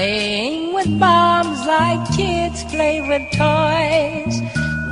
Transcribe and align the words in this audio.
Playing 0.00 0.72
with 0.72 0.98
bombs 0.98 1.66
like 1.66 2.16
kids 2.16 2.64
play 2.72 3.02
with 3.02 3.20
toys. 3.32 4.40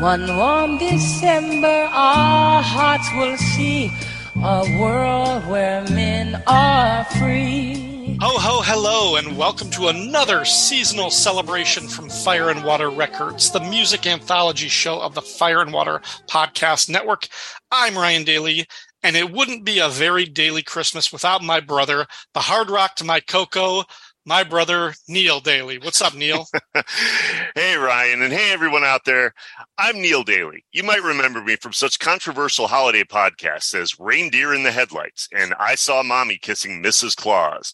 One 0.02 0.36
warm 0.36 0.76
December, 0.76 1.66
our 1.66 2.60
hearts 2.60 3.08
will 3.16 3.38
see 3.38 3.90
a 4.36 4.78
world 4.78 5.46
where 5.46 5.82
men 5.84 6.42
are 6.46 7.04
free. 7.18 8.18
Ho, 8.20 8.36
ho, 8.36 8.60
hello, 8.62 9.16
and 9.16 9.38
welcome 9.38 9.70
to 9.70 9.88
another 9.88 10.44
seasonal 10.44 11.08
celebration 11.08 11.88
from 11.88 12.10
Fire 12.10 12.50
and 12.50 12.62
Water 12.62 12.90
Records, 12.90 13.50
the 13.50 13.60
music 13.60 14.06
anthology 14.06 14.68
show 14.68 15.00
of 15.00 15.14
the 15.14 15.22
Fire 15.22 15.62
and 15.62 15.72
Water 15.72 16.02
Podcast 16.28 16.90
Network. 16.90 17.28
I'm 17.72 17.96
Ryan 17.96 18.24
Daly, 18.24 18.66
and 19.02 19.16
it 19.16 19.32
wouldn't 19.32 19.64
be 19.64 19.78
a 19.78 19.88
very 19.88 20.26
daily 20.26 20.62
Christmas 20.62 21.10
without 21.10 21.42
my 21.42 21.60
brother, 21.60 22.06
the 22.34 22.40
hard 22.40 22.68
rock 22.68 22.96
to 22.96 23.04
my 23.04 23.20
cocoa, 23.20 23.84
my 24.28 24.44
brother 24.44 24.92
Neil 25.08 25.40
Daly. 25.40 25.78
What's 25.78 26.02
up, 26.02 26.14
Neil? 26.14 26.46
hey, 27.54 27.76
Ryan, 27.76 28.20
and 28.20 28.30
hey, 28.30 28.52
everyone 28.52 28.84
out 28.84 29.06
there. 29.06 29.32
I'm 29.78 30.02
Neil 30.02 30.22
Daly. 30.22 30.66
You 30.70 30.82
might 30.82 31.02
remember 31.02 31.40
me 31.40 31.56
from 31.56 31.72
such 31.72 31.98
controversial 31.98 32.66
holiday 32.66 33.04
podcasts 33.04 33.74
as 33.74 33.98
Reindeer 33.98 34.52
in 34.52 34.64
the 34.64 34.70
Headlights 34.70 35.28
and 35.34 35.54
I 35.58 35.76
Saw 35.76 36.02
Mommy 36.02 36.36
Kissing 36.36 36.82
Mrs. 36.82 37.16
Claus. 37.16 37.72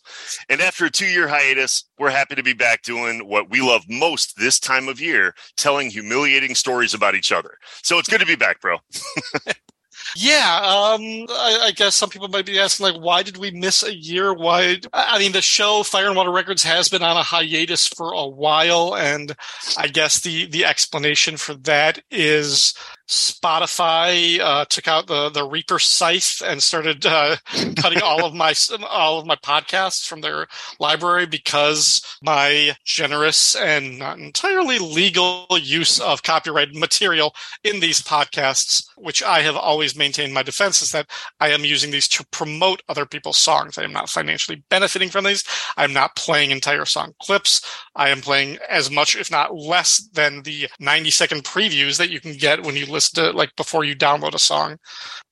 And 0.49 0.61
after 0.61 0.85
a 0.85 0.91
two 0.91 1.07
year 1.07 1.27
hiatus, 1.27 1.89
we're 1.99 2.11
happy 2.11 2.37
to 2.37 2.43
be 2.45 2.55
back 2.55 2.83
doing 2.83 3.27
what 3.27 3.51
we 3.51 3.61
love 3.61 3.83
most 3.89 4.37
this 4.37 4.61
time 4.61 4.87
of 4.87 5.01
year 5.01 5.35
telling 5.57 5.91
humiliating 5.91 6.55
stories 6.55 6.95
about 6.95 7.17
each 7.17 7.33
other. 7.33 7.59
So 7.83 7.99
it's 7.99 8.09
good 8.09 8.21
to 8.21 8.27
be 8.27 8.37
back, 8.37 8.61
bro. 8.61 8.79
Yeah, 10.17 10.61
um, 10.63 11.03
I, 11.29 11.59
I, 11.65 11.73
guess 11.73 11.97
some 11.97 12.09
people 12.09 12.29
might 12.29 12.47
be 12.47 12.59
asking, 12.61 12.85
like, 12.85 13.03
why 13.03 13.25
did 13.25 13.37
we 13.37 13.51
miss 13.51 13.83
a 13.83 13.95
year? 13.95 14.33
Why? 14.33 14.79
I 14.93 15.19
mean, 15.19 15.33
the 15.33 15.43
show 15.43 15.83
Fire 15.83 16.07
and 16.07 16.17
Water 16.17 16.31
Records 16.31 16.63
has 16.63 16.89
been 16.89 17.03
on 17.03 17.17
a 17.17 17.23
hiatus 17.23 17.89
for 17.89 18.13
a 18.13 18.27
while, 18.27 18.95
and 18.95 19.35
I 19.77 19.89
guess 19.89 20.21
the 20.21 20.47
the 20.47 20.65
explanation 20.65 21.37
for 21.37 21.55
that 21.55 22.01
is 22.13 22.75
Spotify 23.07 24.41
uh, 24.41 24.65
took 24.65 24.89
out 24.89 25.07
the 25.07 25.29
the 25.29 25.45
Reaper 25.45 25.79
scythe 25.79 26.41
and 26.45 26.63
started 26.63 27.05
uh, 27.05 27.37
cutting 27.77 28.03
all 28.03 28.25
of 28.25 28.35
my 28.35 28.55
all 28.89 29.19
of 29.19 29.27
my 29.27 29.37
podcasts 29.37 30.07
from 30.07 30.23
their 30.23 30.47
library 30.81 31.27
because 31.27 32.01
my 32.23 32.77
generous 32.85 33.55
and 33.55 33.99
not 33.99 34.19
entirely 34.19 34.79
legal 34.79 35.47
use 35.61 36.01
of 36.01 36.23
copyrighted 36.23 36.77
material 36.77 37.35
in 37.63 37.81
these 37.81 38.01
podcasts, 38.01 38.85
which 38.97 39.23
I 39.23 39.41
have 39.43 39.57
always 39.57 39.97
maintained 39.97 40.33
my 40.33 40.43
defense 40.43 40.81
is 40.81 40.93
that 40.93 41.11
I 41.41 41.51
am 41.51 41.65
using 41.65 41.91
these 41.91 42.09
to 42.09 42.27
promote 42.29 42.83
other 42.89 43.05
people's 43.05 43.37
songs. 43.37 43.77
I 43.77 43.85
am 43.85 43.93
not 43.93 44.09
financially 44.09 44.63
benefiting 44.71 45.11
from 45.11 45.25
these. 45.25 45.45
I'm 45.77 45.93
not 45.93 46.17
playing 46.17 46.51
entire 46.51 46.87
song 46.87 47.13
clips. 47.21 47.61
I 47.95 48.09
am 48.09 48.21
playing 48.21 48.59
as 48.69 48.91
much, 48.91 49.15
if 49.15 49.31
not 49.31 49.55
less, 49.55 50.09
than 50.13 50.43
the 50.43 50.69
90 50.81 51.11
second 51.11 51.45
previews 51.45 51.99
that 51.99 52.11
you 52.11 52.21
can 52.21 52.33
get 52.33 52.63
when 52.63 52.77
you 52.77 52.87
listen 52.95 53.23
to 53.23 53.31
like 53.33 53.55
before 53.57 53.85
you 53.85 53.95
download 53.95 54.35
a 54.35 54.39
song. 54.39 54.79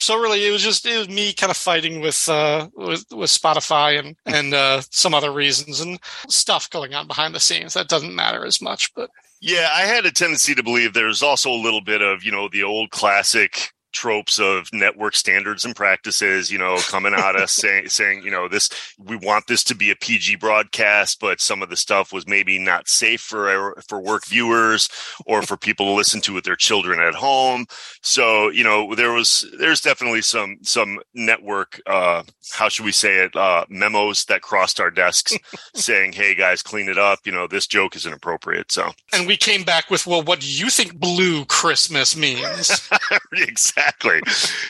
So 0.01 0.21
really, 0.21 0.47
it 0.47 0.51
was 0.51 0.63
just 0.63 0.85
it 0.87 0.99
was 0.99 1.09
me 1.09 1.33
kind 1.33 1.51
of 1.51 1.57
fighting 1.57 2.01
with 2.01 2.29
uh, 2.29 2.69
with, 2.75 3.05
with 3.11 3.31
Spotify 3.31 3.99
and 3.99 4.17
and 4.27 4.53
uh, 4.53 4.83
some 4.91 5.15
other 5.15 5.33
reasons 5.33 5.81
and 5.81 5.99
stuff 6.29 6.69
going 6.71 6.95
on 6.95 7.07
behind 7.07 7.35
the 7.35 7.41
scenes 7.41 7.75
that 7.75 7.89
doesn't 7.89 8.15
matter 8.15 8.45
as 8.45 8.61
much, 8.61 8.93
but. 8.95 9.11
Yeah, 9.45 9.71
I 9.75 9.81
had 9.81 10.07
a 10.07 10.13
tendency 10.13 10.55
to 10.55 10.63
believe 10.63 10.95
there's 10.95 11.21
also 11.21 11.51
a 11.51 11.65
little 11.65 11.81
bit 11.81 12.01
of, 12.01 12.23
you 12.23 12.31
know, 12.31 12.49
the 12.49 12.63
old 12.63 12.93
classic 12.93 13.73
tropes 13.93 14.39
of 14.39 14.69
network 14.73 15.15
standards 15.15 15.65
and 15.65 15.77
practices, 15.77 16.51
you 16.51 16.59
know, 16.59 16.79
coming 16.89 17.15
at 17.15 17.37
us 17.37 17.53
saying, 17.53 17.89
saying, 17.89 18.23
you 18.23 18.31
know, 18.31 18.48
this, 18.48 18.71
we 18.98 19.17
want 19.17 19.47
this 19.47 19.62
to 19.65 19.75
be 19.75 19.91
a 19.91 19.97
PG 19.97 20.37
broadcast, 20.37 21.21
but 21.21 21.41
some 21.41 21.62
of 21.62 21.69
the 21.69 21.77
stuff 21.77 22.13
was 22.13 22.27
maybe 22.27 22.59
not 22.59 22.89
safe 22.89 23.20
for, 23.20 23.81
for 23.87 24.01
work 24.01 24.27
viewers 24.27 24.89
or 25.27 25.42
for 25.42 25.57
people 25.57 25.86
to 25.86 25.92
listen 25.92 26.20
to 26.23 26.33
with 26.33 26.45
their 26.45 26.57
children 26.57 27.01
at 27.01 27.14
home. 27.14 27.67
So, 28.01 28.48
you 28.48 28.64
know, 28.64 28.95
there 28.95 29.13
was, 29.13 29.45
there's 29.58 29.80
definitely 29.80 30.23
some, 30.23 30.59
some 30.63 31.01
network, 31.14 31.80
uh, 31.86 32.23
how 32.53 32.69
should 32.69 32.86
we 32.86 32.92
say 32.92 33.24
it, 33.24 33.36
uh, 33.36 33.67
memos 33.69 34.24
that 34.27 34.42
crossed 34.42 34.80
our 34.80 34.91
desks 34.91 35.36
saying, 35.74 36.13
Hey 36.13 36.35
guys, 36.35 36.63
clean 36.63 36.89
it 36.89 36.98
up. 36.98 37.20
You 37.24 37.33
know, 37.33 37.47
this 37.47 37.67
joke 37.67 37.95
is 37.97 38.07
inappropriate. 38.07 38.73
So, 38.73 38.91
and 39.13 39.27
we 39.27 39.36
came 39.36 39.63
back 39.63 39.91
with, 39.91 40.07
well, 40.07 40.23
what 40.23 40.41
do 40.41 40.51
you 40.51 40.70
think 40.70 40.98
blue 40.98 41.45
Christmas 41.45 42.17
means? 42.17 42.89
exactly 43.33 43.82
exactly 43.83 44.20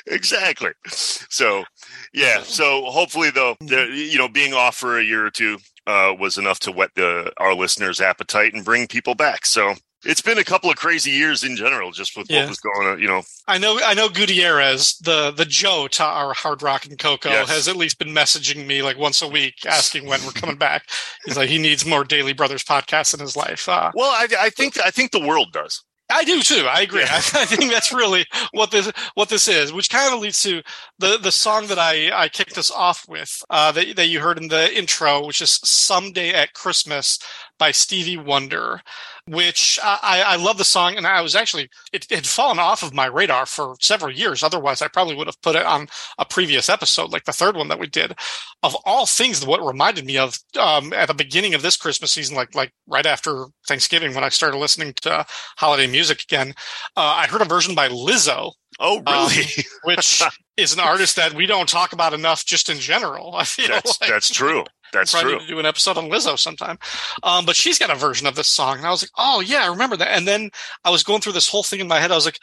exactly 0.07 0.71
so 0.85 1.65
yeah 2.13 2.43
so 2.43 2.85
hopefully 2.87 3.31
though 3.31 3.57
you 3.61 4.19
know 4.19 4.29
being 4.29 4.53
off 4.53 4.77
for 4.77 4.99
a 4.99 5.05
year 5.05 5.27
or 5.27 5.31
two 5.31 5.59
uh, 5.87 6.15
was 6.19 6.39
enough 6.39 6.61
to 6.61 6.71
whet 6.71 6.91
the 6.95 7.33
our 7.39 7.55
listeners 7.55 8.01
appetite 8.01 8.55
and 8.55 8.65
bring 8.65 8.87
people 8.87 9.15
back 9.15 9.45
so 9.45 9.75
it's 10.05 10.21
been 10.21 10.39
a 10.39 10.45
couple 10.45 10.71
of 10.71 10.77
crazy 10.77 11.13
years 11.13 11.45
in 11.45 11.55
general, 11.55 11.93
just 11.93 12.17
with 12.17 12.29
yeah. 12.29 12.41
what 12.41 12.49
was 12.49 12.61
going 12.61 12.89
on. 12.89 12.99
You 12.99 13.07
know, 13.07 13.23
I 13.47 13.59
know, 13.59 13.79
I 13.85 13.95
know 13.95 14.09
Gutierrez, 14.09 14.97
the 14.99 15.31
the 15.31 15.45
Joe 15.45 15.87
to 15.93 16.03
our 16.05 16.35
hard 16.35 16.63
rock 16.63 16.87
and 16.87 16.99
cocoa, 16.99 17.31
yes. 17.31 17.49
has 17.49 17.69
at 17.69 17.77
least 17.77 17.99
been 17.99 18.09
messaging 18.09 18.67
me 18.67 18.83
like 18.83 18.99
once 18.99 19.23
a 19.23 19.29
week, 19.29 19.55
asking 19.67 20.07
when 20.07 20.25
we're 20.25 20.33
coming 20.33 20.57
back. 20.57 20.89
He's 21.25 21.37
like, 21.37 21.49
he 21.49 21.59
needs 21.59 21.87
more 21.87 22.05
Daly 22.05 22.33
Brothers 22.33 22.65
podcasts 22.65 23.15
in 23.15 23.21
his 23.21 23.37
life. 23.37 23.69
Uh, 23.69 23.93
well, 23.95 24.11
I, 24.11 24.27
I 24.41 24.51
think 24.51 24.79
I 24.85 24.91
think 24.91 25.13
the 25.13 25.25
world 25.25 25.53
does. 25.53 25.85
I 26.13 26.25
do 26.25 26.41
too. 26.43 26.67
I 26.69 26.83
agree. 26.83 27.01
Yeah. 27.01 27.15
I, 27.17 27.45
think 27.47 27.71
that's 27.71 27.93
really 27.93 28.27
what 28.53 28.71
this 28.71 28.91
what 29.15 29.29
this 29.29 29.49
is, 29.49 29.73
which 29.73 29.91
kind 29.91 30.13
of 30.13 30.21
leads 30.21 30.43
to 30.43 30.63
the 30.99 31.19
the 31.19 31.33
song 31.33 31.67
that 31.69 31.79
I 31.79 32.11
I 32.13 32.29
kicked 32.29 32.59
us 32.59 32.71
off 32.71 33.05
with 33.09 33.43
uh, 33.51 33.73
that 33.73 33.97
that 33.97 34.09
you 34.09 34.21
heard 34.21 34.39
in 34.39 34.49
the 34.49 34.77
intro, 34.77 35.27
which 35.27 35.41
is 35.41 35.61
"Someday 35.65 36.33
at 36.33 36.55
Christmas" 36.55 37.19
by 37.59 37.71
Stevie 37.71 38.17
Wonder 38.17 38.83
which 39.29 39.79
I, 39.83 40.25
I 40.27 40.37
love 40.37 40.59
the 40.59 40.65
song. 40.65 40.97
And 40.97 41.07
I 41.07 41.21
was 41.21 41.37
actually, 41.37 41.69
it, 41.93 42.07
had 42.11 42.27
fallen 42.27 42.59
off 42.59 42.83
of 42.83 42.93
my 42.93 43.07
radar 43.07 43.47
for 43.47 43.77
several 43.81 44.13
years. 44.13 44.43
Otherwise, 44.43 44.83
I 44.83 44.89
probably 44.89 45.15
would 45.15 45.29
have 45.29 45.41
put 45.43 45.57
it 45.57 45.65
on 45.65 45.89
a 46.19 46.25
previous 46.25 46.69
episode, 46.69 47.13
like 47.13 47.25
the 47.25 47.33
third 47.33 47.57
one 47.57 47.69
that 47.69 47.79
we 47.79 47.87
did. 47.87 48.15
Of 48.63 48.77
all 48.85 49.07
things, 49.07 49.47
what 49.47 49.65
reminded 49.65 50.07
me 50.07 50.19
of 50.19 50.37
um, 50.59 50.93
at 50.93 51.09
the 51.09 51.15
beginning 51.15 51.55
of 51.55 51.63
this 51.63 51.77
Christmas 51.77 52.13
season, 52.13 52.37
like 52.37 52.55
like 52.55 52.73
right 52.87 53.07
after 53.07 53.47
Thanksgiving, 53.67 54.15
when 54.15 54.25
I 54.25 54.29
started 54.29 54.59
listening 54.59 54.95
to 55.03 55.25
holiday 55.57 55.87
music 55.87 56.23
again, 56.23 56.55
uh, 56.97 57.15
I 57.17 57.27
heard 57.27 57.43
a 57.43 57.47
version 57.47 57.75
by 57.75 57.89
Lizzo. 57.89 58.53
Oh, 58.81 59.03
really? 59.07 59.43
Um, 59.45 59.65
which 59.85 60.23
is 60.57 60.73
an 60.73 60.81
artist 60.81 61.17
that 61.17 61.35
we 61.35 61.47
don't 61.47 61.69
talk 61.69 61.93
about 61.93 62.15
enough, 62.15 62.45
just 62.45 62.69
in 62.69 62.79
general. 62.79 63.35
I 63.35 63.45
feel 63.45 63.69
that's, 63.69 64.01
like. 64.01 64.11
that's 64.11 64.31
true. 64.31 64.65
That's 64.93 65.13
probably 65.13 65.33
true. 65.33 65.41
to 65.41 65.47
do 65.47 65.59
an 65.59 65.67
episode 65.67 65.97
on 65.97 66.11
Lizzo 66.11 66.39
sometime. 66.39 66.79
Um, 67.23 67.47
but 67.47 67.57
she's 67.57 67.79
got 67.79 67.91
a 67.91 67.95
version 67.95 68.27
of 68.27 68.35
this 68.37 68.49
song, 68.49 68.79
and 68.79 68.87
I 68.87 68.91
was 68.91 69.03
like, 69.03 69.11
oh 69.17 69.41
yeah, 69.41 69.65
I 69.65 69.69
remember 69.69 69.97
that. 69.97 70.17
And 70.17 70.27
then 70.29 70.51
I 70.85 70.91
was 70.91 71.03
going 71.03 71.21
through 71.21 71.33
this 71.33 71.49
whole 71.49 71.63
thing 71.63 71.81
in 71.81 71.89
my 71.89 71.99
head. 71.99 72.13
I 72.13 72.15
was 72.15 72.27
like, 72.27 72.39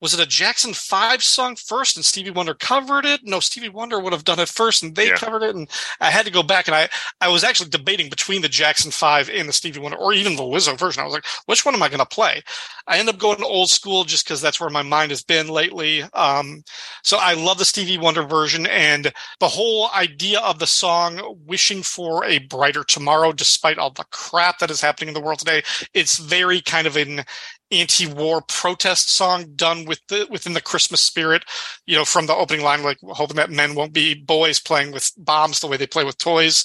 was 0.00 0.14
it 0.14 0.20
a 0.20 0.26
Jackson 0.26 0.72
Five 0.72 1.22
song 1.22 1.56
first 1.56 1.96
and 1.96 2.04
Stevie 2.04 2.30
Wonder 2.30 2.54
covered 2.54 3.04
it? 3.04 3.20
No, 3.24 3.40
Stevie 3.40 3.68
Wonder 3.68 4.00
would 4.00 4.12
have 4.12 4.24
done 4.24 4.38
it 4.38 4.48
first 4.48 4.82
and 4.82 4.94
they 4.94 5.08
yeah. 5.08 5.16
covered 5.16 5.42
it. 5.42 5.54
And 5.54 5.68
I 6.00 6.10
had 6.10 6.24
to 6.26 6.32
go 6.32 6.42
back 6.42 6.68
and 6.68 6.74
I, 6.74 6.88
I 7.20 7.28
was 7.28 7.44
actually 7.44 7.70
debating 7.70 8.08
between 8.08 8.42
the 8.42 8.48
Jackson 8.48 8.90
Five 8.90 9.28
and 9.28 9.48
the 9.48 9.52
Stevie 9.52 9.80
Wonder 9.80 9.98
or 9.98 10.12
even 10.12 10.36
the 10.36 10.42
Lizzo 10.42 10.78
version. 10.78 11.02
I 11.02 11.04
was 11.04 11.12
like, 11.12 11.26
which 11.46 11.64
one 11.64 11.74
am 11.74 11.82
I 11.82 11.88
going 11.88 12.00
to 12.00 12.06
play? 12.06 12.42
I 12.86 12.98
end 12.98 13.08
up 13.08 13.18
going 13.18 13.42
old 13.42 13.70
school 13.70 14.04
just 14.04 14.24
because 14.24 14.40
that's 14.40 14.60
where 14.60 14.70
my 14.70 14.82
mind 14.82 15.10
has 15.10 15.22
been 15.22 15.48
lately. 15.48 16.02
Um, 16.14 16.64
so 17.02 17.18
I 17.20 17.34
love 17.34 17.58
the 17.58 17.64
Stevie 17.64 17.98
Wonder 17.98 18.22
version 18.22 18.66
and 18.66 19.12
the 19.38 19.48
whole 19.48 19.90
idea 19.94 20.40
of 20.40 20.58
the 20.58 20.66
song 20.66 21.36
wishing 21.46 21.82
for 21.82 22.24
a 22.24 22.38
brighter 22.38 22.84
tomorrow, 22.84 23.32
despite 23.32 23.78
all 23.78 23.90
the 23.90 24.04
crap 24.10 24.58
that 24.58 24.70
is 24.70 24.80
happening 24.80 25.08
in 25.08 25.14
the 25.14 25.20
world 25.20 25.38
today. 25.38 25.62
It's 25.94 26.18
very 26.18 26.60
kind 26.60 26.86
of 26.86 26.96
an 26.96 27.24
anti-war 27.70 28.42
protest 28.42 29.10
song 29.10 29.52
done 29.54 29.84
with 29.84 30.00
the 30.08 30.26
within 30.30 30.52
the 30.54 30.60
Christmas 30.60 31.00
spirit. 31.00 31.44
You 31.86 31.96
know, 31.96 32.04
from 32.04 32.26
the 32.26 32.34
opening 32.34 32.64
line, 32.64 32.82
like 32.82 32.98
hoping 33.02 33.36
that 33.36 33.50
men 33.50 33.74
won't 33.74 33.92
be 33.92 34.14
boys 34.14 34.58
playing 34.58 34.92
with 34.92 35.12
bombs 35.16 35.60
the 35.60 35.66
way 35.66 35.76
they 35.76 35.86
play 35.86 36.04
with 36.04 36.18
toys. 36.18 36.64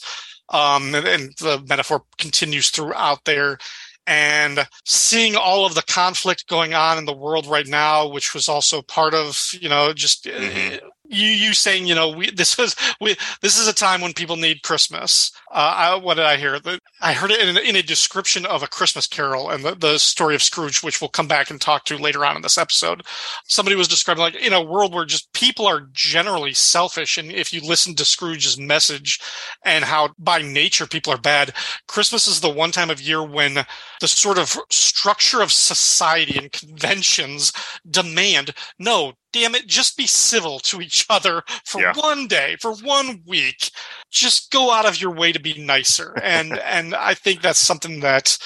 Um, 0.50 0.94
and, 0.94 1.08
and 1.08 1.34
the 1.40 1.64
metaphor 1.68 2.04
continues 2.20 2.70
throughout 2.70 3.26
there 3.26 3.58
and 4.06 4.68
seeing 4.86 5.36
all 5.36 5.66
of 5.66 5.74
the 5.74 5.82
conflict 5.82 6.48
going 6.48 6.76
on 6.76 7.00
in 7.00 7.06
the 7.06 7.14
world 7.14 7.48
right 7.48 7.66
now, 7.66 8.08
which 8.08 8.36
was 8.36 8.48
also 8.48 8.84
part 8.84 9.16
of, 9.16 9.50
you 9.60 9.70
know, 9.70 9.92
just 9.94 10.26
mm-hmm 10.26 10.86
you 11.10 11.28
you 11.28 11.54
saying 11.54 11.86
you 11.86 11.96
know 11.96 12.10
we 12.10 12.32
this 12.32 12.58
was 12.58 12.76
we 13.02 13.16
this 13.42 13.58
is 13.60 13.68
a 13.68 13.74
time 13.74 14.02
when 14.02 14.14
people 14.14 14.36
need 14.36 14.64
Christmas. 14.64 15.32
Uh, 15.52 15.74
I, 15.78 15.96
what 15.96 16.16
did 16.16 16.26
I 16.26 16.36
hear? 16.36 16.60
I 17.02 17.14
heard 17.14 17.32
it 17.32 17.40
in, 17.40 17.56
in, 17.58 17.76
a 17.78 17.82
description 17.82 18.46
of 18.46 18.62
a 18.62 18.68
Christmas 18.68 19.08
Carol 19.08 19.50
and 19.50 19.64
the, 19.64 19.74
the 19.74 19.98
story 19.98 20.36
of 20.36 20.44
Scrooge, 20.44 20.84
which 20.84 21.00
we'll 21.00 21.10
come 21.10 21.30
back 21.30 21.50
and 21.50 21.62
talk 21.62 21.86
to 21.86 21.98
later 21.98 22.26
on 22.26 22.36
in 22.36 22.42
this 22.42 22.58
episode. 22.58 23.04
Somebody 23.48 23.78
was 23.78 23.88
describing 23.88 24.22
like 24.22 24.36
in 24.36 24.52
a 24.52 24.64
world 24.64 24.94
where 24.94 25.06
just 25.06 25.32
people 25.32 25.66
are 25.66 25.88
generally 25.94 26.54
selfish, 26.54 27.18
and 27.18 27.32
if 27.32 27.54
you 27.54 27.62
listen 27.62 27.96
to 27.96 28.06
Scrooge's 28.06 28.58
message 28.58 29.20
and 29.64 29.86
how 29.86 30.10
by 30.20 30.42
nature 30.42 30.88
people 30.88 31.14
are 31.14 31.18
bad, 31.18 31.54
Christmas 31.88 32.28
is 32.28 32.42
the 32.42 32.50
one 32.50 32.72
time 32.72 32.90
of 32.90 33.02
year 33.02 33.24
when 33.24 33.66
the 34.02 34.08
sort 34.08 34.38
of 34.38 34.58
structure 34.70 35.42
of 35.42 35.52
society 35.52 36.38
and 36.38 36.52
conventions 36.52 37.54
demand 37.90 38.54
no 38.80 39.14
damn 39.36 39.54
it, 39.54 39.68
just 39.68 39.98
be 39.98 40.08
civil 40.08 40.60
to 40.60 40.80
each 40.80 41.06
other 41.10 41.44
for 41.66 41.82
yeah. 41.82 41.94
one 41.98 42.26
day, 42.26 42.56
for 42.62 42.74
one 42.76 43.22
week. 43.28 43.70
just 44.10 44.50
go 44.50 44.72
out 44.72 44.86
of 44.86 45.02
your 45.02 45.12
way 45.12 45.34
to 45.34 45.40
be 45.40 45.62
nicer. 45.62 46.14
And 46.24 46.58
and 46.60 46.96
I 46.96 47.14
think 47.14 47.42
that's 47.42 47.60
something 47.60 48.00
that 48.00 48.38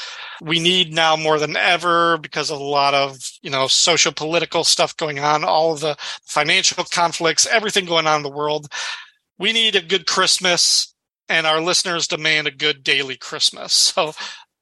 we 0.41 0.59
need 0.59 0.93
now 0.93 1.15
more 1.15 1.37
than 1.37 1.55
ever 1.55 2.17
because 2.17 2.49
of 2.49 2.59
a 2.59 2.63
lot 2.63 2.93
of 2.93 3.19
you 3.43 3.51
know 3.51 3.67
social 3.67 4.11
political 4.11 4.63
stuff 4.63 4.97
going 4.97 5.19
on, 5.19 5.43
all 5.43 5.73
of 5.73 5.81
the 5.81 5.95
financial 6.25 6.83
conflicts, 6.83 7.45
everything 7.45 7.85
going 7.85 8.07
on 8.07 8.17
in 8.17 8.23
the 8.23 8.37
world. 8.41 8.67
We 9.37 9.53
need 9.53 9.75
a 9.75 9.81
good 9.81 10.07
Christmas, 10.07 10.93
and 11.29 11.45
our 11.45 11.61
listeners 11.61 12.07
demand 12.07 12.47
a 12.47 12.51
good 12.51 12.83
daily 12.83 13.15
Christmas. 13.15 13.93
So 13.95 14.13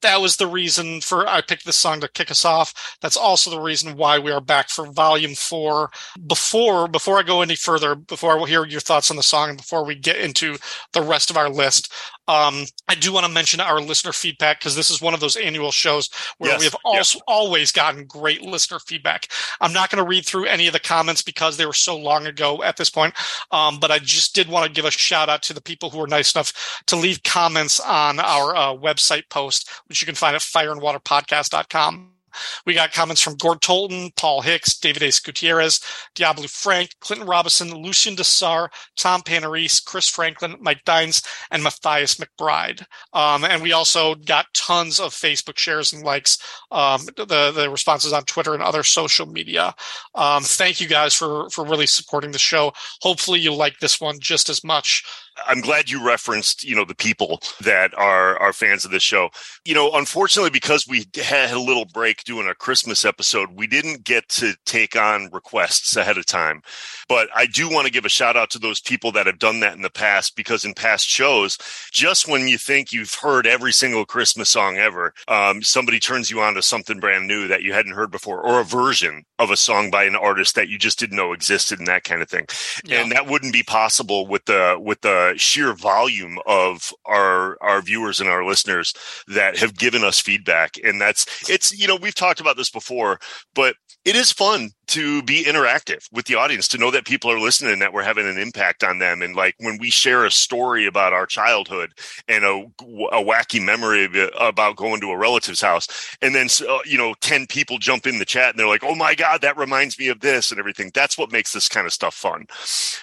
that 0.01 0.21
was 0.21 0.37
the 0.37 0.47
reason 0.47 1.01
for 1.01 1.27
I 1.27 1.41
picked 1.41 1.65
this 1.65 1.77
song 1.77 1.99
to 2.01 2.07
kick 2.07 2.29
us 2.31 2.45
off. 2.45 2.97
That's 3.01 3.17
also 3.17 3.49
the 3.49 3.59
reason 3.59 3.97
why 3.97 4.19
we 4.19 4.31
are 4.31 4.41
back 4.41 4.69
for 4.69 4.91
volume 4.91 5.35
four. 5.35 5.89
Before 6.27 6.87
before 6.87 7.19
I 7.19 7.23
go 7.23 7.41
any 7.41 7.55
further, 7.55 7.95
before 7.95 8.39
I 8.39 8.47
hear 8.47 8.65
your 8.65 8.81
thoughts 8.81 9.09
on 9.09 9.17
the 9.17 9.23
song, 9.23 9.49
and 9.49 9.57
before 9.57 9.85
we 9.85 9.95
get 9.95 10.17
into 10.17 10.57
the 10.93 11.01
rest 11.01 11.29
of 11.29 11.37
our 11.37 11.49
list, 11.49 11.91
um, 12.27 12.65
I 12.87 12.95
do 12.95 13.13
want 13.13 13.25
to 13.25 13.31
mention 13.31 13.59
our 13.59 13.79
listener 13.79 14.11
feedback 14.11 14.59
because 14.59 14.75
this 14.75 14.89
is 14.89 15.01
one 15.01 15.13
of 15.13 15.19
those 15.19 15.35
annual 15.35 15.71
shows 15.71 16.09
where 16.37 16.51
Yes, 16.51 16.59
we 16.59 16.65
have 16.65 16.75
also 16.83 17.19
always 17.27 17.71
gotten 17.71 18.05
great 18.05 18.41
listener 18.41 18.79
feedback. 18.79 19.27
I'm 19.61 19.73
not 19.73 19.89
going 19.89 20.03
to 20.03 20.07
read 20.07 20.25
through 20.25 20.45
any 20.45 20.67
of 20.67 20.73
the 20.73 20.79
comments 20.79 21.21
because 21.21 21.57
they 21.57 21.65
were 21.65 21.73
so 21.73 21.97
long 21.97 22.27
ago 22.27 22.61
at 22.63 22.77
this 22.77 22.89
point. 22.89 23.13
Um, 23.51 23.79
but 23.79 23.91
I 23.91 23.99
just 23.99 24.35
did 24.35 24.49
want 24.49 24.65
to 24.65 24.71
give 24.71 24.85
a 24.85 24.91
shout 24.91 25.29
out 25.29 25.41
to 25.43 25.53
the 25.53 25.61
people 25.61 25.89
who 25.89 25.99
were 25.99 26.07
nice 26.07 26.35
enough 26.35 26.81
to 26.87 26.95
leave 26.95 27.23
comments 27.23 27.79
on 27.79 28.19
our 28.19 28.55
uh, 28.55 28.73
website 28.73 29.29
post, 29.29 29.69
which 29.87 30.01
you 30.01 30.05
can 30.05 30.15
find 30.15 30.35
at 30.35 30.41
fireandwaterpodcast.com. 30.41 32.16
We 32.65 32.73
got 32.73 32.93
comments 32.93 33.21
from 33.21 33.35
Gord 33.35 33.61
Tolton, 33.61 34.15
Paul 34.15 34.41
Hicks, 34.41 34.77
David 34.77 35.03
Ace 35.03 35.19
Gutierrez, 35.19 35.79
Diablo 36.15 36.47
Frank, 36.47 36.91
Clinton 36.99 37.27
Robinson, 37.27 37.73
Lucian 37.73 38.15
Desar, 38.15 38.69
Tom 38.95 39.21
Panarese, 39.21 39.83
Chris 39.83 40.07
Franklin, 40.07 40.55
Mike 40.59 40.83
Dines, 40.85 41.21
and 41.51 41.63
Matthias 41.63 42.15
McBride. 42.15 42.85
Um, 43.13 43.43
and 43.43 43.61
we 43.61 43.71
also 43.71 44.15
got 44.15 44.53
tons 44.53 44.99
of 44.99 45.13
Facebook 45.13 45.57
shares 45.57 45.93
and 45.93 46.03
likes, 46.03 46.37
um, 46.71 47.01
the, 47.15 47.51
the 47.55 47.69
responses 47.69 48.13
on 48.13 48.23
Twitter 48.23 48.53
and 48.53 48.63
other 48.63 48.83
social 48.83 49.25
media. 49.25 49.73
Um, 50.15 50.43
thank 50.43 50.81
you 50.81 50.87
guys 50.87 51.13
for, 51.13 51.49
for 51.49 51.65
really 51.65 51.87
supporting 51.87 52.31
the 52.31 52.39
show. 52.39 52.73
Hopefully 53.01 53.39
you 53.39 53.53
like 53.53 53.79
this 53.79 53.99
one 53.99 54.19
just 54.19 54.49
as 54.49 54.63
much. 54.63 55.03
I'm 55.45 55.61
glad 55.61 55.89
you 55.89 56.05
referenced, 56.05 56.63
you 56.63 56.75
know, 56.75 56.85
the 56.85 56.95
people 56.95 57.41
that 57.61 57.93
are 57.97 58.37
are 58.39 58.53
fans 58.53 58.85
of 58.85 58.91
the 58.91 58.99
show. 58.99 59.29
You 59.65 59.73
know, 59.73 59.91
unfortunately, 59.93 60.49
because 60.49 60.87
we 60.87 61.05
had 61.21 61.51
a 61.51 61.59
little 61.59 61.85
break 61.85 62.23
doing 62.23 62.47
a 62.47 62.55
Christmas 62.55 63.05
episode, 63.05 63.49
we 63.51 63.67
didn't 63.67 64.03
get 64.03 64.27
to 64.29 64.55
take 64.65 64.95
on 64.95 65.29
requests 65.31 65.95
ahead 65.95 66.17
of 66.17 66.25
time. 66.25 66.61
But 67.07 67.29
I 67.35 67.45
do 67.45 67.69
want 67.69 67.85
to 67.85 67.93
give 67.93 68.05
a 68.05 68.09
shout 68.09 68.35
out 68.35 68.49
to 68.51 68.59
those 68.59 68.81
people 68.81 69.11
that 69.13 69.27
have 69.27 69.39
done 69.39 69.59
that 69.61 69.75
in 69.75 69.81
the 69.81 69.89
past, 69.89 70.35
because 70.35 70.65
in 70.65 70.73
past 70.73 71.07
shows, 71.07 71.57
just 71.91 72.27
when 72.27 72.47
you 72.47 72.57
think 72.57 72.91
you've 72.91 73.13
heard 73.13 73.47
every 73.47 73.71
single 73.71 74.05
Christmas 74.05 74.49
song 74.49 74.77
ever, 74.77 75.13
um, 75.27 75.61
somebody 75.61 75.99
turns 75.99 76.31
you 76.31 76.41
on 76.41 76.53
to 76.55 76.61
something 76.61 76.99
brand 76.99 77.27
new 77.27 77.47
that 77.47 77.63
you 77.63 77.73
hadn't 77.73 77.93
heard 77.93 78.11
before, 78.11 78.41
or 78.41 78.59
a 78.59 78.63
version 78.63 79.23
of 79.39 79.51
a 79.51 79.57
song 79.57 79.91
by 79.91 80.03
an 80.03 80.15
artist 80.15 80.55
that 80.55 80.69
you 80.69 80.77
just 80.77 80.99
didn't 80.99 81.17
know 81.17 81.33
existed, 81.33 81.79
and 81.79 81.87
that 81.87 82.03
kind 82.03 82.21
of 82.21 82.29
thing. 82.29 82.45
Yeah. 82.85 83.01
And 83.01 83.11
that 83.11 83.27
wouldn't 83.27 83.53
be 83.53 83.63
possible 83.63 84.27
with 84.27 84.45
the 84.45 84.77
with 84.79 85.01
the 85.01 85.26
Uh, 85.27 85.33
sheer 85.35 85.73
volume 85.73 86.39
of 86.45 86.93
our 87.05 87.57
our 87.61 87.81
viewers 87.81 88.19
and 88.19 88.29
our 88.29 88.45
listeners 88.45 88.93
that 89.27 89.57
have 89.57 89.75
given 89.77 90.03
us 90.03 90.19
feedback. 90.19 90.75
And 90.83 91.01
that's 91.01 91.49
it's 91.49 91.77
you 91.77 91.87
know 91.87 91.95
we've 91.95 92.15
talked 92.15 92.39
about 92.39 92.57
this 92.57 92.69
before 92.69 93.19
but 93.53 93.75
it 94.05 94.15
is 94.15 94.31
fun 94.31 94.69
to 94.87 95.21
be 95.23 95.43
interactive 95.43 96.07
with 96.11 96.25
the 96.25 96.35
audience 96.35 96.67
to 96.69 96.77
know 96.77 96.91
that 96.91 97.05
people 97.05 97.29
are 97.31 97.39
listening 97.39 97.73
and 97.73 97.81
that 97.81 97.93
we're 97.93 98.03
having 98.03 98.27
an 98.27 98.37
impact 98.37 98.83
on 98.83 98.99
them. 98.99 99.21
And 99.21 99.35
like 99.35 99.55
when 99.59 99.77
we 99.77 99.89
share 99.89 100.25
a 100.25 100.31
story 100.31 100.85
about 100.85 101.13
our 101.13 101.25
childhood 101.25 101.91
and 102.27 102.43
a, 102.43 102.59
a 102.81 103.23
wacky 103.23 103.63
memory 103.63 104.09
about 104.39 104.77
going 104.77 105.01
to 105.01 105.11
a 105.11 105.17
relative's 105.17 105.61
house 105.61 105.87
and 106.21 106.33
then 106.33 106.47
uh, 106.67 106.79
you 106.85 106.97
know 106.97 107.13
10 107.21 107.47
people 107.47 107.77
jump 107.77 108.07
in 108.07 108.19
the 108.19 108.25
chat 108.25 108.51
and 108.51 108.59
they're 108.59 108.67
like 108.67 108.83
oh 108.83 108.95
my 108.95 109.13
god 109.13 109.41
that 109.41 109.57
reminds 109.57 109.99
me 109.99 110.07
of 110.07 110.19
this 110.21 110.51
and 110.51 110.59
everything 110.59 110.91
that's 110.93 111.17
what 111.17 111.31
makes 111.31 111.51
this 111.53 111.67
kind 111.67 111.85
of 111.85 111.93
stuff 111.93 112.13
fun. 112.13 112.45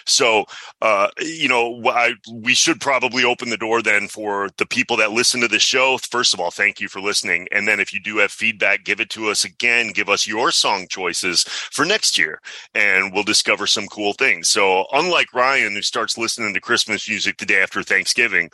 So 0.05 0.45
uh 0.81 1.09
you 1.19 1.47
know 1.47 1.81
I, 1.87 2.13
we 2.31 2.53
should 2.53 2.81
probably 2.81 3.23
open 3.23 3.49
the 3.49 3.57
door 3.57 3.81
then 3.81 4.07
for 4.07 4.49
the 4.57 4.65
people 4.65 4.97
that 4.97 5.11
listen 5.11 5.41
to 5.41 5.47
the 5.47 5.59
show. 5.59 5.97
First 5.97 6.33
of 6.33 6.39
all 6.39 6.51
thank 6.51 6.79
you 6.79 6.87
for 6.87 6.99
listening. 6.99 7.47
And 7.51 7.67
then 7.67 7.79
if 7.79 7.93
you 7.93 7.99
do 7.99 8.17
have 8.17 8.31
feedback 8.31 8.83
give 8.83 8.99
it 8.99 9.09
to 9.11 9.29
us 9.29 9.43
again. 9.43 9.91
Give 9.91 10.09
us 10.09 10.27
your 10.27 10.51
song 10.51 10.87
choices 10.89 11.43
for 11.75 11.85
next 11.85 12.17
year 12.17 12.39
and 12.73 13.13
we'll 13.13 13.23
discover 13.23 13.67
some 13.67 13.87
cool 13.87 14.13
things. 14.13 14.49
So 14.49 14.85
unlike 14.93 15.33
ryan 15.33 15.73
who 15.73 15.81
starts 15.81 16.17
listening 16.17 16.53
to 16.53 16.61
christmas 16.61 17.07
music 17.09 17.37
the 17.37 17.45
day 17.45 17.61
after 17.61 17.83
thanksgiving 17.83 18.49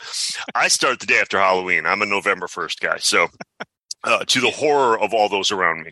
i 0.55 0.67
start 0.67 0.99
the 0.99 1.05
day 1.05 1.19
after 1.19 1.37
halloween. 1.37 1.85
I'm 1.85 2.01
a 2.01 2.05
november 2.05 2.47
1st 2.47 2.79
guy. 2.79 2.97
So 2.97 3.27
uh, 4.03 4.25
to 4.25 4.41
the 4.41 4.49
horror 4.49 4.99
of 4.99 5.13
all 5.13 5.29
those 5.29 5.51
around 5.51 5.83
me. 5.83 5.91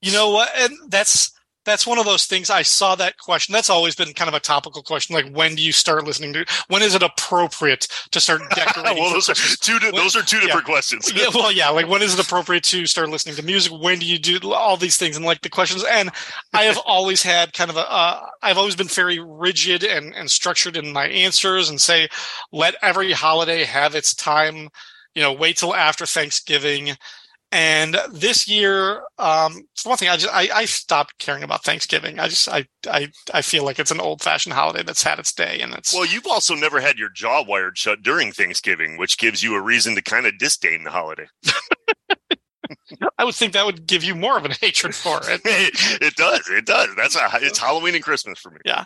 You 0.00 0.12
know 0.12 0.30
what? 0.30 0.50
And 0.56 0.72
that's 0.88 1.30
that's 1.64 1.86
one 1.86 1.98
of 1.98 2.04
those 2.04 2.26
things. 2.26 2.50
I 2.50 2.62
saw 2.62 2.94
that 2.96 3.18
question. 3.18 3.52
That's 3.52 3.70
always 3.70 3.94
been 3.94 4.12
kind 4.14 4.28
of 4.28 4.34
a 4.34 4.40
topical 4.40 4.82
question. 4.82 5.14
Like, 5.14 5.32
when 5.32 5.54
do 5.54 5.62
you 5.62 5.72
start 5.72 6.04
listening 6.04 6.32
to? 6.34 6.44
When 6.68 6.82
is 6.82 6.94
it 6.94 7.02
appropriate 7.02 7.86
to 8.10 8.20
start 8.20 8.42
decorating? 8.54 9.02
well 9.02 9.12
those 9.12 9.28
are 9.28 9.34
two 9.34 9.78
di- 9.78 9.90
those 9.92 10.16
are 10.16 10.22
two 10.22 10.38
Yeah. 10.38 10.46
different 10.46 10.66
questions 10.66 11.12
yeah, 11.14 11.28
well, 11.34 11.52
yeah. 11.52 11.68
Like, 11.68 11.88
when 11.88 12.02
is 12.02 12.18
it 12.18 12.24
appropriate 12.26 12.64
to 12.64 12.86
start 12.86 13.08
listening 13.10 13.36
to 13.36 13.42
music? 13.42 13.72
When 13.72 13.98
do 13.98 14.06
you 14.06 14.18
do 14.18 14.52
all 14.52 14.76
these 14.76 14.96
things? 14.96 15.16
And 15.16 15.24
like 15.24 15.40
the 15.42 15.48
questions. 15.48 15.84
And 15.84 16.10
I 16.52 16.62
have 16.64 16.78
always 16.86 17.22
had 17.22 17.52
kind 17.52 17.70
of 17.70 17.76
a. 17.76 17.90
Uh, 17.92 18.26
I've 18.42 18.58
always 18.58 18.76
been 18.76 18.88
very 18.88 19.18
rigid 19.18 19.84
and 19.84 20.14
and 20.14 20.30
structured 20.30 20.76
in 20.76 20.92
my 20.92 21.06
answers, 21.08 21.68
and 21.68 21.80
say, 21.80 22.08
let 22.52 22.74
every 22.82 23.12
holiday 23.12 23.64
have 23.64 23.94
its 23.94 24.14
time. 24.14 24.68
You 25.14 25.22
know, 25.22 25.32
wait 25.32 25.58
till 25.58 25.74
after 25.74 26.06
Thanksgiving. 26.06 26.96
And 27.52 27.98
this 28.10 28.48
year, 28.48 29.02
um, 29.18 29.64
for 29.76 29.90
one 29.90 29.98
thing, 29.98 30.08
I 30.08 30.16
just 30.16 30.34
I, 30.34 30.48
I 30.54 30.64
stopped 30.64 31.18
caring 31.18 31.42
about 31.42 31.62
Thanksgiving. 31.62 32.18
I 32.18 32.28
just 32.28 32.48
I 32.48 32.66
I 32.90 33.12
I 33.34 33.42
feel 33.42 33.62
like 33.64 33.78
it's 33.78 33.90
an 33.90 34.00
old 34.00 34.22
fashioned 34.22 34.54
holiday 34.54 34.82
that's 34.82 35.02
had 35.02 35.18
its 35.18 35.34
day, 35.34 35.60
and 35.60 35.74
it's 35.74 35.92
Well, 35.92 36.06
you've 36.06 36.26
also 36.26 36.54
never 36.54 36.80
had 36.80 36.96
your 36.98 37.10
jaw 37.10 37.44
wired 37.46 37.76
shut 37.76 38.02
during 38.02 38.32
Thanksgiving, 38.32 38.96
which 38.96 39.18
gives 39.18 39.42
you 39.42 39.54
a 39.54 39.60
reason 39.60 39.94
to 39.96 40.02
kind 40.02 40.24
of 40.24 40.38
disdain 40.38 40.84
the 40.84 40.90
holiday. 40.90 41.26
I 43.18 43.24
would 43.24 43.34
think 43.34 43.52
that 43.52 43.66
would 43.66 43.86
give 43.86 44.02
you 44.02 44.14
more 44.14 44.38
of 44.38 44.46
an 44.46 44.52
hatred 44.58 44.94
for 44.94 45.20
it. 45.24 45.42
it 45.44 46.14
does. 46.16 46.48
It 46.48 46.64
does. 46.64 46.88
That's 46.96 47.16
a, 47.16 47.28
it's 47.34 47.58
Halloween 47.58 47.94
and 47.94 48.02
Christmas 48.02 48.38
for 48.38 48.50
me. 48.50 48.58
Yeah. 48.64 48.84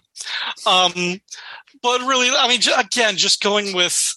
Um, 0.66 1.20
but 1.82 2.00
really, 2.00 2.30
I 2.36 2.48
mean, 2.48 2.60
again, 2.76 3.16
just 3.16 3.42
going 3.42 3.74
with 3.74 4.16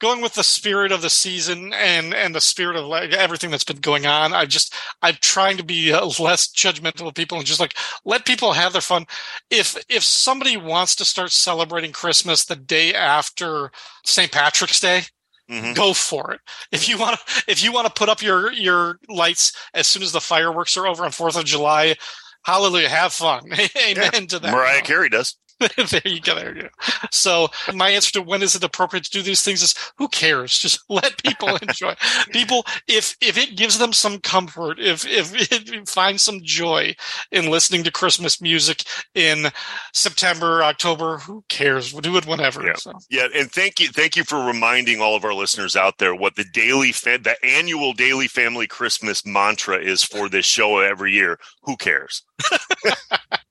going 0.00 0.20
with 0.20 0.34
the 0.34 0.42
spirit 0.42 0.90
of 0.90 1.02
the 1.02 1.10
season 1.10 1.72
and 1.72 2.12
and 2.12 2.34
the 2.34 2.40
spirit 2.40 2.76
of 2.76 2.86
like 2.86 3.12
everything 3.12 3.50
that's 3.50 3.64
been 3.64 3.76
going 3.76 4.06
on. 4.06 4.32
I 4.32 4.46
just 4.46 4.74
I'm 5.02 5.16
trying 5.20 5.56
to 5.58 5.62
be 5.64 5.92
uh, 5.92 6.04
less 6.18 6.48
judgmental 6.48 7.06
of 7.06 7.14
people 7.14 7.38
and 7.38 7.46
just 7.46 7.60
like 7.60 7.76
let 8.04 8.26
people 8.26 8.52
have 8.52 8.72
their 8.72 8.82
fun. 8.82 9.06
If 9.50 9.76
if 9.88 10.02
somebody 10.02 10.56
wants 10.56 10.96
to 10.96 11.04
start 11.04 11.30
celebrating 11.30 11.92
Christmas 11.92 12.44
the 12.44 12.56
day 12.56 12.92
after 12.94 13.70
St. 14.04 14.32
Patrick's 14.32 14.80
Day, 14.80 15.02
Mhm. 15.48 15.74
go 15.74 15.92
for 15.92 16.32
it. 16.32 16.40
If 16.72 16.88
you 16.88 16.96
want 16.98 17.18
to, 17.18 17.44
if 17.46 17.62
you 17.62 17.72
want 17.72 17.86
to 17.86 17.92
put 17.92 18.08
up 18.08 18.22
your 18.22 18.52
your 18.52 18.98
lights 19.08 19.52
as 19.74 19.86
soon 19.86 20.02
as 20.02 20.12
the 20.12 20.20
fireworks 20.20 20.76
are 20.76 20.86
over 20.86 21.04
on 21.04 21.12
Fourth 21.12 21.36
of 21.36 21.44
July, 21.44 21.96
hallelujah, 22.44 22.88
have 22.88 23.12
fun. 23.12 23.42
Amen 23.76 24.26
to 24.28 24.38
that. 24.38 24.52
Mariah 24.52 24.82
Carey 24.82 25.08
does. 25.08 25.36
there 25.90 26.02
you 26.04 26.20
go. 26.20 26.34
There 26.34 26.56
you 26.56 26.62
go. 26.62 26.68
So 27.10 27.48
my 27.74 27.90
answer 27.90 28.12
to 28.12 28.22
when 28.22 28.42
is 28.42 28.54
it 28.54 28.64
appropriate 28.64 29.04
to 29.04 29.10
do 29.10 29.22
these 29.22 29.42
things 29.42 29.62
is 29.62 29.74
who 29.96 30.08
cares? 30.08 30.56
Just 30.58 30.82
let 30.88 31.22
people 31.22 31.56
enjoy. 31.62 31.94
people, 32.32 32.64
if 32.88 33.16
if 33.20 33.36
it 33.36 33.56
gives 33.56 33.78
them 33.78 33.92
some 33.92 34.18
comfort, 34.18 34.78
if 34.78 35.06
if 35.06 35.32
it 35.52 35.88
finds 35.88 36.22
some 36.22 36.40
joy 36.42 36.94
in 37.30 37.50
listening 37.50 37.84
to 37.84 37.90
Christmas 37.90 38.40
music 38.40 38.84
in 39.14 39.48
September, 39.92 40.62
October, 40.62 41.18
who 41.18 41.44
cares? 41.48 41.92
We'll 41.92 42.02
do 42.02 42.16
it 42.16 42.26
whenever. 42.26 42.64
Yeah. 42.64 42.74
So. 42.74 42.92
Yeah, 43.10 43.28
and 43.34 43.50
thank 43.50 43.80
you, 43.80 43.88
thank 43.88 44.16
you 44.16 44.24
for 44.24 44.44
reminding 44.44 45.00
all 45.00 45.16
of 45.16 45.24
our 45.24 45.34
listeners 45.34 45.76
out 45.76 45.98
there 45.98 46.14
what 46.14 46.36
the 46.36 46.44
daily, 46.44 46.92
fa- 46.92 47.18
the 47.22 47.36
annual 47.44 47.92
daily 47.92 48.28
family 48.28 48.66
Christmas 48.66 49.26
mantra 49.26 49.78
is 49.78 50.02
for 50.04 50.28
this 50.28 50.46
show 50.46 50.78
every 50.78 51.12
year. 51.12 51.38
Who 51.62 51.76
cares? 51.76 52.22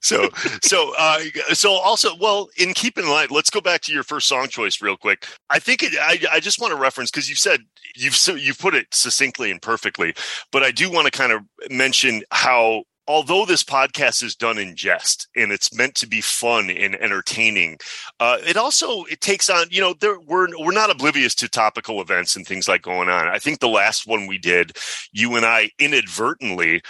so, 0.00 0.28
so, 0.62 0.94
uh, 0.98 1.20
so 1.52 1.72
also, 1.72 2.10
well, 2.20 2.48
in 2.56 2.74
keeping 2.74 3.04
in 3.04 3.10
mind, 3.10 3.30
let's 3.30 3.50
go 3.50 3.60
back 3.60 3.80
to 3.82 3.92
your 3.92 4.02
first 4.02 4.28
song 4.28 4.48
choice 4.48 4.80
real 4.80 4.96
quick. 4.96 5.26
I 5.50 5.58
think 5.58 5.82
it, 5.82 5.92
I, 6.00 6.18
I 6.32 6.40
just 6.40 6.60
want 6.60 6.72
to 6.72 6.78
reference 6.78 7.10
because 7.10 7.28
you've 7.28 7.38
said 7.38 7.60
you've 7.94 8.16
you've 8.38 8.58
put 8.58 8.74
it 8.74 8.86
succinctly 8.92 9.50
and 9.50 9.60
perfectly, 9.60 10.14
but 10.52 10.62
I 10.62 10.70
do 10.70 10.90
want 10.90 11.06
to 11.06 11.10
kind 11.10 11.32
of 11.32 11.42
mention 11.70 12.22
how 12.30 12.84
although 13.08 13.46
this 13.46 13.62
podcast 13.62 14.22
is 14.22 14.34
done 14.34 14.58
in 14.58 14.74
jest 14.74 15.28
and 15.36 15.52
it's 15.52 15.74
meant 15.74 15.94
to 15.94 16.08
be 16.08 16.20
fun 16.20 16.70
and 16.70 16.94
entertaining 16.96 17.78
uh, 18.20 18.38
it 18.46 18.56
also 18.56 19.04
it 19.04 19.20
takes 19.20 19.48
on 19.48 19.66
you 19.70 19.80
know 19.80 19.94
there, 20.00 20.18
we're 20.20 20.48
we're 20.58 20.72
not 20.72 20.90
oblivious 20.90 21.34
to 21.34 21.48
topical 21.48 22.00
events 22.00 22.36
and 22.36 22.46
things 22.46 22.68
like 22.68 22.82
going 22.82 23.08
on 23.08 23.28
i 23.28 23.38
think 23.38 23.60
the 23.60 23.68
last 23.68 24.06
one 24.06 24.26
we 24.26 24.38
did 24.38 24.76
you 25.12 25.36
and 25.36 25.46
i 25.46 25.70
inadvertently 25.78 26.82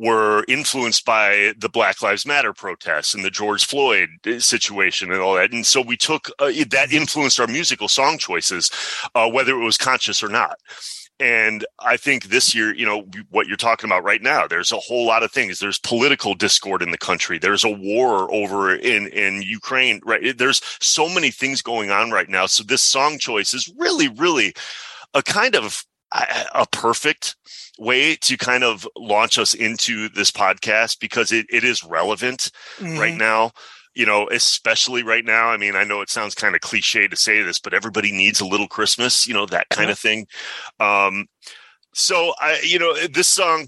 were 0.00 0.44
influenced 0.48 1.04
by 1.04 1.52
the 1.58 1.68
Black 1.68 2.00
Lives 2.00 2.24
Matter 2.24 2.54
protests 2.54 3.12
and 3.12 3.22
the 3.22 3.30
George 3.30 3.66
Floyd 3.66 4.08
uh, 4.26 4.38
situation 4.38 5.12
and 5.12 5.20
all 5.20 5.34
that. 5.34 5.52
And 5.52 5.66
so 5.66 5.82
we 5.82 5.98
took 5.98 6.30
uh, 6.38 6.50
that 6.70 6.90
influenced 6.90 7.38
our 7.38 7.46
musical 7.46 7.86
song 7.86 8.16
choices, 8.16 8.70
uh, 9.14 9.28
whether 9.28 9.52
it 9.52 9.62
was 9.62 9.76
conscious 9.76 10.22
or 10.22 10.28
not. 10.28 10.56
And 11.20 11.66
I 11.80 11.98
think 11.98 12.24
this 12.24 12.54
year, 12.54 12.74
you 12.74 12.86
know, 12.86 13.04
what 13.28 13.46
you're 13.46 13.58
talking 13.58 13.90
about 13.90 14.02
right 14.02 14.22
now, 14.22 14.46
there's 14.46 14.72
a 14.72 14.78
whole 14.78 15.06
lot 15.06 15.22
of 15.22 15.30
things. 15.30 15.58
There's 15.58 15.78
political 15.78 16.34
discord 16.34 16.82
in 16.82 16.92
the 16.92 16.96
country. 16.98 17.38
There's 17.38 17.62
a 17.62 17.68
war 17.68 18.32
over 18.32 18.74
in, 18.74 19.08
in 19.08 19.42
Ukraine, 19.42 20.00
right? 20.06 20.36
There's 20.38 20.62
so 20.80 21.10
many 21.10 21.30
things 21.30 21.60
going 21.60 21.90
on 21.90 22.10
right 22.10 22.30
now. 22.30 22.46
So 22.46 22.64
this 22.64 22.80
song 22.80 23.18
choice 23.18 23.52
is 23.52 23.70
really, 23.76 24.08
really 24.08 24.54
a 25.12 25.22
kind 25.22 25.56
of 25.56 25.84
a 26.12 26.66
perfect 26.70 27.36
way 27.78 28.16
to 28.16 28.36
kind 28.36 28.64
of 28.64 28.86
launch 28.96 29.38
us 29.38 29.54
into 29.54 30.08
this 30.10 30.30
podcast 30.30 30.98
because 31.00 31.32
it, 31.32 31.46
it 31.50 31.64
is 31.64 31.84
relevant 31.84 32.50
mm-hmm. 32.78 32.98
right 32.98 33.16
now 33.16 33.52
you 33.94 34.06
know, 34.06 34.28
especially 34.30 35.02
right 35.02 35.24
now. 35.24 35.48
I 35.48 35.56
mean, 35.56 35.74
I 35.74 35.84
know 35.84 36.00
it 36.00 36.10
sounds 36.10 36.34
kind 36.34 36.54
of 36.54 36.60
cliche 36.60 37.08
to 37.08 37.16
say 37.16 37.42
this, 37.42 37.58
but 37.58 37.74
everybody 37.74 38.12
needs 38.12 38.40
a 38.40 38.46
little 38.46 38.68
Christmas, 38.68 39.26
you 39.26 39.34
know, 39.34 39.46
that 39.46 39.68
kind 39.68 39.88
yeah. 39.88 39.92
of 39.92 39.98
thing. 39.98 40.26
Um, 40.78 41.26
so 41.92 42.32
I, 42.38 42.60
you 42.62 42.78
know, 42.78 42.94
this 43.08 43.28
song, 43.28 43.66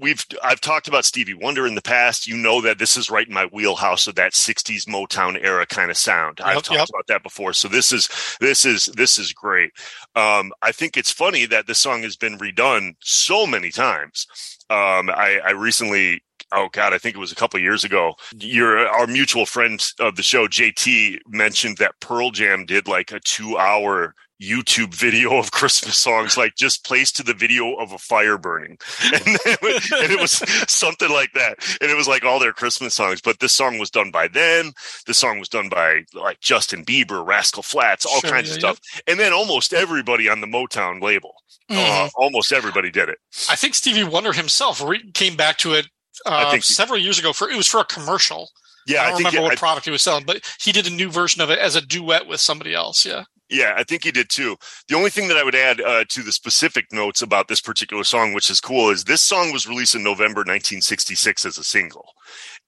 we've 0.00 0.24
I've 0.42 0.60
talked 0.60 0.88
about 0.88 1.04
Stevie 1.04 1.34
Wonder 1.34 1.66
in 1.66 1.74
the 1.74 1.82
past. 1.82 2.26
You 2.26 2.36
know 2.36 2.60
that 2.60 2.78
this 2.78 2.96
is 2.96 3.10
right 3.10 3.26
in 3.26 3.34
my 3.34 3.46
wheelhouse 3.46 4.06
of 4.06 4.14
that 4.16 4.32
'60s 4.32 4.86
Motown 4.86 5.38
era 5.42 5.66
kind 5.66 5.90
of 5.90 5.96
sound. 5.96 6.38
Yep, 6.38 6.48
I've 6.48 6.62
talked 6.62 6.70
yep. 6.70 6.88
about 6.88 7.06
that 7.08 7.22
before. 7.22 7.52
So 7.52 7.68
this 7.68 7.92
is 7.92 8.08
this 8.40 8.64
is 8.64 8.86
this 8.96 9.18
is 9.18 9.32
great. 9.32 9.70
Um, 10.16 10.52
I 10.62 10.72
think 10.72 10.96
it's 10.96 11.12
funny 11.12 11.46
that 11.46 11.66
this 11.66 11.78
song 11.78 12.02
has 12.02 12.16
been 12.16 12.38
redone 12.38 12.96
so 13.00 13.46
many 13.46 13.70
times. 13.70 14.26
Um, 14.68 15.10
I, 15.10 15.40
I 15.44 15.50
recently 15.50 16.22
oh 16.52 16.68
god, 16.72 16.92
I 16.92 16.98
think 16.98 17.16
it 17.16 17.20
was 17.20 17.32
a 17.32 17.36
couple 17.36 17.60
years 17.60 17.84
ago. 17.84 18.14
Your 18.36 18.88
our 18.88 19.06
mutual 19.06 19.46
friend 19.46 19.84
of 20.00 20.16
the 20.16 20.22
show, 20.22 20.46
JT, 20.46 21.20
mentioned 21.28 21.78
that 21.78 21.98
Pearl 22.00 22.30
Jam 22.30 22.66
did 22.66 22.88
like 22.88 23.12
a 23.12 23.20
two 23.20 23.56
hour 23.58 24.14
YouTube 24.40 24.94
video 24.94 25.36
of 25.36 25.50
Christmas 25.50 25.98
songs, 25.98 26.36
like 26.36 26.56
just 26.56 26.84
placed 26.84 27.16
to 27.16 27.22
the 27.22 27.34
video 27.34 27.74
of 27.74 27.92
a 27.92 27.98
fire 27.98 28.38
burning. 28.38 28.78
And, 29.12 29.38
it, 29.44 29.92
and 29.92 30.12
it 30.12 30.20
was 30.20 30.32
something 30.70 31.10
like 31.10 31.32
that. 31.34 31.58
And 31.80 31.90
it 31.90 31.96
was 31.96 32.08
like 32.08 32.24
all 32.24 32.38
their 32.38 32.52
Christmas 32.52 32.94
songs. 32.94 33.20
But 33.20 33.40
this 33.40 33.54
song 33.54 33.78
was 33.78 33.90
done 33.90 34.10
by 34.10 34.28
them. 34.28 34.72
This 35.06 35.18
song 35.18 35.38
was 35.38 35.48
done 35.48 35.68
by 35.68 36.04
like 36.14 36.40
Justin 36.40 36.84
Bieber, 36.84 37.26
Rascal 37.26 37.62
Flatts, 37.62 38.06
all 38.06 38.20
sure, 38.20 38.30
kinds 38.30 38.48
yeah, 38.48 38.54
of 38.54 38.60
stuff. 38.60 38.80
Yeah. 38.94 39.12
And 39.12 39.20
then 39.20 39.32
almost 39.32 39.74
everybody 39.74 40.28
on 40.28 40.40
the 40.40 40.46
Motown 40.46 41.02
label. 41.02 41.34
Uh, 41.68 41.74
mm-hmm. 41.74 42.06
Uh, 42.06 42.08
almost 42.16 42.52
everybody 42.52 42.90
did 42.90 43.08
it. 43.08 43.18
I 43.48 43.56
think 43.56 43.74
Stevie 43.74 44.04
Wonder 44.04 44.32
himself 44.32 44.82
re- 44.82 45.10
came 45.12 45.36
back 45.36 45.58
to 45.58 45.74
it 45.74 45.86
uh, 46.26 46.58
several 46.60 46.98
years 46.98 47.18
ago 47.18 47.32
for 47.32 47.50
it 47.50 47.56
was 47.56 47.66
for 47.66 47.80
a 47.80 47.84
commercial. 47.84 48.50
Yeah, 48.86 49.02
I 49.02 49.10
don't 49.10 49.14
I 49.14 49.18
remember 49.18 49.42
what 49.42 49.52
I, 49.52 49.56
product 49.56 49.84
he 49.84 49.90
was 49.90 50.02
selling, 50.02 50.24
but 50.24 50.42
he 50.60 50.72
did 50.72 50.86
a 50.86 50.90
new 50.90 51.10
version 51.10 51.42
of 51.42 51.50
it 51.50 51.58
as 51.58 51.76
a 51.76 51.80
duet 51.80 52.26
with 52.26 52.40
somebody 52.40 52.74
else. 52.74 53.04
Yeah. 53.04 53.24
Yeah, 53.50 53.74
I 53.76 53.82
think 53.82 54.04
he 54.04 54.12
did 54.12 54.30
too. 54.30 54.56
The 54.88 54.94
only 54.94 55.10
thing 55.10 55.26
that 55.28 55.36
I 55.36 55.42
would 55.42 55.56
add 55.56 55.80
uh, 55.80 56.04
to 56.08 56.22
the 56.22 56.30
specific 56.30 56.92
notes 56.92 57.20
about 57.20 57.48
this 57.48 57.60
particular 57.60 58.04
song, 58.04 58.32
which 58.32 58.48
is 58.48 58.60
cool, 58.60 58.90
is 58.90 59.04
this 59.04 59.22
song 59.22 59.52
was 59.52 59.66
released 59.66 59.96
in 59.96 60.04
November 60.04 60.40
1966 60.40 61.44
as 61.44 61.58
a 61.58 61.64
single. 61.64 62.14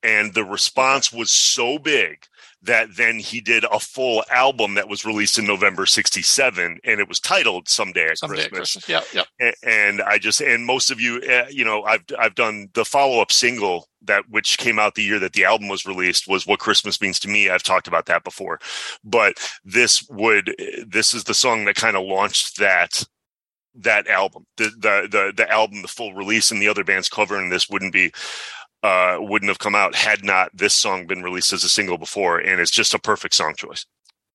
And 0.02 0.34
the 0.34 0.44
response 0.44 1.12
was 1.12 1.30
so 1.30 1.78
big 1.78 2.26
that 2.62 2.96
then 2.96 3.18
he 3.18 3.40
did 3.40 3.64
a 3.64 3.80
full 3.80 4.22
album 4.30 4.74
that 4.74 4.88
was 4.88 5.04
released 5.04 5.38
in 5.38 5.46
November 5.46 5.84
67 5.84 6.78
and 6.84 7.00
it 7.00 7.08
was 7.08 7.18
titled 7.18 7.68
Someday 7.68 8.08
at 8.08 8.18
Someday 8.18 8.48
Christmas. 8.48 8.76
At 8.76 8.84
Christmas. 8.84 9.14
Yeah, 9.14 9.24
yeah. 9.40 9.54
And, 9.64 9.98
and, 9.98 10.02
I 10.02 10.18
just 10.18 10.40
and 10.40 10.64
most 10.64 10.90
of 10.90 11.00
you 11.00 11.20
uh, 11.28 11.46
you 11.50 11.64
know 11.64 11.82
I've 11.82 12.04
I've 12.18 12.34
done 12.34 12.68
the 12.74 12.84
follow-up 12.84 13.32
single 13.32 13.88
that 14.04 14.24
which 14.28 14.58
came 14.58 14.78
out 14.78 14.94
the 14.94 15.02
year 15.02 15.18
that 15.18 15.32
the 15.32 15.44
album 15.44 15.68
was 15.68 15.86
released 15.86 16.28
was 16.28 16.46
what 16.46 16.58
Christmas 16.58 17.00
means 17.00 17.18
to 17.20 17.28
me. 17.28 17.50
I've 17.50 17.62
talked 17.62 17.88
about 17.88 18.06
that 18.06 18.24
before. 18.24 18.58
But 19.04 19.38
this 19.64 20.04
would 20.10 20.54
this 20.86 21.14
is 21.14 21.24
the 21.24 21.34
song 21.34 21.64
that 21.64 21.76
kind 21.76 21.96
of 21.96 22.04
launched 22.04 22.58
that 22.58 23.04
that 23.74 24.06
album. 24.06 24.46
The 24.56 24.64
the 24.64 25.08
the 25.10 25.32
the 25.36 25.50
album 25.50 25.82
the 25.82 25.88
full 25.88 26.14
release 26.14 26.50
and 26.50 26.60
the 26.60 26.68
other 26.68 26.84
bands 26.84 27.08
covering 27.08 27.48
this 27.48 27.68
wouldn't 27.68 27.92
be 27.92 28.12
uh, 28.82 29.16
wouldn't 29.20 29.48
have 29.48 29.58
come 29.58 29.74
out 29.74 29.94
had 29.94 30.24
not 30.24 30.50
this 30.56 30.74
song 30.74 31.06
been 31.06 31.22
released 31.22 31.52
as 31.52 31.64
a 31.64 31.68
single 31.68 31.98
before. 31.98 32.38
And 32.38 32.60
it's 32.60 32.70
just 32.70 32.94
a 32.94 32.98
perfect 32.98 33.34
song 33.34 33.54
choice. 33.56 33.86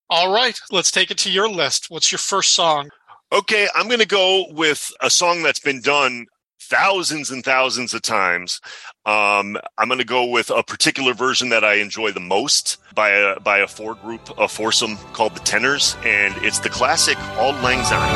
All 0.09 0.33
right, 0.33 0.59
let's 0.71 0.89
take 0.89 1.11
it 1.11 1.17
to 1.19 1.31
your 1.31 1.49
list. 1.49 1.89
What's 1.89 2.11
your 2.11 2.19
first 2.19 2.53
song? 2.53 2.89
Okay, 3.33 3.67
I'm 3.75 3.87
going 3.87 3.99
to 3.99 4.07
go 4.07 4.45
with 4.51 4.89
a 5.01 5.09
song 5.09 5.43
that's 5.43 5.59
been 5.59 5.81
done 5.81 6.27
thousands 6.61 7.29
and 7.29 7.43
thousands 7.43 7.93
of 7.93 8.01
times. 8.01 8.61
Um, 9.05 9.57
I'm 9.77 9.87
going 9.87 9.99
to 9.99 10.05
go 10.05 10.25
with 10.25 10.49
a 10.49 10.63
particular 10.63 11.13
version 11.13 11.49
that 11.49 11.63
I 11.63 11.75
enjoy 11.75 12.11
the 12.11 12.19
most 12.19 12.77
by 12.95 13.09
a 13.09 13.39
by 13.39 13.59
a 13.59 13.67
four 13.67 13.95
group, 13.95 14.29
a 14.37 14.47
foursome 14.47 14.97
called 15.13 15.35
the 15.35 15.41
Tenors, 15.41 15.95
and 16.03 16.33
it's 16.37 16.59
the 16.59 16.69
classic 16.69 17.17
Auld 17.37 17.61
Lang 17.63 17.83
Syne. 17.83 18.07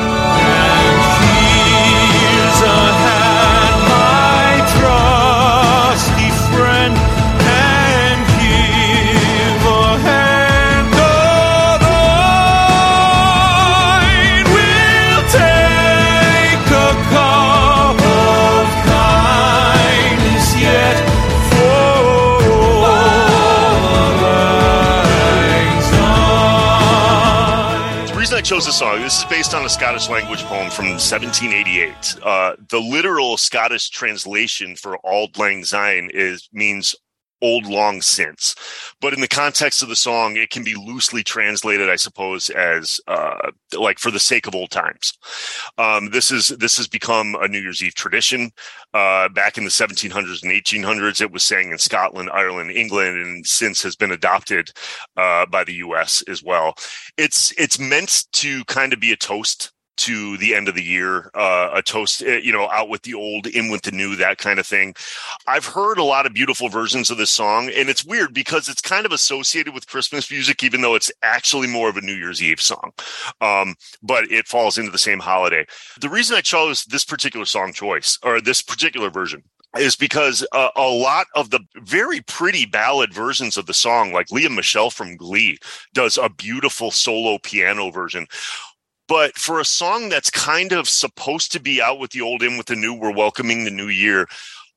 Chose 28.51 28.65
this 28.65 28.79
song. 28.79 29.00
This 29.00 29.20
is 29.20 29.24
based 29.29 29.53
on 29.53 29.63
a 29.63 29.70
Scottish 29.70 30.10
language 30.10 30.43
poem 30.43 30.70
from 30.70 30.88
1788. 30.88 32.17
Uh, 32.22 32.58
the 32.67 32.81
literal 32.81 33.38
Scottish 33.38 33.89
translation 33.91 34.75
for 34.75 34.98
Auld 35.05 35.38
Lang 35.38 35.63
Syne 35.63 36.10
is 36.13 36.50
means 36.51 36.93
old 37.41 37.65
long 37.65 38.01
since. 38.01 38.55
But 39.00 39.13
in 39.13 39.21
the 39.21 39.27
context 39.27 39.81
of 39.81 39.89
the 39.89 39.95
song, 39.95 40.36
it 40.36 40.50
can 40.50 40.63
be 40.63 40.75
loosely 40.75 41.24
translated, 41.24 41.89
I 41.89 41.95
suppose, 41.95 42.50
as 42.50 43.00
uh, 43.07 43.51
like 43.77 44.00
for 44.00 44.12
the 44.12 44.19
sake 44.19 44.48
of 44.48 44.55
old 44.55 44.71
times. 44.71 45.17
Um, 45.77 46.10
this 46.12 46.31
is 46.31 46.50
this 46.60 46.77
has 46.77 46.88
become 46.88 47.36
a 47.36 47.48
New 47.48 47.60
Year's 47.60 47.83
Eve 47.83 47.95
tradition. 47.95 48.51
Uh, 48.93 49.29
back 49.29 49.57
in 49.57 49.63
the 49.63 49.69
1700s 49.69 50.43
and 50.43 50.51
1800s, 50.51 51.21
it 51.21 51.31
was 51.31 51.43
sang 51.43 51.71
in 51.71 51.77
Scotland, 51.77 52.29
Ireland, 52.33 52.71
England, 52.71 53.17
and 53.17 53.45
since 53.45 53.81
has 53.83 53.95
been 53.95 54.12
adopted 54.12 54.71
uh, 55.17 55.45
by 55.45 55.63
the 55.63 55.75
U.S. 55.75 56.24
as 56.27 56.43
well. 56.43 56.75
It's 57.17 57.51
it's 57.57 57.79
meant 57.79 58.25
to 58.33 58.63
kind 58.65 58.93
of 58.93 59.00
be 59.00 59.12
a 59.12 59.17
toast 59.17 59.71
to 60.01 60.38
the 60.38 60.55
end 60.55 60.67
of 60.67 60.75
the 60.75 60.84
year, 60.84 61.29
uh, 61.36 61.70
a 61.74 61.81
toast, 61.81 62.24
eh, 62.24 62.39
you 62.43 62.51
know, 62.51 62.70
out 62.70 62.89
with 62.89 63.03
the 63.03 63.13
old, 63.13 63.48
in 63.48 63.70
with 63.70 63.84
the 63.84 63.91
new, 63.91 64.15
that 64.15 64.38
kind 64.38 64.60
of 64.60 64.65
thing. 64.65 64.96
I've 65.48 65.65
heard 65.65 65.98
a 65.98 66.03
lot 66.03 66.25
of 66.25 66.34
beautiful 66.34 66.70
versions 66.70 67.10
of 67.10 67.17
this 67.17 67.31
song, 67.31 67.70
and 67.70 67.89
it's 67.89 68.03
weird 68.03 68.34
because 68.34 68.67
it's 68.67 68.81
kind 68.81 69.05
of 69.05 69.12
associated 69.12 69.74
with 69.74 69.88
Christmas 69.88 70.31
music, 70.31 70.63
even 70.63 70.81
though 70.81 70.96
it's 70.96 71.12
actually 71.22 71.67
more 71.67 71.89
of 71.89 71.98
a 71.98 72.01
New 72.01 72.15
Year's 72.15 72.41
Eve 72.41 72.62
song. 72.62 72.91
Um, 73.41 73.75
but 74.01 74.31
it 74.31 74.48
falls 74.48 74.77
into 74.77 74.91
the 74.91 74.98
same 74.98 75.20
holiday. 75.20 75.65
The 76.00 76.10
reason 76.10 76.36
I 76.36 76.41
chose 76.41 76.86
this 76.86 77.05
particular 77.05 77.46
song 77.46 77.74
choice 77.74 78.17
or 78.24 78.41
this 78.41 78.62
particular 78.62 79.10
version 79.10 79.43
is 79.77 79.96
because 79.96 80.46
uh, 80.51 80.70
a 80.75 80.89
lot 80.89 81.27
of 81.36 81.50
the 81.50 81.62
very 81.77 82.22
pretty 82.22 82.65
ballad 82.65 83.13
versions 83.13 83.58
of 83.58 83.65
the 83.65 83.74
song, 83.74 84.12
like 84.12 84.31
Lea 84.31 84.50
Michele 84.50 84.89
from 84.89 85.15
Glee, 85.15 85.58
does 85.93 86.17
a 86.17 86.29
beautiful 86.29 86.91
solo 86.91 87.38
piano 87.38 87.89
version. 87.89 88.27
But 89.12 89.38
for 89.38 89.60
a 89.60 89.65
song 89.65 90.08
that's 90.08 90.30
kind 90.30 90.72
of 90.72 90.88
supposed 90.88 91.51
to 91.51 91.60
be 91.60 91.82
out 91.82 92.00
with 92.00 92.12
the 92.12 92.22
old, 92.22 92.41
in 92.41 92.56
with 92.56 92.68
the 92.68 92.77
new, 92.77 92.94
we're 92.94 93.13
welcoming 93.13 93.65
the 93.65 93.70
new 93.70 93.89
year. 93.89 94.25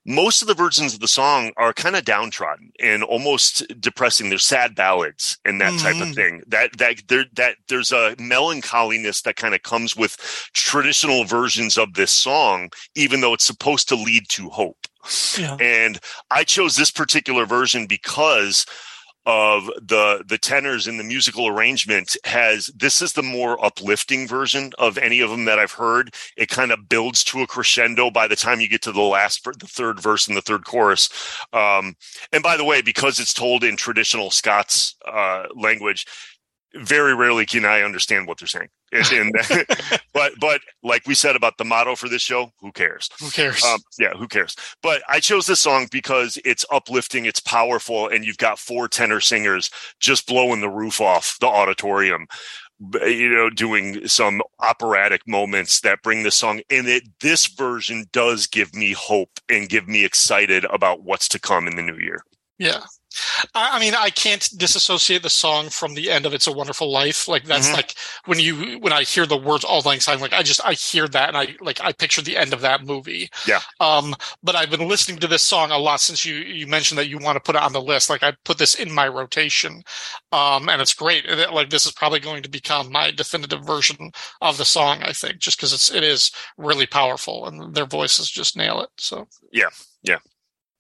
Most 0.05 0.43
of 0.43 0.49
the 0.49 0.55
versions 0.55 0.93
of 0.93 0.99
the 0.99 1.07
song 1.07 1.53
are 1.57 1.73
kind 1.73 1.95
of 1.95 2.05
downtrodden 2.05 2.73
and 2.81 3.05
almost 3.05 3.65
depressing. 3.81 4.31
They're 4.31 4.39
sad 4.41 4.75
ballads 4.75 5.39
and 5.45 5.61
that 5.61 5.75
mm-hmm. 5.75 5.85
type 5.85 5.95
of 5.95 6.09
mm-hmm. 6.09 6.13
thing. 6.15 6.43
That 6.49 6.77
that 6.79 7.05
there 7.07 7.27
that 7.35 7.59
there's 7.69 7.93
a 7.93 8.17
melancholiness 8.19 9.23
that 9.23 9.37
kind 9.37 9.55
of 9.55 9.63
comes 9.63 9.95
with 9.95 10.17
traditional 10.53 11.23
versions 11.23 11.79
of 11.79 11.95
this 11.95 12.11
song, 12.11 12.71
even 12.97 13.21
though 13.21 13.35
it's 13.35 13.47
supposed 13.47 13.89
to 13.91 13.95
lead 13.95 14.29
to 14.31 14.51
hope. 14.51 14.89
Yeah. 15.39 15.57
And 15.61 16.01
I 16.33 16.43
chose 16.43 16.75
this 16.75 16.91
particular 16.91 17.47
version 17.47 17.87
because 17.87 18.67
of 19.27 19.67
the 19.81 20.23
the 20.27 20.39
tenors 20.39 20.87
in 20.87 20.99
the 20.99 21.05
musical 21.05 21.49
arrangement 21.49 22.17
has 22.25 22.67
this 22.77 23.01
is 23.01 23.13
the 23.13 23.23
more 23.23 23.63
uplifting 23.65 24.29
version 24.29 24.71
of 24.79 24.99
any 24.99 25.21
of 25.21 25.31
them 25.31 25.45
that 25.47 25.59
I've 25.59 25.73
heard. 25.73 26.15
It 26.37 26.49
kind 26.49 26.73
of 26.73 26.89
builds 26.89 27.25
to 27.25 27.43
a 27.43 27.47
crescendo 27.47 28.11
by 28.11 28.29
the 28.29 28.37
time 28.37 28.61
you 28.61 28.69
get 28.69 28.83
to 28.83 28.93
the 28.93 29.01
last 29.01 29.45
the 29.45 29.67
third 29.67 30.01
verse 30.01 30.29
and 30.29 30.37
the 30.37 30.43
third 30.43 30.65
chorus. 30.65 31.09
Um, 31.53 31.97
and 32.33 32.43
by 32.43 32.57
the 32.57 32.65
way, 32.65 32.83
because 32.83 33.19
it's 33.19 33.35
told 33.35 33.65
in 33.65 33.77
traditional 33.77 34.31
Scots 34.31 34.97
uh, 35.07 35.47
language, 35.55 36.07
very 36.75 37.15
rarely 37.15 37.47
can 37.47 37.65
I 37.65 37.83
understand 37.83 38.27
what 38.27 38.39
they're 38.39 38.49
saying. 38.49 38.69
And, 38.93 39.13
and 39.13 39.33
but 40.13 40.33
but 40.41 40.61
like 40.83 41.07
we 41.07 41.15
said 41.15 41.37
about 41.37 41.59
the 41.59 41.65
motto 41.65 41.97
for 41.97 42.09
this 42.09 42.23
show, 42.23 42.53
who 42.61 42.73
cares? 42.73 43.09
Who 43.21 43.31
cares? 43.31 43.63
Um, 43.65 43.81
yeah, 43.99 44.15
who 44.15 44.29
cares? 44.29 44.57
But 44.83 45.03
I 45.09 45.21
chose 45.21 45.47
this 45.47 45.61
song 45.61 45.89
because 45.91 46.39
it's 46.45 46.65
uplifting, 46.71 47.25
it's 47.25 47.41
powerful, 47.41 48.09
and 48.09 48.25
you've 48.25 48.39
got 48.39 48.59
four 48.59 48.89
tenor 48.89 49.21
singers 49.21 49.71
just 50.01 50.27
blowing 50.27 50.61
the 50.61 50.71
roof 50.71 51.01
off 51.01 51.37
the 51.41 51.47
auditorium 51.47 52.27
you 53.07 53.31
know 53.31 53.49
doing 53.51 54.07
some 54.07 54.43
operatic 54.61 55.23
moments 55.27 55.81
that 55.81 56.03
bring 56.03 56.23
the 56.25 56.31
song 56.31 56.61
and 56.71 56.89
it 56.89 57.05
this 57.21 57.47
version 57.47 58.05
does 58.13 58.47
give 58.47 58.75
me 58.75 58.93
hope 58.93 59.31
and 59.49 59.69
give 59.69 59.87
me 59.87 60.05
excited 60.05 60.65
about 60.67 61.05
what's 61.05 61.29
to 61.29 61.39
come 61.39 61.69
in 61.69 61.77
the 61.77 61.83
new 61.83 61.97
year 61.97 62.25
yeah 62.59 62.81
I 63.55 63.79
mean, 63.79 63.95
I 63.95 64.11
can't 64.11 64.49
disassociate 64.57 65.23
the 65.23 65.31
song 65.31 65.69
from 65.69 65.95
the 65.95 66.11
end 66.11 66.27
of 66.27 66.35
"It's 66.35 66.47
a 66.47 66.53
Wonderful 66.53 66.91
Life." 66.91 67.29
Like 67.29 67.45
that's 67.45 67.67
mm-hmm. 67.67 67.77
like 67.77 67.95
when 68.27 68.39
you 68.39 68.79
when 68.79 68.93
I 68.93 69.03
hear 69.03 69.27
the 69.27 69.37
words 69.37 69.65
"Auld 69.65 69.85
Lang 69.85 70.01
Syne," 70.01 70.21
like 70.21 70.33
I 70.33 70.43
just 70.43 70.65
I 70.65 70.75
hear 70.75 71.09
that 71.09 71.29
and 71.29 71.37
I 71.37 71.57
like 71.61 71.81
I 71.81 71.93
picture 71.93 72.23
the 72.23 72.37
end 72.37 72.53
of 72.53 72.61
that 72.63 72.85
movie. 72.85 73.31
Yeah. 73.47 73.61
Um, 73.81 74.15
but 74.43 74.55
I've 74.55 74.71
been 74.71 74.89
listening 74.89 75.19
to 75.19 75.27
this 75.27 75.43
song 75.43 75.71
a 75.71 75.79
lot 75.79 76.01
since 76.01 76.25
you 76.25 76.37
you 76.37 76.67
mentioned 76.67 76.99
that 76.99 77.09
you 77.09 77.19
want 77.19 77.37
to 77.37 77.41
put 77.41 77.57
it 77.57 77.63
on 77.63 77.73
the 77.73 77.83
list. 77.83 78.11
Like 78.11 78.23
I 78.23 78.35
put 78.45 78.59
this 78.59 78.75
in 78.75 78.93
my 78.93 79.09
rotation, 79.09 79.83
um, 80.33 80.69
and 80.69 80.81
it's 80.81 80.95
great. 80.95 81.29
Like 81.29 81.71
this 81.71 81.87
is 81.87 81.93
probably 81.93 82.21
going 82.21 82.43
to 82.43 82.51
become 82.51 82.91
my 82.91 83.11
definitive 83.11 83.65
version 83.65 84.13
of 84.41 84.59
the 84.59 84.65
song. 84.65 85.03
I 85.03 85.13
think 85.13 85.39
just 85.39 85.57
because 85.57 85.73
it's 85.73 85.93
it 85.93 86.03
is 86.03 86.31
really 86.57 86.87
powerful 86.87 87.47
and 87.47 87.75
their 87.75 87.87
voices 87.87 88.31
just 88.31 88.57
nail 88.57 88.81
it. 88.81 88.91
So 88.97 89.29
yeah, 89.53 89.71
yeah. 90.03 90.19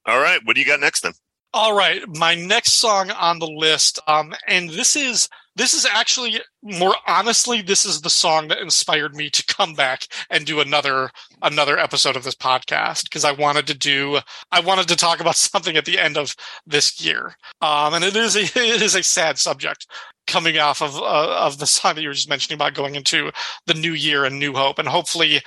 All 0.06 0.20
right, 0.20 0.40
what 0.44 0.54
do 0.54 0.60
you 0.60 0.66
got 0.66 0.80
next 0.80 1.00
then? 1.00 1.14
All 1.56 1.72
right, 1.72 2.02
my 2.08 2.34
next 2.34 2.72
song 2.72 3.12
on 3.12 3.38
the 3.38 3.46
list, 3.46 4.00
um, 4.08 4.34
and 4.48 4.70
this 4.70 4.96
is 4.96 5.28
this 5.54 5.72
is 5.72 5.86
actually 5.86 6.40
more 6.64 6.96
honestly, 7.06 7.62
this 7.62 7.84
is 7.84 8.00
the 8.00 8.10
song 8.10 8.48
that 8.48 8.58
inspired 8.58 9.14
me 9.14 9.30
to 9.30 9.46
come 9.46 9.74
back 9.74 10.08
and 10.30 10.44
do 10.44 10.58
another 10.58 11.10
another 11.42 11.78
episode 11.78 12.16
of 12.16 12.24
this 12.24 12.34
podcast 12.34 13.04
because 13.04 13.24
I 13.24 13.30
wanted 13.30 13.68
to 13.68 13.74
do 13.74 14.18
I 14.50 14.58
wanted 14.58 14.88
to 14.88 14.96
talk 14.96 15.20
about 15.20 15.36
something 15.36 15.76
at 15.76 15.84
the 15.84 16.00
end 16.00 16.16
of 16.16 16.34
this 16.66 17.00
year, 17.00 17.36
um, 17.60 17.94
and 17.94 18.02
it 18.02 18.16
is 18.16 18.34
a 18.34 18.40
it 18.58 18.82
is 18.82 18.96
a 18.96 19.04
sad 19.04 19.38
subject 19.38 19.86
coming 20.26 20.58
off 20.58 20.82
of 20.82 20.96
uh, 20.96 21.36
of 21.38 21.58
the 21.58 21.66
song 21.66 21.94
that 21.94 22.02
you 22.02 22.08
were 22.08 22.14
just 22.14 22.28
mentioning 22.28 22.56
about 22.56 22.74
going 22.74 22.96
into 22.96 23.30
the 23.66 23.74
new 23.74 23.92
year 23.92 24.24
and 24.24 24.40
new 24.40 24.54
hope, 24.54 24.80
and 24.80 24.88
hopefully 24.88 25.40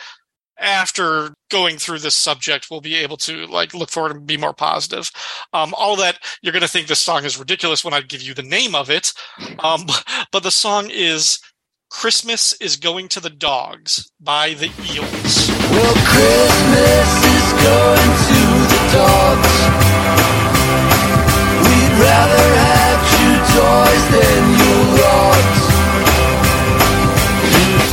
after 0.60 1.34
going 1.50 1.78
through 1.78 2.00
this 2.00 2.16
subject 2.16 2.68
we'll 2.70 2.82
be 2.82 2.96
able 2.96 3.18
to 3.18 3.46
like 3.48 3.74
look 3.74 3.90
forward 3.90 4.16
and 4.16 4.26
be 4.26 4.38
more 4.38 4.54
positive. 4.54 5.12
Um, 5.54 5.74
all 5.78 5.96
that 5.98 6.20
you're 6.42 6.54
going 6.54 6.62
to 6.62 6.68
think 6.68 6.88
this 6.88 7.00
song 7.00 7.26
is 7.26 7.40
ridiculous 7.40 7.84
when 7.84 7.94
i 7.94 8.02
give 8.02 8.22
you 8.22 8.34
the 8.34 8.44
name 8.44 8.76
of 8.76 8.90
it 8.90 9.14
um, 9.60 9.86
but 10.32 10.44
the 10.44 10.52
song 10.52 10.90
is 10.92 11.40
christmas 11.90 12.54
is 12.54 12.76
going 12.76 13.08
to 13.08 13.20
the 13.20 13.30
dogs 13.30 14.12
by 14.20 14.54
the 14.56 14.68
eels. 14.68 15.48
Well 15.72 15.96
christmas 16.06 17.10
is 17.24 17.48
going 17.64 18.12
to 18.28 18.42
the 18.74 18.82
dogs. 18.94 19.54
We'd 21.64 21.94
rather 22.00 22.48
have 22.66 23.00
two 23.14 23.36
toys 23.56 24.04
than 24.12 24.42
your 24.60 25.04
rods 25.04 25.68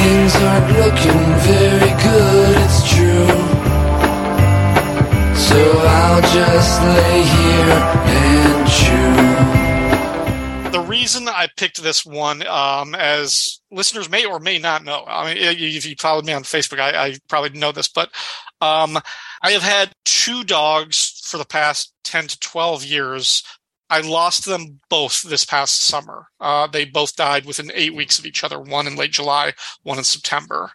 things 0.04 0.37
aren't 0.37 0.71
looking 0.80 1.23
very 1.49 1.92
good, 2.04 2.43
So 5.54 5.61
I'll 5.61 6.20
just 6.20 6.82
lay 6.82 7.23
here 7.23 7.78
and 8.11 8.66
chew. 10.66 10.73
The 10.73 10.80
reason 10.80 11.28
I 11.28 11.46
picked 11.56 11.80
this 11.80 12.04
one, 12.04 12.44
um, 12.49 12.96
as 12.96 13.61
listeners 13.70 14.11
may 14.11 14.25
or 14.25 14.40
may 14.40 14.58
not 14.58 14.82
know, 14.82 15.04
I 15.06 15.32
mean, 15.32 15.37
if 15.40 15.87
you 15.87 15.94
followed 15.96 16.25
me 16.25 16.32
on 16.32 16.42
Facebook, 16.42 16.80
I, 16.80 17.06
I 17.06 17.18
probably 17.28 17.56
know 17.56 17.70
this, 17.70 17.87
but 17.87 18.11
um, 18.61 18.99
I 19.42 19.52
have 19.52 19.62
had 19.62 19.92
two 20.04 20.42
dogs 20.42 21.23
for 21.25 21.38
the 21.38 21.44
past 21.44 21.94
10 22.02 22.26
to 22.26 22.40
12 22.40 22.84
years 22.84 23.44
I 23.88 24.00
lost 24.00 24.46
them 24.46 24.80
both 24.88 25.23
this 25.23 25.44
past 25.44 25.84
summer. 25.84 26.26
Uh, 26.40 26.66
they 26.66 26.84
both 26.84 27.14
died 27.14 27.44
within 27.44 27.70
eight 27.75 27.94
weeks 27.94 28.18
of 28.18 28.26
each 28.26 28.42
other, 28.42 28.58
one 28.58 28.88
in 28.88 28.96
late 28.96 29.12
July, 29.12 29.52
one 29.84 29.99
in 29.99 30.04
September. 30.04 30.73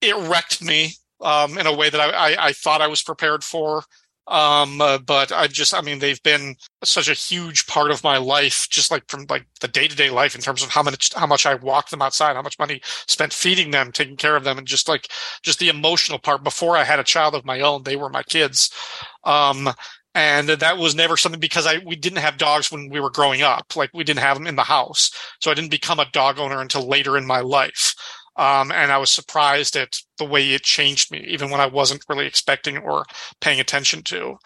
It 0.00 0.14
wrecked 0.14 0.62
me 0.62 0.92
um, 1.22 1.58
in 1.58 1.66
a 1.66 1.74
way 1.74 1.88
that 1.90 2.00
I, 2.00 2.10
I, 2.10 2.46
I, 2.46 2.52
thought 2.52 2.82
I 2.82 2.88
was 2.88 3.02
prepared 3.02 3.44
for. 3.44 3.84
Um, 4.32 4.80
uh, 4.80 4.98
but 4.98 5.30
I 5.30 5.46
just, 5.46 5.74
I 5.74 5.82
mean, 5.82 5.98
they've 5.98 6.22
been 6.22 6.56
such 6.82 7.08
a 7.08 7.12
huge 7.12 7.66
part 7.66 7.90
of 7.90 8.02
my 8.02 8.16
life, 8.16 8.66
just 8.70 8.90
like 8.90 9.04
from 9.08 9.26
like 9.28 9.46
the 9.60 9.68
day 9.68 9.86
to 9.86 9.94
day 9.94 10.08
life 10.08 10.34
in 10.34 10.40
terms 10.40 10.62
of 10.62 10.70
how 10.70 10.82
much, 10.82 11.12
how 11.14 11.26
much 11.26 11.44
I 11.44 11.54
walk 11.56 11.90
them 11.90 12.00
outside, 12.00 12.34
how 12.34 12.42
much 12.42 12.58
money 12.58 12.80
spent 13.06 13.34
feeding 13.34 13.72
them, 13.72 13.92
taking 13.92 14.16
care 14.16 14.34
of 14.34 14.44
them, 14.44 14.56
and 14.56 14.66
just 14.66 14.88
like, 14.88 15.08
just 15.42 15.58
the 15.58 15.68
emotional 15.68 16.18
part. 16.18 16.44
Before 16.44 16.78
I 16.78 16.84
had 16.84 16.98
a 16.98 17.04
child 17.04 17.34
of 17.34 17.44
my 17.44 17.60
own, 17.60 17.82
they 17.82 17.96
were 17.96 18.08
my 18.08 18.22
kids. 18.22 18.70
Um, 19.24 19.68
and 20.14 20.48
that 20.48 20.78
was 20.78 20.94
never 20.94 21.16
something 21.16 21.40
because 21.40 21.66
I 21.66 21.78
we 21.86 21.96
didn't 21.96 22.18
have 22.18 22.36
dogs 22.38 22.70
when 22.70 22.90
we 22.90 23.00
were 23.00 23.10
growing 23.10 23.42
up. 23.42 23.76
Like 23.76 23.90
we 23.94 24.04
didn't 24.04 24.20
have 24.20 24.36
them 24.36 24.46
in 24.46 24.56
the 24.56 24.62
house, 24.62 25.10
so 25.40 25.50
I 25.50 25.54
didn't 25.54 25.70
become 25.70 26.00
a 26.00 26.10
dog 26.12 26.38
owner 26.38 26.60
until 26.60 26.86
later 26.86 27.16
in 27.16 27.26
my 27.26 27.40
life. 27.40 27.94
Um, 28.36 28.72
and 28.72 28.90
I 28.90 28.98
was 28.98 29.12
surprised 29.12 29.76
at 29.76 29.96
the 30.18 30.24
way 30.24 30.52
it 30.52 30.62
changed 30.62 31.10
me, 31.10 31.24
even 31.28 31.50
when 31.50 31.60
I 31.60 31.66
wasn't 31.66 32.04
really 32.08 32.26
expecting 32.26 32.78
or 32.78 33.04
paying 33.40 33.60
attention 33.60 34.02
to. 34.04 34.36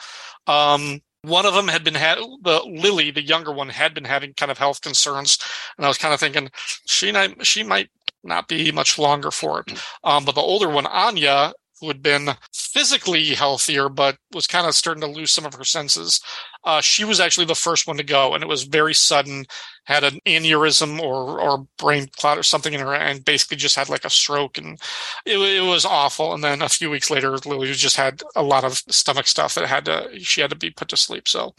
Um, 0.47 1.01
one 1.23 1.47
of 1.47 1.55
them 1.55 1.69
had 1.69 1.85
been 1.85 1.95
had 1.95 2.19
the 2.43 2.63
Lily, 2.67 3.11
the 3.11 3.23
younger 3.23 3.53
one, 3.53 3.69
had 3.69 3.95
been 3.95 4.05
having 4.05 4.35
kind 4.35 4.51
of 4.51 4.59
health 4.59 4.81
concerns, 4.81 5.39
and 5.77 5.85
I 5.85 5.89
was 5.89 5.99
kind 5.99 6.15
of 6.15 6.21
thinking 6.21 6.51
she 6.87 7.13
might 7.13 7.45
she 7.47 7.63
might 7.63 7.91
not 8.23 8.49
be 8.49 8.71
much 8.73 8.99
longer 8.99 9.31
for 9.31 9.61
it. 9.61 9.73
Um, 10.05 10.25
but 10.25 10.35
the 10.35 10.41
older 10.41 10.69
one, 10.69 10.87
Anya, 10.87 11.53
who 11.81 11.89
had 11.89 12.03
been 12.03 12.31
physically 12.53 13.25
healthier 13.35 13.89
but 13.89 14.17
was 14.33 14.47
kind 14.47 14.67
of 14.67 14.75
starting 14.75 15.01
to 15.03 15.07
lose 15.07 15.31
some 15.31 15.45
of 15.45 15.55
her 15.55 15.65
senses. 15.65 16.21
Uh, 16.65 16.81
she 16.81 17.05
was 17.05 17.21
actually 17.21 17.47
the 17.47 17.55
first 17.55 17.87
one 17.87 17.97
to 17.97 18.03
go, 18.03 18.35
and 18.35 18.43
it 18.43 18.49
was 18.49 18.65
very 18.65 18.95
sudden. 18.95 19.45
Had 19.85 20.03
an 20.03 20.19
aneurysm 20.27 20.99
or 20.99 21.41
or 21.41 21.65
brain 21.79 22.09
clot 22.17 22.39
or 22.39 22.43
something 22.43 22.73
in 22.75 22.81
her, 22.81 22.93
and 22.93 23.25
basically 23.25 23.57
just 23.57 23.77
had 23.77 23.89
like 23.89 24.05
a 24.05 24.11
stroke, 24.11 24.59
and 24.59 24.81
it, 25.25 25.39
it 25.39 25.63
was 25.65 25.85
awful. 25.85 26.35
And 26.35 26.43
then 26.43 26.61
a 26.61 26.69
few 26.69 26.91
weeks 26.91 27.09
later, 27.09 27.31
Lily 27.47 27.73
just 27.73 27.95
had 27.95 28.21
a 28.35 28.43
lot 28.43 28.65
of 28.65 28.79
stomach 28.89 29.29
stuff 29.29 29.55
that 29.55 29.69
had 29.69 29.85
to 29.85 30.19
she 30.19 30.41
had 30.41 30.51
to 30.51 30.57
be 30.57 30.71
put 30.71 30.89
to 30.89 30.97
sleep. 30.97 31.29
So, 31.29 31.55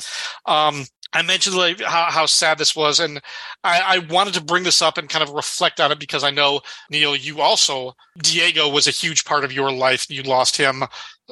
um, 0.46 0.84
I 1.14 1.22
mentioned 1.22 1.56
like 1.56 1.82
how, 1.82 2.06
how 2.10 2.26
sad 2.26 2.58
this 2.58 2.76
was, 2.76 3.00
and 3.00 3.22
I, 3.64 3.82
I, 3.86 4.00
wanted 4.00 4.34
to 4.36 4.44
bring 4.44 4.64
this 4.64 4.82
up 4.82 4.98
and 4.98 5.10
kind 5.10 5.24
of 5.24 5.32
reflect 5.32 5.80
on 5.80 5.92
it 5.92 6.00
because 6.00 6.24
I 6.24 6.32
know 6.32 6.62
Neil, 6.92 7.16
you 7.16 7.42
also 7.42 7.96
Diego 8.22 8.70
was 8.70 8.88
a 8.88 8.92
huge 8.92 9.26
part 9.26 9.44
of 9.44 9.52
your 9.52 9.72
life. 9.72 10.10
You 10.10 10.24
lost 10.24 10.58
him 10.58 10.84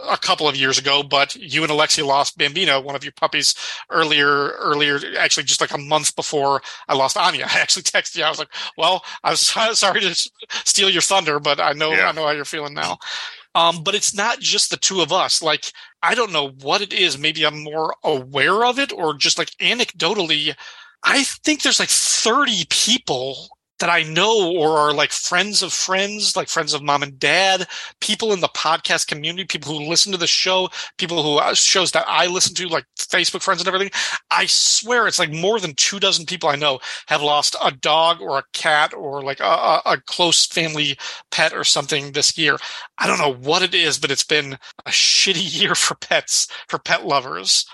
a 0.09 0.17
couple 0.17 0.47
of 0.47 0.55
years 0.55 0.77
ago, 0.77 1.03
but 1.03 1.35
you 1.35 1.63
and 1.63 1.71
Alexia 1.71 2.05
lost 2.05 2.37
Bambina, 2.37 2.83
one 2.83 2.95
of 2.95 3.03
your 3.03 3.13
puppies, 3.13 3.55
earlier. 3.89 4.51
Earlier, 4.51 4.99
actually, 5.17 5.43
just 5.43 5.61
like 5.61 5.73
a 5.73 5.77
month 5.77 6.15
before 6.15 6.61
I 6.87 6.95
lost 6.95 7.17
Anya. 7.17 7.45
I 7.49 7.59
actually 7.59 7.83
texted 7.83 8.17
you. 8.17 8.23
I 8.23 8.29
was 8.29 8.39
like, 8.39 8.53
"Well, 8.77 9.03
I 9.23 9.31
was 9.31 9.41
sorry 9.77 10.01
to 10.01 10.29
steal 10.65 10.89
your 10.89 11.01
thunder, 11.01 11.39
but 11.39 11.59
I 11.59 11.73
know 11.73 11.91
yeah. 11.91 12.07
I 12.07 12.11
know 12.11 12.25
how 12.25 12.31
you're 12.31 12.45
feeling 12.45 12.73
now." 12.73 12.97
Um, 13.55 13.83
but 13.83 13.95
it's 13.95 14.13
not 14.13 14.39
just 14.39 14.69
the 14.69 14.77
two 14.77 15.01
of 15.01 15.13
us. 15.13 15.41
Like, 15.41 15.71
I 16.03 16.13
don't 16.13 16.33
know 16.33 16.49
what 16.61 16.81
it 16.81 16.93
is. 16.93 17.17
Maybe 17.17 17.45
I'm 17.45 17.63
more 17.63 17.95
aware 18.03 18.65
of 18.65 18.79
it 18.79 18.91
or 18.93 19.15
just 19.15 19.37
like 19.37 19.51
anecdotally. 19.61 20.53
I 21.03 21.23
think 21.23 21.61
there's 21.63 21.79
like 21.79 21.89
30 21.89 22.65
people 22.69 23.54
that 23.79 23.89
I 23.89 24.03
know 24.03 24.51
or 24.51 24.77
are 24.77 24.93
like 24.93 25.11
friends 25.11 25.61
of 25.61 25.73
friends, 25.73 26.35
like 26.35 26.47
friends 26.47 26.73
of 26.73 26.81
mom 26.81 27.03
and 27.03 27.19
dad, 27.19 27.67
people 27.99 28.31
in 28.31 28.39
the 28.39 28.47
podcast 28.49 29.07
community, 29.07 29.45
people 29.45 29.77
who 29.77 29.89
listen 29.89 30.11
to 30.11 30.17
the 30.17 30.27
show, 30.27 30.69
people 30.97 31.21
who 31.21 31.37
uh, 31.37 31.53
shows 31.53 31.91
that 31.91 32.05
I 32.07 32.27
listen 32.27 32.55
to, 32.55 32.67
like 32.67 32.85
Facebook 32.97 33.41
friends 33.41 33.61
and 33.61 33.67
everything. 33.67 33.91
I 34.31 34.45
swear 34.45 35.07
it's 35.07 35.19
like 35.19 35.31
more 35.31 35.59
than 35.59 35.73
two 35.75 35.99
dozen 35.99 36.25
people 36.25 36.49
I 36.49 36.55
know 36.55 36.79
have 37.07 37.21
lost 37.21 37.55
a 37.63 37.71
dog 37.71 38.21
or 38.21 38.37
a 38.37 38.43
cat 38.53 38.93
or 38.93 39.21
like 39.21 39.39
a, 39.39 39.81
a 39.85 40.01
close 40.05 40.45
family 40.45 40.97
pet 41.31 41.53
or 41.53 41.63
something 41.63 42.11
this 42.11 42.37
year. 42.37 42.57
I 42.97 43.07
don't 43.07 43.19
know 43.19 43.33
what 43.33 43.61
it 43.61 43.73
is, 43.75 43.99
but 43.99 44.11
it's 44.11 44.23
been 44.23 44.53
a 44.85 44.89
shitty 44.89 45.59
year 45.61 45.75
for 45.75 45.95
pets, 45.95 46.47
for 46.67 46.79
pet 46.79 47.05
lovers 47.05 47.65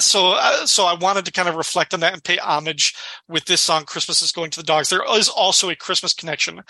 so 0.00 0.32
uh, 0.32 0.66
so 0.66 0.84
I 0.84 0.94
wanted 0.94 1.24
to 1.26 1.32
kind 1.32 1.48
of 1.48 1.56
reflect 1.56 1.94
on 1.94 2.00
that 2.00 2.12
and 2.12 2.24
pay 2.24 2.38
homage 2.38 2.94
with 3.28 3.44
this 3.44 3.60
song 3.60 3.84
Christmas 3.84 4.22
is 4.22 4.32
going 4.32 4.50
to 4.50 4.60
the 4.60 4.66
dogs. 4.66 4.88
There 4.88 5.04
is 5.16 5.28
also 5.28 5.70
a 5.70 5.76
Christmas 5.76 6.14
connection 6.14 6.62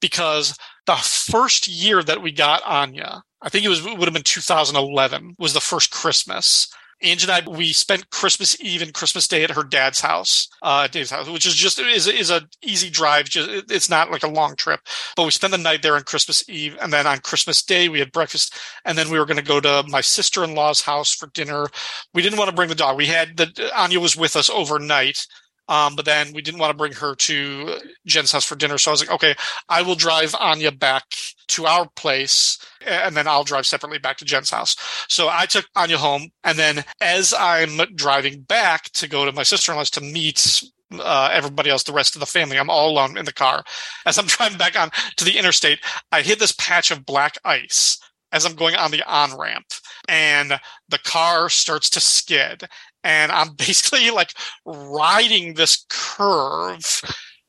because 0.00 0.56
the 0.86 0.96
first 0.96 1.68
year 1.68 2.02
that 2.02 2.22
we 2.22 2.32
got 2.32 2.62
Anya, 2.64 3.22
I 3.42 3.48
think 3.48 3.64
it 3.64 3.68
was 3.68 3.84
it 3.84 3.98
would 3.98 4.06
have 4.06 4.14
been 4.14 4.22
2011 4.22 5.36
was 5.38 5.52
the 5.52 5.60
first 5.60 5.90
Christmas 5.90 6.68
Angie 7.02 7.30
and 7.30 7.46
I 7.46 7.48
we 7.48 7.72
spent 7.72 8.10
Christmas 8.10 8.60
Eve 8.60 8.82
and 8.82 8.94
Christmas 8.94 9.28
Day 9.28 9.44
at 9.44 9.50
her 9.50 9.62
dad's 9.62 10.00
house, 10.00 10.48
uh, 10.62 10.86
Dave's 10.86 11.10
house, 11.10 11.28
which 11.28 11.46
is 11.46 11.54
just 11.54 11.78
is 11.78 12.06
is 12.06 12.30
a 12.30 12.42
easy 12.62 12.90
drive. 12.90 13.28
Just 13.28 13.70
it's 13.70 13.90
not 13.90 14.10
like 14.10 14.22
a 14.22 14.28
long 14.28 14.56
trip, 14.56 14.80
but 15.16 15.24
we 15.24 15.30
spent 15.30 15.50
the 15.50 15.58
night 15.58 15.82
there 15.82 15.96
on 15.96 16.02
Christmas 16.02 16.48
Eve, 16.48 16.76
and 16.80 16.92
then 16.92 17.06
on 17.06 17.18
Christmas 17.18 17.62
Day 17.62 17.88
we 17.88 17.98
had 17.98 18.12
breakfast, 18.12 18.54
and 18.84 18.96
then 18.96 19.10
we 19.10 19.18
were 19.18 19.26
going 19.26 19.36
to 19.36 19.42
go 19.42 19.60
to 19.60 19.84
my 19.88 20.00
sister 20.00 20.44
in 20.44 20.54
law's 20.54 20.82
house 20.82 21.14
for 21.14 21.26
dinner. 21.28 21.68
We 22.12 22.22
didn't 22.22 22.38
want 22.38 22.50
to 22.50 22.56
bring 22.56 22.68
the 22.68 22.74
dog. 22.74 22.96
We 22.96 23.06
had 23.06 23.36
the 23.36 23.70
Anya 23.76 24.00
was 24.00 24.16
with 24.16 24.36
us 24.36 24.48
overnight, 24.48 25.26
Um, 25.68 25.96
but 25.96 26.04
then 26.04 26.32
we 26.34 26.42
didn't 26.42 26.60
want 26.60 26.70
to 26.70 26.76
bring 26.76 26.92
her 26.92 27.14
to 27.14 27.78
Jen's 28.06 28.32
house 28.32 28.44
for 28.44 28.56
dinner. 28.56 28.78
So 28.78 28.90
I 28.90 28.92
was 28.92 29.00
like, 29.00 29.14
okay, 29.14 29.34
I 29.68 29.82
will 29.82 29.94
drive 29.94 30.34
Anya 30.38 30.72
back 30.72 31.04
to 31.48 31.66
our 31.66 31.88
place 31.96 32.58
and 32.86 33.16
then 33.16 33.26
I'll 33.26 33.44
drive 33.44 33.66
separately 33.66 33.98
back 33.98 34.18
to 34.18 34.24
Jen's 34.24 34.50
house. 34.50 34.76
So 35.08 35.28
I 35.30 35.46
took 35.46 35.66
Anya 35.74 35.98
home. 35.98 36.28
And 36.42 36.58
then 36.58 36.84
as 37.00 37.34
I'm 37.38 37.76
driving 37.94 38.42
back 38.42 38.84
to 38.92 39.08
go 39.08 39.24
to 39.24 39.32
my 39.32 39.42
sister 39.42 39.72
in 39.72 39.76
law's 39.76 39.90
to 39.90 40.00
meet 40.00 40.62
uh, 41.00 41.30
everybody 41.32 41.70
else, 41.70 41.82
the 41.82 41.92
rest 41.92 42.14
of 42.14 42.20
the 42.20 42.26
family. 42.26 42.58
I'm 42.58 42.70
all 42.70 42.90
alone 42.90 43.16
in 43.16 43.24
the 43.24 43.32
car. 43.32 43.64
As 44.06 44.18
I'm 44.18 44.26
driving 44.26 44.58
back 44.58 44.78
on 44.78 44.90
to 45.16 45.24
the 45.24 45.38
interstate, 45.38 45.80
I 46.12 46.22
hit 46.22 46.38
this 46.38 46.52
patch 46.52 46.90
of 46.90 47.06
black 47.06 47.38
ice 47.44 47.98
as 48.32 48.44
I'm 48.44 48.56
going 48.56 48.74
on 48.74 48.90
the 48.90 49.02
on 49.04 49.38
ramp, 49.38 49.66
and 50.08 50.58
the 50.88 50.98
car 50.98 51.48
starts 51.48 51.88
to 51.90 52.00
skid. 52.00 52.64
And 53.04 53.30
I'm 53.30 53.54
basically 53.56 54.10
like 54.10 54.34
riding 54.64 55.54
this 55.54 55.84
curve, 55.88 57.02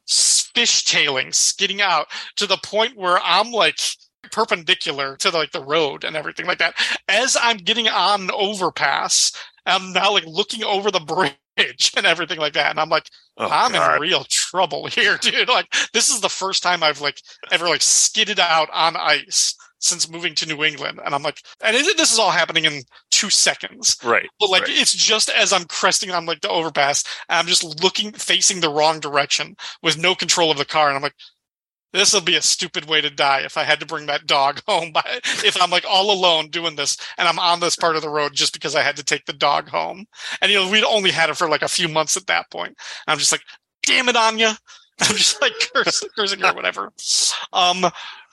fishtailing, 0.08 1.34
skidding 1.34 1.82
out 1.82 2.08
to 2.36 2.46
the 2.46 2.58
point 2.58 2.96
where 2.96 3.20
I'm 3.24 3.52
like 3.52 3.80
perpendicular 4.32 5.16
to 5.18 5.32
the, 5.32 5.38
like 5.38 5.52
the 5.52 5.64
road 5.64 6.04
and 6.04 6.16
everything 6.16 6.46
like 6.46 6.60
that. 6.60 6.76
As 7.08 7.38
I'm 7.42 7.58
getting 7.58 7.88
on 7.88 8.24
an 8.24 8.32
overpass, 8.32 9.32
I'm 9.66 9.94
now 9.94 10.12
like 10.12 10.26
looking 10.26 10.64
over 10.64 10.92
the 10.92 11.00
bridge 11.58 11.92
and 11.96 12.06
everything 12.06 12.40
like 12.40 12.54
that. 12.54 12.72
And 12.72 12.80
I'm 12.80 12.90
like, 12.90 13.10
oh, 13.38 13.48
I'm 13.50 13.72
God. 13.72 13.96
in 13.96 14.02
real 14.02 14.26
trouble 14.30 14.88
here, 14.92 15.18
dude. 15.18 15.48
Like 15.48 15.74
this 15.94 16.10
is 16.10 16.22
the 16.22 16.30
first 16.30 16.64
time 16.64 16.84
I've 16.84 17.02
like 17.02 17.22
ever 17.52 17.66
like 17.66 17.82
skidded 17.82 18.40
out 18.40 18.70
on 18.74 18.96
ice 18.96 19.56
since 19.80 20.10
moving 20.10 20.36
to 20.36 20.48
New 20.48 20.64
England. 20.64 21.00
And 21.04 21.14
I'm 21.14 21.24
like, 21.24 21.42
and 21.64 21.76
it, 21.76 21.98
this 21.98 22.12
is 22.12 22.20
all 22.20 22.32
happening 22.32 22.66
in 22.66 22.82
two 23.12 23.30
seconds. 23.30 23.98
Right. 24.04 24.28
But 24.40 24.50
like, 24.50 24.64
right. 24.64 24.72
it's 24.72 24.94
just 24.94 25.30
as 25.30 25.54
I'm 25.54 25.66
cresting 25.66 26.12
on 26.12 26.26
like 26.26 26.42
the 26.42 26.50
overpass, 26.50 27.04
I'm 27.30 27.48
just 27.48 27.84
looking, 27.84 28.12
facing 28.12 28.62
the 28.62 28.70
wrong 28.70 29.00
direction 29.00 29.56
with 29.82 29.98
no 29.98 30.16
control 30.16 30.52
of 30.52 30.58
the 30.58 30.66
car. 30.66 30.88
And 30.88 30.96
I'm 30.96 31.04
like, 31.04 31.16
this 31.96 32.14
will 32.14 32.22
be 32.22 32.36
a 32.36 32.42
stupid 32.42 32.86
way 32.86 33.00
to 33.00 33.10
die 33.10 33.42
if 33.46 33.58
I 33.58 33.64
had 33.64 33.80
to 33.80 33.86
bring 33.86 34.08
that 34.08 34.28
dog 34.28 34.62
home. 34.68 34.92
By, 34.92 35.04
if 35.24 35.62
I'm 35.62 35.72
like 35.72 35.86
all 35.88 36.12
alone 36.12 36.50
doing 36.50 36.76
this 36.76 36.98
and 37.18 37.28
I'm 37.28 37.40
on 37.40 37.60
this 37.60 37.76
part 37.76 37.96
of 37.96 38.02
the 38.02 38.10
road 38.10 38.34
just 38.34 38.54
because 38.54 38.76
I 38.76 38.82
had 38.82 38.98
to 38.98 39.04
take 39.04 39.26
the 39.26 39.34
dog 39.34 39.70
home. 39.70 40.06
And 40.42 40.52
you 40.52 40.60
know, 40.60 40.70
we'd 40.70 40.84
only 40.84 41.12
had 41.12 41.30
it 41.30 41.38
for 41.38 41.50
like 41.50 41.62
a 41.62 41.68
few 41.68 41.88
months 41.88 42.18
at 42.18 42.28
that 42.28 42.52
point. 42.52 42.78
I'm 43.08 43.18
just 43.18 43.32
like, 43.32 43.44
damn 43.84 44.10
it, 44.10 44.16
Anya. 44.16 44.58
I'm 45.02 45.16
just 45.16 45.42
like 45.42 45.54
cursing, 45.74 46.10
cursing 46.16 46.44
or 46.44 46.54
whatever. 46.54 46.92
Um, 47.52 47.86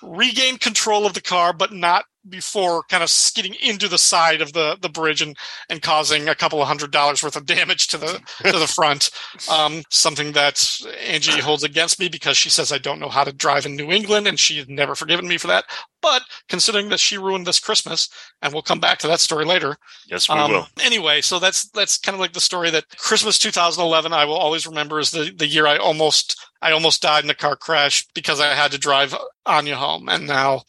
regain 0.02 0.58
control 0.58 1.06
of 1.06 1.14
the 1.14 1.20
car, 1.20 1.52
but 1.52 1.72
not 1.72 2.04
before 2.28 2.84
kind 2.84 3.02
of 3.02 3.10
skidding 3.10 3.54
into 3.54 3.88
the 3.88 3.98
side 3.98 4.40
of 4.40 4.52
the, 4.52 4.76
the 4.80 4.88
bridge 4.88 5.22
and, 5.22 5.36
and 5.68 5.82
causing 5.82 6.28
a 6.28 6.34
couple 6.34 6.60
of 6.60 6.68
hundred 6.68 6.90
dollars 6.90 7.22
worth 7.22 7.36
of 7.36 7.46
damage 7.46 7.88
to 7.88 7.98
the 7.98 8.20
to 8.44 8.58
the 8.58 8.66
front. 8.66 9.10
Um, 9.50 9.82
something 9.90 10.32
that 10.32 10.64
Angie 11.04 11.40
holds 11.40 11.64
against 11.64 11.98
me 11.98 12.08
because 12.08 12.36
she 12.36 12.50
says 12.50 12.70
I 12.70 12.78
don't 12.78 13.00
know 13.00 13.08
how 13.08 13.24
to 13.24 13.32
drive 13.32 13.66
in 13.66 13.76
New 13.76 13.90
England 13.90 14.26
and 14.26 14.38
she's 14.38 14.68
never 14.68 14.94
forgiven 14.94 15.26
me 15.26 15.36
for 15.36 15.48
that. 15.48 15.64
But 16.00 16.22
considering 16.48 16.88
that 16.88 17.00
she 17.00 17.18
ruined 17.18 17.46
this 17.46 17.60
Christmas, 17.60 18.08
and 18.40 18.52
we'll 18.52 18.62
come 18.62 18.80
back 18.80 18.98
to 18.98 19.06
that 19.08 19.20
story 19.20 19.44
later. 19.44 19.76
Yes, 20.08 20.28
we 20.28 20.34
um, 20.34 20.50
will. 20.50 20.66
Anyway, 20.82 21.20
so 21.20 21.38
that's 21.38 21.68
that's 21.70 21.98
kind 21.98 22.14
of 22.14 22.20
like 22.20 22.32
the 22.32 22.40
story 22.40 22.70
that 22.70 22.88
Christmas 22.96 23.38
2011 23.38 24.12
I 24.12 24.24
will 24.24 24.34
always 24.34 24.66
remember 24.66 24.98
is 24.98 25.10
the 25.10 25.32
the 25.36 25.46
year 25.46 25.66
I 25.66 25.76
almost 25.76 26.36
I 26.60 26.72
almost 26.72 27.02
died 27.02 27.24
in 27.24 27.30
a 27.30 27.34
car 27.34 27.56
crash 27.56 28.06
because 28.14 28.40
I 28.40 28.54
had 28.54 28.70
to 28.72 28.78
drive 28.78 29.14
Anya 29.46 29.76
home, 29.76 30.08
and 30.08 30.26
now 30.26 30.62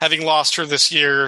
having 0.00 0.24
lost 0.24 0.56
her 0.56 0.66
this 0.66 0.92
year, 0.92 1.26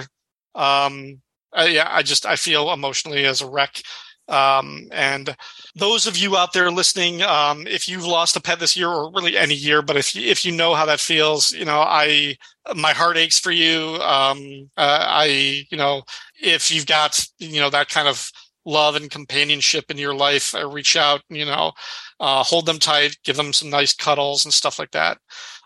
um, 0.55 1.21
I, 1.53 1.67
yeah, 1.67 1.87
I 1.89 2.03
just 2.03 2.25
I 2.25 2.35
feel 2.35 2.71
emotionally 2.71 3.25
as 3.25 3.41
a 3.41 3.49
wreck. 3.49 3.81
Um, 4.29 4.89
and 4.91 5.35
those 5.75 6.05
of 6.05 6.17
you 6.17 6.35
out 6.35 6.51
there 6.51 6.69
listening, 6.69 7.21
um, 7.21 7.65
if 7.65 7.87
you've 7.87 8.05
lost 8.05 8.35
a 8.35 8.41
pet 8.41 8.59
this 8.59 8.75
year 8.75 8.89
or 8.89 9.11
really 9.11 9.37
any 9.37 9.53
year, 9.53 9.81
but 9.81 9.95
if 9.95 10.13
you, 10.13 10.21
if 10.29 10.43
you 10.43 10.51
know 10.51 10.73
how 10.75 10.85
that 10.85 10.99
feels, 10.99 11.51
you 11.51 11.63
know, 11.63 11.79
I, 11.79 12.35
my 12.75 12.91
heart 12.91 13.15
aches 13.15 13.39
for 13.39 13.51
you. 13.51 13.97
Um, 14.01 14.69
uh, 14.75 15.05
I, 15.07 15.65
you 15.71 15.77
know, 15.77 16.03
if 16.41 16.69
you've 16.69 16.85
got, 16.85 17.25
you 17.39 17.61
know, 17.61 17.69
that 17.69 17.87
kind 17.87 18.07
of 18.09 18.29
love 18.65 18.97
and 18.97 19.09
companionship 19.09 19.85
in 19.89 19.97
your 19.97 20.13
life, 20.13 20.53
I 20.53 20.61
reach 20.61 20.97
out, 20.97 21.21
you 21.29 21.45
know, 21.45 21.71
uh, 22.19 22.43
hold 22.43 22.65
them 22.65 22.79
tight, 22.79 23.17
give 23.23 23.37
them 23.37 23.53
some 23.53 23.69
nice 23.69 23.93
cuddles 23.93 24.43
and 24.43 24.53
stuff 24.53 24.77
like 24.77 24.91
that. 24.91 25.19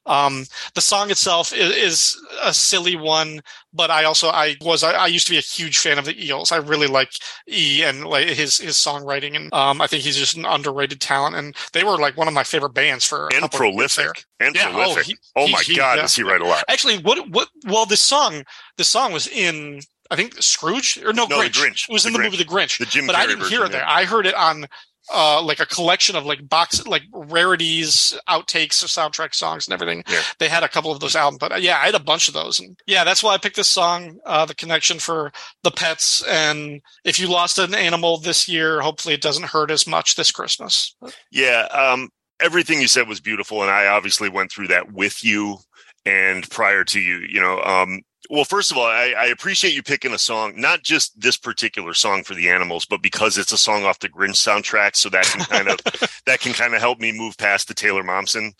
Um, 0.06 0.46
the 0.74 0.82
song 0.82 1.12
itself 1.12 1.54
is, 1.54 1.76
is, 1.76 2.18
a 2.44 2.54
silly 2.54 2.96
one, 2.96 3.42
but 3.72 3.92
I 3.92 4.04
also 4.06 4.30
I 4.30 4.56
was 4.62 4.84
I, 4.84 4.94
I, 4.94 5.08
used 5.08 5.28
to 5.28 5.32
be 5.32 5.38
a 5.38 5.42
huge 5.42 5.78
fan 5.78 6.00
of 6.00 6.06
the 6.06 6.26
Eels. 6.26 6.52
I 6.52 6.58
really 6.58 6.88
like 6.88 7.12
E 7.48 7.84
and 7.84 8.06
like 8.06 8.28
his 8.28 8.58
his 8.58 8.78
songwriting, 8.78 9.36
and 9.36 9.54
um, 9.54 9.80
I 9.80 9.86
think 9.86 10.04
he's 10.04 10.18
just 10.18 10.36
an 10.36 10.46
underrated 10.46 11.02
talent. 11.02 11.36
And 11.36 11.56
they 11.74 11.84
were 11.84 11.98
like 11.98 12.18
one 12.18 12.28
of 12.28 12.34
my 12.34 12.44
favorite 12.44 12.74
bands 12.74 13.06
for 13.06 13.30
and 13.32 13.50
prolific 13.52 14.26
and 14.40 14.56
yeah, 14.56 14.72
prolific. 14.72 15.18
Oh, 15.36 15.46
he, 15.46 15.52
oh 15.52 15.52
my 15.52 15.62
he, 15.62 15.76
god, 15.76 15.96
yeah. 15.96 16.02
does 16.02 16.16
he 16.16 16.24
write 16.24 16.42
a 16.42 16.46
lot? 16.46 16.64
Actually, 16.68 16.98
what 16.98 17.30
what? 17.30 17.50
Well, 17.68 17.86
this 17.86 18.02
song 18.02 18.44
this 18.78 18.88
song 18.88 19.14
was 19.14 19.28
in 19.28 19.82
I 20.10 20.16
think 20.16 20.42
Scrooge 20.42 21.00
or 21.06 21.14
no, 21.14 21.26
no 21.26 21.40
Grinch. 21.40 21.54
Grinch. 21.54 21.90
It 21.90 21.94
was 21.94 22.04
the 22.04 22.08
in 22.08 22.14
the 22.14 22.20
Grinch. 22.20 22.24
movie 22.24 22.38
The 22.38 22.46
Grinch. 22.46 22.78
The 22.80 22.86
Jim 22.86 23.08
but 23.08 23.16
Carrey 23.16 23.20
I 23.20 23.28
didn't 23.28 23.48
hear 23.48 23.60
it 23.60 23.68
version, 23.68 23.72
there. 23.72 23.82
yeah. 23.82 23.94
I 23.94 24.06
heard 24.06 24.26
it 24.26 24.36
on 24.36 24.66
uh, 25.14 25.42
like 25.42 25.60
a 25.60 25.66
collection 25.66 26.16
of 26.16 26.26
like 26.26 26.48
box 26.48 26.86
like 26.86 27.04
rarities, 27.12 28.18
outtakes 28.30 28.84
of 28.84 28.90
soundtrack 28.90 29.34
songs 29.34 29.68
and 29.68 29.74
everything. 29.74 30.04
Yeah. 30.08 30.22
They 30.40 30.50
had 30.50 30.64
a 30.64 30.70
couple 30.70 30.92
of 30.92 31.00
those 31.00 31.16
albums, 31.16 31.40
but 31.40 31.52
uh, 31.52 31.56
yeah, 31.56 31.78
I 31.78 31.86
had 31.86 31.96
a 31.96 32.00
bunch 32.00 32.28
of 32.28 32.34
those, 32.34 32.60
and 32.60 32.78
yeah, 32.88 33.04
that's 33.04 33.24
why 33.24 33.34
I 33.34 33.38
picked 33.38 33.56
this 33.56 33.68
song, 33.68 34.20
uh, 34.26 34.46
"The 34.46 34.56
Connection" 34.56 35.00
for 35.00 35.32
the 35.64 35.72
pets. 35.72 36.24
And 36.24 36.82
if 37.04 37.20
you 37.20 37.28
lost 37.28 37.60
an 37.60 37.76
animal 37.76 38.18
this 38.18 38.48
year, 38.48 38.82
hopefully 38.82 39.14
it 39.14 39.22
doesn't 39.22 39.48
hurt 39.48 39.72
as 39.72 39.88
much 39.88 40.16
this 40.16 40.32
Christmas. 40.32 40.96
Yeah, 41.32 41.68
um, 41.72 42.10
everything 42.42 42.82
you 42.82 42.88
said 42.88 43.08
was 43.08 43.20
beautiful, 43.20 43.62
and 43.62 43.72
I 43.72 43.88
obviously 43.88 44.30
went 44.30 44.52
through 44.52 44.68
that 44.68 44.92
with 44.92 45.24
you 45.24 45.58
and 46.06 46.50
prior 46.50 46.84
to 46.86 47.00
you. 47.00 47.18
You 47.18 47.42
know, 47.42 47.62
um, 47.62 48.02
well, 48.30 48.46
first 48.46 48.72
of 48.72 48.78
all, 48.78 48.86
I, 48.86 49.14
I, 49.18 49.26
appreciate 49.26 49.74
you 49.74 49.84
picking 49.84 50.14
a 50.14 50.18
song, 50.18 50.54
not 50.56 50.84
just 50.84 51.20
this 51.20 51.36
particular 51.36 51.94
song 51.94 52.24
for 52.24 52.36
the 52.36 52.50
animals, 52.50 52.86
but 52.86 53.02
because 53.02 53.38
it's 53.38 53.52
a 53.52 53.58
song 53.58 53.84
off 53.84 54.00
the 54.00 54.10
Grinch 54.10 54.36
soundtrack, 54.36 54.96
so 54.96 55.10
that 55.10 55.26
can 55.26 55.42
kind 55.42 55.68
of 55.68 55.80
that 56.26 56.40
can 56.40 56.54
kind 56.54 56.74
of 56.74 56.80
help 56.80 57.00
me 57.00 57.12
move 57.12 57.38
past 57.38 57.68
the 57.68 57.74
Taylor 57.74 58.04
Momsen. 58.04 58.54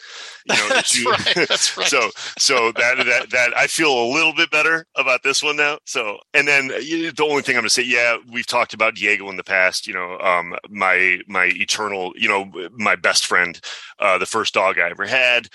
You 0.46 0.56
know, 0.56 0.70
that's 0.70 0.98
you, 1.00 1.10
right. 1.10 1.34
That's 1.48 1.78
right. 1.78 1.88
So, 1.88 2.10
so 2.38 2.72
that 2.74 2.98
that 3.06 3.30
that 3.30 3.58
I 3.58 3.68
feel 3.68 3.92
a 3.92 4.12
little 4.12 4.34
bit 4.34 4.50
better 4.52 4.86
about 4.98 5.24
this 5.24 5.44
one 5.44 5.58
now. 5.58 5.78
So, 5.86 6.18
and 6.34 6.48
then 6.48 6.68
the 6.68 7.28
only 7.30 7.44
thing 7.44 7.56
I'm 7.56 7.62
going 7.62 7.66
to 7.66 7.70
say, 7.70 7.84
yeah, 7.84 8.18
we've 8.32 8.48
talked 8.48 8.74
about 8.74 8.96
Diego 8.96 9.30
in 9.30 9.38
the 9.38 9.44
past. 9.44 9.88
You 9.88 9.94
know, 9.94 10.18
um, 10.20 10.56
my 10.70 11.20
my 11.28 11.46
eternal, 11.46 12.14
you 12.18 12.28
know, 12.28 12.52
my 12.74 12.96
best 12.96 13.28
friend, 13.28 13.60
uh, 14.00 14.18
the 14.18 14.26
first 14.26 14.54
dog 14.54 14.80
I 14.80 14.90
ever 14.90 15.06
had 15.06 15.48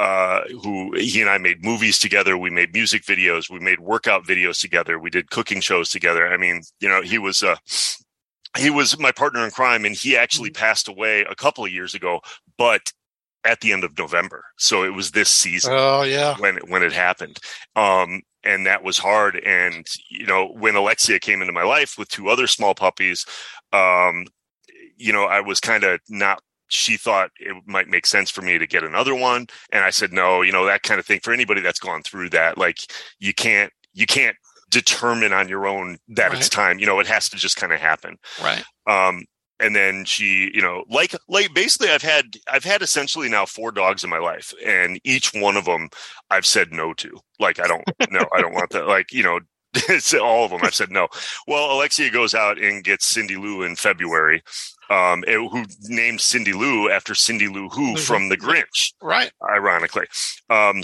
uh, 0.00 0.48
who 0.62 0.96
he 0.96 1.20
and 1.20 1.28
I 1.28 1.36
made 1.36 1.62
movies 1.62 1.98
together. 1.98 2.38
We 2.38 2.48
made 2.48 2.72
music 2.72 3.02
videos. 3.04 3.50
We 3.50 3.58
made 3.58 3.80
workout 3.80 4.24
videos 4.24 4.58
together. 4.58 4.98
We 4.98 5.10
did 5.10 5.30
cooking 5.30 5.60
shows 5.60 5.90
together. 5.90 6.26
I 6.26 6.38
mean, 6.38 6.62
you 6.80 6.88
know, 6.88 7.02
he 7.02 7.18
was, 7.18 7.42
uh, 7.42 7.56
he 8.56 8.70
was 8.70 8.98
my 8.98 9.12
partner 9.12 9.44
in 9.44 9.50
crime 9.50 9.84
and 9.84 9.94
he 9.94 10.16
actually 10.16 10.48
mm-hmm. 10.48 10.64
passed 10.64 10.88
away 10.88 11.26
a 11.28 11.34
couple 11.34 11.66
of 11.66 11.70
years 11.70 11.94
ago, 11.94 12.20
but 12.56 12.80
at 13.44 13.60
the 13.60 13.74
end 13.74 13.84
of 13.84 13.98
November. 13.98 14.42
So 14.56 14.84
it 14.84 14.94
was 14.94 15.10
this 15.10 15.28
season. 15.28 15.74
Oh 15.76 16.02
yeah. 16.02 16.34
When, 16.38 16.56
when 16.68 16.82
it 16.82 16.94
happened. 16.94 17.38
Um, 17.76 18.22
and 18.42 18.64
that 18.64 18.82
was 18.82 18.96
hard. 18.96 19.36
And, 19.36 19.86
you 20.08 20.24
know, 20.24 20.46
when 20.46 20.76
Alexia 20.76 21.18
came 21.18 21.42
into 21.42 21.52
my 21.52 21.64
life 21.64 21.96
with 21.98 22.08
two 22.08 22.30
other 22.30 22.46
small 22.46 22.74
puppies, 22.74 23.26
um, 23.74 24.24
you 24.96 25.12
know, 25.12 25.24
I 25.24 25.42
was 25.42 25.60
kind 25.60 25.84
of 25.84 26.00
not 26.08 26.42
she 26.70 26.96
thought 26.96 27.30
it 27.38 27.54
might 27.66 27.88
make 27.88 28.06
sense 28.06 28.30
for 28.30 28.42
me 28.42 28.58
to 28.58 28.66
get 28.66 28.84
another 28.84 29.14
one. 29.14 29.46
And 29.72 29.84
i 29.84 29.90
said 29.90 30.12
no 30.12 30.42
you 30.42 30.52
know 30.52 30.66
that 30.66 30.82
kind 30.82 30.98
of 30.98 31.06
thing 31.06 31.20
for 31.22 31.32
anybody 31.32 31.60
that's 31.60 31.80
gone 31.80 32.02
through 32.02 32.30
that 32.30 32.58
like 32.58 32.78
you 33.18 33.34
can't 33.34 33.72
you 33.92 34.06
can't 34.06 34.36
determine 34.68 35.32
on 35.32 35.48
your 35.48 35.66
own 35.66 35.98
that 36.08 36.30
right. 36.30 36.38
it's 36.38 36.48
time 36.48 36.78
you 36.78 36.86
know 36.86 37.00
it 37.00 37.06
has 37.06 37.28
to 37.30 37.36
just 37.36 37.56
kind 37.56 37.72
of 37.72 37.80
happen. 37.80 38.16
Right. 38.42 38.64
Um 38.86 39.24
and 39.60 39.76
then 39.76 40.04
she 40.04 40.50
you 40.54 40.62
know 40.62 40.84
like 40.88 41.14
like 41.28 41.52
basically 41.54 41.90
i've 41.90 42.02
had 42.02 42.24
i've 42.50 42.64
had 42.64 42.82
essentially 42.82 43.28
now 43.28 43.44
four 43.44 43.70
dogs 43.70 44.02
in 44.02 44.10
my 44.10 44.18
life 44.18 44.52
and 44.64 44.98
each 45.04 45.32
one 45.34 45.56
of 45.56 45.66
them 45.66 45.88
i've 46.30 46.46
said 46.46 46.72
no 46.72 46.94
to. 46.94 47.18
Like 47.38 47.60
i 47.60 47.66
don't 47.66 47.84
no 48.10 48.24
i 48.34 48.40
don't 48.40 48.54
want 48.54 48.70
that 48.70 48.86
like 48.86 49.12
you 49.12 49.22
know 49.22 49.40
it's 49.74 50.12
all 50.14 50.44
of 50.44 50.50
them 50.50 50.60
i've 50.64 50.74
said 50.74 50.90
no. 50.90 51.06
Well 51.46 51.76
alexia 51.76 52.10
goes 52.10 52.34
out 52.34 52.58
and 52.58 52.82
gets 52.82 53.06
cindy 53.06 53.36
lou 53.36 53.62
in 53.62 53.76
february 53.76 54.42
um, 54.90 55.24
it, 55.26 55.36
who 55.36 55.64
named 55.88 56.20
Cindy 56.20 56.52
Lou 56.52 56.90
after 56.90 57.14
Cindy 57.14 57.48
Lou 57.48 57.68
Who 57.68 57.96
from 57.96 58.28
The 58.28 58.36
Grinch, 58.36 58.92
right? 59.00 59.30
Ironically, 59.42 60.06
um, 60.50 60.82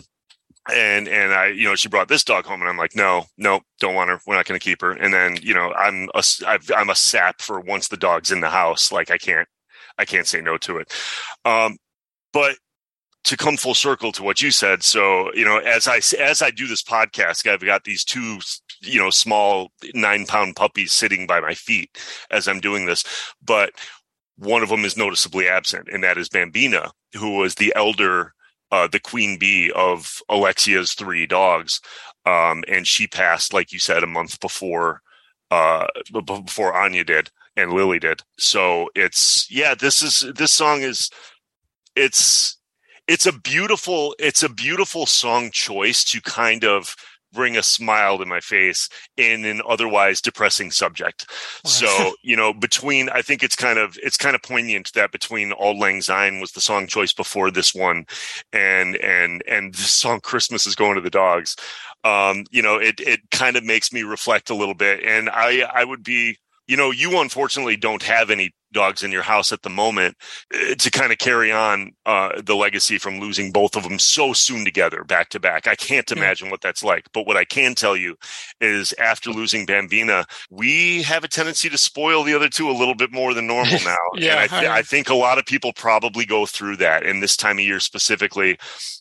and 0.73 1.09
and 1.09 1.33
I, 1.33 1.49
you 1.49 1.65
know, 1.65 1.75
she 1.75 1.89
brought 1.89 2.09
this 2.09 2.25
dog 2.25 2.45
home, 2.45 2.61
and 2.61 2.69
I'm 2.69 2.77
like, 2.77 2.97
no, 2.97 3.25
no, 3.37 3.61
don't 3.81 3.95
want 3.95 4.11
her. 4.11 4.21
We're 4.27 4.37
not 4.37 4.47
going 4.47 4.59
to 4.59 4.65
keep 4.65 4.81
her. 4.81 4.93
And 4.93 5.13
then, 5.13 5.37
you 5.43 5.55
know, 5.55 5.73
I'm 5.73 6.09
a, 6.15 6.23
I've, 6.47 6.71
I'm 6.77 6.91
a 6.91 6.95
sap 6.95 7.41
for 7.41 7.61
once 7.61 7.89
the 7.89 7.97
dog's 7.97 8.31
in 8.31 8.41
the 8.41 8.51
house. 8.51 8.91
Like 8.91 9.11
I 9.11 9.19
can't, 9.19 9.49
I 9.99 10.05
can't 10.05 10.27
say 10.27 10.41
no 10.41 10.57
to 10.59 10.79
it. 10.79 10.93
Um, 11.45 11.77
but 12.33 12.57
to 13.27 13.37
come 13.37 13.57
full 13.57 13.75
circle 13.75 14.11
to 14.13 14.23
what 14.23 14.41
you 14.41 14.51
said, 14.51 14.83
so 14.83 15.33
you 15.35 15.45
know, 15.45 15.59
as 15.59 15.87
I 15.87 16.01
as 16.19 16.43
I 16.43 16.51
do 16.51 16.67
this 16.67 16.83
podcast, 16.83 17.47
I've 17.47 17.65
got 17.65 17.85
these 17.85 18.05
two 18.05 18.39
you 18.81 18.99
know 18.99 19.11
small 19.11 19.71
nine 19.95 20.27
pound 20.27 20.57
puppies 20.57 20.93
sitting 20.93 21.27
by 21.27 21.41
my 21.41 21.55
feet 21.55 21.97
as 22.31 22.47
i'm 22.47 22.61
doing 22.61 22.85
this 22.85 23.05
but 23.43 23.73
one 24.39 24.63
of 24.63 24.69
them 24.69 24.85
is 24.85 24.97
noticeably 24.97 25.49
absent, 25.49 25.89
and 25.91 26.05
that 26.05 26.19
is 26.19 26.29
Bambina, 26.29 26.91
who 27.15 27.37
was 27.39 27.55
the 27.55 27.73
elder, 27.75 28.35
uh, 28.71 28.87
the 28.87 29.01
queen 29.01 29.39
bee 29.39 29.73
of 29.73 30.21
Alexia's 30.29 30.93
three 30.93 31.27
dogs. 31.27 31.81
Um, 32.25 32.65
and 32.69 32.87
she 32.87 33.07
passed, 33.07 33.53
like 33.53 33.73
you 33.73 33.79
said, 33.79 34.03
a 34.03 34.07
month 34.07 34.41
before, 34.41 35.01
uh, 35.51 35.87
before 36.25 36.75
Anya 36.75 37.05
did 37.05 37.31
and 37.57 37.73
Lily 37.73 37.99
did. 37.99 38.23
So 38.39 38.91
it's, 38.95 39.51
yeah, 39.51 39.75
this 39.75 40.03
is, 40.03 40.33
this 40.35 40.53
song 40.53 40.83
is, 40.83 41.09
it's, 41.95 42.56
it's 43.09 43.27
a 43.27 43.33
beautiful, 43.33 44.15
it's 44.19 44.43
a 44.43 44.49
beautiful 44.49 45.07
song 45.07 45.51
choice 45.53 46.05
to 46.05 46.21
kind 46.21 46.65
of, 46.65 46.97
bring 47.33 47.57
a 47.57 47.63
smile 47.63 48.19
to 48.19 48.25
my 48.25 48.41
face 48.41 48.89
in 49.17 49.45
an 49.45 49.61
otherwise 49.69 50.21
depressing 50.21 50.71
subject. 50.71 51.31
So, 51.65 52.15
you 52.23 52.35
know, 52.35 52.53
between 52.53 53.09
I 53.11 53.23
think 53.23 53.43
it's 53.43 53.55
kind 53.55 53.79
of 53.79 53.99
it's 54.03 54.17
kind 54.17 54.35
of 54.35 54.43
poignant 54.43 54.93
that 54.95 55.13
between 55.13 55.53
Auld 55.53 55.77
Lang 55.77 56.01
Syne 56.01 56.41
was 56.41 56.53
the 56.53 56.61
song 56.61 56.87
choice 56.87 57.13
before 57.13 57.51
this 57.51 57.75
one 57.75 58.07
and 58.53 58.97
and 58.97 59.43
and 59.47 59.75
the 59.75 59.83
song 59.83 60.21
Christmas 60.21 60.67
is 60.67 60.75
going 60.75 60.95
to 60.95 61.01
the 61.01 61.11
dogs. 61.11 61.57
Um, 62.05 62.45
you 62.51 62.63
know, 62.63 62.77
it 62.77 62.99
it 63.01 63.21
kind 63.31 63.57
of 63.57 63.65
makes 63.65 63.93
me 63.93 64.03
reflect 64.03 64.51
a 64.51 64.55
little 64.55 64.75
bit. 64.75 65.05
And 65.05 65.29
I 65.29 65.61
I 65.73 65.85
would 65.85 66.03
be 66.03 66.39
you 66.67 66.77
know, 66.77 66.91
you 66.91 67.21
unfortunately 67.21 67.77
don't 67.77 68.03
have 68.03 68.31
any 68.31 68.53
dogs 68.77 69.03
in 69.03 69.11
your 69.11 69.23
house 69.23 69.51
at 69.51 69.63
the 69.63 69.71
moment 69.71 70.17
uh, 70.55 70.75
to 70.77 70.91
kind 70.91 71.11
of 71.11 71.19
carry 71.19 71.51
on 71.51 71.91
uh, 72.07 72.41
the 72.41 72.55
legacy 72.55 72.99
from 72.99 73.19
losing 73.19 73.51
both 73.51 73.75
of 73.75 73.83
them 73.83 73.99
so 73.99 74.33
soon 74.33 74.65
together, 74.65 75.03
back 75.03 75.31
to 75.31 75.41
back. 75.41 75.67
I 75.67 75.75
can't 75.75 76.11
imagine 76.13 76.51
what 76.51 76.61
that's 76.61 76.85
like. 76.85 77.07
But 77.13 77.27
what 77.27 77.37
I 77.37 77.45
can 77.45 77.75
tell 77.75 77.97
you 77.97 78.17
is 78.61 78.93
after 79.01 79.31
losing 79.31 79.67
Bambina, 79.67 80.25
we 80.51 81.03
have 81.03 81.25
a 81.25 81.29
tendency 81.29 81.69
to 81.69 81.79
spoil 81.79 82.23
the 82.23 82.35
other 82.35 82.49
two 82.49 82.71
a 82.71 82.73
little 82.79 82.95
bit 82.95 83.13
more 83.13 83.35
than 83.35 83.47
normal 83.49 83.79
now. 83.85 83.97
Yeah, 84.15 84.33
and 84.33 84.41
I, 84.41 84.47
th- 84.47 84.71
I- 84.71 84.77
I 84.79 84.83
think 84.83 85.09
a 85.09 85.15
lot 85.15 85.39
of 85.39 85.47
people 85.47 85.73
probably 85.73 86.25
go 86.27 86.47
through 86.47 86.77
that. 86.77 87.05
And 87.05 87.23
this 87.23 87.37
time 87.37 87.59
of 87.59 87.65
year 87.65 87.81
specifically, 87.81 88.59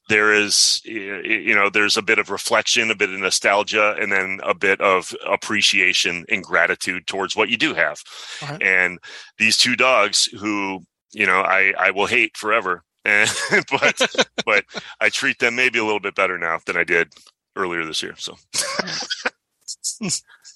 there 0.09 0.33
is 0.33 0.81
you 0.85 1.53
know 1.55 1.69
there's 1.69 1.97
a 1.97 2.01
bit 2.01 2.19
of 2.19 2.29
reflection 2.29 2.91
a 2.91 2.95
bit 2.95 3.09
of 3.09 3.19
nostalgia 3.19 3.95
and 3.99 4.11
then 4.11 4.39
a 4.43 4.53
bit 4.53 4.79
of 4.79 5.13
appreciation 5.27 6.25
and 6.29 6.43
gratitude 6.43 7.07
towards 7.07 7.35
what 7.35 7.49
you 7.49 7.57
do 7.57 7.73
have 7.73 8.01
Right. 8.41 8.61
and 8.61 8.99
these 9.39 9.57
two 9.57 9.64
dogs 9.73 10.25
who 10.37 10.81
you 11.13 11.25
know 11.25 11.39
i 11.39 11.73
i 11.79 11.91
will 11.91 12.07
hate 12.07 12.35
forever. 12.37 12.83
And 13.07 13.29
but 13.69 14.27
but 14.45 14.65
i 14.99 15.09
treat 15.09 15.37
them 15.37 15.55
maybe 15.55 15.77
a 15.77 15.83
little 15.85 15.99
bit 15.99 16.15
better 16.15 16.39
now 16.39 16.59
than 16.65 16.75
i 16.75 16.83
did 16.83 17.13
earlier 17.55 17.85
this 17.85 18.01
year 18.01 18.15
so. 18.17 18.35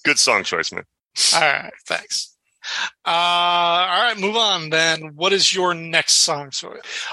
Good 0.04 0.18
song 0.18 0.44
choice 0.44 0.72
man. 0.72 0.84
All 1.36 1.42
right, 1.42 1.74
thanks. 1.88 2.36
Uh, 3.06 3.10
all 3.10 4.04
right, 4.04 4.20
move 4.20 4.36
on 4.36 4.70
then. 4.70 5.16
What 5.16 5.34
is 5.34 5.54
your 5.54 5.74
next 5.74 6.18
song? 6.18 6.52
So, 6.52 6.70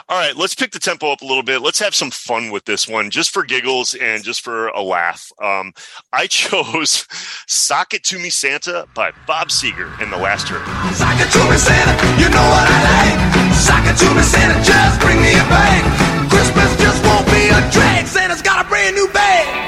All 0.09 0.19
right, 0.19 0.37
let's 0.37 0.55
pick 0.55 0.73
the 0.73 0.79
tempo 0.79 1.11
up 1.13 1.23
a 1.23 1.27
little 1.27 1.43
bit. 1.43 1.63
Let's 1.63 1.79
have 1.79 1.95
some 1.95 2.11
fun 2.11 2.51
with 2.51 2.65
this 2.65 2.87
one, 2.87 3.11
just 3.11 3.31
for 3.31 3.45
giggles 3.45 3.95
and 3.95 4.23
just 4.23 4.43
for 4.43 4.69
a 4.69 4.83
laugh. 4.83 5.31
Um, 5.43 5.73
I 6.13 6.27
chose 6.31 7.07
"Sock 7.47 7.95
It 7.95 8.05
to 8.05 8.19
Me, 8.19 8.31
Santa" 8.31 8.87
by 8.95 9.13
Bob 9.27 9.49
Seger 9.49 10.01
in 10.03 10.11
the 10.11 10.19
Last 10.19 10.49
Heard. 10.49 10.65
Sock 10.95 11.19
it 11.21 11.31
to 11.33 11.51
me, 11.51 11.57
Santa, 11.57 11.93
you 12.21 12.29
know 12.29 12.47
what 12.49 12.67
I 12.69 12.81
like. 12.85 13.55
Sock 13.55 13.87
it 13.87 13.97
to 13.97 14.15
me, 14.15 14.23
Santa, 14.23 14.63
just 14.63 15.01
bring 15.01 15.21
me 15.21 15.33
a 15.33 15.47
bag. 15.49 16.31
Christmas 16.31 16.77
just 16.79 17.03
won't 17.05 17.27
be 17.27 17.49
a 17.49 17.71
drag. 17.71 18.07
Santa's 18.07 18.43
got 18.43 18.65
a 18.65 18.69
brand 18.69 18.95
new 18.95 19.09
bag. 19.13 19.66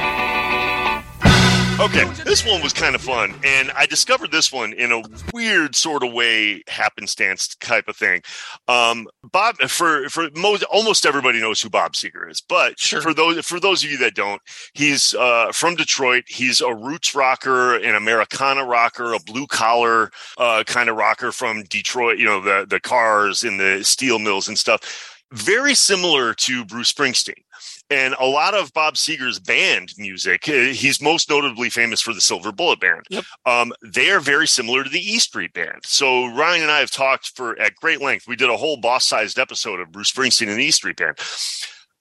Okay, 1.79 2.03
this 2.25 2.45
one 2.45 2.61
was 2.61 2.73
kind 2.73 2.93
of 2.93 2.99
fun, 2.99 3.33
and 3.41 3.71
I 3.71 3.85
discovered 3.85 4.33
this 4.33 4.51
one 4.51 4.73
in 4.73 4.91
a 4.91 5.01
weird 5.33 5.77
sort 5.77 6.03
of 6.03 6.11
way, 6.11 6.61
happenstance 6.67 7.55
type 7.55 7.87
of 7.87 7.95
thing. 7.95 8.21
Um, 8.67 9.07
Bob, 9.23 9.55
for 9.61 10.09
for 10.09 10.27
most, 10.35 10.63
almost 10.63 11.05
everybody 11.05 11.39
knows 11.39 11.61
who 11.61 11.69
Bob 11.69 11.93
Seger 11.93 12.29
is, 12.29 12.41
but 12.41 12.77
Sure. 12.77 13.01
for 13.01 13.13
those 13.13 13.45
for 13.45 13.61
those 13.61 13.81
of 13.81 13.89
you 13.89 13.97
that 13.99 14.13
don't, 14.13 14.41
he's 14.73 15.13
uh, 15.15 15.53
from 15.53 15.75
Detroit. 15.75 16.25
He's 16.27 16.59
a 16.59 16.75
roots 16.75 17.15
rocker, 17.15 17.77
an 17.77 17.95
Americana 17.95 18.65
rocker, 18.65 19.13
a 19.13 19.19
blue 19.19 19.47
collar 19.47 20.11
uh, 20.37 20.65
kind 20.67 20.89
of 20.89 20.97
rocker 20.97 21.31
from 21.31 21.63
Detroit. 21.63 22.17
You 22.17 22.25
know, 22.25 22.41
the 22.41 22.65
the 22.69 22.81
cars 22.81 23.43
and 23.43 23.57
the 23.57 23.85
steel 23.85 24.19
mills 24.19 24.49
and 24.49 24.59
stuff. 24.59 25.15
Very 25.31 25.75
similar 25.75 26.33
to 26.33 26.65
Bruce 26.65 26.91
Springsteen 26.91 27.43
and 27.91 28.15
a 28.19 28.25
lot 28.25 28.53
of 28.53 28.73
Bob 28.73 28.95
Seger's 28.95 29.39
band 29.39 29.93
music. 29.97 30.47
uh, 30.49 30.51
He's 30.73 31.01
most 31.01 31.29
notably 31.29 31.69
famous 31.69 32.01
for 32.01 32.13
the 32.13 32.21
Silver 32.21 32.51
Bullet 32.51 32.79
Band. 32.79 33.05
Yep. 33.09 33.25
Um, 33.45 33.73
they 33.83 34.09
are 34.09 34.19
very 34.19 34.47
similar 34.47 34.83
to 34.83 34.89
the 34.89 34.99
E 34.99 35.19
Street 35.19 35.53
Band. 35.53 35.81
So 35.83 36.27
Ryan 36.35 36.63
and 36.63 36.71
I 36.71 36.79
have 36.79 36.91
talked 36.91 37.35
for 37.35 37.59
at 37.59 37.75
great 37.75 38.01
length. 38.01 38.27
We 38.27 38.35
did 38.35 38.49
a 38.49 38.57
whole 38.57 38.77
boss-sized 38.77 39.37
episode 39.37 39.79
of 39.79 39.91
Bruce 39.91 40.11
Springsteen 40.11 40.49
and 40.49 40.57
the 40.59 40.65
E 40.65 40.71
Street 40.71 40.97
Band. 40.97 41.17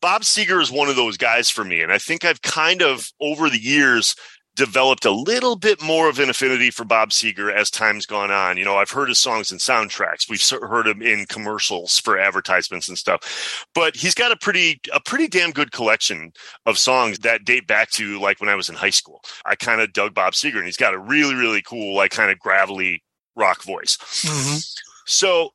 Bob 0.01 0.23
Seger 0.23 0.63
is 0.63 0.71
one 0.71 0.89
of 0.89 0.97
those 0.97 1.17
guys 1.17 1.51
for 1.51 1.65
me, 1.65 1.83
and 1.83 1.93
I 1.93 1.99
think 1.99 2.25
I've 2.25 2.41
kind 2.43 2.83
of 2.83 3.11
over 3.21 3.51
the 3.51 3.61
years 3.61 4.15
developed 4.59 5.05
a 5.05 5.13
little 5.13 5.55
bit 5.55 5.81
more 5.81 6.09
of 6.09 6.19
an 6.19 6.29
affinity 6.29 6.73
for 6.73 6.85
Bob 6.85 7.11
Seger 7.11 7.51
as 7.55 7.71
time's 7.71 8.07
gone 8.07 8.33
on. 8.33 8.57
You 8.57 8.65
know, 8.65 8.77
I've 8.77 8.91
heard 8.91 9.09
his 9.09 9.21
songs 9.21 9.53
in 9.53 9.59
soundtracks. 9.59 10.29
We've 10.29 10.43
heard 10.61 10.89
him 10.89 11.01
in 11.01 11.27
commercials 11.27 12.01
for 12.01 12.19
advertisements 12.19 12.89
and 12.89 12.99
stuff. 12.99 13.67
But 13.73 13.95
he's 13.95 14.15
got 14.15 14.33
a 14.33 14.37
pretty 14.37 14.81
a 14.93 15.01
pretty 15.01 15.29
damn 15.29 15.53
good 15.53 15.71
collection 15.71 16.33
of 16.67 16.77
songs 16.77 17.21
that 17.21 17.45
date 17.45 17.69
back 17.69 17.91
to 17.93 18.19
like 18.19 18.41
when 18.41 18.49
I 18.49 18.57
was 18.57 18.69
in 18.69 18.75
high 18.75 18.91
school. 18.91 19.23
I 19.47 19.55
kind 19.55 19.81
of 19.81 19.93
dug 19.93 20.13
Bob 20.13 20.33
Seger 20.33 20.57
and 20.57 20.67
he's 20.67 20.77
got 20.77 20.93
a 20.93 20.99
really 20.99 21.37
really 21.37 21.63
cool 21.63 21.95
like 21.95 22.11
kind 22.11 22.33
of 22.33 22.41
gravelly 22.41 23.05
rock 23.37 23.63
voice. 23.63 23.97
Mm-hmm. 23.97 24.59
So, 25.07 25.51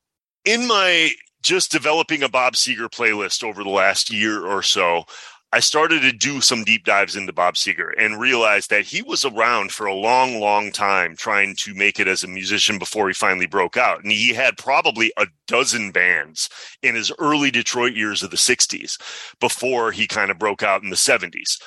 in 0.46 0.66
my 0.66 1.12
just 1.42 1.72
developing 1.72 2.24
a 2.24 2.30
Bob 2.30 2.54
Seger 2.54 2.89
playlist 2.89 3.44
over 3.44 3.63
the 3.63 3.70
last 3.70 4.10
year 4.10 4.48
or 4.48 4.63
so, 4.63 5.04
I 5.54 5.60
started 5.60 6.02
to 6.02 6.12
do 6.12 6.42
some 6.42 6.63
deep 6.63 6.84
dives 6.84 7.16
into 7.16 7.32
Bob 7.32 7.54
Seger 7.54 7.92
and 7.96 8.20
realized 8.20 8.72
that 8.72 8.86
he 8.86 9.04
was 9.04 9.24
around 9.24 9.72
for 9.72 9.86
a 9.86 9.94
long, 9.94 10.39
long 10.39 10.72
time 10.72 11.16
trying 11.16 11.56
to 11.58 11.76
make 11.76 12.00
it 12.00 12.08
as 12.08 12.24
a 12.24 12.28
musician 12.28 12.80
before 12.80 13.08
he 13.08 13.13
finally 13.13 13.46
broke 13.46 13.78
out. 13.78 14.02
And 14.02 14.12
he 14.12 14.34
had 14.34 14.58
probably 14.58 15.13
a 15.16 15.28
dozen 15.46 15.92
bands 15.92 16.50
in 16.82 16.96
his 16.96 17.12
early 17.20 17.52
Detroit 17.52 17.94
years 17.94 18.24
of 18.24 18.32
the 18.32 18.36
60s 18.36 19.00
before 19.39 19.92
he 19.92 20.08
kind 20.08 20.32
of 20.32 20.39
broke 20.39 20.63
out 20.63 20.82
in 20.82 20.89
the 20.89 20.96
70s. 20.96 21.62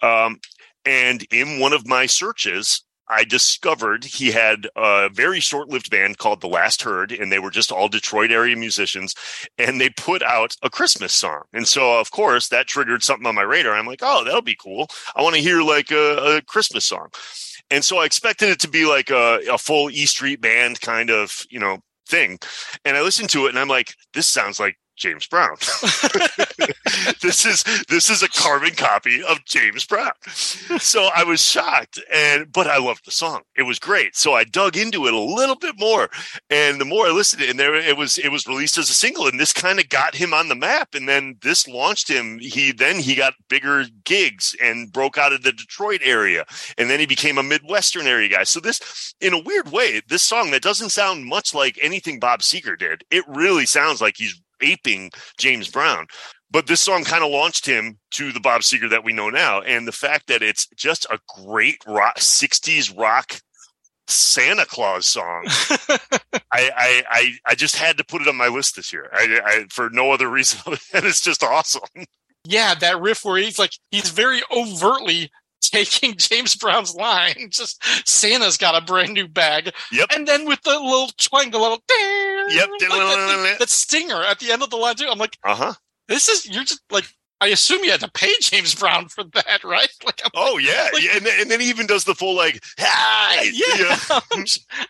Um, 0.00 0.40
and 0.86 1.26
in 1.30 1.60
one 1.60 1.74
of 1.74 1.86
my 1.86 2.06
searches, 2.06 2.85
I 3.08 3.24
discovered 3.24 4.04
he 4.04 4.32
had 4.32 4.68
a 4.76 5.08
very 5.08 5.40
short 5.40 5.68
lived 5.68 5.90
band 5.90 6.18
called 6.18 6.40
The 6.40 6.48
Last 6.48 6.82
Heard, 6.82 7.12
and 7.12 7.30
they 7.30 7.38
were 7.38 7.50
just 7.50 7.70
all 7.70 7.88
Detroit 7.88 8.30
area 8.30 8.56
musicians. 8.56 9.14
And 9.58 9.80
they 9.80 9.90
put 9.90 10.22
out 10.22 10.56
a 10.62 10.70
Christmas 10.70 11.14
song. 11.14 11.42
And 11.52 11.66
so, 11.66 11.98
of 11.98 12.10
course, 12.10 12.48
that 12.48 12.66
triggered 12.66 13.02
something 13.02 13.26
on 13.26 13.34
my 13.34 13.42
radar. 13.42 13.74
I'm 13.74 13.86
like, 13.86 14.02
oh, 14.02 14.24
that'll 14.24 14.42
be 14.42 14.56
cool. 14.56 14.88
I 15.14 15.22
want 15.22 15.36
to 15.36 15.42
hear 15.42 15.62
like 15.62 15.90
a, 15.90 16.36
a 16.36 16.42
Christmas 16.42 16.84
song. 16.84 17.08
And 17.70 17.84
so 17.84 17.98
I 17.98 18.04
expected 18.04 18.50
it 18.50 18.60
to 18.60 18.68
be 18.68 18.86
like 18.86 19.10
a, 19.10 19.40
a 19.50 19.58
full 19.58 19.90
E 19.90 20.06
Street 20.06 20.40
band 20.40 20.80
kind 20.80 21.10
of, 21.10 21.44
you 21.50 21.58
know, 21.58 21.78
thing. 22.08 22.38
And 22.84 22.96
I 22.96 23.02
listened 23.02 23.30
to 23.30 23.46
it 23.46 23.50
and 23.50 23.58
I'm 23.58 23.68
like, 23.68 23.94
this 24.14 24.26
sounds 24.26 24.60
like 24.60 24.76
James 24.96 25.26
Brown. 25.26 25.56
this 27.20 27.44
is 27.44 27.64
this 27.88 28.10
is 28.10 28.22
a 28.22 28.28
carbon 28.28 28.74
copy 28.74 29.22
of 29.22 29.44
James 29.44 29.84
Brown. 29.84 30.12
So 30.24 31.08
I 31.14 31.24
was 31.24 31.40
shocked 31.42 32.00
and 32.12 32.50
but 32.52 32.66
I 32.66 32.78
loved 32.78 33.04
the 33.04 33.10
song. 33.10 33.42
It 33.56 33.62
was 33.62 33.78
great. 33.78 34.16
So 34.16 34.32
I 34.32 34.44
dug 34.44 34.76
into 34.76 35.06
it 35.06 35.14
a 35.14 35.18
little 35.18 35.56
bit 35.56 35.78
more. 35.78 36.08
And 36.50 36.80
the 36.80 36.84
more 36.84 37.06
I 37.06 37.10
listened 37.10 37.42
to 37.42 37.46
it, 37.46 37.50
and 37.50 37.60
there 37.60 37.74
it 37.74 37.96
was 37.96 38.18
it 38.18 38.30
was 38.30 38.46
released 38.46 38.78
as 38.78 38.90
a 38.90 38.94
single 38.94 39.26
and 39.26 39.38
this 39.38 39.52
kind 39.52 39.78
of 39.78 39.88
got 39.88 40.14
him 40.14 40.32
on 40.32 40.48
the 40.48 40.54
map 40.54 40.94
and 40.94 41.08
then 41.08 41.36
this 41.42 41.68
launched 41.68 42.08
him. 42.08 42.38
He 42.38 42.72
then 42.72 42.98
he 42.98 43.14
got 43.14 43.34
bigger 43.48 43.84
gigs 44.04 44.56
and 44.62 44.92
broke 44.92 45.18
out 45.18 45.32
of 45.32 45.42
the 45.42 45.52
Detroit 45.52 46.00
area 46.02 46.46
and 46.78 46.88
then 46.88 47.00
he 47.00 47.06
became 47.06 47.38
a 47.38 47.42
Midwestern 47.42 48.06
area 48.06 48.28
guy. 48.28 48.44
So 48.44 48.60
this 48.60 49.14
in 49.20 49.34
a 49.34 49.42
weird 49.42 49.70
way, 49.70 50.00
this 50.08 50.22
song 50.22 50.50
that 50.50 50.62
doesn't 50.62 50.90
sound 50.90 51.26
much 51.26 51.54
like 51.54 51.78
anything 51.82 52.18
Bob 52.18 52.40
Seger 52.40 52.78
did. 52.78 53.04
It 53.10 53.24
really 53.28 53.66
sounds 53.66 54.00
like 54.00 54.16
he's 54.16 54.40
aping 54.60 55.10
James 55.38 55.68
Brown. 55.68 56.06
But 56.50 56.68
this 56.68 56.80
song 56.80 57.04
kind 57.04 57.24
of 57.24 57.30
launched 57.30 57.66
him 57.66 57.98
to 58.12 58.32
the 58.32 58.40
Bob 58.40 58.62
Seger 58.62 58.88
that 58.90 59.04
we 59.04 59.12
know 59.12 59.30
now. 59.30 59.60
And 59.62 59.86
the 59.86 59.92
fact 59.92 60.28
that 60.28 60.42
it's 60.42 60.68
just 60.76 61.04
a 61.06 61.18
great 61.44 61.78
rock, 61.86 62.18
60s 62.18 62.96
rock 62.96 63.40
Santa 64.08 64.64
Claus 64.64 65.06
song. 65.06 65.44
I, 65.48 66.40
I, 66.52 67.02
I, 67.10 67.32
I 67.46 67.54
just 67.54 67.76
had 67.76 67.98
to 67.98 68.04
put 68.04 68.22
it 68.22 68.28
on 68.28 68.36
my 68.36 68.48
list 68.48 68.76
this 68.76 68.92
year. 68.92 69.10
I, 69.12 69.40
I 69.44 69.64
for 69.70 69.90
no 69.90 70.12
other 70.12 70.28
reason. 70.28 70.60
and 70.94 71.04
it's 71.04 71.20
just 71.20 71.42
awesome. 71.42 71.82
yeah, 72.44 72.74
that 72.74 73.00
riff 73.00 73.24
where 73.24 73.38
he's 73.38 73.58
like 73.58 73.72
he's 73.90 74.10
very 74.10 74.40
overtly 74.50 75.30
taking 75.70 76.14
James 76.16 76.54
Brown's 76.56 76.94
line. 76.94 77.34
Just 77.50 77.82
Santa's 78.08 78.56
got 78.56 78.80
a 78.80 78.84
brand 78.84 79.14
new 79.14 79.28
bag. 79.28 79.72
Yep. 79.92 80.08
And 80.14 80.26
then 80.26 80.46
with 80.46 80.62
the 80.62 80.70
little 80.78 81.10
twang, 81.18 81.50
the 81.50 81.58
little 81.58 81.82
Yep. 81.88 82.68
like 82.68 82.90
that, 82.90 83.56
that 83.58 83.68
stinger 83.70 84.22
at 84.22 84.38
the 84.38 84.52
end 84.52 84.62
of 84.62 84.70
the 84.70 84.76
line 84.76 84.94
too. 84.96 85.08
I'm 85.10 85.18
like, 85.18 85.36
Uh 85.44 85.54
huh. 85.54 85.72
this 86.08 86.28
is 86.28 86.46
you're 86.48 86.64
just 86.64 86.80
like 86.90 87.06
I 87.38 87.48
assume 87.48 87.84
you 87.84 87.90
had 87.90 88.00
to 88.00 88.10
pay 88.10 88.32
James 88.40 88.74
Brown 88.74 89.08
for 89.08 89.22
that, 89.22 89.62
right? 89.64 89.90
Like, 90.06 90.22
I'm 90.24 90.30
Oh 90.34 90.56
yeah, 90.56 90.88
Like- 90.94 91.02
yeah, 91.02 91.16
and, 91.16 91.26
then- 91.26 91.40
and 91.42 91.50
then 91.50 91.60
he 91.60 91.68
even 91.68 91.86
does 91.86 92.04
the 92.04 92.14
full 92.14 92.34
like, 92.34 92.62
hi, 92.78 93.42
yeah. 93.52 93.98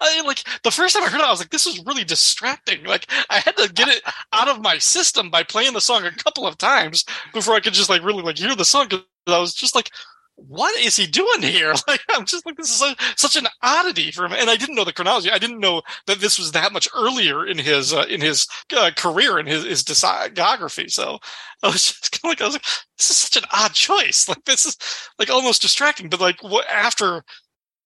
I, 0.01 0.23
like 0.25 0.45
the 0.63 0.71
first 0.71 0.95
time 0.95 1.03
I 1.05 1.09
heard 1.09 1.21
it, 1.21 1.25
I 1.27 1.31
was 1.31 1.41
like, 1.41 1.51
"This 1.51 1.67
is 1.67 1.83
really 1.87 2.05
distracting." 2.05 2.85
Like 2.85 3.11
I 3.31 3.39
had 3.41 3.57
to 3.57 3.73
get 3.73 3.89
it 3.89 4.03
out 4.33 4.47
of 4.49 4.63
my 4.63 4.79
system 4.79 5.29
by 5.31 5.43
playing 5.43 5.73
the 5.73 5.81
song 5.81 6.05
a 6.05 6.13
couple 6.13 6.47
of 6.47 6.57
times 6.57 7.05
before 7.33 7.55
I 7.55 7.61
could 7.61 7.73
just 7.75 7.91
like 7.91 8.05
really 8.05 8.23
like 8.23 8.39
hear 8.39 8.55
the 8.55 8.65
song. 8.65 8.89
'cause 8.89 9.01
I 9.27 9.39
was 9.41 9.53
just 9.55 9.75
like, 9.75 9.91
"What 10.37 10.77
is 10.79 10.97
he 10.97 11.07
doing 11.07 11.43
here?" 11.43 11.75
Like 11.89 12.03
I'm 12.11 12.25
just 12.27 12.47
like, 12.47 12.57
"This 12.57 12.71
is 12.71 12.77
such, 12.77 12.99
such 13.19 13.37
an 13.37 13.49
oddity 13.63 14.11
for 14.11 14.25
him." 14.27 14.33
And 14.33 14.49
I 14.51 14.57
didn't 14.57 14.75
know 14.77 14.85
the 14.85 14.93
chronology. 14.93 15.31
I 15.31 15.39
didn't 15.39 15.61
know 15.61 15.83
that 16.07 16.21
this 16.21 16.39
was 16.39 16.53
that 16.53 16.73
much 16.73 16.89
earlier 16.95 17.47
in 17.47 17.59
his 17.59 17.93
uh, 17.93 18.07
in 18.09 18.21
his 18.21 18.47
uh, 18.77 18.91
career 18.97 19.39
and 19.39 19.49
his 19.49 19.65
his 19.65 19.83
discography. 19.83 20.91
So 20.91 21.19
I 21.63 21.69
was 21.69 21.93
just 21.93 22.13
kind 22.13 22.33
of 22.35 22.41
like, 22.41 22.41
I 22.43 22.45
was 22.47 22.55
like, 22.55 22.67
"This 22.99 23.11
is 23.11 23.17
such 23.17 23.43
an 23.43 23.49
odd 23.53 23.73
choice." 23.75 24.29
Like 24.29 24.45
this 24.45 24.67
is 24.67 24.77
like 25.19 25.31
almost 25.31 25.63
distracting. 25.63 26.09
But 26.09 26.21
like 26.21 26.43
what 26.43 26.67
after 26.69 27.25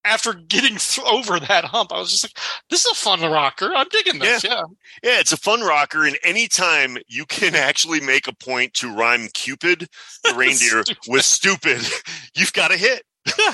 after 0.04 0.32
getting 0.34 0.76
th- 0.76 1.06
over 1.06 1.38
that 1.40 1.64
hump, 1.64 1.92
I 1.92 1.98
was 2.00 2.10
just 2.10 2.24
like, 2.24 2.38
"This 2.70 2.84
is 2.84 2.92
a 2.92 2.94
fun 2.94 3.20
rocker. 3.20 3.72
I'm 3.74 3.88
digging 3.90 4.18
this." 4.18 4.44
Yeah, 4.44 4.62
Yeah, 5.02 5.20
it's 5.20 5.32
a 5.32 5.36
fun 5.36 5.60
rocker, 5.60 6.04
and 6.06 6.18
anytime 6.24 6.96
you 7.08 7.26
can 7.26 7.54
actually 7.54 8.00
make 8.00 8.26
a 8.28 8.34
point 8.34 8.74
to 8.74 8.94
rhyme 8.94 9.28
Cupid, 9.34 9.88
the 10.24 10.34
reindeer, 10.36 10.82
Stupid. 10.84 10.98
with 11.08 11.24
stupid, 11.24 11.80
you've 12.34 12.52
got 12.52 12.72
a 12.72 12.76
hit. 12.76 13.02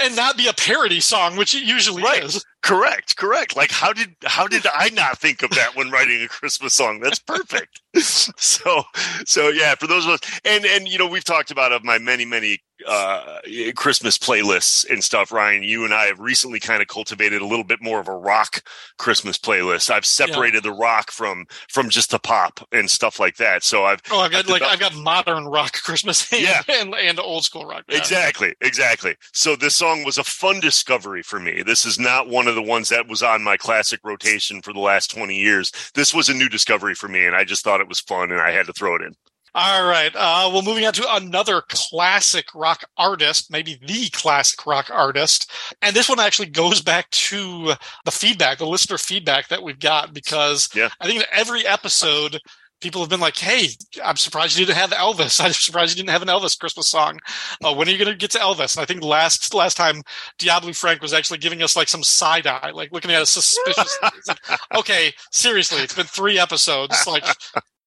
and 0.00 0.16
not 0.16 0.36
be 0.36 0.48
a 0.48 0.52
parody 0.52 1.00
song, 1.00 1.36
which 1.36 1.54
it 1.54 1.62
usually 1.62 2.02
Right. 2.02 2.24
is. 2.24 2.44
Correct, 2.62 3.16
correct. 3.16 3.56
Like 3.56 3.70
how 3.70 3.92
did 3.92 4.14
how 4.24 4.46
did 4.46 4.64
I 4.74 4.90
not 4.90 5.18
think 5.18 5.42
of 5.42 5.50
that 5.50 5.74
when 5.76 5.90
writing 5.90 6.22
a 6.22 6.28
Christmas 6.28 6.74
song? 6.74 7.00
That's 7.00 7.18
perfect. 7.18 7.80
so 7.98 8.82
so 9.26 9.48
yeah, 9.48 9.74
for 9.74 9.86
those 9.86 10.04
of 10.06 10.12
us, 10.12 10.20
and 10.44 10.64
and 10.64 10.88
you 10.88 10.98
know 10.98 11.06
we've 11.06 11.24
talked 11.24 11.50
about 11.50 11.72
of 11.72 11.84
my 11.84 11.98
many 11.98 12.24
many 12.24 12.60
uh 12.88 13.38
Christmas 13.76 14.18
playlists 14.18 14.88
and 14.90 15.04
stuff. 15.04 15.30
Ryan, 15.30 15.62
you 15.62 15.84
and 15.84 15.94
I 15.94 16.06
have 16.06 16.18
recently 16.18 16.58
kind 16.58 16.82
of 16.82 16.88
cultivated 16.88 17.40
a 17.40 17.46
little 17.46 17.64
bit 17.64 17.80
more 17.80 18.00
of 18.00 18.08
a 18.08 18.16
rock 18.16 18.62
Christmas 18.98 19.38
playlist. 19.38 19.88
I've 19.90 20.04
separated 20.06 20.62
the 20.64 20.72
rock 20.72 21.10
from 21.12 21.46
from 21.68 21.90
just 21.90 22.10
the 22.10 22.18
pop 22.18 22.66
and 22.72 22.90
stuff 22.90 23.20
like 23.20 23.36
that. 23.36 23.62
So 23.62 23.84
I've 23.84 24.00
Oh, 24.10 24.20
I've 24.20 24.32
got 24.32 24.38
I've 24.44 24.48
like 24.48 24.60
developed- 24.62 24.72
I've 24.72 24.80
got 24.94 24.94
modern 25.02 25.46
rock 25.46 25.74
Christmas 25.74 26.32
and, 26.32 26.42
Yeah. 26.42 26.62
and, 26.68 26.94
and 26.94 27.20
old 27.20 27.44
school 27.44 27.66
rock. 27.66 27.84
Yeah. 27.88 27.98
Exactly, 27.98 28.54
exactly. 28.60 29.14
So 29.32 29.54
this 29.54 29.74
song 29.76 30.02
was 30.04 30.18
a 30.18 30.24
fun 30.24 30.58
discovery 30.60 31.22
for 31.22 31.38
me. 31.38 31.62
This 31.62 31.84
is 31.84 31.98
not 32.00 32.28
one 32.28 32.48
of 32.48 32.51
the 32.54 32.62
ones 32.62 32.88
that 32.90 33.08
was 33.08 33.22
on 33.22 33.42
my 33.42 33.56
classic 33.56 34.00
rotation 34.04 34.62
for 34.62 34.72
the 34.72 34.80
last 34.80 35.10
20 35.10 35.36
years. 35.36 35.72
This 35.94 36.14
was 36.14 36.28
a 36.28 36.34
new 36.34 36.48
discovery 36.48 36.94
for 36.94 37.08
me 37.08 37.26
and 37.26 37.34
I 37.36 37.44
just 37.44 37.64
thought 37.64 37.80
it 37.80 37.88
was 37.88 38.00
fun 38.00 38.30
and 38.32 38.40
I 38.40 38.50
had 38.50 38.66
to 38.66 38.72
throw 38.72 38.96
it 38.96 39.02
in. 39.02 39.14
All 39.54 39.86
right. 39.86 40.10
Uh, 40.14 40.48
well, 40.50 40.62
moving 40.62 40.86
on 40.86 40.94
to 40.94 41.14
another 41.14 41.62
classic 41.68 42.46
rock 42.54 42.84
artist, 42.96 43.50
maybe 43.50 43.78
the 43.86 44.08
classic 44.08 44.64
rock 44.64 44.88
artist. 44.90 45.50
And 45.82 45.94
this 45.94 46.08
one 46.08 46.18
actually 46.18 46.48
goes 46.48 46.80
back 46.80 47.10
to 47.10 47.74
the 48.06 48.10
feedback, 48.10 48.56
the 48.56 48.66
listener 48.66 48.96
feedback 48.96 49.48
that 49.48 49.62
we've 49.62 49.78
got, 49.78 50.14
because 50.14 50.70
Yeah. 50.74 50.88
I 51.00 51.06
think 51.06 51.20
in 51.20 51.26
every 51.32 51.66
episode, 51.66 52.40
people 52.82 53.00
have 53.00 53.08
been 53.08 53.20
like, 53.20 53.36
Hey, 53.36 53.68
I'm 54.04 54.16
surprised 54.16 54.58
you 54.58 54.66
didn't 54.66 54.78
have 54.78 54.90
Elvis. 54.90 55.40
I'm 55.44 55.52
surprised 55.52 55.96
you 55.96 56.02
didn't 56.02 56.12
have 56.12 56.22
an 56.22 56.28
Elvis 56.28 56.58
Christmas 56.58 56.88
song. 56.88 57.18
Uh, 57.64 57.74
when 57.74 57.88
are 57.88 57.90
you 57.90 57.98
going 57.98 58.10
to 58.10 58.16
get 58.16 58.30
to 58.32 58.38
Elvis? 58.38 58.76
And 58.76 58.82
I 58.82 58.86
think 58.86 59.02
last, 59.02 59.54
last 59.54 59.76
time 59.76 60.02
Diablo 60.38 60.72
Frank 60.72 61.00
was 61.00 61.14
actually 61.14 61.38
giving 61.38 61.62
us 61.62 61.76
like 61.76 61.88
some 61.88 62.02
side 62.02 62.46
eye, 62.46 62.72
like 62.74 62.92
looking 62.92 63.10
at 63.10 63.22
us 63.22 63.30
suspiciously. 63.30 64.08
Like, 64.28 64.60
okay, 64.76 65.12
seriously, 65.30 65.80
it's 65.80 65.94
been 65.94 66.06
three 66.06 66.38
episodes. 66.38 67.06
Like, 67.06 67.24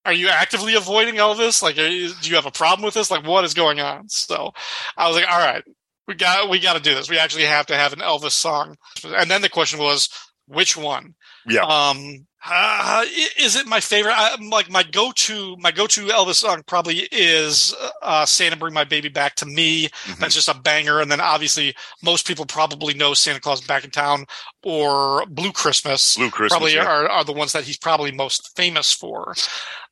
are 0.05 0.13
you 0.13 0.29
actively 0.29 0.75
avoiding 0.75 1.15
Elvis? 1.15 1.62
Like, 1.62 1.77
are 1.77 1.88
you, 1.88 2.12
do 2.21 2.29
you 2.29 2.36
have 2.36 2.45
a 2.45 2.51
problem 2.51 2.86
with 2.86 2.93
this? 2.93 3.12
Like, 3.12 3.25
what 3.25 3.43
is 3.43 3.53
going 3.53 3.79
on? 3.79 4.08
So, 4.10 4.51
I 4.97 5.08
was 5.08 5.15
like, 5.15 5.29
all 5.29 5.39
right, 5.39 5.63
we 6.08 6.15
got 6.15 6.49
we 6.49 6.60
got 6.60 6.73
to 6.73 6.81
do 6.81 6.93
this. 6.93 7.10
We 7.10 7.17
actually 7.17 7.45
have 7.45 7.65
to 7.67 7.75
have 7.75 7.93
an 7.93 7.99
Elvis 7.99 8.31
song. 8.31 8.75
And 9.03 9.29
then 9.29 9.41
the 9.41 9.49
question 9.49 9.79
was, 9.79 10.10
which 10.47 10.77
one? 10.77 11.15
Yeah. 11.47 11.63
Um, 11.63 12.27
uh, 12.47 13.05
is 13.39 13.55
it 13.55 13.65
my 13.65 13.79
favorite? 13.79 14.13
I, 14.15 14.36
like 14.49 14.69
my 14.69 14.84
go-to, 14.84 15.55
my 15.58 15.71
go-to 15.71 16.08
Elvis 16.08 16.36
song 16.36 16.63
probably 16.67 17.08
is 17.12 17.73
uh, 18.01 18.25
"Santa 18.25 18.55
Bring 18.55 18.73
My 18.73 18.84
Baby 18.84 19.10
Back 19.10 19.36
to 19.36 19.45
Me." 19.45 19.88
Mhm. 20.05 20.17
That's 20.19 20.36
just 20.36 20.47
a 20.49 20.53
banger. 20.53 20.99
And 20.99 21.12
then 21.12 21.19
obviously, 21.21 21.75
most 22.03 22.27
people 22.27 22.45
probably 22.45 22.93
know 22.93 23.13
"Santa 23.13 23.39
Claus 23.39 23.62
Back 23.62 23.84
in 23.84 23.91
Town" 23.91 24.25
or 24.63 25.25
"Blue 25.27 25.51
Christmas." 25.51 26.15
Blue 26.15 26.29
Christmas. 26.29 26.51
probably 26.58 26.75
yeah. 26.75 26.86
are, 26.86 27.10
are 27.10 27.23
the 27.23 27.34
ones 27.34 27.51
that 27.53 27.63
he's 27.63 27.77
probably 27.77 28.12
most 28.12 28.55
famous 28.55 28.93
for. 28.93 29.34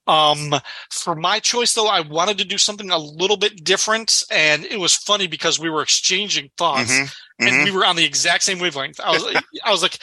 Um, 0.05 0.53
for 0.91 1.15
my 1.15 1.39
choice 1.39 1.73
though, 1.73 1.87
I 1.87 2.01
wanted 2.01 2.37
to 2.39 2.45
do 2.45 2.57
something 2.57 2.91
a 2.91 2.97
little 2.97 3.37
bit 3.37 3.63
different, 3.63 4.23
and 4.29 4.65
it 4.65 4.79
was 4.79 4.95
funny 4.95 5.27
because 5.27 5.59
we 5.59 5.69
were 5.69 5.81
exchanging 5.81 6.49
thoughts, 6.57 6.91
Mhm, 6.91 7.13
and 7.39 7.49
mhm. 7.49 7.63
we 7.65 7.71
were 7.71 7.85
on 7.85 7.95
the 7.95 8.03
exact 8.03 8.43
same 8.43 8.59
wavelength. 8.59 8.99
I 8.99 9.11
was, 9.11 9.23
I 9.63 9.71
was 9.71 9.81
like, 9.81 9.97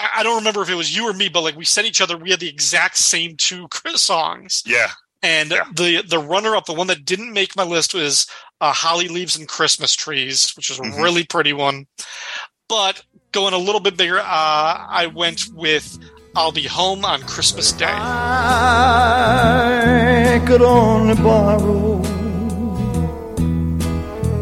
I 0.00 0.08
I 0.18 0.22
don't 0.22 0.36
remember 0.36 0.62
if 0.62 0.68
it 0.70 0.74
was 0.74 0.94
you 0.96 1.08
or 1.08 1.12
me, 1.12 1.28
but 1.28 1.42
like 1.42 1.56
we 1.56 1.64
said 1.64 1.84
each 1.84 2.00
other, 2.00 2.16
we 2.16 2.30
had 2.30 2.40
the 2.40 2.48
exact 2.48 2.96
same 2.96 3.36
two 3.36 3.68
songs, 3.96 4.62
Yeah. 4.66 4.90
and 5.22 5.50
Yeah. 5.50 5.64
the 5.74 6.02
the 6.02 6.18
runner 6.18 6.56
up, 6.56 6.66
the 6.66 6.72
one 6.74 6.86
that 6.88 7.04
didn't 7.04 7.32
make 7.32 7.54
my 7.56 7.64
list 7.64 7.94
was 7.94 8.26
uh, 8.60 8.72
"Holly 8.72 9.06
Leaves 9.08 9.36
and 9.36 9.46
Christmas 9.48 9.94
Trees," 9.94 10.50
which 10.56 10.70
is 10.70 10.78
a 10.78 10.82
Mhm. 10.82 11.02
really 11.02 11.24
pretty 11.24 11.52
one. 11.52 11.86
But 12.68 13.02
going 13.32 13.54
a 13.54 13.58
little 13.58 13.80
bit 13.80 13.96
bigger, 13.96 14.18
uh, 14.18 14.24
I 14.24 15.06
went 15.14 15.46
with 15.54 15.98
"I'll 16.36 16.52
Be 16.52 16.64
Home 16.66 17.04
on 17.04 17.22
Christmas 17.22 17.72
Day." 17.72 17.86
I 19.48 20.42
could 20.46 20.60
only 20.62 21.14
borrow 21.14 21.96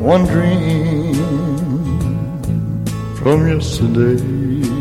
one 0.01 0.25
dream 0.27 1.14
from 3.16 3.49
yesterday. 3.49 4.76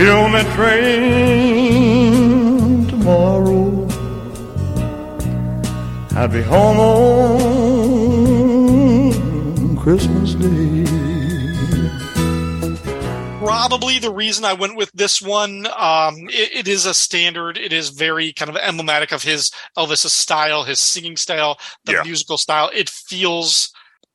On 0.00 0.32
that 0.32 0.46
train 0.56 0.86
tomorrow. 2.88 3.86
I'll 6.16 6.26
be 6.26 6.40
home 6.40 6.80
on 9.60 9.76
Christmas 9.76 10.34
Day. 10.34 10.86
probably 13.40 13.98
the 13.98 14.12
reason 14.12 14.44
I 14.46 14.52
went 14.54 14.76
with 14.76 14.90
this 14.92 15.20
one. 15.20 15.66
Um, 15.76 16.14
it, 16.30 16.50
it 16.54 16.68
is 16.68 16.86
a 16.86 16.94
standard. 16.94 17.58
It 17.58 17.72
is 17.72 17.90
very 17.90 18.32
kind 18.32 18.48
of 18.48 18.56
emblematic 18.56 19.12
of 19.12 19.22
his 19.22 19.50
Elvis's 19.76 20.12
style, 20.12 20.64
his 20.64 20.78
singing 20.78 21.16
style, 21.18 21.58
the 21.84 21.92
Yeah. 21.92 22.02
musical 22.04 22.38
style. 22.38 22.70
It 22.74 22.88
feels 22.88 23.70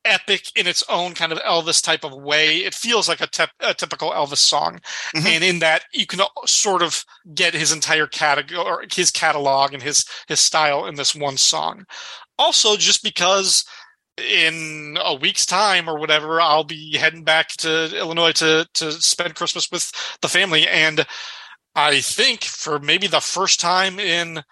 epic 0.06 0.50
in 0.56 0.66
its 0.66 0.82
own 0.88 1.14
kind 1.14 1.32
of 1.32 1.38
Elvis 1.40 1.82
type 1.82 2.04
of 2.04 2.14
way. 2.14 2.58
It 2.58 2.74
feels 2.74 3.08
like 3.08 3.20
a, 3.20 3.26
tep- 3.26 3.50
a 3.60 3.74
typical 3.74 4.10
Elvis 4.12 4.38
song, 4.38 4.80
Mhm. 5.14 5.26
and 5.26 5.44
in 5.44 5.58
that 5.60 5.84
you 5.92 6.06
can 6.06 6.20
sort 6.46 6.82
of 6.82 7.04
get 7.34 7.54
his 7.54 7.72
entire 7.72 8.06
category, 8.06 8.58
or 8.58 8.84
his 8.94 9.10
catalog, 9.10 9.74
and 9.74 9.82
his 9.82 10.04
his 10.28 10.40
style 10.40 10.86
in 10.86 10.94
this 10.96 11.14
one 11.14 11.36
song. 11.36 11.84
Also, 12.38 12.76
just 12.76 13.02
because 13.02 13.64
in 14.18 14.96
a 15.02 15.14
week's 15.14 15.44
time 15.46 15.88
or 15.90 15.98
whatever, 15.98 16.40
I'll 16.40 16.64
be 16.64 16.96
heading 16.96 17.24
back 17.24 17.48
to 17.58 17.94
Illinois 17.96 18.32
to 18.32 18.66
to 18.74 18.92
spend 18.92 19.34
Christmas 19.34 19.70
with 19.70 19.90
the 20.22 20.28
family, 20.28 20.66
and 20.66 21.06
I 21.74 22.00
think 22.00 22.44
for 22.44 22.78
maybe 22.78 23.06
the 23.06 23.20
first 23.20 23.60
time 23.60 23.98
in 24.00 24.42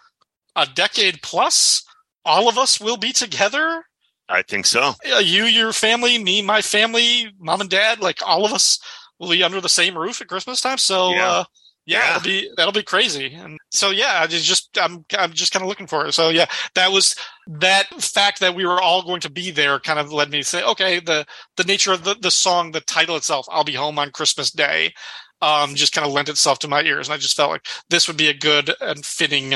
a 0.57 0.67
decade 0.67 1.23
plus, 1.23 1.83
all 2.25 2.49
of 2.49 2.59
us 2.59 2.79
will 2.81 2.97
be 2.99 3.13
together. 3.13 3.87
I 4.29 4.43
think 4.43 4.67
so. 4.67 4.95
Uh, 5.15 5.19
You, 5.19 5.45
your 5.45 5.73
family, 5.73 6.19
me, 6.19 6.43
my 6.43 6.63
family, 6.63 7.31
mom 7.39 7.61
and 7.61 7.71
dad, 7.71 8.01
like 8.01 8.21
all 8.27 8.45
of 8.45 8.53
us 8.53 8.79
will 9.19 9.31
be 9.31 9.43
under 9.43 9.61
the 9.61 9.69
same 9.69 9.97
roof 9.97 10.21
at 10.21 10.29
Christmas 10.29 10.61
time. 10.61 10.79
So, 10.79 11.11
Yeah. 11.11 11.29
uh, 11.29 11.45
yeah, 11.87 11.99
Yeah. 11.99 12.11
it'll 12.17 12.23
be 12.23 12.51
that'll 12.57 12.73
be 12.73 12.83
crazy. 12.83 13.35
And 13.35 13.59
so, 13.71 13.91
yeah, 13.91 14.21
I 14.23 14.27
just 14.27 14.47
just 14.47 14.79
I'm 14.81 15.05
I'm 15.19 15.33
just 15.33 15.53
kind 15.53 15.63
of 15.63 15.69
looking 15.69 15.87
for 15.87 16.07
it. 16.07 16.13
So, 16.15 16.31
yeah, 16.31 16.47
that 16.75 16.91
was 16.91 17.15
that 17.47 17.87
fact 18.03 18.41
that 18.41 18.55
we 18.55 18.65
were 18.65 18.81
all 18.81 19.03
going 19.03 19.21
to 19.21 19.31
be 19.31 19.51
there 19.51 19.79
kind 19.79 19.99
of 19.99 20.11
led 20.13 20.31
me 20.31 20.39
to 20.39 20.45
say, 20.45 20.63
okay, 20.65 21.01
the 21.01 21.27
the 21.57 21.65
nature 21.65 21.93
of 21.93 22.05
the 22.05 22.15
the 22.15 22.31
song, 22.31 22.73
the 22.73 22.81
title 22.81 23.17
itself, 23.17 23.47
"I'll 23.51 23.65
be 23.65 23.75
home 23.75 23.99
on 23.99 24.11
Christmas 24.13 24.51
Day," 24.51 24.95
um, 25.43 25.75
just 25.75 25.93
kind 25.93 26.07
of 26.07 26.13
lent 26.15 26.31
itself 26.31 26.59
to 26.61 26.69
my 26.69 26.81
ears, 26.83 27.09
and 27.09 27.15
I 27.15 27.19
just 27.19 27.37
felt 27.37 27.51
like 27.51 27.67
this 27.91 28.09
would 28.09 28.17
be 28.17 28.29
a 28.29 28.35
good 28.35 28.75
and 28.81 29.05
fitting 29.05 29.55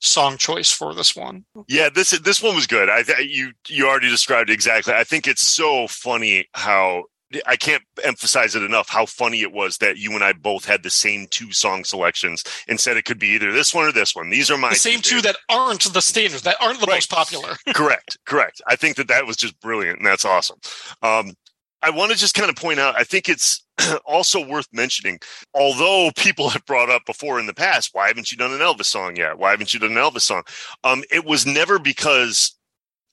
song 0.00 0.36
choice 0.36 0.70
for 0.70 0.94
this 0.94 1.14
one. 1.14 1.44
Yeah, 1.68 1.88
this 1.94 2.10
this 2.20 2.42
one 2.42 2.54
was 2.54 2.66
good. 2.66 2.88
I 2.88 3.02
th- 3.02 3.30
you 3.30 3.52
you 3.68 3.86
already 3.88 4.08
described 4.08 4.50
it 4.50 4.54
exactly. 4.54 4.94
I 4.94 5.04
think 5.04 5.26
it's 5.28 5.46
so 5.46 5.86
funny 5.86 6.48
how 6.54 7.04
I 7.46 7.54
can't 7.54 7.84
emphasize 8.02 8.56
it 8.56 8.62
enough 8.64 8.88
how 8.88 9.06
funny 9.06 9.42
it 9.42 9.52
was 9.52 9.78
that 9.78 9.98
you 9.98 10.10
and 10.12 10.24
I 10.24 10.32
both 10.32 10.64
had 10.64 10.82
the 10.82 10.90
same 10.90 11.28
two 11.30 11.52
song 11.52 11.84
selections 11.84 12.42
and 12.66 12.80
said 12.80 12.96
it 12.96 13.04
could 13.04 13.20
be 13.20 13.28
either 13.28 13.52
this 13.52 13.72
one 13.72 13.84
or 13.86 13.92
this 13.92 14.16
one. 14.16 14.30
These 14.30 14.50
are 14.50 14.58
my 14.58 14.70
The 14.70 14.74
same 14.74 15.00
two 15.00 15.20
that 15.20 15.36
aren't 15.48 15.92
the 15.92 16.02
standards, 16.02 16.42
that 16.42 16.56
aren't 16.60 16.80
the 16.80 16.86
Right. 16.86 16.96
most 16.96 17.08
popular. 17.10 17.56
correct, 17.74 18.18
correct. 18.26 18.60
I 18.66 18.74
think 18.74 18.96
that 18.96 19.06
that 19.08 19.26
was 19.26 19.36
just 19.36 19.60
brilliant 19.60 19.98
and 19.98 20.06
that's 20.06 20.24
awesome. 20.24 20.58
Um, 21.02 21.34
I 21.82 21.90
want 21.90 22.12
to 22.12 22.18
just 22.18 22.34
kind 22.34 22.50
of 22.50 22.56
point 22.56 22.78
out, 22.78 22.94
I 22.96 23.04
think 23.04 23.28
it's 23.28 23.64
also 24.04 24.44
worth 24.44 24.68
mentioning, 24.72 25.18
although 25.54 26.10
people 26.16 26.50
have 26.50 26.64
brought 26.66 26.90
up 26.90 27.06
before 27.06 27.40
in 27.40 27.46
the 27.46 27.54
past, 27.54 27.90
why 27.92 28.08
haven't 28.08 28.30
you 28.30 28.38
done 28.38 28.52
an 28.52 28.60
Elvis 28.60 28.86
song 28.86 29.16
yet? 29.16 29.38
Why 29.38 29.50
haven't 29.50 29.72
you 29.72 29.80
done 29.80 29.92
an 29.92 29.96
Elvis 29.96 30.22
song? 30.22 30.42
Um, 30.84 31.02
it 31.10 31.24
was 31.24 31.46
never 31.46 31.78
because 31.78 32.56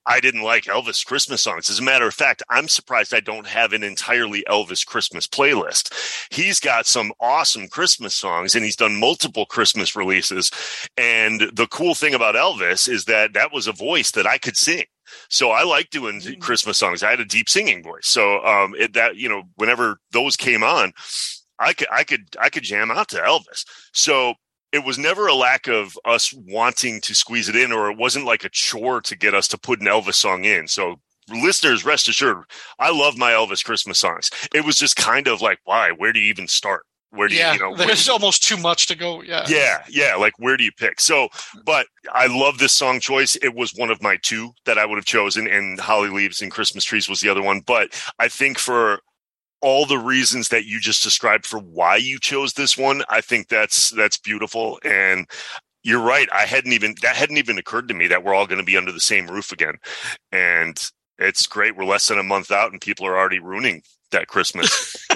I 0.08 0.22
didn't 0.22 0.42
like 0.42 0.64
Elvis 0.64 1.06
Christmas 1.06 1.44
songs. 1.44 1.70
As 1.70 1.80
a 1.80 1.84
matter 1.84 2.08
of 2.08 2.14
fact, 2.14 2.42
I'm 2.50 2.70
surprised 2.70 3.14
I 3.14 3.20
don't 3.20 3.46
have 3.46 3.74
an 3.74 3.84
entirely 3.84 4.44
Elvis 4.50 4.86
Christmas 4.86 5.28
playlist. 5.28 5.94
He's 6.32 6.62
got 6.62 6.86
some 6.86 7.12
awesome 7.20 7.68
Christmas 7.68 8.16
songs 8.16 8.56
and 8.56 8.64
he's 8.64 8.78
done 8.78 9.00
multiple 9.00 9.46
Christmas 9.46 9.96
releases. 9.96 10.50
And 10.96 11.52
the 11.54 11.68
cool 11.68 11.94
thing 11.94 12.14
about 12.14 12.36
Elvis 12.36 12.88
is 12.88 13.06
that 13.06 13.34
that 13.34 13.52
was 13.52 13.68
a 13.68 13.74
voice 13.74 14.12
that 14.12 14.26
I 14.26 14.38
could 14.38 14.56
sing. 14.56 14.86
So 15.30 15.52
I 15.52 15.64
like 15.64 15.90
doing 15.90 16.20
Mm. 16.22 16.40
Christmas 16.40 16.78
songs. 16.78 17.04
I 17.04 17.10
had 17.10 17.20
a 17.20 17.26
deep 17.26 17.50
singing 17.50 17.84
voice. 17.84 18.08
So 18.08 18.44
um 18.46 18.76
it, 18.78 18.94
that 18.94 19.16
you 19.18 19.30
know 19.30 19.44
whenever 19.56 20.00
those 20.12 20.36
came 20.36 20.64
on, 20.64 20.94
I 21.60 21.74
could 21.74 21.88
I 21.92 22.04
could 22.04 22.36
I 22.40 22.50
could 22.50 22.64
jam 22.64 22.92
out 22.92 23.10
to 23.10 23.18
Elvis. 23.18 23.66
So 23.94 24.34
it 24.74 24.84
was 24.84 24.98
never 24.98 25.28
a 25.28 25.34
lack 25.34 25.68
of 25.68 25.98
us 26.06 26.34
wanting 26.46 27.00
to 27.02 27.16
squeeze 27.16 27.48
it 27.50 27.56
in, 27.56 27.72
or 27.72 27.90
it 27.90 27.98
wasn't 27.98 28.26
like 28.26 28.44
a 28.44 28.50
chore 28.50 29.02
to 29.02 29.16
get 29.18 29.34
us 29.34 29.48
to 29.50 29.58
put 29.58 29.80
an 29.80 29.88
Elvis 29.88 30.16
song 30.16 30.44
in. 30.44 30.68
So 30.68 30.98
listeners, 31.30 31.86
rest 31.86 32.08
assured, 32.10 32.40
I 32.80 32.92
love 32.92 33.18
my 33.18 33.32
Elvis 33.32 33.64
Christmas 33.64 33.98
songs. 34.00 34.30
It 34.54 34.66
was 34.66 34.78
just 34.78 34.96
kind 34.98 35.28
of 35.28 35.42
like, 35.42 35.60
why? 35.64 35.92
Where 35.92 36.12
do 36.14 36.20
you 36.20 36.28
even 36.30 36.48
start? 36.48 36.86
Where 37.12 37.28
do 37.28 37.36
Yeah, 37.36 37.54
you 37.54 37.60
know? 37.60 37.72
where- 37.72 37.88
there's 37.88 38.10
almost 38.10 38.44
too 38.44 38.58
much 38.58 38.86
to 38.88 38.96
go. 38.96 39.22
Yeah. 39.24 39.46
yeah, 39.48 39.84
yeah. 39.90 40.16
Like, 40.16 40.34
where 40.40 40.58
do 40.58 40.64
you 40.64 40.72
pick? 40.72 41.00
So, 41.00 41.30
but 41.66 41.88
I 42.14 42.28
love 42.28 42.58
this 42.58 42.74
song 42.74 43.00
choice. 43.00 43.36
It 43.38 43.56
was 43.56 43.74
one 43.74 43.90
of 43.90 44.02
my 44.02 44.18
two 44.22 44.52
that 44.66 44.78
I 44.78 44.86
would 44.86 44.98
have 44.98 45.06
chosen, 45.06 45.48
and 45.48 45.80
Holly 45.80 46.10
Leaves 46.10 46.42
and 46.42 46.52
Christmas 46.52 46.84
Trees 46.84 47.08
was 47.10 47.22
the 47.22 47.30
other 47.30 47.42
one. 47.42 47.62
But 47.62 47.90
I 48.20 48.28
think 48.28 48.60
for 48.60 49.00
all 49.62 49.86
the 49.86 49.98
reasons 49.98 50.50
that 50.50 50.66
you 50.66 50.80
just 50.80 51.02
described 51.04 51.46
for 51.46 51.60
why 51.60 51.96
you 51.96 52.20
chose 52.20 52.54
this 52.54 52.78
one, 52.78 53.04
I 53.10 53.22
think 53.22 53.48
that's 53.48 53.90
that's 53.90 54.18
beautiful. 54.18 54.80
And 54.84 55.26
you're 55.84 56.02
right. 56.02 56.28
I 56.34 56.46
hadn't 56.46 56.74
even 56.74 56.94
that 57.02 57.16
hadn't 57.16 57.38
even 57.38 57.58
occurred 57.58 57.88
to 57.88 57.94
me 57.94 58.08
that 58.08 58.24
we're 58.24 58.34
all 58.36 58.46
going 58.48 58.60
to 58.60 58.66
be 58.66 58.78
under 58.78 58.92
the 58.92 59.00
same 59.00 59.28
roof 59.28 59.52
again. 59.52 59.76
And 60.32 60.78
it's 61.18 61.48
great. 61.48 61.76
We're 61.78 61.86
less 61.86 62.08
than 62.08 62.20
a 62.20 62.24
month 62.24 62.52
out, 62.52 62.72
and 62.72 62.82
people 62.82 63.08
are 63.08 63.18
already 63.18 63.40
ruining 63.40 63.82
that 64.12 64.28
Christmas. 64.28 64.96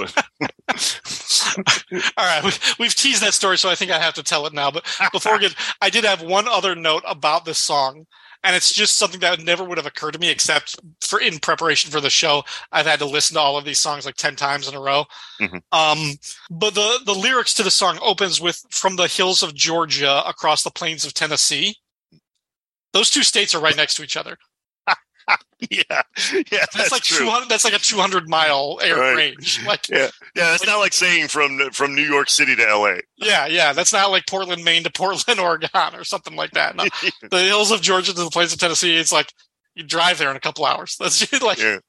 All 2.18 2.26
right, 2.26 2.44
we, 2.44 2.52
we've 2.80 2.96
teased 2.96 3.22
that 3.24 3.34
story, 3.34 3.58
so 3.58 3.70
I 3.70 3.76
think 3.76 3.92
I 3.92 4.00
have 4.00 4.14
to 4.16 4.24
tell 4.24 4.46
it 4.46 4.54
now. 4.54 4.72
But 4.72 4.86
before 5.12 5.34
we 5.34 5.40
get, 5.40 5.56
I 5.82 5.90
did 5.90 6.04
have 6.04 6.22
one 6.22 6.48
other 6.48 6.76
note 6.76 7.04
about 7.08 7.46
this 7.46 7.58
song, 7.58 8.06
and 8.44 8.56
it's 8.56 8.74
just 8.74 8.98
something 8.98 9.20
that 9.22 9.44
never 9.44 9.64
would 9.64 9.78
have 9.78 9.88
occurred 9.88 10.14
to 10.14 10.20
me 10.20 10.30
except 10.30 10.76
for 11.02 11.20
in 11.20 11.40
preparation 11.40 11.92
for 11.92 12.02
the 12.02 12.10
show. 12.10 12.44
I've 12.72 12.86
had 12.86 13.00
to 13.00 13.06
listen 13.06 13.36
to 13.36 13.40
all 13.40 13.58
of 13.58 13.66
these 13.66 13.80
songs 13.80 14.06
like 14.06 14.16
ten 14.16 14.36
times 14.36 14.68
in 14.68 14.76
a 14.76 14.82
row. 14.82 15.06
Mhm. 15.40 15.62
Um, 15.72 16.18
but 16.50 16.74
the 16.74 17.00
the 17.06 17.16
lyrics 17.16 17.54
to 17.56 17.64
the 17.64 17.72
song 17.72 18.00
opens 18.02 18.42
with 18.42 18.64
"From 18.72 18.96
the 18.96 19.08
hills 19.08 19.44
of 19.44 19.54
Georgia 19.56 20.24
across 20.28 20.64
the 20.64 20.72
plains 20.72 21.06
of 21.06 21.14
Tennessee." 21.14 21.76
Those 22.94 23.10
two 23.10 23.24
states 23.24 23.56
are 23.56 23.62
right 23.62 23.76
next 23.76 23.96
to 23.96 24.04
each 24.04 24.18
other. 24.18 24.38
yeah, 25.70 25.82
yeah, 25.90 26.02
That's, 26.52 26.76
that's, 26.76 26.92
like 26.92 27.04
true. 27.04 27.26
two 27.26 27.30
hundred. 27.30 27.50
That's 27.50 27.64
like 27.64 27.74
a 27.74 27.80
two 27.80 27.98
hundred 27.98 28.28
mile 28.30 28.80
air 28.84 28.98
Right. 28.98 29.16
range. 29.16 29.64
Like 29.66 29.88
Yeah, 29.90 30.10
yeah, 30.36 30.52
that's 30.52 30.66
not 30.66 30.80
like 30.80 30.94
saying 30.94 31.28
from 31.28 31.60
from 31.72 31.96
New 31.96 32.04
York 32.04 32.30
City 32.30 32.56
to 32.56 32.68
L.A. 32.68 33.02
Yeah, 33.18 33.46
yeah, 33.48 33.74
that's 33.74 33.94
not 33.94 34.12
like 34.12 34.26
Portland, 34.28 34.64
Maine 34.64 34.84
to 34.84 34.92
Portland, 34.92 35.40
Oregon, 35.40 35.70
or 35.96 36.04
something 36.04 36.36
like 36.36 36.52
that. 36.52 36.76
No, 36.76 36.86
the 37.30 37.40
hills 37.44 37.72
of 37.72 37.82
Georgia 37.82 38.14
to 38.14 38.24
the 38.24 38.30
plains 38.30 38.54
of 38.54 38.60
Tennessee. 38.60 38.98
It's 38.98 39.12
like 39.12 39.32
you 39.76 39.84
drive 39.84 40.18
there 40.18 40.30
in 40.32 40.36
a 40.36 40.42
couple 40.42 40.66
hours. 40.66 40.98
That's 41.00 41.20
just 41.20 41.42
like 41.44 41.60
Yeah. 41.60 41.80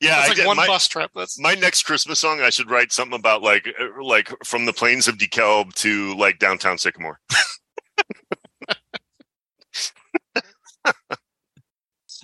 Yeah, 0.00 0.10
that's 0.16 0.24
I 0.24 0.28
like 0.28 0.36
get 0.36 0.46
one 0.46 0.56
my, 0.58 0.66
bus 0.66 0.88
trip. 0.88 1.10
That's 1.14 1.38
my 1.40 1.54
next 1.54 1.84
Christmas 1.84 2.18
song. 2.18 2.40
I 2.42 2.50
should 2.50 2.70
write 2.70 2.92
something 2.92 3.18
about 3.18 3.40
like 3.42 3.66
uh, 3.80 4.02
like 4.02 4.30
from 4.44 4.66
the 4.66 4.72
plains 4.74 5.08
of 5.08 5.16
DeKalb 5.16 5.72
to 5.76 6.14
like 6.16 6.38
downtown 6.38 6.76
Sycamore. 6.76 7.18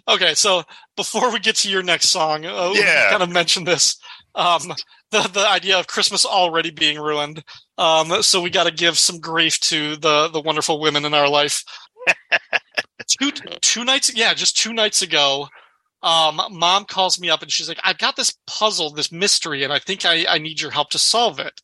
Okay. 0.09 0.35
So 0.35 0.63
before 0.97 1.33
we 1.33 1.39
get 1.39 1.57
to 1.57 1.71
your 1.71 1.83
next 1.83 2.09
song, 2.11 2.45
uh, 2.47 2.73
Yeah. 2.75 3.11
kind 3.11 3.23
of 3.23 3.31
mention 3.31 3.65
this. 3.65 3.99
Um, 4.35 4.75
the 5.11 5.23
the 5.33 5.49
idea 5.49 5.79
of 5.79 5.87
Christmas 5.87 6.25
already 6.27 6.71
being 6.71 6.99
ruined. 6.99 7.43
Um, 7.79 8.23
so 8.23 8.41
we 8.41 8.51
got 8.51 8.65
to 8.65 8.73
give 8.73 8.99
some 8.99 9.21
grief 9.21 9.59
to 9.61 9.97
the 9.97 10.29
the 10.29 10.41
wonderful 10.41 10.81
women 10.81 11.05
in 11.05 11.15
our 11.15 11.29
life. 11.29 11.63
two 13.21 13.31
two 13.61 13.85
nights, 13.85 14.15
yeah, 14.15 14.35
just 14.35 14.57
two 14.57 14.73
nights 14.73 15.03
ago. 15.03 15.49
Um, 16.03 16.41
mom 16.51 16.85
calls 16.85 17.19
me 17.19 17.31
up 17.31 17.43
and 17.43 17.51
she's 17.51 17.69
like, 17.69 17.81
"I've 17.83 17.99
got 17.99 18.17
this 18.17 18.37
puzzle, 18.47 18.91
this 18.91 19.11
mystery, 19.11 19.65
and 19.65 19.73
I 19.73 19.79
think 19.79 20.05
I, 20.05 20.25
I 20.29 20.39
need 20.39 20.61
your 20.61 20.71
help 20.71 20.91
to 20.91 20.99
solve 20.99 21.39
it." 21.41 21.61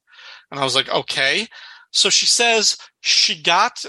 And 0.51 0.59
I 0.59 0.65
was 0.65 0.75
like, 0.75 0.89
"Okay." 0.89 1.47
So 1.91 2.09
she 2.11 2.27
says 2.27 2.79
she 3.01 3.41
got 3.41 3.85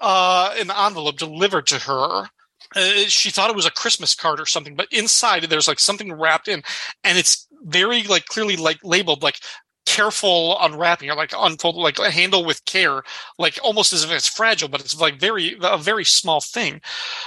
uh, 0.00 0.54
an 0.58 0.70
envelope 0.70 1.16
delivered 1.18 1.66
to 1.68 1.78
her. 1.78 2.28
Uh, 2.74 3.06
she 3.06 3.30
thought 3.30 3.50
it 3.50 3.56
was 3.56 3.66
a 3.66 3.70
Christmas 3.70 4.14
card 4.14 4.40
or 4.40 4.46
something, 4.46 4.74
but 4.74 4.88
inside 4.90 5.44
there's 5.44 5.68
like 5.68 5.78
something 5.78 6.12
wrapped 6.12 6.48
in, 6.48 6.62
and 7.02 7.18
it's 7.18 7.46
very 7.64 8.02
like 8.04 8.26
clearly 8.26 8.56
like 8.56 8.78
labeled 8.82 9.22
like 9.22 9.38
careful 9.86 10.56
unwrapping 10.60 11.10
or 11.10 11.14
like 11.14 11.32
unfold 11.36 11.76
like 11.76 11.98
handle 11.98 12.44
with 12.44 12.64
care 12.64 13.02
like 13.38 13.58
almost 13.62 13.92
as 13.92 14.02
if 14.02 14.10
it's 14.10 14.28
fragile 14.28 14.68
but 14.68 14.80
it's 14.80 14.98
like 14.98 15.20
very 15.20 15.56
a 15.62 15.76
very 15.76 16.04
small 16.04 16.40
thing 16.40 16.80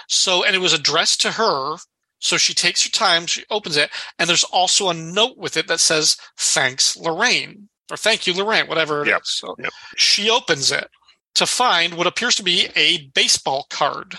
so 0.08 0.44
and 0.44 0.56
it 0.56 0.60
was 0.60 0.74
addressed 0.74 1.22
to 1.22 1.32
her 1.32 1.76
so 2.20 2.36
she 2.36 2.54
takes 2.54 2.84
her 2.84 2.90
time 2.90 3.28
she 3.28 3.44
opens 3.52 3.78
it 3.78 3.92
and 4.18 4.28
there's 4.28 4.44
also 4.46 4.90
a 4.90 4.94
note 4.94 5.38
with 5.38 5.56
it 5.56 5.68
that 5.68 5.80
says 5.80 6.18
thanks 6.36 6.98
lorraine 6.98 7.70
or 7.92 7.98
thank 7.98 8.26
you 8.26 8.34
lorraine 8.34 8.68
whatever 8.68 9.02
it 9.04 9.08
is. 9.08 9.12
Yep, 9.12 9.22
so 9.26 9.56
yep. 9.60 9.72
she 9.96 10.30
opens 10.30 10.72
it 10.72 10.90
to 11.36 11.46
find 11.46 11.94
what 11.94 12.08
appears 12.08 12.36
to 12.36 12.44
be 12.44 12.68
a 12.76 13.08
baseball 13.14 13.68
card 13.70 14.18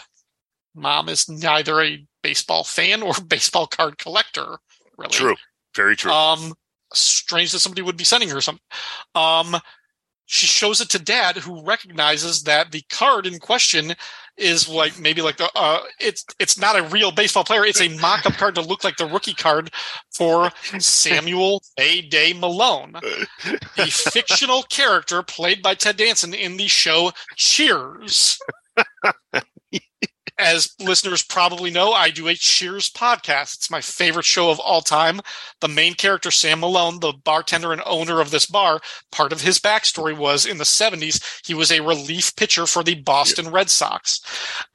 mom 0.79 1.09
is 1.09 1.29
neither 1.29 1.81
a 1.83 2.05
baseball 2.23 2.65
fan 2.65 3.03
or 3.03 3.13
baseball 3.27 3.67
card 3.67 3.99
collector 3.99 4.59
really 4.97 5.11
True, 5.11 5.37
very 5.75 5.97
true. 5.97 6.11
um, 6.11 6.55
strange 6.93 7.53
that 7.53 7.61
somebody 7.61 7.83
would 7.83 7.97
be 7.97 8.05
sending 8.05 8.29
her 8.31 8.41
something. 8.41 8.63
Um, 9.15 9.57
she 10.27 10.47
shows 10.47 10.83
it 10.83 10.91
to 10.91 10.99
dad, 10.99 11.39
who 11.39 11.65
recognizes 11.65 12.43
that 12.43 12.71
the 12.71 12.83
card 12.91 13.27
in 13.27 13.39
question 13.39 13.95
is 14.37 14.69
like 14.69 14.99
maybe 15.01 15.23
like 15.23 15.39
the 15.39 15.51
uh, 15.55 15.81
it's 15.99 16.25
it's 16.39 16.59
not 16.59 16.79
a 16.79 16.83
real 16.83 17.11
baseball 17.11 17.45
player. 17.45 17.65
It's 17.65 17.81
a 17.81 17.97
mock-up 17.99 18.35
card 18.35 18.55
to 18.57 18.61
look 18.61 18.85
like 18.85 18.99
the 18.99 19.07
rookie 19.07 19.33
card 19.33 19.71
for 20.15 20.51
Samuel 20.79 21.63
Mayday 21.79 22.35
Malone, 22.35 22.93
the 23.77 23.87
fictional 23.87 24.65
character 24.65 25.23
played 25.23 25.63
by 25.63 25.75
Ted 25.75 25.97
Danson 25.97 26.35
in 26.35 26.59
the 26.59 26.69
show 26.69 27.13
Cheers. 27.37 28.39
As 30.39 30.73
listeners 30.79 31.23
probably 31.23 31.69
know, 31.71 31.93
I 31.93 32.11
do 32.11 32.29
a 32.29 32.35
Cheers 32.35 32.91
podcast. 32.91 33.57
It's 33.57 33.71
my 33.73 33.81
favorite 33.81 34.25
show 34.25 34.51
of 34.51 34.61
all 34.61 34.83
time. 34.83 35.21
The 35.61 35.67
main 35.67 35.95
character, 35.95 36.31
Sam 36.31 36.61
Malone, 36.61 37.01
the 37.01 37.13
bartender 37.13 37.73
and 37.73 37.83
owner 37.85 38.21
of 38.21 38.31
this 38.31 38.47
bar, 38.47 38.81
part 39.11 39.33
of 39.33 39.41
his 39.41 39.59
backstory 39.59 40.17
was 40.17 40.47
in 40.47 40.59
the 40.59 40.65
70s, 40.65 41.45
he 41.45 41.55
was 41.55 41.73
a 41.73 41.81
relief 41.81 42.37
pitcher 42.37 42.67
for 42.67 42.85
the 42.85 42.95
Boston 42.95 43.51
Red 43.51 43.69
Sox. 43.69 44.21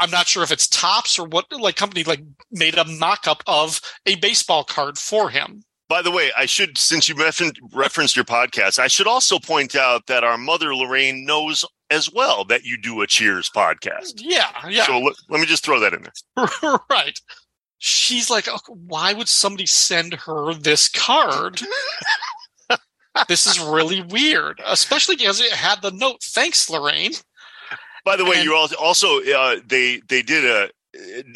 I'm 0.02 0.12
not 0.12 0.28
sure 0.28 0.44
if 0.44 0.52
it's 0.52 0.68
Topps 0.68 1.18
or 1.18 1.26
what 1.26 1.46
like 1.52 1.78
company 1.78 2.04
like 2.04 2.24
made 2.52 2.78
a 2.78 2.86
mock-up 2.86 3.42
of 3.48 3.80
a 4.06 4.16
baseball 4.16 4.66
card 4.66 4.98
for 4.98 5.30
him. 5.30 5.64
By 5.88 6.02
the 6.02 6.12
way, 6.12 6.32
I 6.36 6.46
should, 6.46 6.78
since 6.78 7.08
you 7.08 7.16
refer- 7.16 7.52
referenced 7.72 8.16
your 8.16 8.26
podcast, 8.26 8.80
I 8.80 8.88
should 8.88 9.08
also 9.08 9.38
point 9.40 9.76
out 9.76 10.08
that 10.08 10.24
our 10.24 10.38
mother 10.38 10.76
Lorraine 10.76 11.26
knows 11.26 11.64
as 11.94 12.12
well 12.12 12.44
that 12.46 12.64
you 12.64 12.78
do 12.78 13.02
a 13.02 13.08
Cheers 13.08 13.50
podcast. 13.56 14.14
Yeah, 14.18 14.50
yeah. 14.68 14.86
So 14.86 15.00
let, 15.00 15.16
let 15.30 15.40
me 15.40 15.46
just 15.46 15.64
throw 15.64 15.80
that 15.80 15.94
in 15.94 16.04
there. 16.04 16.80
right. 16.90 17.20
She's 17.78 18.30
like, 18.30 18.48
"Oh, 18.50 18.60
why 18.68 19.14
would 19.14 19.28
somebody 19.30 19.66
send 19.66 20.14
her 20.14 20.54
this 20.54 20.88
card? 20.90 21.62
this 23.28 23.46
is 23.46 23.60
really 23.60 24.02
weird, 24.02 24.62
especially 24.66 25.16
because 25.16 25.40
it 25.42 25.52
had 25.52 25.82
the 25.82 25.92
note. 25.92 26.22
Thanks, 26.24 26.70
Lorraine. 26.70 27.14
By 28.06 28.16
the 28.18 28.26
way, 28.26 28.38
And- 28.38 28.46
you 28.46 28.56
also 28.56 28.76
also 28.78 29.22
uh, 29.22 29.58
they 29.66 30.02
they 30.08 30.22
did 30.22 30.46
a. 30.46 30.66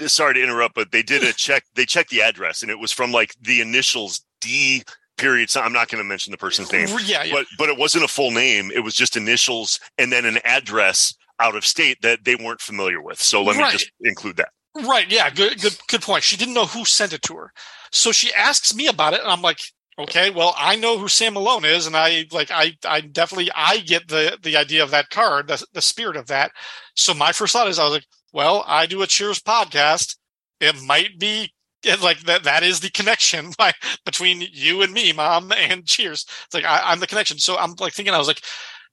uh, 0.03 0.07
Sorry 0.07 0.35
to 0.35 0.43
interrupt, 0.43 0.75
but 0.75 0.91
they 0.91 1.03
did 1.03 1.23
a 1.23 1.33
check. 1.45 1.63
They 1.75 1.85
checked 1.85 2.09
the 2.11 2.21
address, 2.21 2.61
and 2.61 2.71
it 2.71 2.79
was 2.79 2.91
from 2.91 3.11
like 3.11 3.35
the 3.41 3.61
initials 3.61 4.23
D 4.41 4.83
period. 5.17 5.49
So 5.49 5.61
I'm 5.61 5.73
not 5.73 5.89
going 5.89 6.03
to 6.03 6.07
mention 6.07 6.31
the 6.31 6.37
person's 6.37 6.71
name, 6.71 6.87
Yeah, 7.05 7.23
yeah. 7.23 7.33
but 7.33 7.45
but 7.57 7.69
it 7.69 7.77
wasn't 7.77 8.03
a 8.03 8.07
full 8.07 8.31
name. 8.31 8.71
It 8.73 8.79
was 8.79 8.93
just 8.93 9.17
initials 9.17 9.79
and 9.97 10.11
then 10.11 10.25
an 10.25 10.39
address 10.43 11.13
out 11.39 11.55
of 11.55 11.65
state 11.65 12.01
that 12.01 12.23
they 12.23 12.35
weren't 12.35 12.61
familiar 12.61 13.01
with. 13.01 13.21
So 13.21 13.43
let 13.43 13.57
me 13.57 13.63
just 13.71 13.91
include 14.01 14.37
that. 14.37 14.49
Right. 14.75 15.11
Yeah. 15.11 15.29
Good. 15.29 15.61
Good. 15.61 15.77
Good 15.87 16.01
point. 16.01 16.23
She 16.23 16.37
didn't 16.37 16.53
know 16.53 16.65
who 16.65 16.85
sent 16.85 17.13
it 17.13 17.21
to 17.23 17.35
her, 17.35 17.51
so 17.91 18.11
she 18.11 18.33
asks 18.33 18.75
me 18.75 18.87
about 18.87 19.13
it, 19.13 19.21
and 19.21 19.29
I'm 19.29 19.41
like, 19.41 19.59
okay, 19.99 20.29
well, 20.29 20.53
I 20.57 20.75
know 20.75 20.97
who 20.97 21.07
Sam 21.07 21.33
Malone 21.33 21.65
is, 21.65 21.87
and 21.87 21.95
I 21.95 22.25
like, 22.31 22.51
I, 22.51 22.73
I 22.85 23.01
definitely, 23.01 23.49
I 23.55 23.79
get 23.79 24.07
the 24.07 24.37
the 24.41 24.57
idea 24.57 24.83
of 24.83 24.91
that 24.91 25.09
card, 25.09 25.47
the 25.47 25.65
the 25.73 25.81
spirit 25.81 26.15
of 26.15 26.27
that. 26.27 26.51
So 26.95 27.13
my 27.13 27.31
first 27.31 27.53
thought 27.53 27.67
is, 27.67 27.79
I 27.79 27.83
was 27.83 27.93
like, 27.93 28.05
well, 28.33 28.63
I 28.67 28.85
do 28.85 29.01
a 29.01 29.07
Cheers 29.07 29.39
podcast. 29.39 30.15
It 30.59 30.81
might 30.81 31.19
be 31.19 31.51
yeah, 31.87 31.95
like 32.01 32.19
that 32.21 32.43
that 32.43 32.63
is 32.63 32.79
the 32.81 32.89
connection 32.89 33.51
between 34.05 34.43
you 34.51 34.81
and 34.81 34.93
me, 34.93 35.13
mom, 35.13 35.51
and 35.51 35.85
cheers. 35.85 36.25
It's 36.45 36.53
like 36.53 36.65
I, 36.65 36.81
I'm 36.85 36.99
the 36.99 37.07
connection. 37.07 37.39
So 37.39 37.57
I'm 37.57 37.73
like 37.79 37.93
thinking, 37.93 38.13
I 38.13 38.17
was 38.17 38.27
like, 38.27 38.41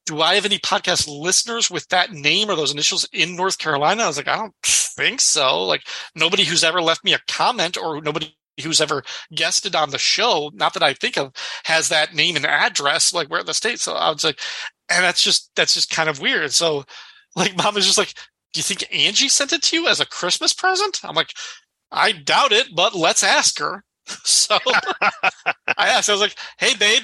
do 0.06 0.20
I 0.20 0.34
have 0.34 0.44
any 0.44 0.58
podcast 0.58 1.08
listeners 1.08 1.70
with 1.70 1.88
that 1.88 2.12
name 2.12 2.50
or 2.50 2.56
those 2.56 2.72
initials 2.72 3.08
in 3.12 3.36
North 3.36 3.58
Carolina? 3.58 4.04
I 4.04 4.06
was 4.06 4.16
like, 4.16 4.28
I 4.28 4.36
don't 4.36 4.54
think 4.62 5.20
so. 5.20 5.64
Like 5.64 5.86
nobody 6.14 6.44
who's 6.44 6.64
ever 6.64 6.82
left 6.82 7.04
me 7.04 7.14
a 7.14 7.20
comment 7.28 7.76
or 7.78 8.00
nobody 8.00 8.34
who's 8.62 8.80
ever 8.80 9.02
guested 9.34 9.74
on 9.74 9.90
the 9.90 9.98
show, 9.98 10.50
not 10.54 10.74
that 10.74 10.82
I 10.82 10.94
think 10.94 11.16
of, 11.16 11.32
has 11.64 11.88
that 11.88 12.14
name 12.14 12.36
and 12.36 12.46
address, 12.46 13.12
like 13.12 13.28
where 13.28 13.40
in 13.40 13.46
the 13.46 13.54
state. 13.54 13.80
So 13.80 13.94
I 13.94 14.10
was 14.10 14.24
like, 14.24 14.40
and 14.88 15.02
that's 15.02 15.22
just 15.22 15.50
that's 15.56 15.74
just 15.74 15.90
kind 15.90 16.08
of 16.08 16.20
weird. 16.20 16.52
So 16.52 16.84
like 17.34 17.56
mom 17.62 17.74
was 17.74 17.86
just 17.86 17.98
like, 17.98 18.14
Do 18.52 18.58
you 18.58 18.62
think 18.62 18.84
Angie 18.94 19.28
sent 19.28 19.52
it 19.52 19.62
to 19.64 19.76
you 19.76 19.88
as 19.88 20.00
a 20.00 20.06
Christmas 20.06 20.52
present? 20.52 21.00
I'm 21.02 21.16
like, 21.16 21.32
I 21.94 22.12
doubt 22.12 22.52
it, 22.52 22.68
but 22.74 22.94
let's 22.94 23.22
ask 23.22 23.58
her. 23.58 23.84
So 24.22 24.58
I 25.78 25.88
asked, 25.88 26.10
I 26.10 26.12
was 26.12 26.20
like, 26.20 26.36
Hey 26.58 26.74
babe, 26.76 27.02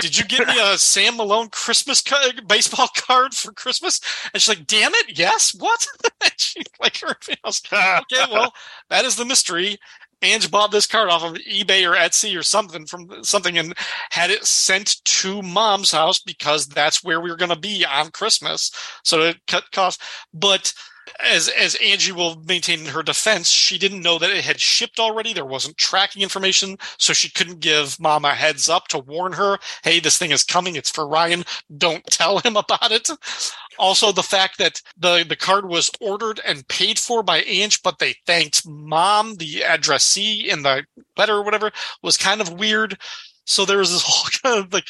did 0.00 0.16
you 0.16 0.24
get 0.24 0.48
me 0.48 0.54
a 0.58 0.78
Sam 0.78 1.16
Malone 1.16 1.48
Christmas 1.50 2.02
baseball 2.46 2.88
card 2.96 3.34
for 3.34 3.52
Christmas? 3.52 4.00
And 4.32 4.40
she's 4.40 4.56
like, 4.56 4.66
damn 4.66 4.94
it, 4.94 5.18
yes, 5.18 5.54
what? 5.58 5.86
and 6.24 6.32
she 6.38 6.62
like 6.80 6.98
her 7.00 7.16
okay, 7.28 8.32
well, 8.32 8.52
that 8.88 9.04
is 9.04 9.16
the 9.16 9.24
mystery. 9.24 9.78
Ange 10.22 10.50
bought 10.50 10.70
this 10.70 10.86
card 10.86 11.08
off 11.08 11.24
of 11.24 11.34
eBay 11.34 11.88
or 11.88 11.96
Etsy 11.96 12.38
or 12.38 12.44
something 12.44 12.86
from 12.86 13.24
something 13.24 13.58
and 13.58 13.74
had 14.10 14.30
it 14.30 14.44
sent 14.46 15.04
to 15.04 15.42
mom's 15.42 15.90
house 15.90 16.20
because 16.20 16.68
that's 16.68 17.02
where 17.02 17.20
we 17.20 17.28
were 17.28 17.36
going 17.36 17.50
to 17.50 17.58
be 17.58 17.84
on 17.84 18.10
Christmas. 18.12 18.70
So 19.02 19.20
it 19.22 19.38
cut 19.48 19.64
costs. 19.72 20.02
But 20.32 20.72
as 21.20 21.48
as 21.48 21.74
Angie 21.76 22.12
will 22.12 22.36
maintain 22.46 22.80
in 22.80 22.86
her 22.86 23.02
defense, 23.02 23.48
she 23.48 23.78
didn't 23.78 24.02
know 24.02 24.18
that 24.18 24.30
it 24.30 24.44
had 24.44 24.60
shipped 24.60 24.98
already. 25.00 25.32
There 25.32 25.44
wasn't 25.44 25.76
tracking 25.76 26.22
information, 26.22 26.78
so 26.98 27.12
she 27.12 27.30
couldn't 27.30 27.60
give 27.60 27.98
mom 28.00 28.24
a 28.24 28.34
heads 28.34 28.68
up 28.68 28.88
to 28.88 28.98
warn 28.98 29.32
her, 29.34 29.58
"Hey, 29.82 30.00
this 30.00 30.18
thing 30.18 30.30
is 30.30 30.44
coming. 30.44 30.76
It's 30.76 30.90
for 30.90 31.06
Ryan. 31.06 31.44
Don't 31.76 32.04
tell 32.10 32.38
him 32.38 32.56
about 32.56 32.92
it." 32.92 33.10
Also, 33.78 34.12
the 34.12 34.22
fact 34.22 34.58
that 34.58 34.82
the 34.96 35.24
the 35.28 35.36
card 35.36 35.68
was 35.68 35.90
ordered 36.00 36.40
and 36.46 36.66
paid 36.68 36.98
for 36.98 37.22
by 37.22 37.42
Ange, 37.42 37.82
but 37.82 37.98
they 37.98 38.14
thanked 38.26 38.66
mom, 38.66 39.36
the 39.36 39.62
addressee 39.64 40.48
in 40.50 40.62
the 40.62 40.84
letter 41.16 41.34
or 41.34 41.42
whatever, 41.42 41.70
was 42.02 42.16
kind 42.16 42.40
of 42.40 42.58
weird. 42.58 42.98
So 43.44 43.64
there 43.64 43.78
was 43.78 43.92
this 43.92 44.02
whole 44.06 44.30
kind 44.42 44.64
of 44.64 44.72
like 44.72 44.88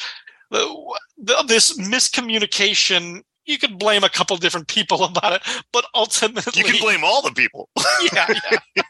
this 1.45 1.77
miscommunication 1.77 3.23
you 3.45 3.57
could 3.57 3.77
blame 3.77 4.03
a 4.03 4.09
couple 4.09 4.35
different 4.37 4.67
people 4.67 5.03
about 5.03 5.33
it, 5.33 5.41
but 5.71 5.85
ultimately 5.93 6.53
You 6.55 6.71
can 6.71 6.81
blame 6.81 7.03
all 7.03 7.21
the 7.21 7.31
people. 7.31 7.69
yeah, 8.13 8.27
yeah. 8.75 8.83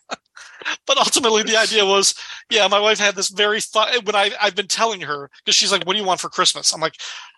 but 0.86 0.98
ultimately, 0.98 1.44
the 1.44 1.58
idea 1.58 1.86
was, 1.86 2.16
yeah, 2.50 2.68
my 2.68 2.80
wife 2.80 3.00
had 3.00 3.16
this 3.16 3.30
very 3.30 3.62
thought 3.62 4.06
when 4.06 4.16
I 4.16 4.32
I've 4.42 4.56
been 4.56 4.68
telling 4.68 5.02
her 5.02 5.30
because 5.44 5.56
she's 5.56 5.72
like, 5.72 5.86
"What 5.86 5.94
do 5.94 6.00
you 6.00 6.06
want 6.06 6.20
for 6.20 6.30
Christmas?" 6.30 6.74
I'm 6.74 6.82
like, 6.82 6.96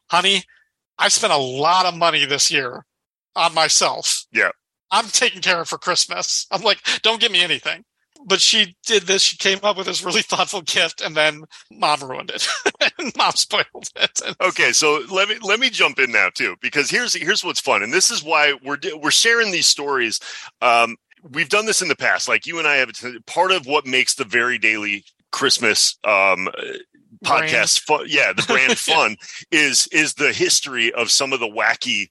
"Honey, 0.09 0.43
I 0.97 1.07
spent 1.09 1.33
a 1.33 1.37
lot 1.37 1.85
of 1.85 1.95
money 1.95 2.25
this 2.25 2.51
year 2.51 2.85
on 3.35 3.53
myself. 3.53 4.25
Yeah. 4.31 4.51
I'm 4.91 5.07
taking 5.07 5.41
care 5.41 5.59
of 5.61 5.67
for 5.67 5.77
Christmas. 5.77 6.45
I'm 6.51 6.61
like, 6.61 6.79
don't 7.01 7.19
give 7.19 7.31
me 7.31 7.41
anything." 7.41 7.83
But 8.27 8.41
she 8.41 8.75
did 8.85 9.03
this. 9.03 9.21
She 9.21 9.37
came 9.37 9.59
up 9.61 9.77
with 9.77 9.85
this 9.85 10.03
really 10.03 10.23
thoughtful 10.23 10.61
gift, 10.61 11.01
and 11.01 11.15
then 11.15 11.43
mom 11.71 12.03
ruined 12.03 12.31
it. 12.31 12.47
and 12.99 13.13
mom 13.15 13.33
spoiled 13.33 13.89
it. 13.95 14.21
Okay, 14.41 14.71
so 14.71 15.01
let 15.11 15.29
me 15.29 15.37
let 15.41 15.59
me 15.59 15.69
jump 15.69 15.99
in 15.99 16.11
now 16.11 16.29
too, 16.33 16.55
because 16.61 16.89
here's 16.89 17.13
here's 17.13 17.43
what's 17.43 17.59
fun, 17.59 17.83
and 17.83 17.93
this 17.93 18.09
is 18.09 18.23
why 18.23 18.53
we're 18.63 18.79
we're 18.95 19.11
sharing 19.11 19.51
these 19.51 19.67
stories. 19.67 20.19
Um, 20.61 20.97
we've 21.31 21.49
done 21.49 21.65
this 21.65 21.81
in 21.81 21.87
the 21.87 21.95
past, 21.95 22.27
like 22.27 22.45
you 22.45 22.59
and 22.59 22.67
I 22.67 22.77
have. 22.77 22.91
Part 23.27 23.51
of 23.51 23.67
what 23.67 23.85
makes 23.85 24.15
the 24.15 24.25
very 24.25 24.57
Daly 24.57 25.05
Christmas 25.31 25.97
um, 26.03 26.49
podcast 27.23 27.81
fun, 27.81 28.05
yeah, 28.07 28.33
the 28.33 28.43
brand 28.43 28.77
fun 28.77 29.17
is 29.51 29.87
is 29.91 30.13
the 30.15 30.33
history 30.33 30.91
of 30.93 31.11
some 31.11 31.33
of 31.33 31.39
the 31.39 31.47
wacky 31.47 32.07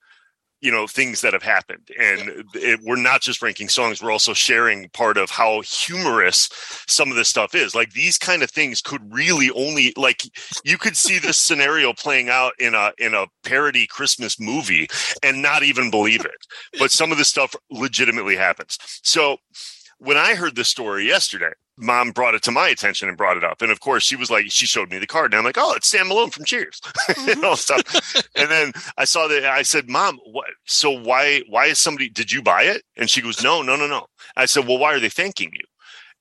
you 0.65 0.73
know 0.73 0.87
things 0.87 1.21
that 1.21 1.35
have 1.35 1.43
happened. 1.43 1.91
And 2.01 2.45
it, 2.55 2.81
we're 2.83 2.97
not 2.97 3.21
just 3.21 3.43
ranking 3.43 3.69
songs 3.69 4.03
we're 4.03 4.11
also 4.11 4.33
sharing 4.33 4.89
part 4.89 5.19
of 5.19 5.31
how 5.31 5.61
humorous 5.61 6.49
some 6.87 7.11
of 7.11 7.17
this 7.17 7.29
stuff 7.29 7.55
is. 7.55 7.75
Like 7.75 7.93
these 7.93 8.17
kind 8.17 8.43
of 8.43 8.51
things 8.51 8.81
could 8.81 9.03
really 9.12 9.51
only 9.51 9.93
like 9.97 10.23
you 10.65 10.79
could 10.79 10.97
see 10.97 11.19
this 11.19 11.37
scenario 11.45 11.93
playing 11.93 12.31
out 12.31 12.55
in 12.59 12.75
a 12.75 12.93
in 12.99 13.12
a 13.15 13.27
parody 13.45 13.87
christmas 13.87 14.41
movie 14.41 14.89
and 15.23 15.43
not 15.43 15.62
even 15.62 15.91
believe 15.91 16.25
it. 16.25 16.47
But 16.79 16.91
some 16.91 17.12
of 17.12 17.19
this 17.19 17.29
stuff 17.29 17.55
legitimately 17.71 18.37
happens. 18.37 18.79
So 19.03 19.37
when 19.99 20.17
i 20.17 20.35
heard 20.35 20.57
this 20.57 20.69
story 20.69 21.07
yesterday 21.07 21.53
mom 21.77 22.11
brought 22.11 22.35
it 22.35 22.43
to 22.43 22.51
my 22.51 22.68
attention 22.68 23.09
and 23.09 23.16
brought 23.18 23.37
it 23.37 23.45
up 23.45 23.61
and 23.62 23.72
of 23.72 23.81
course 23.81 24.05
she 24.05 24.16
was 24.16 24.31
like 24.31 24.45
she 24.49 24.66
showed 24.66 24.91
me 24.91 24.99
the 24.99 25.07
card 25.07 25.33
and 25.33 25.39
i'm 25.39 25.45
like 25.45 25.59
oh 25.59 25.75
it's 25.75 25.89
sam 25.89 26.09
malone 26.09 26.31
from 26.31 26.45
cheers 26.45 26.81
and 27.29 27.45
all 27.45 27.57
stuff 27.57 27.83
and 28.37 28.51
then 28.51 28.72
I 28.97 29.05
saw 29.05 29.29
that 29.29 29.45
I 29.45 29.62
said, 29.62 29.89
"Mom, 29.89 30.18
what? 30.25 30.51
So 30.66 30.91
why 30.91 31.43
why 31.49 31.66
is 31.66 31.79
somebody? 31.79 32.09
Did 32.09 32.33
you 32.33 32.43
buy 32.43 32.64
it?" 32.64 32.83
And 32.97 33.09
she 33.11 33.22
goes, 33.22 33.43
"No, 33.43 33.62
no, 33.62 33.77
no, 33.77 33.87
no." 33.87 34.07
I 34.37 34.47
said, 34.47 34.66
"Well, 34.66 34.79
why 34.79 34.95
are 34.95 35.01
they 35.01 35.09
thanking 35.09 35.51
you?" 35.53 35.64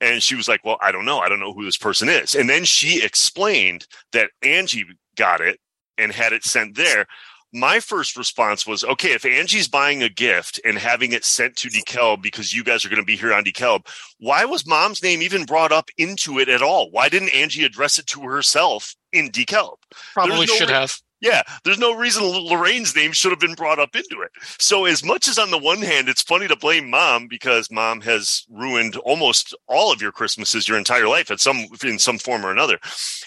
And 0.01 0.22
she 0.22 0.36
was 0.36 0.47
like, 0.47 0.62
"Well, 0.64 0.78
I 0.82 0.91
don't 0.91 1.06
know. 1.06 1.20
I 1.20 1.30
don't 1.30 1.39
know 1.39 1.54
who 1.54 1.66
this 1.66 1.78
person 1.78 2.10
is." 2.10 2.36
And 2.36 2.49
then 2.49 2.66
she 2.66 3.04
explained 3.04 3.88
that 4.12 4.32
Angie 4.41 4.86
got 5.16 5.41
it 5.41 5.60
and 5.97 6.12
had 6.12 6.34
it 6.34 6.43
sent 6.43 6.76
there. 6.76 7.06
My 7.54 7.80
first 7.80 8.18
response 8.18 8.66
was, 8.66 8.84
okay, 8.84 9.14
if 9.14 9.26
Angie's 9.26 9.68
buying 9.68 10.01
a 10.01 10.10
gift 10.10 10.60
and 10.66 10.78
having 10.78 11.14
it 11.14 11.24
sent 11.24 11.56
to 11.58 11.70
DeKalb 11.70 12.22
because 12.24 12.51
you 12.51 12.64
guys 12.64 12.84
are 12.84 12.89
going 12.89 13.01
to 13.01 13.06
be 13.06 13.16
here 13.16 13.34
on 13.34 13.43
DeKalb, 13.43 13.88
why 14.20 14.43
was 14.45 14.66
mom's 14.66 15.04
name 15.04 15.22
even 15.22 15.45
brought 15.45 15.72
up 15.72 15.89
into 15.97 16.39
it 16.39 16.49
at 16.49 16.64
all? 16.64 16.89
Why 16.89 17.10
didn't 17.10 17.30
Angie 17.30 17.64
address 17.64 17.99
it 17.99 18.08
to 18.08 18.22
herself 18.22 18.95
in 19.12 19.30
DeKalb? 19.30 19.76
probably 20.14 20.47
no 20.47 20.56
should 20.56 20.70
have. 20.70 20.97
Yeah, 21.24 21.42
there's 21.64 21.80
no 21.80 21.96
reason 21.96 22.22
Lorraine's 22.24 22.94
name 22.96 23.14
should 23.14 23.32
have 23.32 23.40
been 23.40 23.54
brought 23.54 23.80
up 23.80 23.96
into 23.96 24.22
it. 24.22 24.32
So, 24.60 24.84
as 24.84 25.06
much 25.06 25.30
as 25.30 25.40
on 25.40 25.52
the 25.52 25.58
one 25.58 25.82
hand, 25.82 26.10
it's 26.10 26.22
funny 26.22 26.50
to 26.50 26.56
blame 26.58 26.90
mom 26.90 27.28
because 27.30 27.72
mom 27.72 28.02
has 28.02 28.46
ruined 28.50 28.98
almost 28.98 29.56
all 29.68 29.94
of 29.94 30.02
your 30.02 30.12
Christmases 30.12 30.68
your 30.68 30.78
entire 30.78 31.08
life 31.08 31.32
at 31.32 31.40
some 31.40 31.66
in 31.82 31.98
some 31.98 32.18
form 32.20 32.46
or 32.46 32.52
another. 32.52 32.78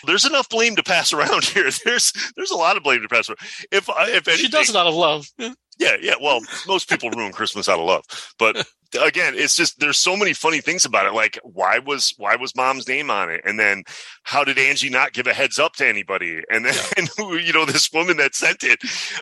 There's 0.04 0.26
enough 0.26 0.48
blame 0.50 0.76
to 0.76 0.82
pass 0.82 1.10
around 1.14 1.46
here. 1.46 1.70
There's 1.86 2.12
there's 2.36 2.50
a 2.50 2.56
lot 2.56 2.76
of 2.76 2.82
blame 2.82 3.00
to 3.00 3.08
pass 3.08 3.30
around. 3.30 3.38
If 3.72 3.88
I- 3.88 4.10
if 4.10 4.28
anything, 4.28 4.36
She 4.36 4.48
does 4.48 4.68
it 4.68 4.76
out 4.76 4.86
of 4.86 4.94
love. 4.94 5.26
yeah, 5.78 5.96
yeah. 6.00 6.14
Well, 6.20 6.40
most 6.68 6.90
people 6.90 7.10
ruin 7.10 7.32
Christmas 7.32 7.66
out 7.68 7.78
of 7.78 7.86
love, 7.86 8.04
but 8.38 8.68
again, 9.00 9.34
it's 9.36 9.56
just 9.56 9.80
there's 9.80 9.98
so 9.98 10.16
many 10.16 10.32
funny 10.32 10.60
things 10.60 10.84
about 10.84 11.06
it. 11.06 11.12
Like, 11.12 11.38
why 11.42 11.78
was 11.78 12.14
why 12.18 12.36
was 12.36 12.54
mom's 12.56 12.88
name 12.88 13.10
on 13.10 13.30
it? 13.30 13.40
And 13.44 13.58
then 13.58 13.84
how 14.22 14.44
did 14.44 14.58
Angie 14.58 14.90
not 14.90 15.12
give 15.12 15.26
a 15.26 15.34
heads 15.34 15.58
up 15.58 15.74
to 15.76 15.86
anybody? 15.86 16.42
And 16.50 16.64
then 16.64 16.74
who, 17.16 17.36
you 17.36 17.52
know, 17.52 17.64
this 17.64 17.92
woman 17.92 18.16
that 18.18 18.34
sent 18.34 18.62
it, 18.64 18.80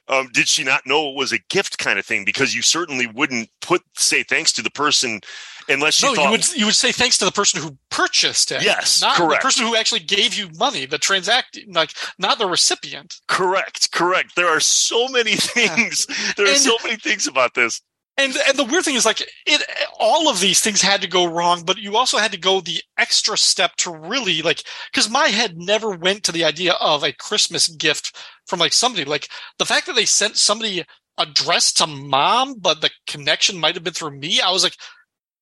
um, 0.09 0.29
did 0.33 0.49
she 0.49 0.65
not 0.65 0.87
know 0.87 1.11
it 1.11 1.17
was 1.17 1.33
a 1.33 1.39
gift 1.51 1.79
kind 1.79 1.99
of 1.99 2.07
thing? 2.07 2.25
Because 2.25 2.55
you 2.55 2.63
certainly 2.63 3.07
wouldn't 3.07 3.49
put 3.61 3.83
say 3.97 4.23
thanks 4.23 4.53
to 4.55 4.63
the 4.63 4.71
person 4.71 5.21
unless 5.69 6.03
you 6.03 6.09
no, 6.09 6.15
thought 6.15 6.25
you 6.25 6.31
would 6.31 6.53
you 6.57 6.67
would 6.67 6.75
say 6.75 6.93
thanks 6.93 7.17
to 7.19 7.25
the 7.25 7.33
person 7.33 7.61
who 7.63 7.77
purchased 7.91 8.53
it. 8.53 8.63
Yes, 8.63 9.01
not 9.01 9.17
correct. 9.17 9.43
the 9.43 9.47
person 9.47 9.67
who 9.67 9.75
actually 9.77 10.01
gave 10.01 10.35
you 10.35 10.49
money, 10.59 10.85
the 10.87 10.99
transact 10.99 11.59
like 11.73 11.93
not 12.19 12.39
the 12.39 12.47
recipient. 12.47 13.15
correct, 13.29 13.91
correct. 13.93 14.37
There 14.37 14.49
are 14.49 14.61
so 14.61 15.09
many 15.09 15.37
things. 15.37 16.07
There 16.37 16.47
are 16.47 16.51
And- 16.51 16.59
so 16.59 16.77
many 16.83 16.97
things 16.97 17.27
about 17.27 17.55
this. 17.55 17.81
And 18.17 18.35
and 18.49 18.57
the 18.57 18.65
weird 18.65 18.85
thing 18.85 18.95
is 18.95 19.05
like 19.05 19.23
it 19.47 19.63
all 19.99 20.29
of 20.29 20.39
these 20.41 20.61
things 20.61 20.81
had 20.81 21.03
to 21.03 21.09
go 21.09 21.25
wrong, 21.25 21.65
but 21.65 21.79
you 21.79 21.97
also 21.97 22.19
had 22.19 22.31
to 22.33 22.39
go 22.39 22.61
the 22.61 22.81
extra 22.97 23.37
step 23.37 23.75
to 23.77 23.91
really 23.91 24.41
like 24.41 24.63
because 24.93 25.11
my 25.11 25.29
head 25.29 25.57
never 25.57 25.91
went 25.91 26.23
to 26.25 26.33
the 26.33 26.45
idea 26.45 26.75
of 26.75 27.03
a 27.03 27.13
Christmas 27.13 27.67
gift 27.69 28.17
from 28.47 28.61
like 28.61 28.73
somebody 28.73 29.05
like 29.05 29.29
the 29.59 29.67
fact 29.67 29.87
that 29.87 29.97
they 29.97 30.05
sent 30.05 30.37
somebody 30.37 30.85
addressed 31.19 31.79
to 31.79 31.87
mom, 31.87 32.55
but 32.59 32.81
the 32.81 32.91
connection 33.07 33.59
might 33.59 33.75
have 33.75 33.85
been 33.85 33.93
through 33.93 34.19
me. 34.19 34.41
I 34.41 34.51
was 34.51 34.65
like, 34.65 34.77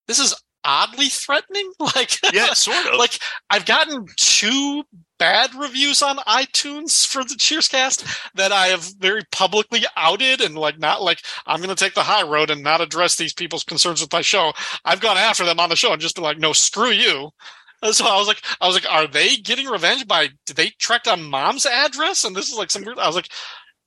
this 0.06 0.18
is 0.18 0.34
oddly 0.64 1.06
threatening. 1.06 1.72
Like 1.94 2.12
Yeah, 2.32 2.52
sort 2.54 2.86
of. 2.86 2.98
like 2.98 3.18
I've 3.50 3.66
gotten 3.66 4.06
two 4.16 4.84
bad 5.18 5.54
reviews 5.54 6.02
on 6.02 6.16
iTunes 6.18 7.06
for 7.06 7.22
the 7.22 7.34
Cheerscast 7.34 8.30
that 8.34 8.50
I 8.52 8.68
have 8.68 8.88
very 8.98 9.22
publicly 9.30 9.84
outed 9.96 10.40
and 10.40 10.56
like 10.56 10.78
not 10.78 11.02
like 11.02 11.22
I'm 11.46 11.58
going 11.58 11.68
to 11.74 11.76
take 11.84 11.94
the 11.94 12.02
high 12.02 12.22
road 12.22 12.50
and 12.50 12.62
not 12.62 12.80
address 12.80 13.16
these 13.16 13.34
people's 13.34 13.64
concerns 13.64 14.00
with 14.00 14.12
my 14.12 14.20
show. 14.22 14.52
I've 14.84 15.00
gone 15.00 15.16
after 15.16 15.44
them 15.44 15.60
on 15.60 15.68
the 15.68 15.76
show 15.76 15.92
and 15.92 16.00
just 16.00 16.14
been 16.16 16.24
like, 16.24 16.38
no, 16.38 16.52
screw 16.52 16.90
you. 16.90 17.30
And 17.82 17.94
So 17.94 18.06
I 18.06 18.16
was 18.16 18.28
like, 18.28 18.42
I 18.60 18.66
was 18.66 18.74
like, 18.76 18.90
are 18.90 19.06
they 19.06 19.36
getting 19.36 19.66
revenge 19.66 20.06
by? 20.06 20.28
Did 20.46 20.56
they 20.56 20.70
track 20.78 21.02
down 21.04 21.22
mom's 21.28 21.66
address? 21.66 22.24
And 22.24 22.34
this 22.34 22.48
is 22.50 22.56
like 22.56 22.70
some. 22.70 22.84
I 22.98 23.06
was 23.06 23.16
like, 23.16 23.28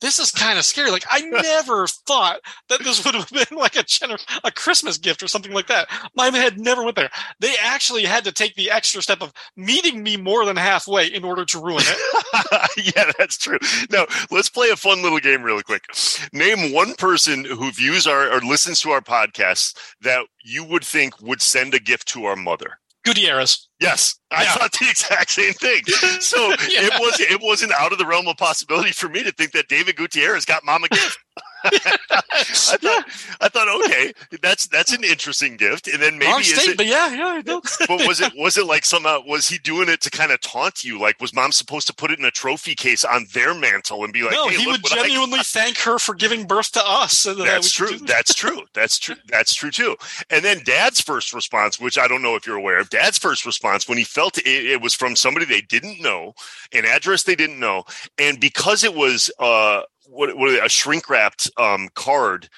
this 0.02 0.20
is 0.20 0.32
kind 0.32 0.60
of 0.60 0.66
scary. 0.66 0.92
Like 0.92 1.06
I 1.10 1.22
never 1.42 1.88
thought 1.88 2.40
that 2.70 2.84
this 2.84 3.04
would 3.06 3.16
have 3.16 3.30
been 3.30 3.58
like 3.58 3.76
a 3.76 3.84
gener- 3.84 4.24
a 4.44 4.52
Christmas 4.52 4.98
gift 4.98 5.24
or 5.24 5.28
something 5.28 5.54
like 5.54 5.68
that. 5.68 5.88
My 6.16 6.30
head 6.30 6.60
never 6.60 6.84
went 6.84 6.96
there. 6.96 7.10
They 7.40 7.54
actually 7.62 8.04
had 8.04 8.24
to 8.26 8.32
take 8.32 8.56
the 8.56 8.72
extra 8.72 9.02
step 9.02 9.22
of 9.22 9.34
meeting 9.56 10.04
me 10.04 10.18
more 10.18 10.46
than 10.46 10.58
halfway 10.58 11.08
in 11.08 11.24
order 11.24 11.46
to 11.46 11.60
ruin 11.60 11.84
it. 11.86 12.96
yeah, 12.96 13.12
that's 13.18 13.38
true. 13.38 13.60
Now, 13.90 14.06
let's 14.32 14.50
play 14.50 14.70
a 14.70 14.76
fun 14.76 15.02
little 15.02 15.20
game 15.20 15.44
really 15.44 15.64
quick. 15.64 15.86
Name 16.34 16.74
one 16.74 16.96
person 16.96 17.46
who 17.46 17.72
views 17.72 18.08
our 18.08 18.32
or 18.32 18.42
listens 18.42 18.82
to 18.82 18.92
our 18.92 19.02
podcast 19.02 19.78
that 20.02 20.26
you 20.44 20.64
would 20.64 20.84
think 20.84 21.20
would 21.22 21.42
send 21.42 21.74
a 21.74 21.80
gift 21.80 22.08
to 22.10 22.26
our 22.26 22.36
mother. 22.36 22.80
Gutierrez. 23.06 23.68
Yes, 23.80 24.20
I 24.32 24.44
Yeah. 24.44 24.54
thought 24.56 24.72
the 24.74 24.90
exact 24.90 25.32
same 25.32 25.54
thing. 25.54 25.84
So 26.20 26.50
Yeah. 26.70 26.86
it 26.88 26.94
was 27.00 27.20
it 27.20 27.40
wasn't 27.42 27.72
out 27.74 27.92
of 27.92 27.98
the 27.98 28.06
realm 28.06 28.28
of 28.28 28.38
possibility 28.38 28.92
for 28.92 29.08
me 29.10 29.24
to 29.24 29.32
think 29.32 29.52
that 29.54 29.68
David 29.68 29.96
Gutierrez 29.96 30.46
got 30.46 30.64
Mama 30.66 30.88
Gift. 30.90 31.18
I 31.66 32.78
thought 32.78 33.06
I 33.42 33.50
thought 33.50 33.86
okay, 33.86 34.14
that's 34.42 34.68
that's 34.68 34.94
an 34.94 35.04
interesting 35.04 35.58
gift, 35.58 35.88
and 35.88 36.02
then 36.02 36.18
maybe 36.18 36.32
Wrong 36.32 36.42
is 36.42 36.54
state, 36.54 36.72
it, 36.72 36.78
but 36.78 36.86
yeah, 36.86 37.14
yeah. 37.14 37.42
no. 37.46 37.62
but 37.88 38.08
was 38.08 38.22
it 38.22 38.34
was 38.36 38.58
it 38.58 38.66
like 38.66 38.86
somehow 38.86 39.22
was 39.26 39.48
he 39.48 39.58
doing 39.58 39.90
it 39.90 40.02
to 40.02 40.10
kind 40.10 40.32
of 40.32 40.42
taunt 40.42 40.84
you? 40.84 41.00
Like 41.00 41.20
was 41.20 41.34
mom 41.34 41.52
supposed 41.52 41.88
to 41.88 41.94
put 41.94 42.12
it 42.12 42.20
in 42.20 42.26
a 42.26 42.32
trophy 42.32 42.76
case 42.76 43.04
on 43.04 43.26
their 43.34 43.54
mantle 43.54 44.04
and 44.04 44.14
be 44.14 44.24
like, 44.24 44.34
no, 44.34 44.48
hey, 44.48 44.58
he 44.58 44.68
would 44.68 44.84
genuinely 44.84 45.40
thank 45.44 45.78
her 45.80 46.00
for 46.00 46.14
giving 46.16 46.46
birth 46.46 46.72
to 46.74 46.84
us. 46.86 47.26
and 47.26 47.40
that 47.40 47.46
That's 47.46 47.72
true. 47.72 47.98
That's 48.00 48.34
true. 48.34 48.62
That's 48.74 49.00
true. 49.00 49.16
That's 49.30 49.54
true 49.54 49.72
too. 49.72 49.96
And 50.30 50.44
then 50.44 50.62
Dad's 50.66 51.02
first 51.02 51.34
response, 51.34 51.80
which 51.80 51.98
I 51.98 52.08
don't 52.08 52.22
know 52.22 52.36
if 52.36 52.46
you're 52.46 52.58
aware 52.58 52.80
of, 52.80 52.90
Dad's 52.90 53.18
first 53.18 53.46
response 53.46 53.88
when 53.88 53.98
he 53.98 54.04
felt 54.04 54.38
it, 54.38 54.46
it 54.46 54.82
was 54.82 54.94
from 54.94 55.16
somebody 55.16 55.46
they 55.46 55.62
didn't 55.62 56.02
know, 56.02 56.34
an 56.74 56.86
address 56.86 57.24
they 57.24 57.36
didn't 57.36 57.60
know, 57.60 57.84
and 58.18 58.40
because 58.40 58.84
it 58.84 58.94
was 58.94 59.32
uh 59.40 59.82
what, 60.08 60.38
what 60.38 60.66
a 60.66 60.70
shrink 60.70 61.10
wrapped 61.10 61.50
um 61.58 61.90
card, 61.96 62.50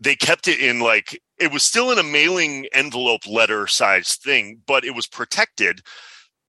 they 0.00 0.16
kept 0.16 0.48
it 0.48 0.60
in 0.60 0.80
like 0.80 1.20
it 1.38 1.52
was 1.52 1.62
still 1.62 1.90
in 1.90 1.98
a 1.98 2.02
mailing 2.02 2.66
envelope 2.72 3.26
letter 3.26 3.66
size 3.66 4.16
thing, 4.16 4.60
but 4.66 4.84
it 4.84 4.94
was 4.94 5.06
protected 5.06 5.82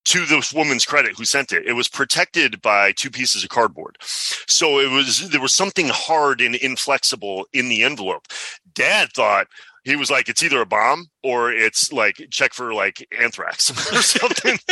to 0.06 0.26
this 0.26 0.54
woman's 0.54 0.86
credit 0.86 1.18
who 1.18 1.26
sent 1.26 1.51
it. 1.51 1.66
It 1.66 1.74
was 1.74 1.88
protected 1.88 2.62
by 2.62 2.91
two 2.91 3.10
pieces 3.10 3.43
of 3.43 3.49
cardboard. 3.49 3.97
So 4.01 4.80
it 4.80 4.91
was 4.91 5.30
there 5.30 5.41
was 5.41 5.54
something 5.54 5.89
hard 5.89 6.41
and 6.41 6.56
inflexible 6.56 7.47
in 7.54 7.70
the 7.70 7.84
envelope. 7.84 8.28
Dad 8.74 9.10
thought 9.14 9.47
he 9.84 9.95
was 9.95 10.10
like, 10.10 10.30
it's 10.30 10.43
either 10.43 10.62
a 10.62 10.66
bomb 10.66 11.08
or 11.24 11.51
it's 11.51 11.91
like 11.91 12.28
check 12.32 12.54
for 12.54 12.74
like 12.74 13.08
anthrax 13.18 13.70
or 13.93 14.01
something. 14.01 14.58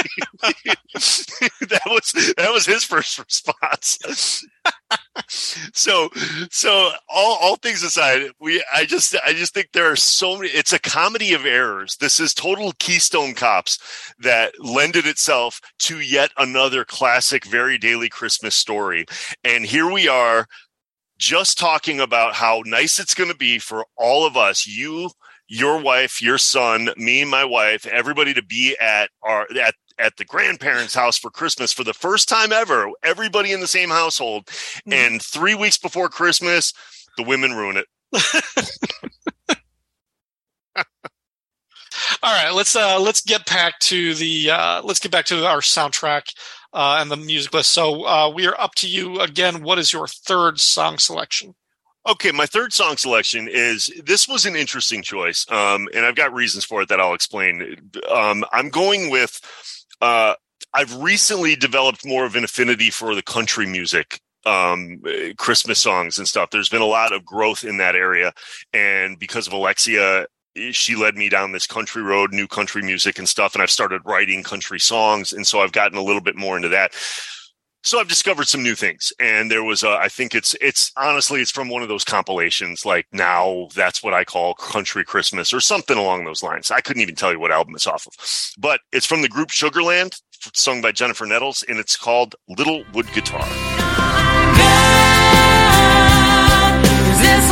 that 0.94 1.82
was 1.88 2.34
that 2.38 2.52
was 2.52 2.66
his 2.66 2.84
first 2.84 3.18
response. 3.20 4.46
So 5.28 6.10
so 6.52 6.92
all 7.10 7.38
all 7.42 7.56
things 7.56 7.84
aside, 7.84 8.32
we 8.40 8.64
I 8.74 8.86
just 8.86 9.16
I 9.26 9.34
just 9.34 9.54
think 9.54 9.70
there 9.72 9.92
are 9.92 9.96
so 9.96 10.38
many 10.38 10.50
it's 10.50 10.74
a 10.74 10.80
comedy 10.80 11.34
of 11.34 11.46
errors. 11.46 11.98
This 11.98 12.20
is 12.20 12.34
total 12.34 12.74
Keystone 12.80 13.34
Cops 13.34 13.80
that 14.20 14.54
lended 14.60 15.06
itself 15.06 15.62
to 15.80 16.00
yet 16.00 16.32
another 16.38 16.86
classic 16.86 17.46
very 17.46 17.78
Daly 17.78 18.10
Christmas 18.10 18.56
story. 18.56 19.06
And 19.44 19.66
here 19.66 19.90
we 19.92 20.08
are 20.08 20.48
just 21.18 21.58
talking 21.58 22.00
about 22.00 22.34
how 22.34 22.64
nice 22.66 23.00
it's 23.00 23.14
going 23.14 23.30
to 23.30 23.38
be 23.38 23.60
for 23.60 23.86
all 23.96 24.26
of 24.26 24.36
us, 24.36 24.66
you, 24.66 25.12
your 25.48 25.80
wife, 25.80 26.22
your 26.22 26.38
son, 26.38 26.90
me, 26.98 27.24
my 27.26 27.46
wife, 27.46 27.86
everybody 27.86 28.34
to 28.34 28.44
be 28.44 28.76
at 28.80 29.10
our 29.22 29.48
at 29.62 29.76
at 30.02 30.18
the 30.18 30.26
grandparents' 30.26 30.96
house 30.96 31.18
for 31.18 31.30
Christmas 31.30 31.72
for 31.72 31.84
the 31.84 31.94
first 31.94 32.28
time 32.28 32.52
ever. 32.52 32.90
Everybody 33.04 33.52
in 33.52 33.62
the 33.62 33.68
same 33.68 33.90
household, 33.90 34.50
and 34.92 35.22
three 35.22 35.56
weeks 35.56 35.78
before 35.78 36.10
Christmas, 36.10 36.74
the 37.18 37.24
women 37.24 37.54
ruin 37.54 37.78
it. 37.78 37.88
All 42.24 42.44
right, 42.44 42.54
let's 42.54 42.76
uh 42.76 43.00
let's 43.00 43.22
get 43.22 43.46
back 43.46 43.80
to 43.80 44.14
the 44.16 44.50
uh 44.52 44.82
let's 44.84 45.00
get 45.00 45.12
back 45.12 45.26
to 45.26 45.46
our 45.46 45.60
soundtrack 45.60 46.34
uh 46.74 46.98
and 47.00 47.10
the 47.10 47.18
music 47.18 47.54
list. 47.54 47.72
So 47.72 48.06
uh 48.06 48.30
we 48.30 48.48
are 48.48 48.60
up 48.60 48.76
to 48.76 48.88
you 48.88 49.20
again. 49.20 49.64
What 49.64 49.80
is 49.80 49.94
your 49.94 50.08
third 50.08 50.60
song 50.60 50.98
selection? 50.98 51.56
Okay, 52.08 52.32
my 52.32 52.48
third 52.48 52.74
song 52.74 52.98
selection 52.98 53.48
is 53.48 53.92
this 54.04 54.28
was 54.28 54.46
an 54.48 54.56
interesting 54.56 55.04
choice, 55.04 55.46
um, 55.52 55.88
and 55.94 56.04
I've 56.04 56.16
got 56.16 56.34
reasons 56.34 56.66
for 56.66 56.82
it 56.82 56.90
that 56.90 57.00
I'll 57.00 57.14
explain. 57.14 57.92
Um, 58.10 58.44
I'm 58.52 58.70
going 58.70 59.10
with. 59.12 59.40
Uh, 60.02 60.34
I've 60.74 60.96
recently 61.02 61.56
developed 61.56 62.06
more 62.06 62.26
of 62.26 62.36
an 62.36 62.44
affinity 62.44 62.90
for 62.90 63.14
the 63.14 63.22
country 63.22 63.66
music, 63.66 64.20
um, 64.46 65.02
Christmas 65.38 65.80
songs 65.80 66.18
and 66.18 66.28
stuff. 66.28 66.50
There's 66.50 66.70
been 66.70 66.82
a 66.82 66.86
lot 66.86 67.14
of 67.14 67.26
growth 67.26 67.64
in 67.64 67.78
that 67.78 67.96
area, 67.96 68.34
and 68.74 69.20
because 69.20 69.48
of 69.48 69.54
Alexia, 69.54 70.26
she 70.72 70.96
led 70.96 71.16
me 71.16 71.30
down 71.30 71.52
this 71.52 71.68
country 71.68 72.02
road, 72.02 72.34
new 72.34 72.48
country 72.48 72.82
music 72.82 73.20
and 73.20 73.30
stuff, 73.30 73.54
and 73.54 73.62
I've 73.62 73.72
started 73.72 74.02
writing 74.06 74.44
country 74.44 74.80
songs, 74.80 75.34
and 75.34 75.46
so 75.46 75.60
I've 75.60 75.72
gotten 75.72 75.98
a 75.98 76.04
little 76.04 76.22
bit 76.22 76.36
more 76.36 76.56
into 76.56 76.70
that 76.70 76.94
so 77.84 78.00
I've 78.00 78.08
discovered 78.08 78.48
some 78.48 78.62
new 78.62 78.76
things, 78.76 79.12
and 79.20 79.50
there 79.50 79.64
was 79.64 79.84
a. 79.84 79.90
I 79.90 80.08
think 80.08 80.36
it's 80.36 80.56
it's 80.62 80.92
honestly 80.96 81.42
it's 81.42 81.52
from 81.52 81.70
one 81.70 81.82
of 81.82 81.88
those 81.90 82.04
compilations 82.04 82.86
like 82.86 83.08
now 83.12 83.70
that's 83.76 84.04
what 84.04 84.14
I 84.14 84.24
call 84.24 84.54
country 84.54 85.04
Christmas 85.04 85.52
or 85.52 85.60
something 85.60 85.98
along 85.98 86.26
those 86.26 86.44
lines. 86.44 86.70
I 86.70 86.82
couldn't 86.82 87.02
even 87.02 87.16
tell 87.16 87.32
you 87.32 87.40
what 87.40 87.52
album 87.52 87.76
it's 87.76 87.88
off 87.88 88.06
of, 88.06 88.14
but 88.60 88.82
it's 88.92 89.06
from 89.06 89.24
the 89.24 89.30
group 89.30 89.50
Sugarland, 89.50 90.22
sung 90.54 90.82
by 90.82 90.92
Jennifer 90.92 91.26
Nettles, 91.26 91.64
and 91.68 91.80
it's 91.80 91.98
called 91.98 92.36
Little 92.48 92.84
Wood 92.94 93.12
Guitar. 93.14 93.48
This 97.18 97.52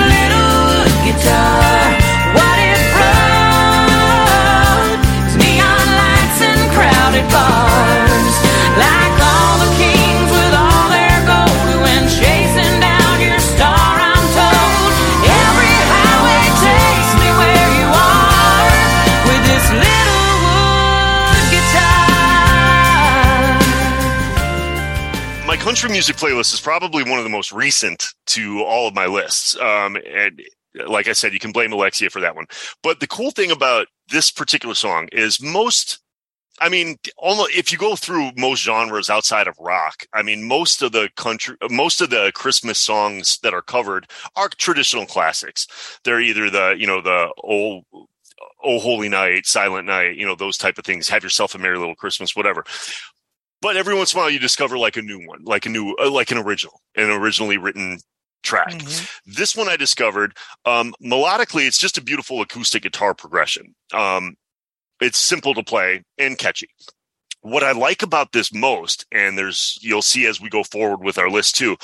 country 25.80 25.94
music 25.94 26.18
playlist 26.18 26.54
is 26.54 26.60
probably 26.60 27.04
one 27.04 27.20
of 27.20 27.24
the 27.24 27.30
most 27.30 27.54
recent 27.54 28.08
to 28.26 28.62
all 28.64 28.90
of 28.90 28.94
my 28.94 29.06
lists. 29.06 29.58
Um, 29.62 29.96
and 30.14 30.42
like 30.88 31.08
I 31.08 31.14
said, 31.14 31.32
you 31.32 31.40
can 31.40 31.54
blame 31.54 31.72
Alexia 31.72 32.10
for 32.10 32.20
that 32.20 32.36
one. 32.36 32.48
But 32.84 33.00
the 33.00 33.08
cool 33.08 33.32
thing 33.32 33.50
about 33.50 33.88
this 34.10 34.30
particular 34.30 34.76
song 34.76 35.08
is 35.14 35.42
most. 35.42 36.00
I 36.60 36.68
mean, 36.68 36.98
almost 37.18 37.56
if 37.56 37.72
you 37.72 37.78
go 37.78 37.96
through 37.96 38.32
most 38.36 38.62
genres 38.62 39.10
outside 39.10 39.48
of 39.48 39.56
rock, 39.58 40.06
I 40.12 40.22
mean, 40.22 40.46
most 40.46 40.82
of 40.82 40.92
the 40.92 41.08
country, 41.16 41.56
most 41.70 42.02
of 42.02 42.10
the 42.10 42.34
Christmas 42.36 42.78
songs 42.78 43.40
that 43.44 43.54
are 43.54 43.62
covered 43.62 44.10
are 44.36 44.50
traditional 44.50 45.06
classics. 45.06 45.66
They're 46.04 46.20
either 46.20 46.50
the, 46.50 46.76
you 46.78 46.88
know, 46.88 47.02
the 47.02 47.30
old, 47.38 47.86
Oh 48.62 48.80
Holy 48.80 49.08
Night, 49.08 49.46
Silent 49.46 49.88
Night, 49.88 50.18
you 50.18 50.26
know, 50.26 50.36
those 50.36 50.58
type 50.58 50.78
of 50.78 50.84
things. 50.84 51.08
Have 51.08 51.24
yourself 51.24 51.56
a 51.56 51.58
merry 51.58 51.78
little 51.78 51.96
Christmas, 51.96 52.36
whatever 52.36 52.66
but 53.62 53.78
every 53.78 53.96
once 53.96 54.14
in 54.14 54.20
a 54.20 54.22
while 54.22 54.30
you 54.30 54.40
discover 54.40 54.78
like 54.78 54.98
a 54.98 55.02
new 55.02 55.20
one 55.28 55.40
like 55.44 55.66
a 55.66 55.70
new 55.70 55.96
uh, 56.02 56.10
like 56.10 56.32
an 56.32 56.38
original 56.38 56.82
an 56.96 57.10
originally 57.10 57.58
written 57.58 58.00
track. 58.44 58.72
This 59.26 59.56
one 59.56 59.68
i 59.70 59.76
discovered 59.76 60.36
um 60.66 60.94
melodically 61.04 61.68
it's 61.68 61.78
just 61.78 61.98
a 61.98 62.04
beautiful 62.04 62.42
acoustic 62.42 62.84
guitar 62.84 63.14
progression. 63.14 63.76
Um 63.94 64.36
it's 65.02 65.20
simple 65.20 65.54
to 65.54 65.64
play 65.64 66.04
and 66.18 66.38
catchy. 66.38 66.70
What 67.42 67.64
i 67.64 67.72
like 67.72 68.02
about 68.04 68.32
this 68.32 68.54
most 68.54 69.06
and 69.12 69.38
there's 69.38 69.78
you'll 69.82 70.02
see 70.02 70.26
as 70.26 70.42
we 70.42 70.50
go 70.50 70.64
forward 70.64 71.04
with 71.04 71.18
our 71.18 71.30
list 71.30 71.56
too 71.56 71.78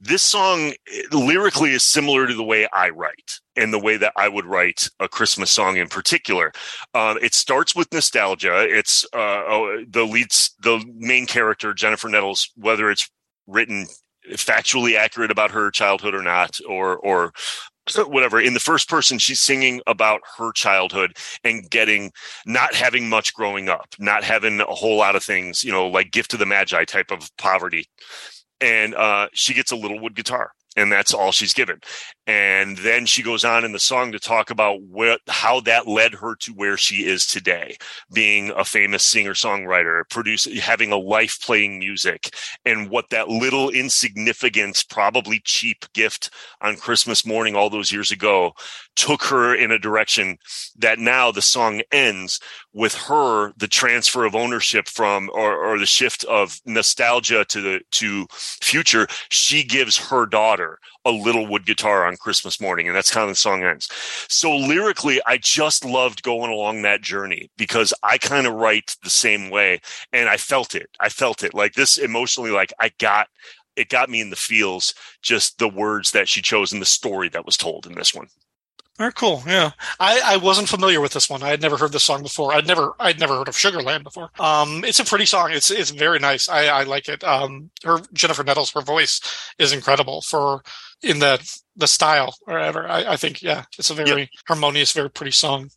this 0.00 0.22
song 0.22 0.72
eh, 0.92 1.02
lyrically 1.12 1.72
is 1.72 1.82
similar 1.82 2.26
to 2.26 2.34
the 2.34 2.44
way 2.44 2.68
I 2.72 2.90
write 2.90 3.40
and 3.56 3.72
the 3.72 3.78
way 3.78 3.96
that 3.96 4.12
I 4.16 4.28
would 4.28 4.44
write 4.44 4.88
a 5.00 5.08
Christmas 5.08 5.50
song 5.50 5.76
in 5.76 5.88
particular. 5.88 6.52
Uh, 6.94 7.16
it 7.22 7.34
starts 7.34 7.74
with 7.74 7.92
nostalgia. 7.92 8.66
It's 8.68 9.04
uh, 9.12 9.42
oh, 9.48 9.84
the 9.88 10.04
leads, 10.04 10.54
the 10.60 10.84
main 10.94 11.26
character, 11.26 11.72
Jennifer 11.72 12.08
Nettles, 12.08 12.50
whether 12.56 12.90
it's 12.90 13.08
written 13.46 13.86
factually 14.32 14.96
accurate 14.96 15.30
about 15.30 15.52
her 15.52 15.70
childhood 15.70 16.14
or 16.14 16.22
not, 16.22 16.58
or 16.68 16.96
or 16.98 17.32
whatever. 18.06 18.40
In 18.40 18.54
the 18.54 18.60
first 18.60 18.88
person, 18.88 19.18
she's 19.18 19.40
singing 19.40 19.80
about 19.86 20.20
her 20.36 20.52
childhood 20.52 21.16
and 21.44 21.68
getting 21.70 22.12
not 22.44 22.74
having 22.74 23.08
much 23.08 23.32
growing 23.32 23.68
up, 23.68 23.94
not 23.98 24.24
having 24.24 24.60
a 24.60 24.64
whole 24.66 24.98
lot 24.98 25.16
of 25.16 25.22
things, 25.22 25.64
you 25.64 25.72
know, 25.72 25.86
like 25.86 26.10
gift 26.10 26.34
of 26.34 26.38
the 26.40 26.46
magi 26.46 26.84
type 26.84 27.10
of 27.10 27.30
poverty 27.38 27.86
and 28.60 28.94
uh, 28.94 29.28
she 29.32 29.54
gets 29.54 29.72
a 29.72 29.76
little 29.76 29.98
wood 30.00 30.14
guitar 30.14 30.50
and 30.76 30.92
that's 30.92 31.14
all 31.14 31.32
she's 31.32 31.54
given. 31.54 31.80
And 32.26 32.76
then 32.78 33.06
she 33.06 33.22
goes 33.22 33.44
on 33.44 33.64
in 33.64 33.72
the 33.72 33.78
song 33.78 34.12
to 34.12 34.18
talk 34.18 34.50
about 34.50 34.82
what 34.82 35.20
how 35.28 35.60
that 35.60 35.86
led 35.86 36.14
her 36.14 36.34
to 36.40 36.52
where 36.52 36.76
she 36.76 37.06
is 37.06 37.26
today 37.26 37.76
being 38.12 38.50
a 38.50 38.64
famous 38.64 39.04
singer 39.04 39.34
songwriter 39.34 40.02
produce 40.10 40.44
having 40.60 40.92
a 40.92 40.96
life 40.96 41.38
playing 41.42 41.78
music 41.78 42.34
and 42.64 42.90
what 42.90 43.10
that 43.10 43.28
little 43.28 43.70
insignificant 43.70 44.84
probably 44.90 45.40
cheap 45.44 45.84
gift 45.94 46.30
on 46.60 46.76
christmas 46.76 47.24
morning 47.24 47.54
all 47.54 47.70
those 47.70 47.92
years 47.92 48.10
ago 48.10 48.52
took 48.96 49.22
her 49.22 49.54
in 49.54 49.70
a 49.70 49.78
direction 49.78 50.38
that 50.76 50.98
now 50.98 51.30
the 51.30 51.42
song 51.42 51.82
ends 51.92 52.40
with 52.72 52.94
her 52.94 53.52
the 53.56 53.68
transfer 53.68 54.24
of 54.24 54.34
ownership 54.34 54.88
from 54.88 55.30
or, 55.32 55.56
or 55.56 55.78
the 55.78 55.86
shift 55.86 56.24
of 56.24 56.60
nostalgia 56.66 57.44
to 57.46 57.60
the 57.60 57.80
to 57.92 58.26
future. 58.30 59.06
She 59.30 59.62
gives 59.62 59.96
her 59.96 60.26
daughter 60.26 60.65
a 61.04 61.10
little 61.10 61.46
wood 61.46 61.66
guitar 61.66 62.06
on 62.06 62.16
Christmas 62.16 62.60
morning. 62.60 62.86
And 62.86 62.96
that's 62.96 63.12
how 63.12 63.26
the 63.26 63.34
song 63.34 63.62
ends. 63.62 63.88
So 64.28 64.54
lyrically, 64.56 65.20
I 65.26 65.38
just 65.38 65.84
loved 65.84 66.22
going 66.22 66.50
along 66.50 66.82
that 66.82 67.02
journey 67.02 67.50
because 67.56 67.92
I 68.02 68.18
kind 68.18 68.46
of 68.46 68.54
write 68.54 68.96
the 69.02 69.10
same 69.10 69.50
way. 69.50 69.80
And 70.12 70.28
I 70.28 70.36
felt 70.36 70.74
it. 70.74 70.88
I 71.00 71.08
felt 71.08 71.42
it 71.42 71.54
like 71.54 71.74
this 71.74 71.98
emotionally, 71.98 72.50
like 72.50 72.72
I 72.80 72.90
got, 72.98 73.28
it 73.76 73.88
got 73.88 74.08
me 74.08 74.20
in 74.20 74.30
the 74.30 74.36
feels, 74.36 74.94
just 75.22 75.58
the 75.58 75.68
words 75.68 76.10
that 76.12 76.28
she 76.28 76.40
chose 76.42 76.72
and 76.72 76.80
the 76.80 76.86
story 76.86 77.28
that 77.30 77.46
was 77.46 77.56
told 77.56 77.86
in 77.86 77.94
this 77.94 78.14
one. 78.14 78.28
Very 78.98 79.12
cool. 79.12 79.42
Yeah, 79.46 79.72
I, 80.00 80.20
I 80.24 80.36
wasn't 80.38 80.70
familiar 80.70 81.02
with 81.02 81.12
this 81.12 81.28
one. 81.28 81.42
I 81.42 81.50
had 81.50 81.60
never 81.60 81.76
heard 81.76 81.92
this 81.92 82.04
song 82.04 82.22
before. 82.22 82.54
I'd 82.54 82.66
never 82.66 82.94
I'd 82.98 83.20
never 83.20 83.36
heard 83.36 83.48
of 83.48 83.54
Sugarland 83.54 84.04
before. 84.04 84.30
Um, 84.38 84.84
it's 84.84 85.00
a 85.00 85.04
pretty 85.04 85.26
song. 85.26 85.50
It's 85.52 85.70
it's 85.70 85.90
very 85.90 86.18
nice. 86.18 86.48
I, 86.48 86.66
I 86.66 86.82
like 86.84 87.08
it. 87.08 87.22
Um, 87.22 87.70
her 87.84 87.98
Jennifer 88.14 88.42
Nettles, 88.42 88.72
her 88.72 88.80
voice 88.80 89.20
is 89.58 89.72
incredible 89.72 90.22
for 90.22 90.62
in 91.02 91.18
the 91.18 91.38
the 91.76 91.86
style 91.86 92.34
or 92.46 92.54
whatever. 92.54 92.88
I, 92.88 93.12
I 93.12 93.16
think 93.16 93.42
yeah, 93.42 93.64
it's 93.78 93.90
a 93.90 93.94
very 93.94 94.30
harmonious, 94.48 94.92
very 94.92 95.10
pretty 95.10 95.32
song. 95.32 95.70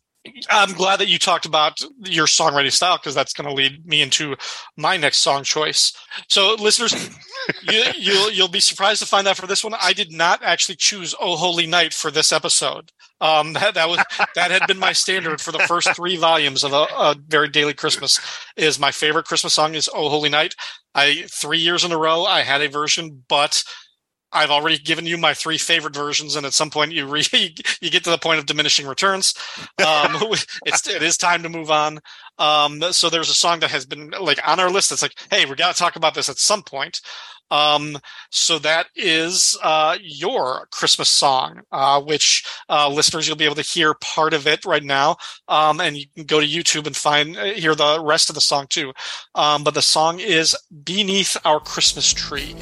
I'm 0.50 0.74
glad 0.74 1.00
that 1.00 1.08
you 1.08 1.18
talked 1.18 1.46
about 1.46 1.80
your 2.04 2.26
songwriting 2.26 2.72
style 2.72 2.98
because 2.98 3.14
that's 3.14 3.32
going 3.32 3.48
to 3.48 3.54
lead 3.54 3.86
me 3.86 4.02
into 4.02 4.36
my 4.76 4.96
next 4.96 5.18
song 5.18 5.44
choice. 5.44 5.92
So, 6.28 6.54
listeners, 6.58 6.92
you, 7.62 7.82
you'll 7.96 8.30
you'll 8.30 8.48
be 8.48 8.60
surprised 8.60 9.00
to 9.00 9.08
find 9.08 9.26
out 9.26 9.38
for 9.38 9.46
this 9.46 9.64
one, 9.64 9.74
I 9.80 9.94
did 9.94 10.12
not 10.12 10.42
actually 10.42 10.76
choose 10.76 11.14
"Oh 11.20 11.36
Holy 11.36 11.66
Night" 11.66 11.94
for 11.94 12.10
this 12.10 12.32
episode. 12.32 12.92
Um, 13.22 13.52
that 13.54 13.74
that 13.74 13.88
was 13.88 14.04
that 14.34 14.50
had 14.50 14.66
been 14.66 14.78
my 14.78 14.92
standard 14.92 15.40
for 15.40 15.52
the 15.52 15.60
first 15.60 15.94
three 15.96 16.16
volumes 16.16 16.64
of 16.64 16.74
a, 16.74 16.86
a 16.96 17.16
very 17.26 17.48
Daly 17.48 17.74
Christmas. 17.74 18.20
Is 18.56 18.78
my 18.78 18.90
favorite 18.90 19.26
Christmas 19.26 19.54
song 19.54 19.74
is 19.74 19.88
"Oh 19.94 20.10
Holy 20.10 20.28
Night." 20.28 20.54
I 20.94 21.24
three 21.30 21.58
years 21.60 21.84
in 21.84 21.92
a 21.92 21.98
row 21.98 22.24
I 22.24 22.42
had 22.42 22.60
a 22.60 22.68
version, 22.68 23.22
but 23.28 23.62
I've 24.32 24.50
already 24.50 24.78
given 24.78 25.06
you 25.06 25.18
my 25.18 25.34
three 25.34 25.58
favorite 25.58 25.94
versions, 25.94 26.36
and 26.36 26.46
at 26.46 26.52
some 26.52 26.70
point 26.70 26.92
you 26.92 27.06
re- 27.06 27.24
you 27.80 27.90
get 27.90 28.04
to 28.04 28.10
the 28.10 28.18
point 28.18 28.38
of 28.38 28.46
diminishing 28.46 28.86
returns. 28.86 29.34
Um, 29.78 30.16
it's 30.66 30.88
it 30.88 31.02
is 31.02 31.16
time 31.16 31.42
to 31.42 31.48
move 31.48 31.70
on. 31.70 32.00
Um, 32.38 32.80
so 32.92 33.10
there's 33.10 33.30
a 33.30 33.34
song 33.34 33.60
that 33.60 33.70
has 33.70 33.84
been 33.86 34.10
like 34.20 34.40
on 34.46 34.60
our 34.60 34.70
list. 34.70 34.90
That's 34.90 35.02
like, 35.02 35.18
hey, 35.30 35.44
we 35.46 35.54
got 35.56 35.74
to 35.74 35.78
talk 35.78 35.96
about 35.96 36.14
this 36.14 36.28
at 36.28 36.38
some 36.38 36.62
point. 36.62 37.00
Um, 37.50 37.98
so 38.30 38.58
that 38.60 38.86
is 38.94 39.58
uh, 39.62 39.98
your 40.00 40.68
Christmas 40.70 41.10
song, 41.10 41.62
uh, 41.72 42.00
which 42.00 42.44
uh, 42.68 42.88
listeners 42.88 43.26
you'll 43.26 43.36
be 43.36 43.44
able 43.44 43.56
to 43.56 43.62
hear 43.62 43.94
part 43.94 44.34
of 44.34 44.46
it 44.46 44.64
right 44.64 44.84
now, 44.84 45.16
um, 45.48 45.80
and 45.80 45.96
you 45.96 46.06
can 46.14 46.24
go 46.24 46.40
to 46.40 46.46
YouTube 46.46 46.86
and 46.86 46.96
find 46.96 47.36
uh, 47.36 47.44
hear 47.44 47.74
the 47.74 48.00
rest 48.02 48.28
of 48.28 48.34
the 48.34 48.40
song 48.40 48.66
too. 48.68 48.92
Um, 49.34 49.64
but 49.64 49.74
the 49.74 49.82
song 49.82 50.20
is 50.20 50.56
"Beneath 50.84 51.36
Our 51.44 51.58
Christmas 51.58 52.12
Tree" 52.12 52.54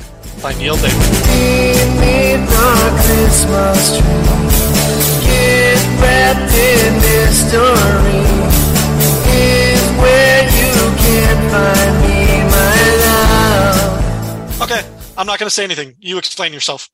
by 0.43 0.53
Neil 0.55 0.76
Diamond. 0.76 1.12
Beneath 1.26 2.49
our 2.55 2.91
Christmas 3.03 3.99
tree, 3.99 5.26
get 5.26 5.82
wrapped 6.01 6.55
in 6.55 6.95
mystery, 7.03 8.22
is 9.34 9.82
where 9.99 10.43
you 10.45 10.76
can 11.03 11.36
find 11.51 11.95
me, 12.03 12.20
my 12.51 12.78
love. 13.05 14.62
Okay, 14.62 14.82
I'm 15.16 15.26
not 15.26 15.39
going 15.39 15.49
to 15.49 15.55
say 15.55 15.64
anything. 15.64 15.95
You 15.99 16.18
explain 16.18 16.53
yourself. 16.53 16.89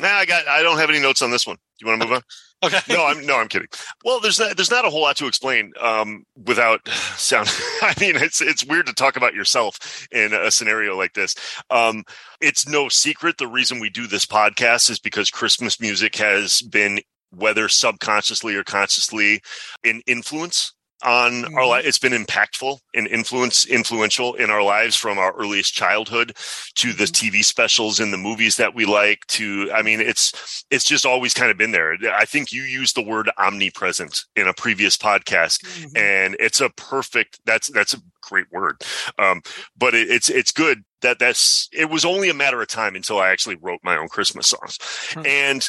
Nah, 0.00 0.08
I 0.08 0.24
got. 0.26 0.46
I 0.48 0.62
don't 0.62 0.78
have 0.78 0.90
any 0.90 1.00
notes 1.00 1.22
on 1.22 1.30
this 1.30 1.46
one. 1.46 1.56
Do 1.56 1.60
you 1.80 1.86
want 1.88 2.02
to 2.02 2.08
move 2.08 2.16
on? 2.16 2.22
Okay. 2.62 2.78
no, 2.88 3.06
I'm 3.06 3.24
no, 3.26 3.38
I'm 3.38 3.48
kidding. 3.48 3.68
Well, 4.04 4.20
there's 4.20 4.38
not, 4.38 4.56
there's 4.56 4.70
not 4.70 4.84
a 4.84 4.90
whole 4.90 5.02
lot 5.02 5.16
to 5.16 5.26
explain 5.26 5.72
um, 5.80 6.24
without 6.44 6.86
sound. 7.16 7.48
I 7.82 7.94
mean, 8.00 8.16
it's 8.16 8.40
it's 8.40 8.64
weird 8.64 8.86
to 8.86 8.92
talk 8.92 9.16
about 9.16 9.34
yourself 9.34 10.06
in 10.12 10.32
a 10.32 10.50
scenario 10.50 10.96
like 10.96 11.14
this. 11.14 11.34
Um, 11.70 12.04
it's 12.40 12.68
no 12.68 12.88
secret 12.88 13.38
the 13.38 13.48
reason 13.48 13.80
we 13.80 13.90
do 13.90 14.06
this 14.06 14.26
podcast 14.26 14.90
is 14.90 14.98
because 14.98 15.30
Christmas 15.30 15.80
music 15.80 16.16
has 16.16 16.62
been 16.62 17.00
whether 17.30 17.68
subconsciously 17.68 18.54
or 18.54 18.64
consciously 18.64 19.40
an 19.84 20.02
influence 20.06 20.74
on 21.02 21.44
our 21.44 21.50
mm-hmm. 21.50 21.68
life. 21.68 21.86
It's 21.86 21.98
been 21.98 22.12
impactful 22.12 22.78
and 22.94 23.06
influence 23.06 23.66
influential 23.66 24.34
in 24.34 24.50
our 24.50 24.62
lives 24.62 24.96
from 24.96 25.18
our 25.18 25.32
earliest 25.34 25.74
childhood 25.74 26.36
to 26.76 26.92
the 26.92 27.04
mm-hmm. 27.04 27.36
TV 27.36 27.44
specials 27.44 28.00
and 28.00 28.12
the 28.12 28.18
movies 28.18 28.56
that 28.56 28.74
we 28.74 28.84
like 28.84 29.26
to 29.28 29.70
I 29.72 29.82
mean 29.82 30.00
it's 30.00 30.64
it's 30.70 30.84
just 30.84 31.06
always 31.06 31.34
kind 31.34 31.50
of 31.50 31.58
been 31.58 31.72
there. 31.72 31.96
I 32.12 32.24
think 32.24 32.52
you 32.52 32.62
used 32.62 32.96
the 32.96 33.02
word 33.02 33.30
omnipresent 33.38 34.24
in 34.36 34.48
a 34.48 34.54
previous 34.54 34.96
podcast 34.96 35.64
mm-hmm. 35.64 35.96
and 35.96 36.36
it's 36.38 36.60
a 36.60 36.70
perfect 36.70 37.40
that's 37.44 37.70
that's 37.70 37.94
a 37.94 37.98
great 38.20 38.50
word. 38.50 38.80
Um 39.18 39.42
but 39.76 39.94
it, 39.94 40.10
it's 40.10 40.28
it's 40.28 40.52
good 40.52 40.84
that 41.02 41.18
that's 41.18 41.68
it 41.72 41.90
was 41.90 42.04
only 42.04 42.30
a 42.30 42.34
matter 42.34 42.60
of 42.62 42.68
time 42.68 42.94
until 42.94 43.18
I 43.18 43.30
actually 43.30 43.56
wrote 43.56 43.80
my 43.82 43.96
own 43.96 44.08
Christmas 44.08 44.48
songs. 44.48 44.78
And 45.26 45.68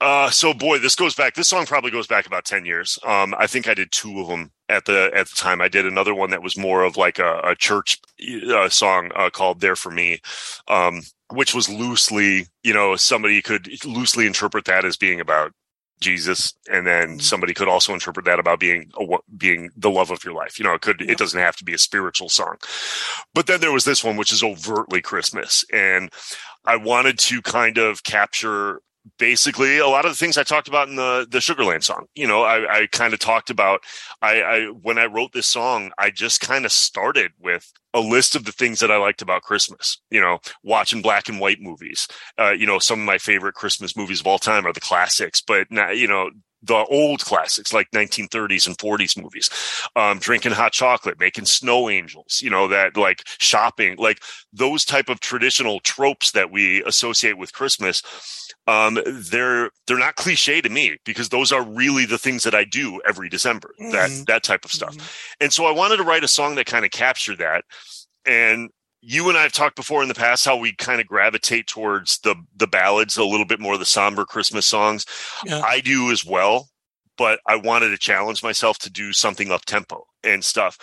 uh, 0.00 0.30
so 0.30 0.52
boy, 0.52 0.78
this 0.78 0.94
goes 0.94 1.14
back. 1.14 1.34
This 1.34 1.48
song 1.48 1.64
probably 1.64 1.90
goes 1.90 2.06
back 2.06 2.26
about 2.26 2.44
ten 2.44 2.66
years. 2.66 2.98
Um, 3.04 3.34
I 3.38 3.46
think 3.46 3.66
I 3.68 3.74
did 3.74 3.92
two 3.92 4.20
of 4.20 4.28
them 4.28 4.50
at 4.68 4.84
the 4.84 5.10
at 5.14 5.28
the 5.28 5.36
time. 5.36 5.60
I 5.60 5.68
did 5.68 5.86
another 5.86 6.14
one 6.14 6.30
that 6.30 6.42
was 6.42 6.56
more 6.56 6.82
of 6.82 6.96
like 6.96 7.18
a, 7.18 7.40
a 7.44 7.54
church 7.56 7.98
uh, 8.50 8.68
song 8.68 9.10
uh, 9.14 9.30
called 9.30 9.60
"There 9.60 9.76
for 9.76 9.90
Me," 9.90 10.20
um, 10.68 11.00
which 11.32 11.54
was 11.54 11.70
loosely, 11.70 12.46
you 12.62 12.74
know, 12.74 12.96
somebody 12.96 13.40
could 13.40 13.68
loosely 13.84 14.26
interpret 14.26 14.66
that 14.66 14.84
as 14.84 14.98
being 14.98 15.20
about 15.20 15.52
Jesus, 16.00 16.52
and 16.70 16.86
then 16.86 17.18
somebody 17.18 17.54
could 17.54 17.68
also 17.68 17.94
interpret 17.94 18.26
that 18.26 18.38
about 18.38 18.60
being 18.60 18.90
a, 19.00 19.16
being 19.38 19.70
the 19.76 19.90
love 19.90 20.10
of 20.10 20.22
your 20.24 20.34
life. 20.34 20.58
You 20.58 20.66
know, 20.66 20.74
it 20.74 20.82
could 20.82 21.00
it 21.00 21.16
doesn't 21.16 21.40
have 21.40 21.56
to 21.56 21.64
be 21.64 21.72
a 21.72 21.78
spiritual 21.78 22.28
song. 22.28 22.56
But 23.34 23.46
then 23.46 23.60
there 23.60 23.72
was 23.72 23.84
this 23.84 24.04
one, 24.04 24.16
which 24.16 24.32
is 24.32 24.42
overtly 24.42 25.00
Christmas, 25.00 25.64
and 25.72 26.12
I 26.66 26.76
wanted 26.76 27.18
to 27.20 27.40
kind 27.40 27.78
of 27.78 28.02
capture 28.02 28.80
basically 29.18 29.78
a 29.78 29.86
lot 29.86 30.04
of 30.04 30.12
the 30.12 30.16
things 30.16 30.36
I 30.36 30.42
talked 30.42 30.68
about 30.68 30.88
in 30.88 30.96
the 30.96 31.26
the 31.30 31.38
Sugarland 31.38 31.84
song. 31.84 32.06
You 32.14 32.26
know, 32.26 32.42
I, 32.42 32.82
I 32.82 32.86
kind 32.88 33.14
of 33.14 33.20
talked 33.20 33.50
about 33.50 33.80
I, 34.22 34.42
I 34.42 34.66
when 34.66 34.98
I 34.98 35.06
wrote 35.06 35.32
this 35.32 35.46
song, 35.46 35.92
I 35.98 36.10
just 36.10 36.40
kind 36.40 36.64
of 36.64 36.72
started 36.72 37.32
with 37.40 37.72
a 37.94 38.00
list 38.00 38.36
of 38.36 38.44
the 38.44 38.52
things 38.52 38.80
that 38.80 38.90
I 38.90 38.96
liked 38.96 39.22
about 39.22 39.42
Christmas. 39.42 39.98
You 40.10 40.20
know, 40.20 40.38
watching 40.62 41.02
black 41.02 41.28
and 41.28 41.40
white 41.40 41.60
movies. 41.60 42.08
Uh, 42.38 42.50
you 42.50 42.66
know, 42.66 42.78
some 42.78 43.00
of 43.00 43.06
my 43.06 43.18
favorite 43.18 43.54
Christmas 43.54 43.96
movies 43.96 44.20
of 44.20 44.26
all 44.26 44.38
time 44.38 44.66
are 44.66 44.72
the 44.72 44.80
classics, 44.80 45.40
but 45.40 45.70
now, 45.70 45.90
you 45.90 46.08
know, 46.08 46.30
the 46.66 46.84
old 46.90 47.20
classics 47.20 47.72
like 47.72 47.90
1930s 47.92 48.66
and 48.66 48.76
40s 48.78 49.20
movies. 49.20 49.50
Um 49.96 50.18
drinking 50.18 50.52
hot 50.52 50.72
chocolate 50.72 51.18
making 51.20 51.44
snow 51.46 51.88
angels 51.88 52.40
you 52.42 52.50
know 52.50 52.68
that 52.68 52.96
like 52.96 53.22
shopping 53.38 53.96
like 53.98 54.20
those 54.52 54.84
type 54.84 55.08
of 55.08 55.20
traditional 55.20 55.80
tropes 55.80 56.32
that 56.32 56.50
we 56.50 56.82
associate 56.84 57.38
with 57.38 57.52
christmas 57.52 58.02
um 58.66 58.98
they're 59.30 59.70
they're 59.86 59.98
not 59.98 60.16
cliche 60.16 60.60
to 60.60 60.68
me 60.68 60.96
because 61.04 61.28
those 61.28 61.52
are 61.52 61.62
really 61.64 62.04
the 62.06 62.18
things 62.18 62.42
that 62.42 62.54
i 62.54 62.64
do 62.64 63.00
every 63.06 63.28
december 63.28 63.70
that 63.78 64.10
Mhm. 64.10 64.26
that 64.26 64.42
type 64.42 64.64
of 64.64 64.72
stuff. 64.72 64.96
And 65.40 65.52
so 65.52 65.66
i 65.66 65.70
wanted 65.70 65.98
to 65.98 66.02
write 66.04 66.24
a 66.24 66.28
song 66.28 66.54
that 66.56 66.66
kind 66.66 66.84
of 66.84 66.90
captured 66.90 67.38
that. 67.38 67.64
And 68.24 68.70
you 69.08 69.28
and 69.28 69.38
I 69.38 69.42
have 69.42 69.52
talked 69.52 69.76
before 69.76 70.02
in 70.02 70.08
the 70.08 70.14
past 70.14 70.44
how 70.44 70.56
we 70.56 70.74
kind 70.74 71.00
of 71.00 71.06
gravitate 71.06 71.68
towards 71.68 72.18
the 72.18 72.34
the 72.56 72.66
ballads, 72.66 73.16
a 73.16 73.24
little 73.24 73.46
bit 73.46 73.60
more 73.60 73.78
the 73.78 73.84
somber 73.84 74.24
Christmas 74.24 74.66
songs. 74.66 75.06
Yeah. 75.44 75.60
I 75.60 75.80
do 75.80 76.10
as 76.10 76.24
well, 76.24 76.70
but 77.16 77.38
I 77.46 77.54
wanted 77.54 77.90
to 77.90 77.98
challenge 77.98 78.42
myself 78.42 78.78
to 78.80 78.90
do 78.90 79.12
something 79.12 79.52
up 79.52 79.64
tempo 79.64 80.04
and 80.24 80.42
stuff. 80.42 80.76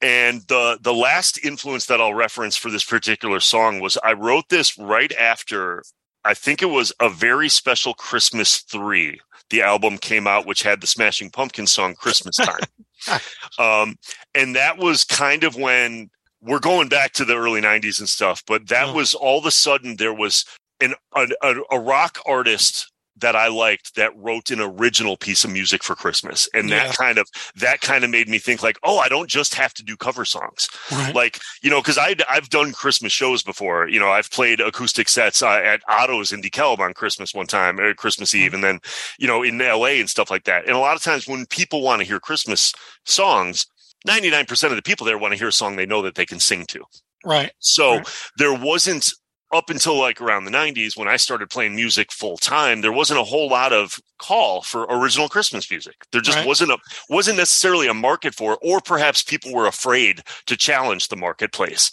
And 0.00 0.40
the 0.48 0.78
the 0.80 0.94
last 0.94 1.44
influence 1.44 1.84
that 1.86 2.00
I'll 2.00 2.14
reference 2.14 2.56
for 2.56 2.70
this 2.70 2.84
particular 2.84 3.40
song 3.40 3.80
was 3.80 3.98
I 4.02 4.14
wrote 4.14 4.48
this 4.48 4.78
right 4.78 5.12
after 5.12 5.82
I 6.24 6.32
think 6.32 6.62
it 6.62 6.70
was 6.70 6.94
a 6.98 7.10
very 7.10 7.50
special 7.50 7.92
Christmas 7.92 8.62
3. 8.62 9.20
The 9.50 9.62
album 9.62 9.98
came 9.98 10.26
out 10.26 10.46
which 10.46 10.62
had 10.62 10.80
the 10.80 10.86
Smashing 10.86 11.30
Pumpkins 11.30 11.72
song 11.72 11.94
Christmas 11.94 12.36
Time. 12.36 13.20
um 13.58 13.96
and 14.34 14.56
that 14.56 14.78
was 14.78 15.04
kind 15.04 15.44
of 15.44 15.56
when 15.56 16.08
we're 16.42 16.58
going 16.60 16.88
back 16.88 17.12
to 17.12 17.24
the 17.24 17.36
early 17.36 17.60
90s 17.60 17.98
and 17.98 18.08
stuff 18.08 18.42
but 18.46 18.68
that 18.68 18.88
Yeah. 18.88 18.92
was 18.94 19.14
all 19.14 19.38
of 19.38 19.46
a 19.46 19.50
sudden 19.50 19.96
there 19.96 20.14
was 20.14 20.44
an 20.80 20.94
a, 21.14 21.26
a, 21.42 21.54
a 21.72 21.80
rock 21.80 22.18
artist 22.26 22.90
that 23.18 23.34
I 23.34 23.48
liked 23.48 23.94
that 23.96 24.14
wrote 24.14 24.50
an 24.50 24.60
original 24.60 25.16
piece 25.16 25.42
of 25.42 25.50
music 25.50 25.82
for 25.82 25.94
Christmas 25.94 26.46
and 26.52 26.68
Yeah. 26.68 26.88
that 26.88 26.96
kind 26.98 27.16
of 27.16 27.26
that 27.54 27.80
kind 27.80 28.04
of 28.04 28.10
made 28.10 28.28
me 28.28 28.38
think 28.38 28.62
like 28.62 28.76
oh 28.82 28.98
I 28.98 29.08
don't 29.08 29.30
just 29.30 29.54
have 29.54 29.72
to 29.74 29.82
do 29.82 29.96
cover 29.96 30.26
songs 30.26 30.68
Right. 30.92 31.14
like 31.14 31.40
you 31.62 31.70
know 31.70 31.80
because 31.80 31.96
I 31.96 32.14
I've 32.28 32.50
done 32.50 32.72
Christmas 32.72 33.12
shows 33.12 33.42
before 33.42 33.88
you 33.88 33.98
know 33.98 34.10
I've 34.10 34.30
played 34.30 34.60
acoustic 34.60 35.08
sets 35.08 35.40
uh, 35.40 35.48
at 35.48 35.80
Otto's 35.88 36.30
in 36.30 36.42
DeKalb 36.42 36.78
on 36.80 36.92
Christmas 36.92 37.32
one 37.32 37.46
time 37.46 37.80
or 37.80 37.94
Christmas 37.94 38.34
Eve 38.34 38.52
and 38.52 38.62
then 38.62 38.80
you 39.18 39.26
know 39.26 39.42
in 39.42 39.56
LA 39.56 39.96
and 39.96 40.10
stuff 40.10 40.30
like 40.30 40.44
that 40.44 40.66
and 40.66 40.76
a 40.76 40.78
lot 40.78 40.94
of 40.94 41.02
times 41.02 41.26
when 41.26 41.46
people 41.46 41.80
want 41.80 42.00
to 42.02 42.06
hear 42.06 42.20
Christmas 42.20 42.74
songs 43.06 43.64
99% 44.06 44.70
of 44.70 44.76
the 44.76 44.82
people 44.82 45.04
there 45.06 45.18
want 45.18 45.32
to 45.32 45.38
hear 45.38 45.48
a 45.48 45.52
song 45.52 45.76
they 45.76 45.86
know 45.86 46.02
that 46.02 46.14
they 46.14 46.26
can 46.26 46.40
sing 46.40 46.64
to 46.68 46.82
right. 47.24 47.52
so 47.58 47.96
Right. 47.96 48.08
there 48.38 48.54
wasn't 48.54 49.12
up 49.54 49.70
until 49.70 49.96
like 49.98 50.20
around 50.20 50.44
the 50.44 50.50
90s 50.50 50.96
when 50.96 51.06
I 51.06 51.16
started 51.16 51.48
playing 51.50 51.76
music 51.76 52.10
full 52.10 52.36
time, 52.36 52.80
there 52.80 52.90
wasn't 52.92 53.20
a 53.20 53.22
whole 53.22 53.48
lot 53.48 53.72
of 53.72 53.96
call 54.18 54.60
for 54.62 54.82
original 54.90 55.28
Christmas 55.28 55.70
music. 55.70 55.94
There 56.10 56.20
just 56.20 56.38
Right. 56.38 56.46
wasn't 56.46 56.72
a 56.72 56.78
wasn't 57.08 57.36
necessarily 57.38 57.86
a 57.86 57.94
market 57.94 58.34
for 58.34 58.54
it, 58.54 58.58
or 58.60 58.80
perhaps 58.80 59.22
people 59.22 59.52
were 59.54 59.68
afraid 59.68 60.22
to 60.46 60.56
challenge 60.56 61.08
the 61.08 61.16
marketplace. 61.16 61.92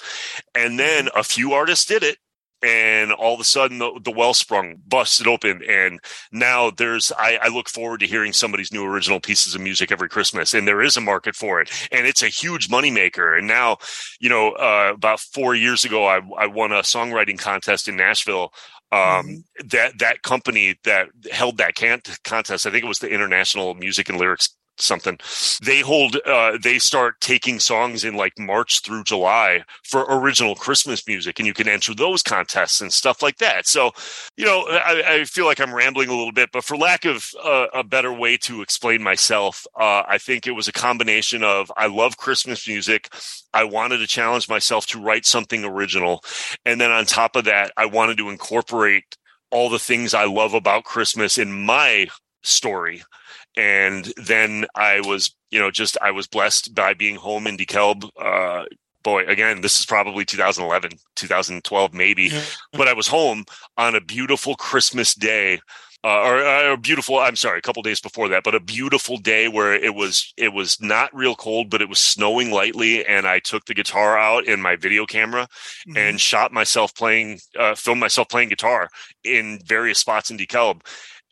And 0.56 0.80
then 0.80 1.06
Mm-hmm. 1.06 1.20
a 1.20 1.24
few 1.24 1.54
artists 1.54 1.86
did 1.86 2.02
it. 2.02 2.18
And 2.64 3.12
all 3.12 3.34
of 3.34 3.40
a 3.40 3.44
sudden 3.44 3.80
the, 3.80 4.00
the 4.04 4.12
wellsprung 4.12 4.76
busted 4.88 5.28
open 5.28 5.62
and 5.68 6.00
now 6.32 6.72
there's 6.72 7.12
I, 7.18 7.38
I 7.42 7.50
look 7.50 7.70
forward 7.70 8.00
to 8.00 8.08
hearing 8.08 8.34
somebody's 8.34 8.72
new 8.72 8.86
original 8.86 9.20
pieces 9.20 9.54
of 9.54 9.62
music 9.62 9.92
every 9.92 10.10
christmas 10.10 10.54
and 10.54 10.68
there 10.68 10.82
is 10.82 10.96
a 10.98 11.02
market 11.02 11.36
for 11.36 11.62
it 11.62 11.70
and 11.92 12.08
it's 12.08 12.24
a 12.24 12.28
huge 12.28 12.70
moneymaker 12.70 13.38
and 13.38 13.48
now 13.48 13.78
you 14.20 14.30
know 14.30 14.52
uh, 14.54 14.92
about 14.94 15.20
four 15.20 15.54
years 15.56 15.84
ago 15.84 16.06
I, 16.06 16.22
I 16.38 16.48
won 16.48 16.72
a 16.72 16.80
songwriting 16.82 17.38
contest 17.38 17.88
in 17.88 17.96
nashville 17.98 18.54
um, 18.92 19.00
Mm-hmm. 19.00 19.68
that 19.70 19.98
that 20.00 20.22
company 20.22 20.76
that 20.84 21.10
held 21.32 21.58
that 21.58 21.76
can- 21.76 22.02
contest 22.24 22.66
i 22.68 22.70
think 22.72 22.84
it 22.84 22.88
was 22.88 23.00
the 23.00 23.10
international 23.10 23.74
music 23.74 24.08
and 24.10 24.20
lyrics 24.20 24.56
something. 24.78 25.20
They 25.64 25.82
hold 25.82 26.18
uh 26.26 26.58
they 26.62 26.80
start 26.80 27.22
taking 27.22 27.60
songs 27.60 28.04
in 28.04 28.16
like 28.16 28.38
march 28.38 28.82
through 28.82 29.04
july 29.04 29.64
for 29.84 30.06
original 30.10 30.56
christmas 30.56 31.08
music 31.08 31.40
and 31.40 31.48
you 31.48 31.54
can 31.54 31.68
enter 31.68 31.94
those 31.94 32.24
contests 32.24 32.82
and 32.82 32.92
stuff 32.92 33.22
like 33.22 33.38
that. 33.38 33.68
So 33.68 33.92
you 34.38 34.46
know 34.46 34.66
i, 34.70 35.04
I 35.08 35.24
feel 35.26 35.46
like 35.46 35.60
i'm 35.60 35.74
rambling 35.74 36.10
a 36.10 36.16
little 36.16 36.32
bit 36.32 36.50
but 36.52 36.64
for 36.64 36.78
lack 36.78 37.06
of 37.06 37.30
uh, 37.44 37.68
a 37.74 37.84
better 37.84 38.12
way 38.14 38.38
to 38.38 38.62
explain 38.62 39.04
myself 39.04 39.66
uh, 39.80 40.04
i 40.08 40.18
think 40.18 40.48
it 40.48 40.52
was 40.52 40.68
a 40.68 40.74
combination 40.74 41.44
of 41.44 41.72
i 41.78 41.88
love 41.88 42.18
christmas 42.18 42.68
music 42.68 43.14
i 43.54 43.64
wanted 43.64 44.00
to 44.00 44.08
challenge 44.08 44.50
myself 44.50 44.86
to 44.88 45.00
write 45.00 45.26
something 45.26 45.64
original 45.64 46.24
and 46.66 46.80
then 46.80 46.92
on 46.92 47.06
top 47.06 47.36
of 47.36 47.46
that 47.46 47.72
i 47.78 47.86
wanted 47.86 48.18
to 48.18 48.30
incorporate 48.30 49.18
all 49.52 49.70
the 49.70 49.80
things 49.80 50.14
i 50.14 50.26
love 50.26 50.54
about 50.54 50.84
christmas 50.84 51.38
in 51.38 51.52
my 51.52 52.08
story 52.44 53.04
and 53.56 54.12
then 54.18 54.66
I 54.76 55.02
was, 55.02 55.36
you 55.52 55.60
know, 55.60 55.72
just 55.72 55.98
I 56.02 56.12
was 56.12 56.28
blessed 56.28 56.74
by 56.74 56.94
being 56.94 57.16
home 57.16 57.48
in 57.48 57.58
DeKalb. 57.58 58.10
Uh, 58.20 58.66
boy, 59.04 59.26
again, 59.26 59.62
this 59.62 59.80
is 59.80 59.86
probably 59.86 60.26
2011, 60.26 60.92
2012, 61.16 61.94
maybe, 61.94 62.32
but 62.72 62.88
I 62.88 62.94
was 62.94 63.08
home 63.08 63.46
on 63.78 63.96
a 63.96 64.02
beautiful 64.02 64.56
Christmas 64.56 65.14
day. 65.14 65.60
Uh, 66.06 66.22
or, 66.22 66.72
or 66.72 66.76
beautiful. 66.76 67.18
I'm 67.18 67.38
sorry, 67.38 67.60
a 67.60 67.62
couple 67.62 67.82
days 67.82 68.02
before 68.02 68.28
that, 68.28 68.44
but 68.44 68.54
a 68.54 68.60
beautiful 68.60 69.16
day 69.16 69.48
where 69.48 69.74
it 69.74 69.96
was 69.96 70.34
it 70.36 70.52
was 70.52 70.82
not 70.82 71.16
real 71.16 71.34
cold, 71.34 71.70
but 71.70 71.82
it 71.82 71.88
was 71.88 72.00
snowing 72.00 72.52
lightly, 72.52 73.06
and 73.06 73.26
I 73.26 73.40
took 73.40 73.64
the 73.64 73.74
guitar 73.74 74.18
out 74.18 74.46
in 74.46 74.62
my 74.62 74.76
video 74.76 75.06
camera 75.06 75.48
and 75.96 76.20
shot 76.20 76.52
myself 76.52 76.94
playing, 76.94 77.40
uh, 77.58 77.76
filmed 77.76 78.02
myself 78.02 78.28
playing 78.28 78.50
guitar 78.50 78.90
in 79.24 79.62
various 79.66 79.98
spots 79.98 80.30
in 80.30 80.38
DeKalb 80.38 80.82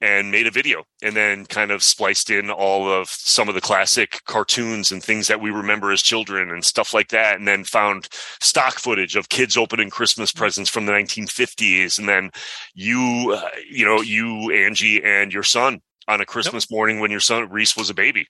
and 0.01 0.31
made 0.31 0.47
a 0.47 0.51
video 0.51 0.83
and 1.03 1.15
then 1.15 1.45
kind 1.45 1.71
of 1.71 1.83
spliced 1.83 2.29
in 2.29 2.49
all 2.49 2.91
of 2.91 3.07
some 3.09 3.47
of 3.47 3.55
the 3.55 3.61
classic 3.61 4.21
cartoons 4.25 4.91
and 4.91 5.03
things 5.03 5.27
that 5.27 5.39
we 5.39 5.51
remember 5.51 5.91
as 5.91 6.01
children 6.01 6.49
and 6.49 6.65
stuff 6.65 6.93
like 6.93 7.09
that. 7.09 7.37
And 7.37 7.47
then 7.47 7.63
found 7.63 8.09
stock 8.41 8.79
footage 8.79 9.15
of 9.15 9.29
kids 9.29 9.55
opening 9.55 9.89
christmas 9.89 10.31
presents 10.31 10.69
from 10.69 10.85
the 10.85 10.91
1950s 10.91 11.99
and 11.99 12.09
then 12.09 12.31
you 12.73 13.33
uh, 13.35 13.49
you 13.69 13.85
know 13.85 14.01
you 14.01 14.51
angie 14.51 15.03
and 15.03 15.33
your 15.33 15.43
son 15.43 15.79
on 16.07 16.21
a 16.21 16.25
christmas 16.25 16.69
morning 16.71 16.99
when 16.99 17.11
your 17.11 17.19
son 17.19 17.47
reese 17.49 17.77
was 17.77 17.89
a 17.89 17.93
baby. 17.93 18.27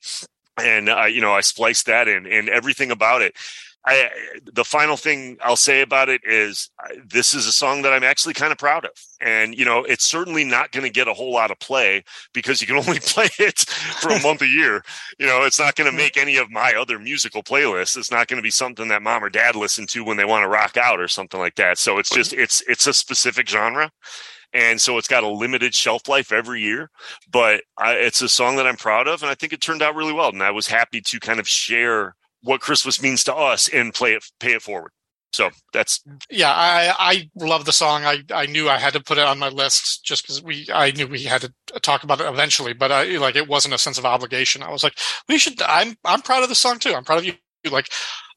And 0.58 0.90
uh, 0.90 1.06
you 1.06 1.22
know 1.22 1.34
i 1.34 1.42
spliced 1.42 1.86
that 1.86 2.08
in 2.08 2.28
and 2.28 2.50
everything 2.50 2.92
about 2.92 3.22
it 3.22 3.36
I, 3.84 4.10
the 4.54 4.64
final 4.64 4.96
thing 4.96 5.38
I'll 5.42 5.56
say 5.56 5.82
about 5.82 6.08
it 6.08 6.22
is 6.24 6.70
this 7.04 7.34
is 7.34 7.48
a 7.48 7.52
song 7.52 7.82
that 7.82 7.94
I'm 7.94 8.04
actually 8.04 8.36
kind 8.36 8.52
of 8.52 8.60
proud 8.60 8.86
of. 8.86 8.92
And, 9.20 9.58
you 9.58 9.66
know, 9.66 9.84
it's 9.84 10.08
certainly 10.08 10.44
not 10.44 10.72
going 10.72 10.86
to 10.86 10.92
get 10.92 11.08
a 11.08 11.14
whole 11.14 11.34
lot 11.34 11.50
of 11.50 11.60
play 11.60 12.04
because 12.32 12.62
you 12.62 12.68
can 12.68 12.78
only 12.88 13.00
play 13.00 13.30
it 13.40 13.60
for 13.60 14.12
a 14.12 14.22
month 14.22 14.44
a 14.44 14.48
year. 14.48 14.84
You 15.18 15.26
know, 15.26 15.44
it's 15.44 15.60
not 15.60 15.76
going 15.76 15.90
to 15.90 15.98
make 15.98 16.16
any 16.16 16.38
of 16.38 16.52
my 16.52 16.74
other 16.74 17.00
musical 17.00 17.42
playlists. 17.42 17.98
It's 17.98 18.12
not 18.12 18.28
going 18.28 18.38
to 18.38 18.44
be 18.44 18.52
something 18.52 18.88
that 18.90 19.02
mom 19.02 19.24
or 19.24 19.30
dad 19.30 19.56
listen 19.56 19.88
to 19.88 20.04
when 20.04 20.18
they 20.18 20.26
want 20.26 20.44
to 20.44 20.50
rock 20.50 20.78
out 20.78 21.00
or 21.00 21.08
something 21.08 21.40
like 21.40 21.56
that. 21.56 21.80
So 21.80 21.98
it's 21.98 22.12
just, 22.12 22.34
it's, 22.34 22.62
it's 22.68 22.86
a 22.86 22.94
specific 22.94 23.50
genre. 23.50 23.92
And 24.54 24.80
so 24.80 24.98
it's 24.98 25.08
got 25.08 25.24
a 25.24 25.30
limited 25.30 25.74
shelf 25.74 26.08
life 26.08 26.32
every 26.32 26.62
year, 26.62 26.92
but 27.32 27.64
I, 27.78 27.94
it's 27.94 28.22
a 28.22 28.28
song 28.28 28.58
that 28.58 28.68
I'm 28.68 28.76
proud 28.76 29.08
of. 29.08 29.24
And 29.24 29.32
I 29.32 29.36
think 29.36 29.54
it 29.54 29.62
turned 29.62 29.82
out 29.82 29.96
really 29.96 30.14
well. 30.14 30.30
And 30.30 30.44
I 30.44 30.52
was 30.52 30.68
happy 30.68 31.02
to 31.02 31.20
kind 31.20 31.40
of 31.40 31.48
share 31.48 32.16
what 32.44 32.62
Christmas 32.62 33.02
means 33.02 33.24
to 33.26 33.36
us 33.36 33.68
and 33.70 33.94
play 33.94 34.14
it, 34.14 34.24
pay 34.39 34.54
it 34.54 34.62
forward. 34.62 34.92
So 35.34 35.50
that's 35.72 36.04
yeah, 36.30 36.52
I 36.52 36.94
I 37.00 37.30
love 37.36 37.64
the 37.66 37.72
song. 37.72 38.04
I 38.04 38.24
I 38.34 38.48
knew 38.48 38.68
I 38.68 38.78
had 38.78 38.94
to 38.94 39.00
put 39.00 39.18
it 39.18 39.24
on 39.24 39.39
my 39.39 39.48
list 39.48 40.04
just 40.04 40.24
because 40.24 40.44
we 40.44 40.68
I 40.74 40.92
knew 40.92 41.08
we 41.08 41.24
had 41.24 41.42
to 41.42 41.54
talk 41.80 42.04
about 42.04 42.20
it 42.20 42.28
eventually, 42.28 42.74
but 42.74 42.92
I 42.92 43.06
like 43.18 43.38
it 43.38 43.48
wasn't 43.48 43.74
a 43.74 43.78
sense 43.78 43.98
of 43.98 44.06
obligation. 44.06 44.62
I 44.62 44.70
was 44.72 44.84
like, 44.84 44.98
we 45.30 45.38
should. 45.38 45.62
I'm 45.62 45.96
I'm 46.04 46.22
proud 46.22 46.44
of 46.44 46.50
the 46.50 46.56
song 46.56 46.80
too. 46.80 46.94
I'm 46.94 47.06
proud 47.06 47.20
of 47.20 47.26
you. 47.26 47.34
Like 47.70 47.89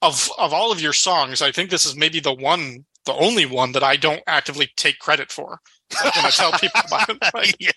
of 0.03 0.31
of 0.39 0.53
all 0.53 0.71
of 0.71 0.81
your 0.81 0.93
songs, 0.93 1.43
I 1.43 1.51
think 1.51 1.71
this 1.71 1.87
is 1.87 1.97
maybe 1.97 2.21
the 2.21 2.35
one, 2.35 2.85
the 3.07 3.15
only 3.15 3.47
one 3.47 3.73
that 3.73 3.83
I 3.83 3.97
don't 3.97 4.23
actively 4.27 4.71
take 4.77 4.99
credit 4.99 5.33
for. 5.33 5.61
When 6.03 6.25
I 6.25 6.31
tell 6.31 6.53
people 6.59 6.81
about 6.87 7.09
it, 7.09 7.19
like, 7.35 7.57
yeah, 7.61 7.71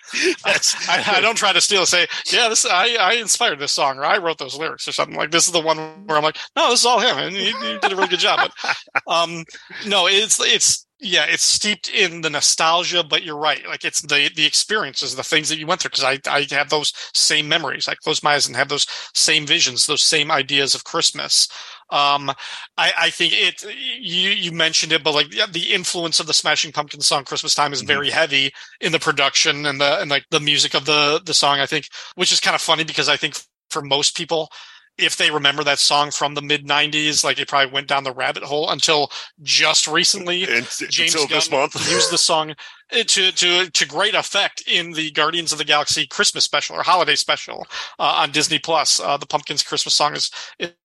I, 0.45 1.17
I 1.17 1.21
don't 1.21 1.35
try 1.35 1.53
to 1.53 1.61
steal. 1.61 1.85
Say, 1.85 2.07
yeah, 2.31 2.49
this 2.49 2.65
I, 2.65 2.95
I 2.95 3.13
inspired 3.13 3.59
this 3.59 3.71
song, 3.71 3.97
or 3.97 4.05
I 4.05 4.17
wrote 4.17 4.37
those 4.37 4.57
lyrics, 4.57 4.87
or 4.87 4.91
something 4.91 5.15
like. 5.15 5.31
This 5.31 5.45
is 5.45 5.53
the 5.53 5.61
one 5.61 5.77
where 6.07 6.17
I'm 6.17 6.23
like, 6.23 6.37
no, 6.55 6.69
this 6.69 6.79
is 6.79 6.85
all 6.85 6.99
him, 6.99 7.17
and 7.17 7.35
he, 7.35 7.51
he 7.51 7.77
did 7.79 7.91
a 7.91 7.95
really 7.95 8.07
good 8.07 8.19
job. 8.19 8.49
But 8.63 9.03
um, 9.07 9.45
no, 9.85 10.07
it's 10.07 10.39
it's 10.39 10.86
yeah, 10.99 11.25
it's 11.27 11.43
steeped 11.43 11.89
in 11.89 12.21
the 12.21 12.29
nostalgia. 12.29 13.03
But 13.03 13.23
you're 13.23 13.37
right, 13.37 13.65
like 13.67 13.85
it's 13.85 14.01
the 14.01 14.31
the 14.35 14.45
experiences, 14.45 15.15
the 15.15 15.23
things 15.23 15.49
that 15.49 15.59
you 15.59 15.67
went 15.67 15.81
through. 15.81 15.91
Because 15.91 16.03
I 16.03 16.19
I 16.27 16.47
have 16.51 16.69
those 16.69 16.93
same 17.13 17.47
memories. 17.47 17.87
I 17.87 17.95
close 17.95 18.23
my 18.23 18.33
eyes 18.33 18.47
and 18.47 18.55
have 18.55 18.69
those 18.69 18.87
same 19.13 19.45
visions, 19.45 19.85
those 19.85 20.01
same 20.01 20.31
ideas 20.31 20.73
of 20.75 20.83
Christmas. 20.83 21.47
Um, 21.89 22.29
I, 22.77 22.91
I 22.97 23.09
think 23.11 23.33
it. 23.33 23.63
You 23.99 24.31
you 24.31 24.51
mentioned 24.51 24.91
it, 24.91 25.03
but 25.03 25.13
like 25.13 25.29
the 25.29 25.73
influence 25.73 26.19
of 26.19 26.27
the 26.27 26.33
Smashing 26.33 26.71
Pumpkins 26.71 27.05
song 27.07 27.23
"Christmas 27.23 27.53
Time" 27.53 27.73
is 27.73 27.81
very 27.81 28.09
heavy 28.09 28.51
in 28.81 28.91
the 28.91 28.99
production 28.99 29.65
and 29.65 29.79
the 29.79 30.01
and 30.01 30.09
like 30.09 30.25
the 30.31 30.39
music 30.39 30.73
of 30.73 30.85
the 30.85 31.21
the 31.23 31.33
song. 31.33 31.59
I 31.59 31.65
think, 31.65 31.87
which 32.15 32.31
is 32.31 32.39
kind 32.39 32.55
of 32.55 32.61
funny 32.61 32.83
because 32.83 33.07
I 33.07 33.17
think 33.17 33.35
for 33.69 33.81
most 33.81 34.17
people, 34.17 34.49
if 34.97 35.17
they 35.17 35.31
remember 35.31 35.63
that 35.63 35.79
song 35.79 36.11
from 36.11 36.33
the 36.33 36.41
mid 36.41 36.65
'90s, 36.65 37.23
like 37.23 37.39
it 37.39 37.47
probably 37.47 37.71
went 37.71 37.87
down 37.87 38.03
the 38.03 38.13
rabbit 38.13 38.43
hole 38.43 38.69
until 38.69 39.11
just 39.41 39.87
recently. 39.87 40.43
and, 40.49 40.67
James 40.89 41.13
until 41.13 41.27
Gunn 41.27 41.37
this 41.37 41.51
month. 41.51 41.75
used 41.91 42.11
the 42.11 42.17
song 42.17 42.51
uh, 42.51 43.03
to 43.03 43.31
to 43.31 43.69
to 43.69 43.87
great 43.87 44.15
effect 44.15 44.63
in 44.67 44.91
the 44.91 45.11
Guardians 45.11 45.51
of 45.51 45.57
the 45.57 45.65
Galaxy 45.65 46.07
Christmas 46.07 46.43
special 46.43 46.75
or 46.75 46.83
holiday 46.83 47.15
special 47.15 47.67
uh, 47.99 48.15
on 48.17 48.31
Disney 48.31 48.59
Plus. 48.59 48.99
Uh, 48.99 49.17
the 49.17 49.27
Pumpkins 49.27 49.63
Christmas 49.63 49.93
song 49.93 50.15
is 50.15 50.31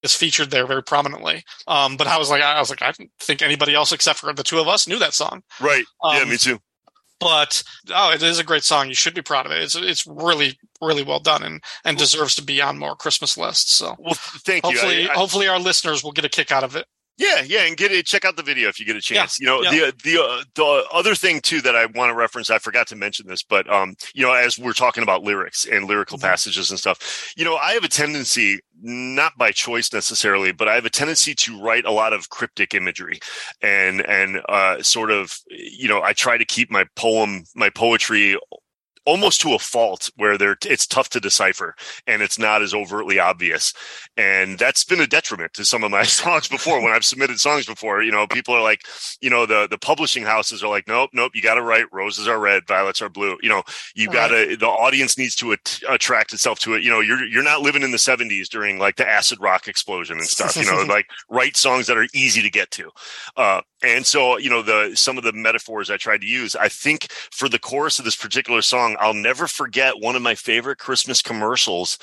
is 0.02 0.14
featured 0.14 0.50
there 0.50 0.66
very 0.66 0.82
prominently. 0.82 1.44
Um, 1.66 1.96
but 1.96 2.06
I 2.06 2.18
was 2.18 2.30
like, 2.30 2.42
I 2.42 2.60
was 2.60 2.70
like, 2.70 2.82
I 2.82 2.92
don't 2.92 3.10
think 3.20 3.42
anybody 3.42 3.74
else 3.74 3.92
except 3.92 4.18
for 4.18 4.32
the 4.32 4.42
two 4.42 4.58
of 4.58 4.68
us 4.68 4.86
knew 4.86 4.98
that 4.98 5.14
song. 5.14 5.42
right. 5.60 5.84
yeah, 6.04 6.22
Um, 6.22 6.28
me 6.30 6.36
too. 6.36 6.58
But 7.22 7.62
oh, 7.94 8.10
it 8.12 8.22
is 8.22 8.40
a 8.40 8.44
great 8.44 8.64
song. 8.64 8.88
You 8.88 8.96
should 8.96 9.14
be 9.14 9.22
proud 9.22 9.46
of 9.46 9.52
it. 9.52 9.62
It's 9.62 9.76
it's 9.76 10.06
really 10.06 10.58
really 10.82 11.02
well 11.02 11.20
done 11.20 11.42
and 11.42 11.62
and 11.84 11.96
deserves 11.96 12.34
to 12.36 12.42
be 12.42 12.60
on 12.60 12.78
more 12.78 12.96
Christmas 12.96 13.38
lists. 13.38 13.72
So 13.72 13.96
Well, 13.98 14.14
thank 14.14 14.64
you. 14.64 14.70
hopefully 14.72 15.08
I- 15.08 15.12
I- 15.12 15.16
hopefully 15.16 15.48
our 15.48 15.58
listeners 15.58 16.02
will 16.04 16.12
get 16.12 16.24
a 16.24 16.28
kick 16.28 16.50
out 16.52 16.64
of 16.64 16.76
it. 16.76 16.86
Yeah, 17.18 17.42
yeah, 17.42 17.64
and 17.66 17.76
get 17.76 17.92
it. 17.92 18.06
Check 18.06 18.24
out 18.24 18.36
the 18.36 18.42
video 18.42 18.70
if 18.70 18.80
you 18.80 18.86
get 18.86 18.96
a 18.96 19.00
chance. 19.00 19.38
you 19.38 19.44
know, 19.44 19.60
yeah. 19.62 19.70
the 19.70 19.94
the 20.02 20.22
uh, 20.22 20.42
the 20.54 20.84
other 20.90 21.14
thing 21.14 21.42
too 21.42 21.60
that 21.60 21.76
I 21.76 21.84
want 21.84 22.08
to 22.08 22.14
reference, 22.14 22.48
I 22.48 22.58
forgot 22.58 22.86
to 22.88 22.96
mention 22.96 23.26
this, 23.26 23.42
but 23.42 23.70
um, 23.70 23.96
you 24.14 24.22
know, 24.24 24.32
as 24.32 24.58
we're 24.58 24.72
talking 24.72 25.02
about 25.02 25.22
lyrics 25.22 25.66
and 25.66 25.84
lyrical 25.86 26.16
Mm-hmm. 26.16 26.26
passages 26.26 26.70
and 26.70 26.80
stuff, 26.80 27.32
you 27.36 27.44
know, 27.44 27.56
I 27.56 27.72
have 27.74 27.84
a 27.84 27.88
tendency, 27.88 28.60
not 28.80 29.36
by 29.36 29.52
choice 29.52 29.92
necessarily, 29.92 30.52
but 30.52 30.68
I 30.68 30.74
have 30.74 30.86
a 30.86 30.90
tendency 30.90 31.34
to 31.34 31.60
write 31.60 31.84
a 31.84 31.92
lot 31.92 32.14
of 32.14 32.30
cryptic 32.30 32.72
imagery, 32.72 33.20
and 33.60 34.00
and 34.06 34.40
uh, 34.48 34.82
sort 34.82 35.10
of, 35.10 35.36
you 35.50 35.88
know, 35.88 36.00
I 36.02 36.14
try 36.14 36.38
to 36.38 36.46
keep 36.46 36.70
my 36.70 36.86
poem, 36.96 37.44
my 37.54 37.68
poetry 37.68 38.38
almost 39.04 39.40
to 39.40 39.54
a 39.54 39.58
fault 39.58 40.10
where 40.16 40.38
they're 40.38 40.56
it's 40.64 40.86
tough 40.86 41.08
to 41.10 41.20
decipher 41.20 41.74
and 42.06 42.22
it's 42.22 42.38
not 42.38 42.62
as 42.62 42.74
overtly 42.74 43.18
obvious. 43.18 43.72
And 44.16 44.58
that's 44.58 44.84
been 44.84 45.00
a 45.00 45.06
detriment 45.06 45.54
to 45.54 45.64
some 45.64 45.84
of 45.84 45.90
my 45.90 46.02
songs 46.20 46.48
before. 46.48 46.82
When 46.82 46.92
i've 46.92 47.04
submitted 47.04 47.40
songs 47.40 47.66
before 47.66 48.02
you 48.02 48.12
know 48.12 48.26
people 48.26 48.54
are 48.54 48.62
like 48.62 48.82
you 49.20 49.30
know 49.30 49.46
the 49.46 49.66
the 49.68 49.78
publishing 49.78 50.24
houses 50.24 50.62
are 50.62 50.70
like 50.70 50.86
nope 50.88 51.10
nope 51.12 51.32
you 51.34 51.42
got 51.42 51.54
to 51.54 51.62
write 51.62 51.86
roses 51.92 52.28
are 52.28 52.38
red 52.38 52.66
violets 52.66 53.02
are 53.02 53.08
blue. 53.08 53.36
You 53.42 53.48
know 53.48 53.62
you 53.94 54.08
got 54.08 54.28
to 54.28 54.56
the 54.56 54.66
audience 54.66 55.18
needs 55.18 55.34
to 55.36 55.52
at- 55.52 55.80
attract 55.88 56.32
itself 56.32 56.58
to 56.60 56.74
it. 56.74 56.82
You 56.82 56.90
know 56.90 57.00
you're 57.00 57.24
you're 57.24 57.42
not 57.42 57.62
living 57.62 57.82
in 57.82 57.90
the 57.90 57.96
70s 57.96 58.48
during 58.48 58.78
like 58.78 58.96
the 58.96 59.08
acid 59.08 59.38
rock 59.40 59.68
explosion 59.68 60.18
and 60.18 60.26
stuff 60.26 60.56
you 60.56 60.64
know 60.64 60.82
like 60.88 61.06
write 61.28 61.56
songs 61.56 61.86
that 61.86 61.96
are 61.96 62.06
easy 62.14 62.42
to 62.42 62.50
get 62.50 62.70
to. 62.72 62.90
Uh 63.36 63.62
and 63.82 64.06
so 64.06 64.38
you 64.38 64.48
know 64.48 64.62
the 64.62 64.94
some 64.94 65.18
of 65.18 65.24
the 65.24 65.32
metaphors 65.32 65.90
i 65.90 65.96
tried 65.96 66.20
to 66.20 66.26
use 66.26 66.54
i 66.56 66.68
think 66.68 67.10
for 67.30 67.48
the 67.48 67.58
chorus 67.58 67.98
of 67.98 68.04
this 68.04 68.16
particular 68.16 68.62
song 68.62 68.91
i'll 69.00 69.14
never 69.14 69.46
forget 69.46 70.00
one 70.00 70.16
of 70.16 70.22
my 70.22 70.34
favorite 70.34 70.78
christmas 70.78 71.22
commercials 71.22 71.98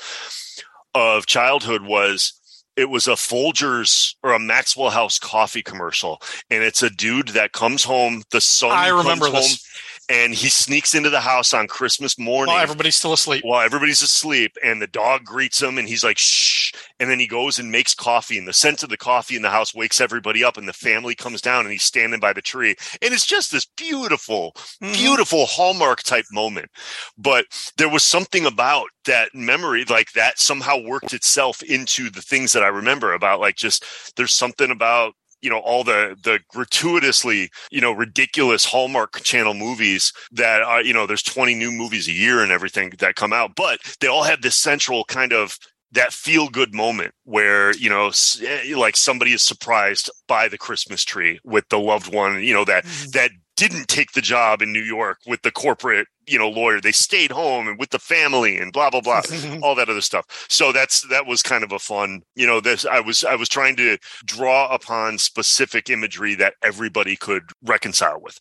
of 0.94 1.26
childhood 1.26 1.82
was 1.82 2.40
it 2.76 2.88
was 2.88 3.08
a 3.08 3.12
Folgers 3.12 4.14
or 4.22 4.32
a 4.32 4.38
Maxwell 4.38 4.90
House 4.90 5.18
coffee 5.18 5.62
commercial, 5.62 6.22
and 6.48 6.62
it's 6.64 6.82
a 6.82 6.88
dude 6.88 7.28
that 7.28 7.52
comes 7.52 7.84
home. 7.84 8.22
The 8.30 8.40
son 8.40 8.70
I 8.70 8.88
remember 8.88 9.26
comes 9.26 9.34
this. 9.34 9.66
home, 9.66 9.80
and 10.10 10.34
he 10.34 10.48
sneaks 10.48 10.94
into 10.94 11.08
the 11.08 11.20
house 11.20 11.54
on 11.54 11.68
Christmas 11.68 12.18
morning 12.18 12.52
While 12.54 12.62
everybody's 12.62 12.96
still 12.96 13.12
asleep. 13.14 13.44
while 13.44 13.64
everybody's 13.64 14.02
asleep 14.02 14.56
and 14.62 14.82
the 14.82 14.86
dog 14.88 15.24
greets 15.24 15.62
him 15.62 15.78
and 15.78 15.88
he's 15.88 16.04
like 16.04 16.18
shh 16.18 16.72
and 16.98 17.08
then 17.10 17.18
he 17.18 17.26
goes 17.26 17.58
and 17.58 17.70
makes 17.70 17.94
coffee 17.94 18.36
and 18.36 18.46
the 18.46 18.52
scent 18.52 18.82
of 18.82 18.88
the 18.90 18.96
coffee 18.96 19.36
in 19.36 19.42
the 19.42 19.50
house 19.50 19.74
wakes 19.74 20.00
everybody 20.00 20.44
up 20.44 20.56
and 20.56 20.68
the 20.68 20.72
family 20.72 21.14
comes 21.14 21.40
down 21.40 21.60
and 21.64 21.70
he's 21.72 21.84
standing 21.84 22.20
by 22.20 22.32
the 22.32 22.42
tree 22.42 22.74
and 23.00 23.14
it's 23.14 23.26
just 23.26 23.52
this 23.52 23.66
beautiful 23.76 24.52
Mhm. 24.82 24.92
beautiful 24.94 25.46
hallmark 25.46 26.02
type 26.02 26.26
moment 26.32 26.68
but 27.16 27.46
there 27.76 27.88
was 27.88 28.02
something 28.02 28.44
about 28.46 28.88
that 29.04 29.34
memory 29.34 29.84
like 29.86 30.12
that 30.12 30.38
somehow 30.38 30.76
worked 30.78 31.12
itself 31.14 31.62
into 31.62 32.10
the 32.10 32.22
things 32.22 32.52
that 32.52 32.62
i 32.62 32.68
remember 32.68 33.12
about 33.12 33.40
like 33.40 33.56
just 33.56 33.84
there's 34.16 34.32
something 34.34 34.70
about 34.70 35.14
you 35.42 35.50
know 35.50 35.58
all 35.60 35.84
the 35.84 36.16
the 36.22 36.40
gratuitously 36.50 37.50
you 37.70 37.80
know 37.80 37.92
ridiculous 37.92 38.64
hallmark 38.64 39.20
channel 39.22 39.54
movies 39.54 40.12
that 40.32 40.62
are 40.62 40.82
you 40.82 40.92
know 40.92 41.06
there's 41.06 41.22
20 41.22 41.54
new 41.54 41.70
movies 41.72 42.08
a 42.08 42.12
year 42.12 42.42
and 42.42 42.52
everything 42.52 42.92
that 42.98 43.14
come 43.16 43.32
out 43.32 43.52
but 43.56 43.80
they 44.00 44.06
all 44.06 44.22
have 44.24 44.42
this 44.42 44.56
central 44.56 45.04
kind 45.04 45.32
of 45.32 45.58
that 45.92 46.12
feel 46.12 46.48
good 46.48 46.72
moment 46.74 47.12
where 47.24 47.72
you 47.76 47.90
know 47.90 48.10
eh, 48.42 48.74
like 48.76 48.96
somebody 48.96 49.32
is 49.32 49.42
surprised 49.42 50.10
by 50.28 50.48
the 50.48 50.58
christmas 50.58 51.04
tree 51.04 51.40
with 51.44 51.68
the 51.68 51.78
loved 51.78 52.12
one 52.14 52.42
you 52.42 52.54
know 52.54 52.64
that 52.64 52.84
Mhm. 52.84 53.12
that 53.12 53.30
didn't 53.68 53.88
take 53.88 54.12
the 54.12 54.20
job 54.20 54.62
in 54.62 54.72
new 54.72 54.82
york 54.82 55.18
with 55.26 55.42
the 55.42 55.50
corporate 55.50 56.08
you 56.26 56.38
know 56.38 56.48
lawyer. 56.48 56.80
They 56.80 56.92
stayed 56.92 57.32
home 57.32 57.66
and 57.66 57.78
with 57.78 57.90
the 57.90 57.98
family 57.98 58.56
and 58.56 58.72
blah 58.72 58.90
blah 58.90 59.00
blah 59.00 59.22
all 59.62 59.74
that 59.74 59.88
other 59.88 60.00
stuff. 60.00 60.46
So 60.48 60.72
that's 60.72 61.02
that 61.08 61.26
was 61.26 61.42
kind 61.42 61.64
of 61.64 61.72
a 61.72 61.78
fun 61.78 62.22
you 62.34 62.46
know 62.46 62.60
this 62.60 62.86
i 62.86 63.00
was 63.00 63.24
i 63.24 63.34
was 63.34 63.48
trying 63.48 63.76
to 63.76 63.98
draw 64.24 64.72
upon 64.72 65.18
specific 65.18 65.90
imagery 65.90 66.34
that 66.34 66.54
everybody 66.62 67.16
could 67.16 67.50
reconcile 67.64 68.20
with 68.20 68.40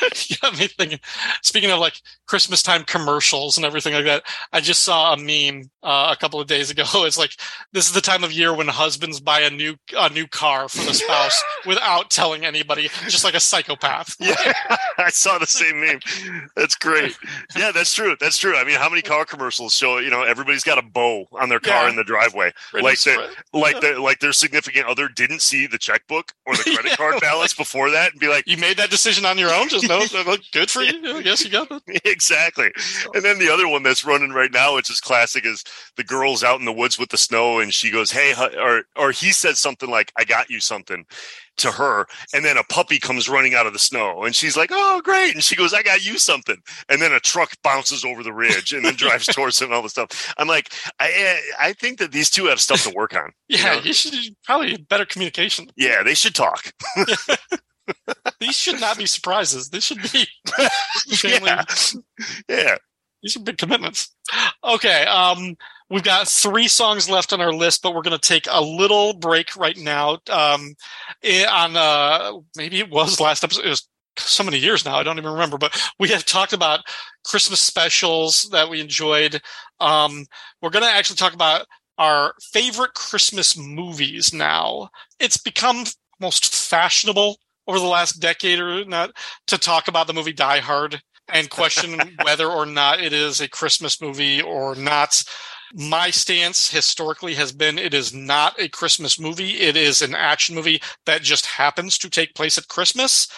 you 0.28 0.36
got 0.42 0.58
me 0.58 0.66
thinking. 0.66 1.00
Speaking 1.42 1.70
of 1.70 1.78
like 1.78 2.00
Christmas 2.26 2.62
time 2.62 2.84
commercials 2.84 3.56
and 3.56 3.66
everything 3.66 3.94
like 3.94 4.04
that, 4.04 4.22
I 4.52 4.60
just 4.60 4.82
saw 4.82 5.12
a 5.12 5.16
meme 5.16 5.70
uh, 5.82 6.14
a 6.16 6.20
couple 6.20 6.40
of 6.40 6.46
days 6.46 6.70
ago. 6.70 6.84
It's 7.06 7.18
like 7.18 7.32
this 7.72 7.86
is 7.86 7.92
the 7.92 8.00
time 8.00 8.24
of 8.24 8.32
year 8.32 8.54
when 8.54 8.66
husbands 8.68 9.20
buy 9.20 9.40
a 9.40 9.50
new 9.50 9.76
a 9.96 10.08
new 10.10 10.26
car 10.26 10.68
for 10.68 10.84
the 10.84 10.94
spouse 10.94 11.40
without 11.66 12.10
telling 12.10 12.44
anybody, 12.44 12.88
just 13.08 13.22
like 13.24 13.34
a 13.34 13.40
psychopath. 13.40 14.16
yeah 14.18 14.34
i 14.98 15.10
saw 15.10 15.38
the 15.38 15.46
same 15.46 15.78
meme 15.80 16.00
that's 16.56 16.74
great 16.74 17.16
yeah 17.56 17.70
that's 17.70 17.92
true 17.92 18.16
that's 18.18 18.38
true 18.38 18.56
i 18.56 18.64
mean 18.64 18.76
how 18.78 18.88
many 18.88 19.02
car 19.02 19.24
commercials 19.26 19.74
show 19.74 19.98
you 19.98 20.08
know 20.10 20.22
everybody's 20.22 20.64
got 20.64 20.78
a 20.78 20.82
bow 20.82 21.26
on 21.38 21.48
their 21.50 21.60
car 21.60 21.84
Yeah. 21.84 21.90
in 21.90 21.96
the 21.96 22.04
driveway 22.04 22.50
like 22.72 22.98
the, 23.02 23.30
like 23.52 23.80
the 23.80 24.00
like 24.00 24.20
their 24.20 24.32
significant 24.32 24.86
other 24.86 25.08
didn't 25.08 25.42
see 25.42 25.66
the 25.66 25.76
checkbook 25.78 26.32
or 26.46 26.56
the 26.56 26.62
credit 26.62 26.86
Yeah, 26.92 26.96
card 26.96 27.20
balance 27.20 27.52
before 27.52 27.90
that 27.90 28.12
and 28.12 28.20
be 28.20 28.28
like 28.28 28.44
you 28.46 28.56
made 28.56 28.78
that 28.78 28.88
decision 28.90 29.24
on 29.26 29.36
your 29.38 29.52
own. 29.52 29.65
Just 29.68 29.88
know, 29.88 30.04
look, 30.24 30.40
good 30.52 30.70
for 30.70 30.82
you. 30.82 31.20
Yes, 31.20 31.44
you 31.44 31.50
got 31.50 31.68
it. 31.70 31.82
exactly. 32.04 32.70
And 33.14 33.24
then 33.24 33.38
the 33.38 33.52
other 33.52 33.68
one 33.68 33.82
that's 33.82 34.04
running 34.04 34.30
right 34.30 34.52
now, 34.52 34.74
which 34.74 34.90
is 34.90 35.00
classic, 35.00 35.44
is 35.46 35.64
the 35.96 36.04
girl's 36.04 36.42
out 36.44 36.58
in 36.58 36.66
the 36.66 36.72
woods 36.72 36.98
with 36.98 37.10
the 37.10 37.16
snow, 37.18 37.58
and 37.60 37.72
she 37.72 37.90
goes, 37.90 38.10
"Hey," 38.10 38.34
or 38.58 38.82
or 38.96 39.10
he 39.12 39.32
says 39.32 39.58
something 39.58 39.90
like, 39.90 40.12
"I 40.16 40.24
got 40.24 40.50
you 40.50 40.60
something." 40.60 41.04
To 41.60 41.70
her, 41.70 42.04
and 42.34 42.44
then 42.44 42.58
a 42.58 42.64
puppy 42.64 42.98
comes 42.98 43.30
running 43.30 43.54
out 43.54 43.66
of 43.66 43.72
the 43.72 43.78
snow, 43.78 44.24
and 44.24 44.36
she's 44.36 44.58
like, 44.58 44.68
"Oh, 44.74 45.00
great!" 45.02 45.32
And 45.32 45.42
she 45.42 45.56
goes, 45.56 45.72
"I 45.72 45.82
got 45.82 46.04
you 46.04 46.18
something." 46.18 46.58
And 46.90 47.00
then 47.00 47.12
a 47.12 47.18
truck 47.18 47.52
bounces 47.62 48.04
over 48.04 48.22
the 48.22 48.32
ridge 48.34 48.74
and 48.74 48.84
then 48.84 48.94
drives 48.96 49.24
towards 49.24 49.58
him 49.58 49.68
and 49.68 49.74
all 49.74 49.80
the 49.80 49.88
stuff. 49.88 50.34
I'm 50.36 50.48
like, 50.48 50.70
I 51.00 51.40
I 51.58 51.72
think 51.72 51.98
that 52.00 52.12
these 52.12 52.28
two 52.28 52.44
have 52.44 52.60
stuff 52.60 52.82
to 52.82 52.92
work 52.94 53.16
on. 53.16 53.30
Yeah, 53.48 53.76
know? 53.76 53.80
you 53.80 53.94
should 53.94 54.36
probably 54.44 54.76
better 54.76 55.06
communication. 55.06 55.68
Yeah, 55.76 56.02
they 56.02 56.12
should 56.12 56.34
talk. 56.34 56.72
These 58.40 58.56
should 58.56 58.80
not 58.80 58.98
be 58.98 59.06
surprises. 59.06 59.70
This 59.70 59.84
should 59.84 60.02
be 60.02 60.26
family. 61.16 61.50
Yeah, 61.50 61.62
yeah. 62.48 62.76
These 63.22 63.36
are 63.36 63.40
big 63.40 63.58
commitments. 63.58 64.14
Okay, 64.62 65.04
um, 65.06 65.56
we've 65.90 66.02
got 66.02 66.28
three 66.28 66.68
songs 66.68 67.08
left 67.08 67.32
on 67.32 67.40
our 67.40 67.52
list, 67.52 67.82
but 67.82 67.94
we're 67.94 68.02
going 68.02 68.18
to 68.18 68.28
take 68.28 68.46
a 68.50 68.62
little 68.62 69.14
break 69.14 69.56
right 69.56 69.76
now. 69.76 70.18
Um, 70.30 70.74
eh, 71.22 71.44
on 71.44 71.76
uh, 71.76 72.32
maybe 72.56 72.78
it 72.78 72.90
was 72.90 73.20
last 73.20 73.42
episode. 73.42 73.64
It 73.64 73.70
was 73.70 73.88
so 74.18 74.44
many 74.44 74.58
years 74.58 74.84
now. 74.84 74.96
I 74.96 75.02
don't 75.02 75.18
even 75.18 75.32
remember. 75.32 75.58
But 75.58 75.80
we 75.98 76.08
have 76.08 76.24
talked 76.24 76.52
about 76.52 76.80
Christmas 77.24 77.60
specials 77.60 78.48
that 78.52 78.68
we 78.68 78.80
enjoyed. 78.80 79.40
Um, 79.80 80.26
we're 80.62 80.70
going 80.70 80.84
to 80.84 80.90
actually 80.90 81.16
talk 81.16 81.34
about 81.34 81.66
our 81.98 82.34
favorite 82.52 82.94
Christmas 82.94 83.56
movies 83.56 84.32
now. 84.32 84.90
It's 85.18 85.36
become 85.36 85.84
most 86.20 86.54
fashionable 86.54 87.38
over 87.66 87.78
the 87.78 87.86
last 87.86 88.20
decade 88.20 88.58
or 88.58 88.84
not 88.84 89.10
to 89.46 89.58
talk 89.58 89.88
about 89.88 90.06
the 90.06 90.14
movie 90.14 90.32
Die 90.32 90.60
Hard 90.60 91.02
and 91.28 91.50
question 91.50 92.00
whether 92.22 92.48
or 92.48 92.66
not 92.66 93.00
it 93.00 93.12
is 93.12 93.40
a 93.40 93.48
Christmas 93.48 94.00
movie 94.00 94.40
or 94.40 94.74
not. 94.74 95.22
My 95.74 96.10
stance 96.10 96.70
historically 96.70 97.34
has 97.34 97.52
been 97.52 97.78
it 97.78 97.92
is 97.92 98.14
not 98.14 98.58
a 98.60 98.68
Christmas 98.68 99.18
movie. 99.18 99.60
It 99.60 99.76
is 99.76 100.00
an 100.00 100.14
action 100.14 100.54
movie 100.54 100.80
that 101.06 101.22
just 101.22 101.46
happens 101.46 101.98
to 101.98 102.08
take 102.08 102.34
place 102.34 102.56
at 102.56 102.68
Christmas. 102.68 103.28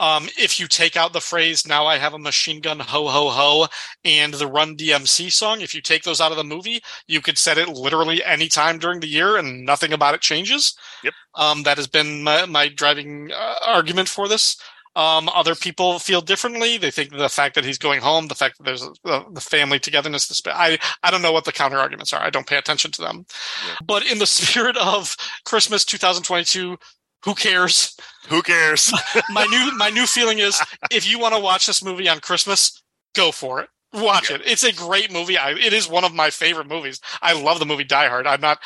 Um, 0.00 0.28
if 0.36 0.58
you 0.58 0.66
take 0.66 0.96
out 0.96 1.12
the 1.12 1.20
phrase 1.20 1.66
"Now 1.66 1.86
I 1.86 1.98
have 1.98 2.14
a 2.14 2.18
machine 2.18 2.60
gun, 2.60 2.80
ho 2.80 3.08
ho 3.08 3.30
ho" 3.30 3.68
and 4.04 4.34
the 4.34 4.46
Run 4.46 4.76
DMC 4.76 5.32
song, 5.32 5.60
if 5.60 5.74
you 5.74 5.80
take 5.80 6.02
those 6.02 6.20
out 6.20 6.32
of 6.32 6.36
the 6.36 6.44
movie, 6.44 6.82
you 7.06 7.20
could 7.20 7.38
set 7.38 7.58
it 7.58 7.68
literally 7.68 8.22
any 8.24 8.48
time 8.48 8.78
during 8.78 9.00
the 9.00 9.08
year, 9.08 9.36
and 9.36 9.64
nothing 9.64 9.92
about 9.92 10.14
it 10.14 10.20
changes. 10.20 10.76
Yep. 11.04 11.14
Um, 11.36 11.62
that 11.62 11.76
has 11.76 11.86
been 11.86 12.22
my, 12.22 12.46
my 12.46 12.68
driving 12.68 13.30
uh, 13.32 13.56
argument 13.66 14.08
for 14.08 14.28
this. 14.28 14.56
Um, 14.96 15.28
other 15.34 15.56
people 15.56 15.98
feel 15.98 16.20
differently. 16.20 16.78
They 16.78 16.92
think 16.92 17.10
the 17.10 17.28
fact 17.28 17.56
that 17.56 17.64
he's 17.64 17.78
going 17.78 18.00
home, 18.00 18.28
the 18.28 18.36
fact 18.36 18.58
that 18.58 18.64
there's 18.64 18.88
uh, 19.04 19.24
the 19.32 19.40
family 19.40 19.80
togetherness. 19.80 20.28
The 20.28 20.34
sp- 20.38 20.54
I 20.54 20.78
I 21.02 21.10
don't 21.10 21.22
know 21.22 21.32
what 21.32 21.44
the 21.44 21.52
counter 21.52 21.78
arguments 21.78 22.12
are. 22.12 22.22
I 22.22 22.30
don't 22.30 22.46
pay 22.46 22.56
attention 22.56 22.92
to 22.92 23.02
them. 23.02 23.26
Yeah. 23.66 23.74
But 23.84 24.06
in 24.06 24.18
the 24.18 24.26
spirit 24.40 24.76
of 24.76 25.16
Christmas 25.44 25.84
2022, 25.84 26.78
who 27.24 27.34
cares? 27.34 27.96
Who 28.28 28.42
cares? 28.42 28.92
my 29.30 29.44
new 29.46 29.76
my 29.76 29.90
new 29.90 30.06
feeling 30.06 30.38
is 30.38 30.60
if 30.90 31.08
you 31.08 31.18
want 31.18 31.34
to 31.34 31.40
watch 31.40 31.66
this 31.66 31.84
movie 31.84 32.08
on 32.08 32.20
Christmas, 32.20 32.82
go 33.14 33.32
for 33.32 33.60
it. 33.60 33.68
Watch 33.92 34.30
it. 34.30 34.42
It's 34.44 34.64
a 34.64 34.72
great 34.72 35.12
movie. 35.12 35.38
I, 35.38 35.52
it 35.52 35.72
is 35.72 35.88
one 35.88 36.04
of 36.04 36.12
my 36.12 36.30
favorite 36.30 36.66
movies. 36.66 37.00
I 37.22 37.40
love 37.40 37.60
the 37.60 37.66
movie 37.66 37.84
Die 37.84 38.08
Hard. 38.08 38.26
I'm 38.26 38.40
not 38.40 38.58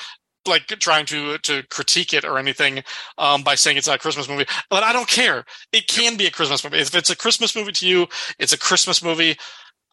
like 0.47 0.67
trying 0.67 1.05
to 1.07 1.39
to 1.39 1.63
critique 1.65 2.15
it 2.15 2.25
or 2.25 2.39
anything 2.39 2.83
um, 3.19 3.43
by 3.43 3.55
saying 3.55 3.77
it's 3.77 3.87
not 3.87 3.97
a 3.97 4.01
Christmas 4.01 4.29
movie, 4.29 4.47
but 4.71 4.83
I 4.83 4.93
don't 4.93 5.09
care. 5.09 5.45
It 5.73 5.87
can 5.87 6.17
be 6.17 6.27
a 6.27 6.31
Christmas 6.31 6.65
movie. 6.65 6.79
If 6.79 6.95
it's 6.95 7.11
a 7.11 7.17
Christmas 7.17 7.55
movie 7.55 7.73
to 7.73 7.87
you, 7.87 8.07
it's 8.39 8.53
a 8.53 8.59
Christmas 8.59 9.03
movie. 9.03 9.37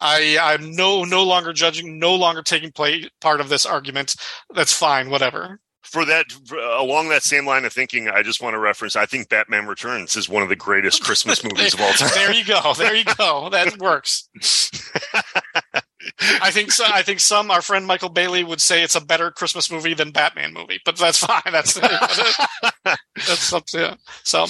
I 0.00 0.38
I'm 0.40 0.72
no 0.72 1.04
no 1.04 1.22
longer 1.22 1.52
judging, 1.52 1.98
no 1.98 2.14
longer 2.14 2.42
taking 2.42 2.72
play 2.72 3.08
part 3.20 3.40
of 3.40 3.48
this 3.48 3.66
argument. 3.66 4.16
That's 4.54 4.72
fine. 4.72 5.10
Whatever. 5.10 5.60
For 5.86 6.04
that 6.04 6.30
for- 6.46 6.58
along 6.58 7.08
that 7.08 7.22
same 7.22 7.46
line 7.46 7.64
of 7.64 7.72
thinking 7.72 8.08
i 8.08 8.22
just 8.22 8.42
want 8.42 8.54
to 8.54 8.58
reference 8.58 8.96
i 8.96 9.06
think 9.06 9.28
batman 9.28 9.66
returns 9.66 10.16
is 10.16 10.28
one 10.28 10.42
of 10.42 10.48
the 10.48 10.56
greatest 10.56 11.02
christmas 11.02 11.42
movies 11.48 11.72
of 11.74 11.80
all 11.80 11.92
time 11.92 12.10
There 12.14 12.32
you 12.34 12.44
go. 12.44 12.74
There 12.74 12.94
you 12.94 13.04
go. 13.04 13.48
That 13.50 13.78
works. 13.78 14.28
I 16.20 16.50
think 16.50 16.72
so. 16.72 16.84
I 16.86 17.02
think 17.02 17.20
some 17.20 17.50
our 17.50 17.62
friend 17.62 17.86
Michael 17.86 18.08
Bailey 18.08 18.44
would 18.44 18.60
say 18.60 18.82
it's 18.82 18.94
a 18.94 19.04
better 19.04 19.30
Christmas 19.30 19.70
movie 19.70 19.94
than 19.94 20.10
Batman 20.10 20.52
movie, 20.52 20.80
but 20.84 20.96
that's 20.96 21.18
fine. 21.18 21.42
That's 21.52 21.74
that's 22.84 23.52
up 23.52 23.66
to 23.66 23.98
so. 24.22 24.46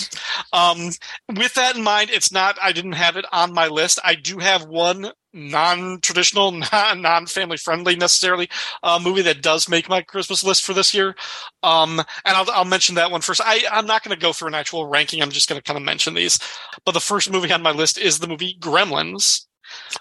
Um, 0.53 0.91
with 1.35 1.55
that 1.55 1.77
in 1.77 1.83
mind, 1.83 2.11
it's 2.11 2.33
not. 2.33 2.59
I 2.63 2.73
didn't 2.73 2.93
have 2.93 3.17
it 3.17 3.25
on 3.33 3.53
my 3.53 3.69
list. 3.69 3.99
I 4.05 4.15
do 4.15 4.39
have 4.39 4.67
one 4.67 5.13
non-traditional, 5.37 6.51
non- 6.73 7.03
non-family 7.03 7.59
friendly 7.59 7.95
necessarily 7.95 8.49
uh, 8.83 8.99
movie 9.03 9.23
that 9.23 9.43
does 9.43 9.69
make 9.69 9.89
my 9.89 10.01
Christmas 10.03 10.43
list 10.43 10.65
for 10.65 10.73
this 10.73 10.95
year. 10.95 11.15
Um, 11.63 11.99
and 12.25 12.37
I'll, 12.37 12.51
I'll 12.51 12.65
mention 12.65 12.95
that 12.97 13.11
one 13.11 13.21
first. 13.21 13.41
I, 13.45 13.63
I'm 13.71 13.87
not 13.87 14.03
going 14.03 14.17
to 14.17 14.21
go 14.21 14.33
through 14.33 14.49
an 14.49 14.55
actual 14.55 14.87
ranking. 14.87 15.23
I'm 15.23 15.31
just 15.31 15.49
going 15.49 15.61
to 15.61 15.65
kind 15.65 15.77
of 15.77 15.85
mention 15.85 16.15
these. 16.15 16.39
But 16.85 16.93
the 16.93 17.01
first 17.01 17.31
movie 17.31 17.53
on 17.53 17.63
my 17.63 17.73
list 17.73 17.99
is 17.99 18.19
the 18.19 18.29
movie 18.29 18.57
Gremlins. 18.59 19.45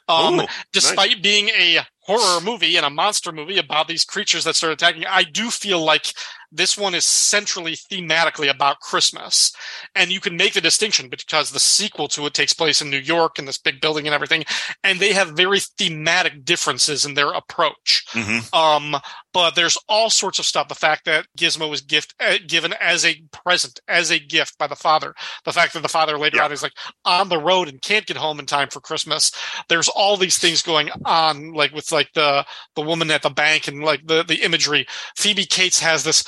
Um, 0.08 0.42
Ooh, 0.42 0.46
despite 0.72 1.22
being 1.22 1.50
a 1.50 1.80
horror 2.02 2.42
movie 2.42 2.78
and 2.78 2.86
a 2.86 2.90
monster 2.90 3.32
movie 3.32 3.58
about 3.58 3.88
these 3.88 4.06
creatures 4.06 4.44
that 4.44 4.56
start 4.56 4.74
attacking, 4.74 5.06
I 5.06 5.24
do 5.24 5.50
feel 5.50 5.84
like 5.84 6.14
this 6.56 6.78
one 6.78 6.96
is 6.96 7.06
centrally 7.06 7.74
thematically 7.76 8.50
about 8.50 8.80
Christmas. 8.80 9.54
And 9.96 10.12
you 10.12 10.20
can 10.20 10.38
make 10.38 10.54
the 10.54 10.62
distinction 10.62 11.10
because 11.10 11.52
the 11.52 11.60
sequel 11.60 12.08
to 12.10 12.26
it 12.26 12.34
takes 12.34 12.54
place 12.54 12.82
in 12.82 12.90
New 12.90 12.98
York 13.00 13.38
in 13.40 13.46
this 13.46 13.58
big 13.58 13.82
building 13.82 14.08
and 14.08 14.14
everything. 14.14 14.46
And 14.84 15.00
they 15.00 15.14
have 15.14 15.30
very 15.32 15.60
thematic 15.60 16.46
differences 16.46 17.06
in 17.06 17.14
their 17.14 17.32
approach. 17.32 18.06
Mhm. 18.14 18.54
Um, 18.54 18.96
but 19.34 19.56
there's 19.56 19.78
all 19.90 20.10
sorts 20.10 20.40
of 20.40 20.46
stuff. 20.46 20.68
The 20.70 20.76
fact 20.76 21.06
that 21.06 21.28
Gizmo 21.38 21.70
was 21.70 21.82
gift 21.82 22.16
uh, 22.20 22.38
given 22.48 22.74
as 22.80 23.04
a 23.06 23.22
present, 23.32 23.80
as 23.88 24.10
a 24.12 24.20
gift 24.20 24.58
by 24.58 24.68
the 24.68 24.76
father. 24.76 25.14
The 25.44 25.52
fact 25.54 25.74
that 25.74 25.82
the 25.82 25.90
father 25.90 26.18
later 26.18 26.38
Yeah. 26.38 26.46
on 26.46 26.52
is 26.52 26.64
like 26.64 26.74
on 27.04 27.30
the 27.30 27.38
road 27.38 27.68
and 27.68 27.82
can't 27.82 28.06
get 28.06 28.18
home 28.18 28.40
in 28.40 28.46
time 28.46 28.70
for 28.70 28.80
Christmas. 28.80 29.32
There's 29.68 29.90
all 29.90 30.16
these 30.18 30.38
things 30.38 30.62
going 30.62 30.90
on, 31.04 31.54
like 31.54 31.74
with 31.74 31.92
like 31.92 32.14
the 32.14 32.46
the 32.76 32.82
woman 32.82 33.12
at 33.12 33.24
the 33.24 33.30
bank 33.30 33.68
and 33.68 33.84
like 33.84 34.08
the 34.08 34.24
the 34.24 34.42
imagery. 34.44 34.88
Phoebe 35.18 35.46
Cates 35.46 35.80
has 35.80 36.04
this 36.04 36.24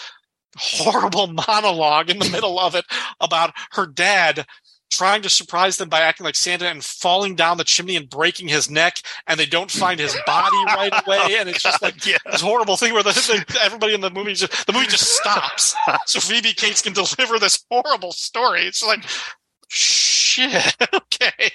horrible 0.55 1.27
monologue 1.47 2.09
in 2.09 2.19
the 2.19 2.29
middle 2.29 2.59
of 2.59 2.75
it 2.75 2.85
about 3.19 3.53
her 3.71 3.85
dad 3.85 4.45
trying 4.89 5.21
to 5.21 5.29
surprise 5.29 5.77
them 5.77 5.89
by 5.89 5.99
acting 5.99 6.23
like 6.23 6.35
Santa 6.35 6.67
and 6.67 6.83
falling 6.83 7.35
down 7.35 7.57
the 7.57 7.63
chimney 7.63 7.95
and 7.97 8.09
breaking 8.09 8.47
his 8.47 8.69
neck, 8.69 9.01
and 9.27 9.39
they 9.39 9.45
don't 9.45 9.69
find 9.69 9.99
his 9.99 10.17
body 10.25 10.55
right 10.67 10.93
away, 11.05 11.35
and 11.39 11.49
it's 11.49 11.61
just 11.61 11.81
like 11.81 12.05
Yeah. 12.05 12.17
this 12.31 12.41
horrible 12.41 12.77
thing 12.77 12.93
where 12.93 13.03
the, 13.03 13.11
the, 13.11 13.59
everybody 13.61 13.93
in 13.93 14.01
the 14.01 14.09
movie 14.09 14.33
just 14.33 14.65
the 14.65 14.73
movie 14.73 14.87
just 14.87 15.17
stops, 15.17 15.75
so 16.05 16.19
Phoebe 16.19 16.53
Cates 16.53 16.81
can 16.81 16.93
deliver 16.93 17.37
this 17.37 17.65
horrible 17.69 18.13
story. 18.13 18.61
It's 18.61 18.81
like 18.85 19.03
shit, 19.67 20.75
okay. 20.93 21.51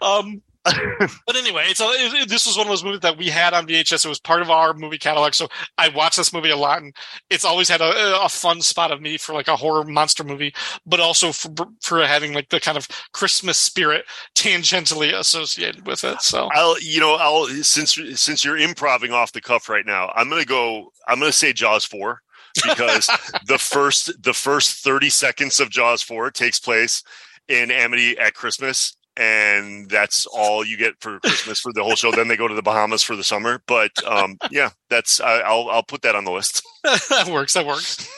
um, 0.00 0.42
but 1.26 1.36
anyway, 1.36 1.64
it's 1.66 1.80
a, 1.80 1.86
it, 1.88 2.28
this 2.28 2.46
was 2.46 2.56
one 2.56 2.66
of 2.66 2.70
those 2.70 2.84
movies 2.84 3.00
that 3.00 3.18
we 3.18 3.28
had 3.28 3.52
on 3.52 3.66
VHS. 3.66 4.04
It 4.04 4.08
was 4.08 4.20
part 4.20 4.42
of 4.42 4.50
our 4.50 4.72
movie 4.74 4.98
catalog, 4.98 5.34
so 5.34 5.48
I 5.76 5.88
watched 5.88 6.16
this 6.16 6.32
movie 6.32 6.50
a 6.50 6.56
lot, 6.56 6.80
and 6.80 6.94
it's 7.30 7.44
always 7.44 7.68
had 7.68 7.80
a, 7.80 8.22
a 8.22 8.28
fun 8.28 8.60
spot 8.62 8.92
of 8.92 9.00
me 9.02 9.18
for 9.18 9.32
like 9.32 9.48
a 9.48 9.56
horror 9.56 9.84
monster 9.84 10.22
movie, 10.22 10.54
but 10.86 11.00
also 11.00 11.32
for 11.32 11.52
for 11.80 12.06
having 12.06 12.32
like 12.32 12.48
the 12.50 12.60
kind 12.60 12.78
of 12.78 12.86
Christmas 13.12 13.58
spirit 13.58 14.04
tangentially 14.36 15.12
associated 15.12 15.84
with 15.84 16.04
it. 16.04 16.22
So 16.22 16.48
I'll, 16.52 16.80
you 16.80 17.00
know, 17.00 17.14
I'll 17.14 17.46
since 17.48 17.98
since 18.14 18.44
you're 18.44 18.58
improving 18.58 19.10
off 19.10 19.32
the 19.32 19.40
cuff 19.40 19.68
right 19.68 19.86
now, 19.86 20.12
I'm 20.14 20.28
gonna 20.28 20.44
go. 20.44 20.92
I'm 21.08 21.18
gonna 21.18 21.32
say 21.32 21.52
Jaws 21.52 21.84
four 21.84 22.22
because 22.64 23.10
the 23.46 23.58
first 23.58 24.12
the 24.22 24.34
first 24.34 24.84
30 24.84 25.10
seconds 25.10 25.60
of 25.60 25.70
Jaws 25.70 26.02
four 26.02 26.30
takes 26.30 26.60
place 26.60 27.02
in 27.48 27.70
Amity 27.70 28.18
at 28.18 28.34
Christmas. 28.34 28.96
And 29.16 29.90
that's 29.90 30.24
all 30.26 30.64
you 30.64 30.76
get 30.78 30.94
for 31.00 31.20
Christmas 31.20 31.60
for 31.60 31.72
the 31.72 31.82
whole 31.82 31.96
show. 31.96 32.12
Then 32.12 32.28
they 32.28 32.36
go 32.36 32.48
to 32.48 32.54
the 32.54 32.62
Bahamas 32.62 33.02
for 33.02 33.14
the 33.14 33.24
summer. 33.24 33.62
But 33.66 33.90
um, 34.06 34.38
yeah, 34.50 34.70
that's 34.88 35.20
I, 35.20 35.40
I'll 35.40 35.68
I'll 35.68 35.82
put 35.82 36.02
that 36.02 36.16
on 36.16 36.24
the 36.24 36.32
list. 36.32 36.62
that 36.84 37.28
works. 37.30 37.52
That 37.54 37.66
works. 37.66 38.08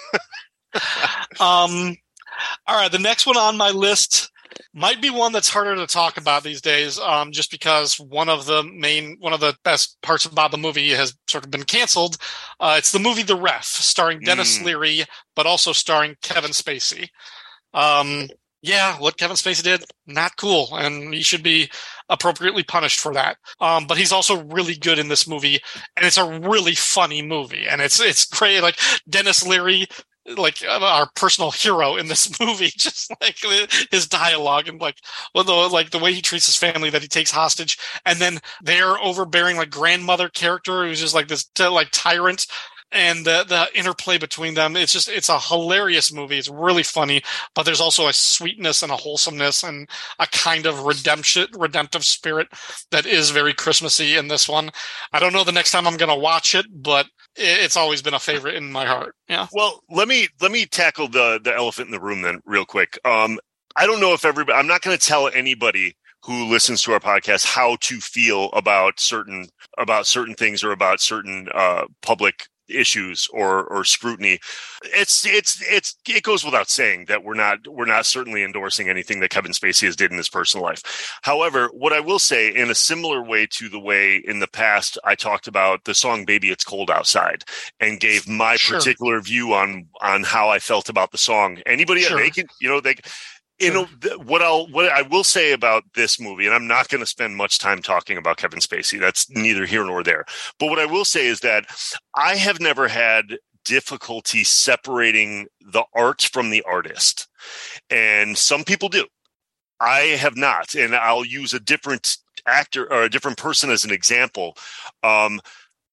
um, 1.40 1.96
all 2.66 2.76
right. 2.76 2.92
The 2.92 2.98
next 2.98 3.26
one 3.26 3.36
on 3.36 3.56
my 3.56 3.70
list 3.70 4.30
might 4.72 5.02
be 5.02 5.10
one 5.10 5.32
that's 5.32 5.48
harder 5.48 5.74
to 5.76 5.86
talk 5.86 6.16
about 6.16 6.42
these 6.44 6.60
days, 6.60 6.98
um, 7.00 7.32
just 7.32 7.50
because 7.50 7.98
one 7.98 8.28
of 8.28 8.46
the 8.46 8.62
main, 8.62 9.16
one 9.20 9.32
of 9.32 9.40
the 9.40 9.56
best 9.64 9.96
parts 10.02 10.24
about 10.24 10.50
the 10.52 10.58
movie 10.58 10.90
has 10.90 11.16
sort 11.28 11.44
of 11.44 11.50
been 11.50 11.64
canceled. 11.64 12.16
Uh, 12.60 12.76
it's 12.78 12.92
the 12.92 12.98
movie 12.98 13.22
The 13.22 13.36
Ref, 13.36 13.64
starring 13.64 14.20
Denis 14.20 14.58
Mm. 14.58 14.64
Leary, 14.64 15.04
but 15.34 15.46
also 15.46 15.72
starring 15.72 16.16
Kevin 16.22 16.52
Spacey. 16.52 17.08
Um, 17.72 18.28
yeah, 18.64 18.98
what 18.98 19.18
Kevin 19.18 19.36
Spacey 19.36 19.62
did, 19.62 19.84
not 20.06 20.38
cool, 20.38 20.68
and 20.72 21.12
he 21.12 21.20
should 21.20 21.42
be 21.42 21.70
appropriately 22.08 22.62
punished 22.62 22.98
for 22.98 23.12
that. 23.12 23.36
Um, 23.60 23.86
but 23.86 23.98
he's 23.98 24.10
also 24.10 24.42
really 24.44 24.74
good 24.74 24.98
in 24.98 25.08
this 25.08 25.28
movie, 25.28 25.60
and 25.94 26.06
it's 26.06 26.16
a 26.16 26.40
really 26.40 26.74
funny 26.74 27.20
movie, 27.20 27.66
and 27.68 27.82
it's 27.82 28.00
it's 28.00 28.24
great. 28.24 28.62
Like 28.62 28.78
Denis 29.06 29.46
Leary, 29.46 29.86
like 30.38 30.64
uh, 30.64 30.78
our 30.80 31.10
personal 31.14 31.50
hero 31.50 31.96
in 31.96 32.08
this 32.08 32.40
movie, 32.40 32.70
just 32.74 33.12
like 33.20 33.36
his 33.90 34.06
dialogue 34.08 34.66
and 34.66 34.80
like 34.80 34.96
well, 35.34 35.44
the 35.44 35.52
like 35.52 35.90
the 35.90 35.98
way 35.98 36.14
he 36.14 36.22
treats 36.22 36.46
his 36.46 36.56
family 36.56 36.88
that 36.88 37.02
he 37.02 37.08
takes 37.08 37.30
hostage, 37.30 37.76
and 38.06 38.18
then 38.18 38.38
their 38.62 38.98
overbearing 38.98 39.58
like 39.58 39.68
grandmother 39.68 40.30
character 40.30 40.86
who's 40.86 41.00
just 41.00 41.14
like 41.14 41.28
this 41.28 41.50
like 41.58 41.88
tyrant. 41.92 42.46
And 42.94 43.26
the 43.26 43.44
the 43.46 43.68
interplay 43.78 44.18
between 44.18 44.54
them, 44.54 44.76
it's 44.76 44.92
just 44.92 45.08
it's 45.08 45.28
a 45.28 45.38
hilarious 45.38 46.12
movie. 46.12 46.38
It's 46.38 46.48
really 46.48 46.84
funny, 46.84 47.22
but 47.54 47.64
there's 47.64 47.80
also 47.80 48.06
a 48.06 48.12
sweetness 48.12 48.82
and 48.82 48.92
a 48.92 48.96
wholesomeness 48.96 49.64
and 49.64 49.88
a 50.20 50.26
kind 50.28 50.64
of 50.64 50.84
redemption 50.84 51.48
redemptive 51.58 52.04
spirit 52.04 52.48
that 52.92 53.04
is 53.04 53.30
very 53.30 53.52
Christmassy 53.52 54.16
in 54.16 54.28
this 54.28 54.48
one. 54.48 54.70
I 55.12 55.18
don't 55.18 55.32
know 55.32 55.44
the 55.44 55.52
next 55.52 55.72
time 55.72 55.86
I'm 55.86 55.96
going 55.96 56.08
to 56.08 56.14
watch 56.14 56.54
it, 56.54 56.66
but 56.70 57.06
it's 57.36 57.76
always 57.76 58.00
been 58.00 58.14
a 58.14 58.20
favorite 58.20 58.54
in 58.54 58.70
my 58.70 58.86
heart. 58.86 59.16
Yeah. 59.28 59.48
Well, 59.52 59.82
let 59.90 60.06
me 60.06 60.28
let 60.40 60.52
me 60.52 60.66
tackle 60.66 61.08
the 61.08 61.40
the 61.42 61.54
elephant 61.54 61.88
in 61.88 61.92
the 61.92 62.00
room 62.00 62.22
then 62.22 62.40
real 62.44 62.64
quick. 62.64 62.98
Um, 63.04 63.38
I 63.76 63.86
don't 63.86 64.00
know 64.00 64.12
if 64.12 64.24
everybody. 64.24 64.56
I'm 64.56 64.68
not 64.68 64.82
going 64.82 64.96
to 64.96 65.04
tell 65.04 65.28
anybody 65.28 65.96
who 66.22 66.48
listens 66.48 66.82
to 66.82 66.92
our 66.92 67.00
podcast 67.00 67.44
how 67.44 67.76
to 67.80 68.00
feel 68.00 68.50
about 68.52 68.98
certain 68.98 69.48
about 69.78 70.06
certain 70.06 70.34
things 70.34 70.64
or 70.64 70.72
about 70.72 71.00
certain 71.00 71.48
uh, 71.52 71.84
public 72.02 72.46
issues 72.68 73.28
or 73.32 73.64
or 73.64 73.84
scrutiny 73.84 74.38
it's 74.84 75.24
it's 75.26 75.62
it's 75.70 75.96
it 76.08 76.22
goes 76.22 76.44
without 76.44 76.68
saying 76.68 77.04
that 77.06 77.22
we're 77.24 77.34
not 77.34 77.58
we're 77.68 77.84
not 77.84 78.06
certainly 78.06 78.42
endorsing 78.42 78.88
anything 78.88 79.20
that 79.20 79.30
Kevin 79.30 79.52
Spacey 79.52 79.84
has 79.86 79.96
did 79.96 80.10
in 80.10 80.16
his 80.16 80.28
personal 80.28 80.64
life 80.64 81.18
however 81.22 81.68
what 81.72 81.92
i 81.92 82.00
will 82.00 82.18
say 82.18 82.54
in 82.54 82.70
a 82.70 82.74
similar 82.74 83.22
way 83.22 83.46
to 83.50 83.68
the 83.68 83.78
way 83.80 84.16
in 84.16 84.38
the 84.40 84.48
past 84.48 84.98
i 85.04 85.14
talked 85.14 85.46
about 85.46 85.84
the 85.84 85.94
song 85.94 86.24
baby 86.24 86.50
it's 86.50 86.64
cold 86.64 86.90
outside 86.90 87.44
and 87.80 88.00
gave 88.00 88.28
my 88.28 88.56
Sure. 88.56 88.78
particular 88.78 89.20
view 89.20 89.52
on 89.52 89.86
on 90.00 90.22
how 90.22 90.48
i 90.48 90.58
felt 90.58 90.88
about 90.88 91.10
the 91.12 91.18
song 91.18 91.58
anybody 91.66 92.00
Sure. 92.02 92.16
they 92.18 92.30
can 92.30 92.46
you 92.60 92.68
know 92.68 92.80
they 92.80 92.96
you 93.60 93.72
know 93.72 93.86
what 94.24 94.42
I'll 94.42 94.66
what 94.68 94.90
I 94.90 95.02
will 95.02 95.24
say 95.24 95.52
about 95.52 95.84
this 95.94 96.20
movie, 96.20 96.46
and 96.46 96.54
I'm 96.54 96.66
not 96.66 96.88
going 96.88 97.00
to 97.00 97.06
spend 97.06 97.36
much 97.36 97.58
time 97.58 97.82
talking 97.82 98.18
about 98.18 98.36
Kevin 98.36 98.58
Spacey. 98.58 98.98
That's 98.98 99.30
neither 99.30 99.64
here 99.64 99.84
nor 99.84 100.02
there. 100.02 100.24
But 100.58 100.70
what 100.70 100.78
I 100.78 100.86
will 100.86 101.04
say 101.04 101.26
is 101.26 101.40
that 101.40 101.66
I 102.14 102.36
have 102.36 102.60
never 102.60 102.88
had 102.88 103.38
difficulty 103.64 104.44
separating 104.44 105.46
the 105.60 105.84
art 105.94 106.22
from 106.22 106.50
the 106.50 106.62
artist, 106.62 107.28
and 107.90 108.36
some 108.36 108.64
people 108.64 108.88
do. 108.88 109.06
I 109.80 110.00
have 110.00 110.36
not, 110.36 110.74
and 110.74 110.94
I'll 110.94 111.24
use 111.24 111.52
a 111.52 111.60
different 111.60 112.16
actor 112.46 112.92
or 112.92 113.02
a 113.02 113.10
different 113.10 113.38
person 113.38 113.70
as 113.70 113.84
an 113.84 113.92
example. 113.92 114.56
Um, 115.02 115.40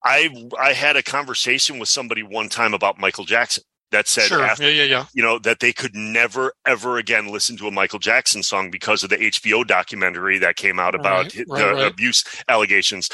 I 0.04 0.30
I 0.60 0.74
had 0.74 0.96
a 0.96 1.04
conversation 1.04 1.78
with 1.78 1.90
somebody 1.90 2.24
one 2.24 2.50
time 2.50 2.74
about 2.74 3.00
Michael 3.00 3.26
Jackson 3.26 3.64
that 3.92 4.08
said 4.08 4.24
sure. 4.24 4.42
after 4.44 4.64
Yeah, 4.64 4.84
yeah, 4.84 4.84
yeah. 4.84 5.06
you 5.14 5.22
know 5.22 5.38
that 5.40 5.60
they 5.60 5.74
could 5.74 5.96
never 5.96 6.54
ever 6.66 6.98
again 6.98 7.28
listen 7.28 7.58
to 7.58 7.68
a 7.68 7.72
Michael 7.72 8.00
Jackson 8.00 8.44
song 8.44 8.72
because 8.72 9.04
of 9.04 9.10
the 9.10 9.18
HBO 9.18 9.66
documentary 9.66 10.38
that 10.40 10.56
came 10.56 10.80
out 10.80 10.96
about 10.96 11.34
Right, 11.36 11.46
right, 11.50 11.58
the 11.60 11.74
right. 11.76 11.92
abuse 11.92 12.24
allegations 12.50 13.10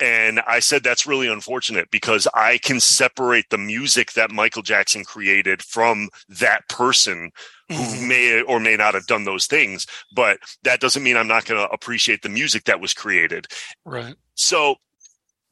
and 0.00 0.40
I 0.46 0.60
said 0.60 0.82
that's 0.82 1.06
really 1.06 1.28
unfortunate 1.28 1.90
because 1.90 2.28
I 2.34 2.58
can 2.58 2.80
separate 2.80 3.46
the 3.50 3.58
music 3.58 4.12
that 4.12 4.30
Michael 4.30 4.62
Jackson 4.62 5.04
created 5.04 5.62
from 5.62 6.08
that 6.28 6.68
person 6.68 7.30
who 7.68 7.74
Mhm. 7.74 8.08
may 8.08 8.42
or 8.42 8.60
may 8.60 8.76
not 8.76 8.94
have 8.94 9.06
done 9.06 9.24
those 9.24 9.46
things 9.46 9.86
but 10.14 10.38
that 10.62 10.80
doesn't 10.80 11.02
mean 11.02 11.16
I'm 11.16 11.28
not 11.28 11.44
going 11.46 11.60
to 11.60 11.72
appreciate 11.72 12.22
the 12.22 12.28
music 12.28 12.64
that 12.64 12.80
was 12.80 12.92
created 12.94 13.46
Right. 13.84 14.14
so 14.34 14.76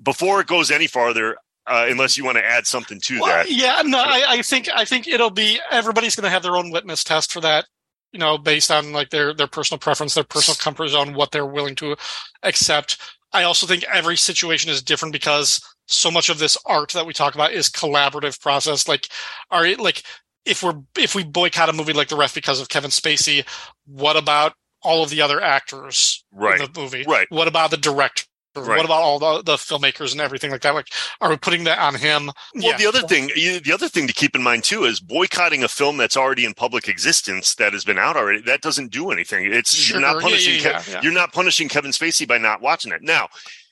before 0.03 0.41
it 0.41 0.47
goes 0.47 0.70
any 0.70 0.87
farther 0.87 1.37
uh, 1.67 1.87
unless 1.89 2.17
you 2.17 2.25
want 2.25 2.39
to 2.39 2.45
add 2.45 2.67
something 2.67 3.01
to 3.01 3.21
Well, 3.21 3.27
that 3.45 3.51
yeah, 3.51 3.83
no, 3.85 3.99
I, 3.99 4.25
I 4.29 4.43
think 4.43 4.69
I 4.75 4.85
think 4.85 5.07
it'll 5.09 5.31
be 5.31 5.61
everybody's 5.71 6.17
going 6.17 6.25
to 6.25 6.31
have 6.31 6.43
their 6.43 6.57
own 6.57 6.71
litmus 6.71 7.05
test 7.05 7.33
for 7.33 7.41
that. 7.41 7.67
You 8.12 8.21
know, 8.21 8.39
based 8.39 8.71
on 8.71 8.93
like 8.93 9.11
their 9.11 9.35
their 9.35 9.47
personal 9.47 9.79
preference, 9.79 10.14
their 10.14 10.25
personal 10.25 10.57
comfort 10.57 10.89
zone, 10.89 11.14
what 11.14 11.33
they're 11.33 11.47
willing 11.47 11.75
to 11.77 11.97
accept. 12.43 12.99
I 13.33 13.43
also 13.43 13.67
think 13.67 13.85
every 13.93 14.17
situation 14.17 14.71
is 14.71 14.83
different 14.83 15.12
because 15.12 15.61
so 15.87 16.11
much 16.11 16.29
of 16.29 16.39
this 16.39 16.57
art 16.67 16.93
that 16.93 17.07
we 17.07 17.12
talk 17.12 17.35
about 17.35 17.53
is 17.53 17.69
collaborative 17.69 18.41
process. 18.41 18.89
Like, 18.89 19.09
are 19.51 19.69
like 19.77 20.03
if 20.45 20.62
we're 20.62 20.81
if 20.97 21.14
we 21.14 21.25
boycott 21.25 21.69
a 21.69 21.73
movie 21.73 21.93
like 21.93 22.09
The 22.09 22.17
Ref 22.17 22.35
because 22.35 22.61
of 22.61 22.69
Kevin 22.69 22.91
Spacey, 22.91 23.45
what 23.87 24.17
about 24.17 24.55
all 24.83 25.03
of 25.03 25.11
the 25.11 25.21
other 25.21 25.43
actors 25.43 26.25
Right. 26.33 26.61
in 26.61 26.73
the 26.73 26.81
movie? 26.81 27.05
Right. 27.07 27.27
What 27.31 27.49
about 27.49 27.71
the 27.71 27.77
director? 27.77 28.25
Right. 28.61 28.76
What 28.76 28.84
about 28.84 29.02
all 29.02 29.18
the, 29.18 29.42
the 29.42 29.57
filmmakers 29.57 30.12
and 30.12 30.20
everything 30.20 30.50
like 30.50 30.62
that? 30.62 30.74
Like, 30.74 30.88
are 31.20 31.30
we 31.30 31.36
putting 31.36 31.64
that 31.64 31.78
on 31.78 31.94
him? 31.94 32.26
Well, 32.26 32.34
Yeah. 32.54 32.76
the 32.76 32.86
other 32.86 33.02
thing, 33.02 33.30
the 33.34 33.72
other 33.72 33.88
thing 33.88 34.07
to 34.07 34.12
keep 34.12 34.34
in 34.34 34.42
mind 34.42 34.64
too 34.64 34.84
is 34.84 35.00
boycotting 35.00 35.62
a 35.64 35.68
film 35.68 35.96
that's 35.96 36.16
already 36.16 36.44
in 36.44 36.54
public 36.54 36.88
existence 36.88 37.54
that 37.57 37.72
has 37.72 37.84
been 37.84 37.98
out 37.98 38.16
already. 38.16 38.40
That 38.42 38.61
doesn't 38.62 38.90
do 38.90 39.11
anything. 39.11 39.52
It's 39.52 39.74
Sure, 39.74 40.00
you're 40.00 40.12
not 40.12 40.22
punishing. 40.22 40.54
yeah, 40.62 40.80
Ke- 40.80 40.86
yeah, 40.88 40.92
yeah. 40.94 41.00
You're 41.02 41.12
not 41.12 41.32
punishing 41.32 41.68
Kevin 41.68 41.90
Spacey 41.90 42.26
by 42.26 42.38
not 42.38 42.61
watching 42.61 42.92
it. 42.92 43.02
Now, 43.02 43.28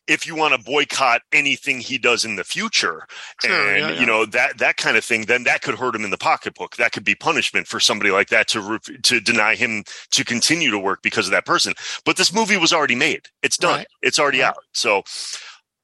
if 0.07 0.27
you 0.27 0.35
want 0.37 0.55
to 0.55 0.59
boycott 0.63 1.23
anything 1.33 1.81
he 1.81 1.97
does 1.99 2.25
in 2.25 2.37
the 2.37 2.45
future, 2.45 3.07
and 3.43 3.53
yeah, 3.53 3.77
yeah. 3.91 4.01
you 4.01 4.07
know 4.07 4.27
that 4.27 4.59
that 4.59 4.77
kind 4.77 4.97
of 4.97 5.05
thing, 5.05 5.23
then 5.23 5.45
that 5.45 5.63
could 5.63 5.77
hurt 5.77 5.95
him 5.95 6.05
in 6.05 6.11
the 6.11 6.19
pocketbook. 6.19 6.77
That 6.77 6.93
could 6.93 7.05
be 7.05 7.15
punishment 7.15 7.67
for 7.67 7.81
somebody 7.81 8.11
like 8.11 8.29
that 8.29 8.49
to 8.49 8.79
to 9.03 9.21
deny 9.21 9.55
him 9.55 9.85
to 10.13 10.25
continue 10.25 10.71
to 10.71 10.79
work 10.79 11.01
because 11.03 11.27
of 11.27 11.33
that 11.33 11.47
person. 11.47 11.75
But 12.05 12.17
this 12.17 12.33
movie 12.35 12.57
was 12.57 12.73
already 12.73 12.95
made. 12.97 13.29
It's 13.43 13.57
done. 13.57 13.79
Right. 13.79 13.87
It's 14.03 14.19
already 14.19 14.41
Right. 14.41 14.49
out. 14.49 14.59
So 14.73 15.03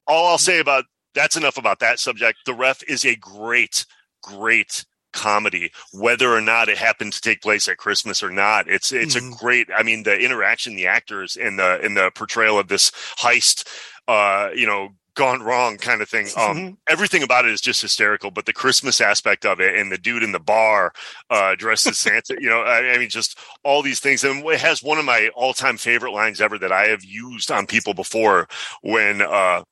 all 0.07 0.27
I'll 0.29 0.39
say 0.39 0.59
about 0.59 0.85
that's 1.15 1.37
enough 1.37 1.57
about 1.59 1.81
that 1.81 1.99
subject. 1.99 2.39
The 2.47 2.55
ref 2.55 2.83
is 2.89 3.05
a 3.05 3.17
great, 3.17 3.85
great 4.23 4.85
comedy, 5.13 5.73
whether 5.93 6.33
or 6.33 6.41
not 6.41 6.69
it 6.69 6.79
happened 6.79 7.13
to 7.13 7.21
take 7.21 7.43
place 7.43 7.67
at 7.67 7.77
Christmas 7.79 8.23
or 8.23 8.31
not. 8.31 8.69
It's 8.69 8.93
it's 8.93 9.17
Mhm. 9.17 9.33
a 9.33 9.37
great. 9.37 9.69
I 9.77 9.83
mean, 9.83 10.05
the 10.05 10.17
interaction, 10.17 10.77
the 10.77 10.87
actors, 10.87 11.37
and 11.37 11.59
the 11.59 11.81
in 11.85 11.95
the 11.95 12.13
portrayal 12.13 12.59
of 12.61 12.69
this 12.69 12.93
heist, 13.19 13.67
uh, 14.09 14.51
you 14.55 14.67
know, 14.67 14.91
gone 15.15 15.43
wrong 15.43 15.77
kind 15.77 16.01
of 16.01 16.09
thing. 16.09 16.27
Um, 16.37 16.57
Mhm. 16.57 16.77
everything 16.89 17.23
about 17.23 17.45
it 17.45 17.51
is 17.53 17.61
just 17.61 17.83
hysterical. 17.83 18.31
But 18.31 18.47
the 18.47 18.53
Christmas 18.53 19.01
aspect 19.01 19.45
of 19.45 19.61
it, 19.61 19.77
and 19.77 19.91
the 19.91 19.99
dude 19.99 20.23
in 20.23 20.33
the 20.33 20.39
bar 20.41 20.93
uh, 21.29 21.55
dressed 21.57 21.87
as 21.89 21.99
Santa, 21.99 22.37
you 22.41 22.49
know, 22.49 22.63
I, 22.63 22.95
I 22.95 22.99
mean, 22.99 23.09
just 23.11 23.39
all 23.65 23.83
these 23.83 24.01
things. 24.01 24.25
And 24.25 24.45
it 24.47 24.61
has 24.61 24.83
one 24.83 24.99
of 24.99 25.05
my 25.05 25.29
all 25.35 25.53
time 25.53 25.77
favorite 25.77 26.13
lines 26.13 26.41
ever 26.41 26.59
that 26.59 26.73
I 26.73 26.87
have 26.89 27.05
used 27.05 27.51
on 27.51 27.67
people 27.67 27.95
before 27.95 28.49
when. 28.83 29.21
Uh, 29.23 29.63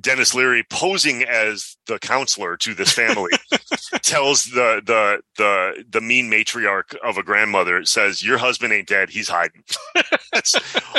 Denis 0.00 0.34
Leary 0.34 0.62
posing 0.68 1.22
as 1.22 1.76
the 1.86 1.98
counselor 1.98 2.56
to 2.58 2.74
this 2.74 2.92
family 2.92 3.32
tells 4.02 4.44
the 4.44 4.82
the 4.84 5.20
the 5.36 5.84
the 5.88 6.00
mean 6.00 6.30
matriarch 6.30 6.94
of 6.96 7.16
a 7.16 7.22
grandmother 7.22 7.84
says 7.84 8.22
your 8.22 8.38
husband 8.38 8.72
ain't 8.72 8.88
dead 8.88 9.10
he's 9.10 9.28
hiding. 9.28 9.64
That's 10.32 10.54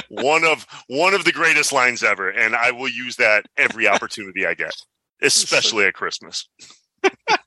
one 0.09 0.43
of 0.43 0.65
one 0.87 1.13
of 1.13 1.25
the 1.25 1.31
greatest 1.31 1.71
lines 1.71 2.03
ever 2.03 2.29
and 2.29 2.55
I 2.55 2.71
will 2.71 2.89
use 2.89 3.15
that 3.17 3.45
every 3.57 3.87
opportunity 3.87 4.45
I 4.45 4.53
get 4.53 4.73
especially 5.21 5.85
at 5.85 5.93
Christmas 5.93 6.47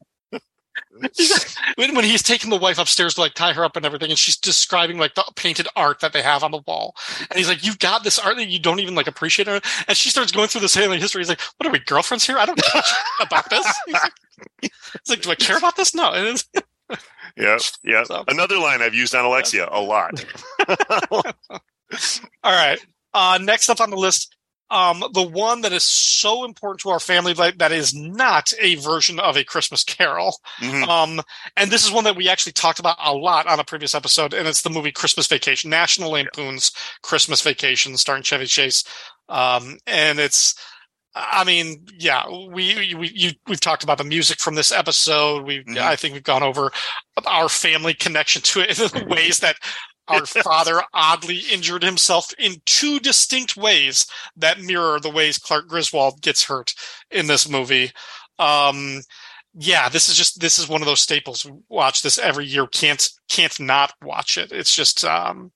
when, 1.77 1.95
when 1.95 2.05
he's 2.05 2.23
taking 2.23 2.51
the 2.51 2.57
wife 2.57 2.79
upstairs 2.79 3.15
to 3.15 3.21
like 3.21 3.35
tie 3.35 3.53
her 3.53 3.65
up 3.65 3.77
and 3.77 3.87
everything, 3.87 4.11
and 4.11 4.19
she's 4.19 4.37
describing 4.37 4.99
like 4.99 5.15
the 5.15 5.25
painted 5.37 5.69
art 5.77 6.01
that 6.01 6.13
they 6.13 6.23
have 6.23 6.43
on 6.43 6.51
the 6.51 6.63
wall, 6.67 6.95
and 7.31 7.39
he's 7.39 7.49
like, 7.49 7.65
"You've 7.65 7.79
got 7.79 8.05
this 8.05 8.19
art 8.19 8.37
that 8.37 8.49
you 8.49 8.59
don't 8.59 8.81
even 8.81 8.95
like 8.95 9.07
appreciate 9.07 9.49
it," 9.49 9.65
and 9.89 9.97
she 9.97 10.11
starts 10.11 10.33
going 10.33 10.49
through 10.49 10.63
this 10.63 10.77
family 10.77 10.99
history. 10.99 11.21
He's 11.21 11.29
like, 11.29 11.41
"What 11.57 11.67
are 11.67 11.73
we 11.73 11.79
girlfriends 11.81 12.27
here? 12.27 12.39
I 12.39 12.47
don't 12.47 12.61
care 12.63 12.83
about 13.21 13.49
this." 13.51 13.67
He's 13.87 13.95
like, 13.95 14.13
he's 14.61 14.71
like, 15.09 15.23
"Do 15.23 15.31
I 15.31 15.35
care 15.35 15.59
about 15.59 15.77
this? 15.77 15.95
No." 15.95 16.13
And 16.13 16.29
it's, 16.29 16.49
yeah 17.37 17.59
yeah 17.85 18.05
So- 18.05 18.25
another 18.29 18.59
line 18.59 18.83
I've 18.83 18.95
used 18.95 19.15
on 19.15 19.25
Alexia 19.25 19.69
a 19.71 19.81
lot 19.81 20.25
all 21.11 21.23
right. 22.45 22.79
Uh, 23.13 23.39
next 23.43 23.69
up 23.69 23.81
on 23.81 23.91
the 23.91 23.97
list, 23.97 24.37
um, 24.71 25.03
the 25.13 25.23
one 25.27 25.63
that 25.63 25.73
is 25.73 25.83
so 25.83 26.45
important 26.45 26.81
to 26.81 26.91
our 26.91 27.01
family 27.01 27.33
that, 27.35 27.59
that 27.59 27.73
is 27.73 27.93
not 27.95 28.53
a 28.61 28.77
version 28.77 29.19
of 29.19 29.37
a 29.37 29.45
Christmas 29.45 29.83
Carol. 29.85 30.37
Mhm. 30.61 30.87
Um, 30.87 31.21
and 31.57 31.71
this 31.71 31.85
is 31.85 31.93
one 31.93 32.05
that 32.05 32.17
we 32.17 32.29
actually 32.29 32.53
talked 32.53 32.79
about 32.79 32.97
a 33.03 33.13
lot 33.13 33.47
on 33.47 33.59
a 33.61 33.65
previous 33.65 33.95
episode, 33.95 34.33
and 34.33 34.47
it's 34.47 34.63
the 34.63 34.71
movie 34.71 34.93
Christmas 34.93 35.27
Vacation, 35.27 35.71
National 35.71 36.11
Lampoon's 36.13 36.73
Christmas 37.03 37.41
Vacation, 37.43 37.97
starring 37.97 38.23
Chevy 38.23 38.47
Chase. 38.47 38.85
Um, 39.29 39.79
and 39.87 40.19
it's, 40.19 40.55
I 41.15 41.43
mean, 41.45 41.87
yeah, 41.99 42.23
we, 42.29 42.95
we 42.95 43.11
you, 43.13 43.31
we've 43.49 43.61
talked 43.61 43.83
about 43.83 43.99
the 43.99 44.05
music 44.05 44.39
from 44.39 44.55
this 44.55 44.71
episode. 44.71 45.45
We, 45.45 45.65
Mhm. 45.65 45.79
I 45.79 45.97
think 45.97 46.15
we've 46.15 46.23
gone 46.23 46.43
over 46.45 46.71
our 47.27 47.49
family 47.49 47.95
connection 47.95 48.43
to 48.43 48.61
it 48.61 48.79
in 48.95 49.09
ways 49.09 49.41
that 49.41 49.57
our 50.11 50.27
father 50.27 50.83
oddly 50.93 51.43
injured 51.53 51.83
himself 51.83 52.33
in 52.39 52.63
two 52.67 53.01
distinct 53.01 53.57
ways 53.57 54.07
that 54.37 54.61
mirror 54.61 55.01
the 55.01 55.11
ways 55.11 55.39
Clark 55.39 55.69
Griswold 55.69 56.21
gets 56.23 56.45
hurt 56.45 56.75
in 57.11 57.27
this 57.27 57.49
movie. 57.49 57.93
Um, 58.39 59.01
yeah, 59.55 59.89
this 59.89 60.09
is 60.09 60.17
just 60.17 60.41
this 60.41 60.59
is 60.59 60.69
one 60.69 60.81
of 60.81 60.87
those 60.87 61.01
staples. 61.01 61.47
Watch 61.69 62.03
this 62.03 62.19
every 62.19 62.47
year. 62.47 62.67
Can't 62.67 63.09
can't 63.29 63.59
not 63.59 63.93
watch 64.03 64.39
it. 64.39 64.53
It's 64.53 64.75
just 64.75 65.05
um, 65.05 65.51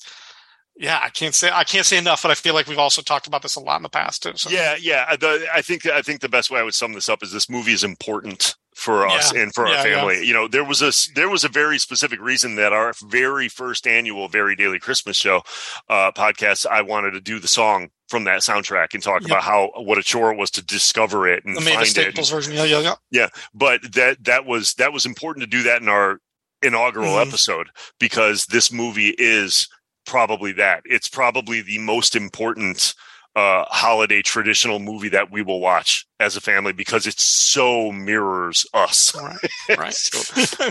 yeah, 0.76 1.00
I 1.02 1.10
can't 1.10 1.34
say 1.34 1.50
I 1.52 1.64
can't 1.64 1.86
say 1.86 1.98
enough. 1.98 2.22
But 2.22 2.32
I 2.32 2.34
feel 2.34 2.54
like 2.54 2.66
we've 2.66 2.78
also 2.78 3.02
talked 3.02 3.26
about 3.26 3.42
this 3.42 3.56
a 3.56 3.60
lot 3.60 3.76
in 3.76 3.82
the 3.82 3.88
past 3.88 4.22
too. 4.22 4.32
So. 4.34 4.50
Yeah, 4.50 4.76
yeah. 4.80 5.14
The, 5.16 5.46
I 5.52 5.62
think 5.62 5.86
I 5.86 6.02
think 6.02 6.20
the 6.20 6.28
best 6.28 6.50
way 6.50 6.58
I 6.58 6.64
would 6.64 6.74
sum 6.74 6.92
this 6.92 7.08
up 7.08 7.22
is 7.22 7.32
this 7.32 7.48
movie 7.48 7.72
is 7.72 7.84
important 7.84 8.56
for 8.74 9.06
us 9.06 9.32
Yeah. 9.32 9.42
and 9.42 9.54
for 9.54 9.66
our 9.66 9.72
yeah. 9.74 9.82
family. 9.82 10.26
You 10.26 10.34
know, 10.34 10.48
there 10.48 10.64
was 10.64 10.82
a 10.82 10.92
there 11.14 11.28
was 11.28 11.44
a 11.44 11.48
very 11.48 11.78
specific 11.78 12.20
reason 12.20 12.56
that 12.56 12.72
our 12.72 12.92
very 13.04 13.48
first 13.48 13.86
annual 13.86 14.28
Very 14.28 14.56
Daly 14.56 14.78
Christmas 14.78 15.16
Show 15.16 15.42
uh, 15.88 16.10
podcast, 16.12 16.66
I 16.66 16.82
wanted 16.82 17.12
to 17.12 17.20
do 17.20 17.38
the 17.38 17.48
song 17.48 17.90
from 18.08 18.24
that 18.24 18.40
soundtrack 18.40 18.92
and 18.94 19.02
talk 19.02 19.22
Yep. 19.22 19.30
about 19.30 19.42
how 19.42 19.70
what 19.76 19.96
a 19.98 20.02
chore 20.02 20.32
it 20.32 20.36
was 20.36 20.50
to 20.52 20.62
discover 20.64 21.26
it 21.28 21.44
and 21.44 21.56
the 21.56 21.60
find 21.60 21.74
Mavis 21.76 21.90
it. 21.90 22.00
Staples 22.02 22.30
version. 22.30 22.52
Yeah, 22.52 22.64
yeah, 22.64 22.80
yeah. 22.80 22.94
Yeah, 23.10 23.28
But 23.54 23.92
that 23.94 24.22
that 24.24 24.44
was 24.44 24.74
that 24.74 24.92
was 24.92 25.06
important 25.06 25.42
to 25.42 25.46
do 25.46 25.62
that 25.64 25.80
in 25.80 25.88
our 25.88 26.18
inaugural 26.62 27.14
Mhm. 27.16 27.26
episode 27.28 27.68
because 28.00 28.46
this 28.46 28.72
movie 28.72 29.14
is 29.18 29.68
probably 30.06 30.52
that. 30.52 30.82
It's 30.84 31.08
probably 31.08 31.60
the 31.62 31.78
most 31.78 32.14
important 32.16 32.94
uh 33.36 33.64
holiday 33.68 34.22
traditional 34.22 34.78
movie 34.78 35.08
that 35.08 35.30
we 35.30 35.42
will 35.42 35.60
watch 35.60 36.06
as 36.20 36.36
a 36.36 36.40
family 36.40 36.72
because 36.72 37.06
it 37.06 37.18
so 37.18 37.90
mirrors 37.92 38.64
us. 38.74 39.14
Right, 39.20 39.38
right. 39.78 39.92
So- 39.94 40.70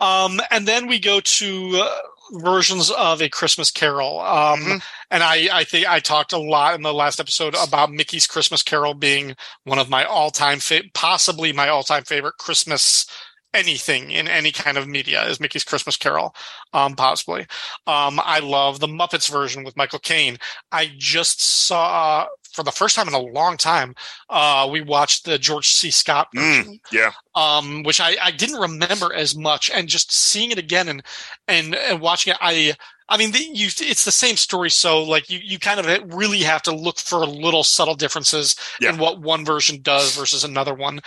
um, 0.00 0.40
and 0.50 0.66
then 0.66 0.86
we 0.86 0.98
go 0.98 1.20
to 1.20 1.80
uh, 1.82 1.96
versions 2.32 2.90
of 2.90 3.20
a 3.22 3.28
Christmas 3.28 3.70
Carol. 3.70 4.20
Um, 4.20 4.60
Mhm. 4.60 4.82
and 5.10 5.22
I, 5.22 5.48
I 5.52 5.64
think 5.64 5.88
I 5.88 5.98
talked 6.00 6.32
a 6.32 6.38
lot 6.38 6.74
in 6.74 6.82
the 6.82 6.92
last 6.94 7.18
episode 7.20 7.54
about 7.60 7.90
Mickey's 7.90 8.26
Christmas 8.26 8.62
Carol 8.62 8.94
being 8.94 9.34
one 9.64 9.78
of 9.78 9.88
my 9.88 10.04
all-time, 10.04 10.60
fa- 10.60 10.82
possibly 10.94 11.52
my 11.52 11.68
all-time 11.68 12.04
favorite 12.04 12.36
Christmas 12.38 13.06
anything 13.54 14.10
in 14.10 14.28
any 14.28 14.52
kind 14.52 14.76
of 14.76 14.86
media 14.86 15.24
is 15.26 15.40
Mickey's 15.40 15.64
Christmas 15.64 15.96
Carol, 15.96 16.34
um, 16.72 16.94
possibly. 16.94 17.42
Um, 17.86 18.20
I 18.22 18.40
love 18.40 18.80
the 18.80 18.86
Muppets 18.86 19.30
version 19.30 19.64
with 19.64 19.76
Michael 19.76 19.98
Caine. 19.98 20.38
I 20.70 20.90
just 20.96 21.40
saw 21.42 22.26
for 22.52 22.62
the 22.62 22.72
first 22.72 22.96
time 22.96 23.08
in 23.08 23.14
a 23.14 23.18
long 23.18 23.56
time. 23.56 23.94
Uh, 24.28 24.68
we 24.70 24.80
watched 24.80 25.24
the 25.24 25.38
George 25.38 25.68
C. 25.68 25.90
Scott 25.90 26.28
Mm, 26.34 26.58
version 26.64 26.80
yeah. 26.92 27.12
um, 27.34 27.82
which 27.84 28.00
I, 28.00 28.16
I 28.22 28.30
didn't 28.30 28.60
remember 28.60 29.12
as 29.14 29.36
much, 29.36 29.70
and 29.70 29.88
just 29.88 30.12
seeing 30.12 30.50
it 30.50 30.58
again 30.58 30.88
and 30.88 31.02
and, 31.46 31.74
and 31.74 32.00
watching 32.00 32.32
it, 32.32 32.38
I 32.40 32.74
I 33.10 33.16
mean, 33.16 33.30
the, 33.32 33.38
you 33.38 33.66
it's 33.68 34.04
the 34.04 34.10
same 34.10 34.36
story, 34.36 34.70
so 34.70 35.02
like 35.02 35.30
you 35.30 35.38
you 35.42 35.58
kind 35.58 35.80
of 35.80 36.14
really 36.14 36.40
have 36.40 36.62
to 36.62 36.74
look 36.74 36.98
for 36.98 37.24
little 37.26 37.64
subtle 37.64 37.94
differences 37.94 38.54
Yeah. 38.80 38.90
in 38.90 38.98
what 38.98 39.20
one 39.20 39.44
version 39.44 39.80
does 39.80 40.14
versus 40.16 40.44
another 40.44 40.74
one. 40.74 41.00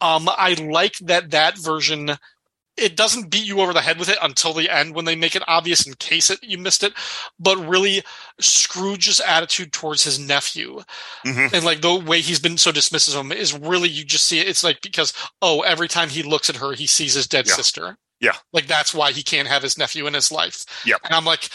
Um, 0.00 0.28
I 0.28 0.54
like 0.54 0.96
that 0.98 1.30
that 1.30 1.58
version. 1.58 2.12
It 2.76 2.96
doesn't 2.96 3.28
beat 3.30 3.44
you 3.44 3.60
over 3.60 3.74
the 3.74 3.82
head 3.82 3.98
with 3.98 4.08
it 4.08 4.16
until 4.22 4.54
the 4.54 4.70
end 4.70 4.94
when 4.94 5.04
they 5.04 5.14
make 5.16 5.36
it 5.36 5.42
obvious 5.46 5.86
in 5.86 5.92
case 5.94 6.30
it 6.30 6.38
you 6.42 6.56
missed 6.56 6.82
it, 6.82 6.94
but 7.38 7.58
really 7.58 8.02
Scrooge's 8.40 9.20
attitude 9.20 9.72
towards 9.72 10.04
his 10.04 10.18
nephew 10.18 10.82
Mhm. 11.26 11.52
and 11.52 11.64
like 11.64 11.82
the 11.82 11.94
way 11.94 12.20
he's 12.20 12.40
been 12.40 12.56
so 12.56 12.72
dismissive 12.72 13.14
of 13.14 13.20
him 13.26 13.32
is 13.32 13.52
really 13.52 13.88
you 13.90 14.04
just 14.04 14.24
see 14.26 14.38
it. 14.40 14.48
It's 14.48 14.64
like 14.64 14.80
because 14.80 15.12
oh, 15.42 15.60
every 15.60 15.88
time 15.88 16.08
he 16.08 16.22
looks 16.22 16.48
at 16.48 16.56
her, 16.56 16.72
he 16.72 16.86
sees 16.86 17.14
his 17.14 17.26
dead 17.26 17.46
Yeah. 17.46 17.54
sister. 17.54 17.98
Yeah. 18.20 18.36
like 18.52 18.66
that's 18.66 18.92
why 18.94 19.12
he 19.12 19.22
can't 19.22 19.48
have 19.48 19.62
his 19.62 19.78
nephew 19.78 20.06
in 20.06 20.12
his 20.14 20.30
life. 20.30 20.64
yeah 20.84 20.96
and 21.04 21.14
I'm 21.14 21.24
like, 21.24 21.48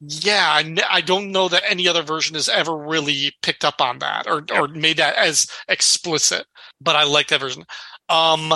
yeah, 0.00 0.46
I, 0.48 0.76
I 0.90 1.00
don't 1.02 1.30
know 1.30 1.48
that 1.48 1.62
any 1.68 1.86
other 1.86 2.02
version 2.02 2.34
has 2.34 2.48
ever 2.48 2.76
really 2.76 3.32
picked 3.42 3.64
up 3.64 3.80
on 3.80 3.98
that 3.98 4.26
or 4.26 4.44
or 4.52 4.68
made 4.68 4.96
that 4.96 5.16
as 5.16 5.46
explicit. 5.68 6.46
But 6.80 6.96
I 6.96 7.04
like 7.04 7.28
that 7.28 7.40
version. 7.40 7.64
Um, 8.08 8.54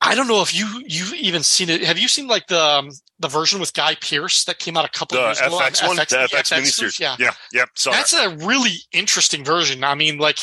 I 0.00 0.14
don't 0.14 0.28
know 0.28 0.42
if 0.42 0.54
you 0.54 0.66
you've 0.86 1.14
even 1.14 1.42
seen 1.42 1.70
it. 1.70 1.82
Have 1.82 1.98
you 1.98 2.06
seen 2.06 2.28
like 2.28 2.46
the 2.46 2.60
um, 2.60 2.90
the 3.18 3.28
version 3.28 3.58
with 3.58 3.74
Guy 3.74 3.96
Pearce 3.96 4.44
that 4.44 4.58
came 4.58 4.76
out 4.76 4.84
a 4.84 4.90
couple 4.90 5.18
The 5.18 5.24
years 5.24 5.40
ago? 5.40 5.56
on 5.56 5.62
FX 5.62 5.86
one, 5.86 5.96
the 5.96 6.02
FX, 6.02 6.52
miniseries. 6.52 7.00
Yeah, 7.00 7.16
yeah, 7.18 7.32
yep. 7.52 7.70
So 7.74 7.90
that's 7.90 8.12
a 8.12 8.36
really 8.36 8.76
interesting 8.92 9.44
version. 9.44 9.82
I 9.82 9.94
mean, 9.94 10.18
like, 10.18 10.38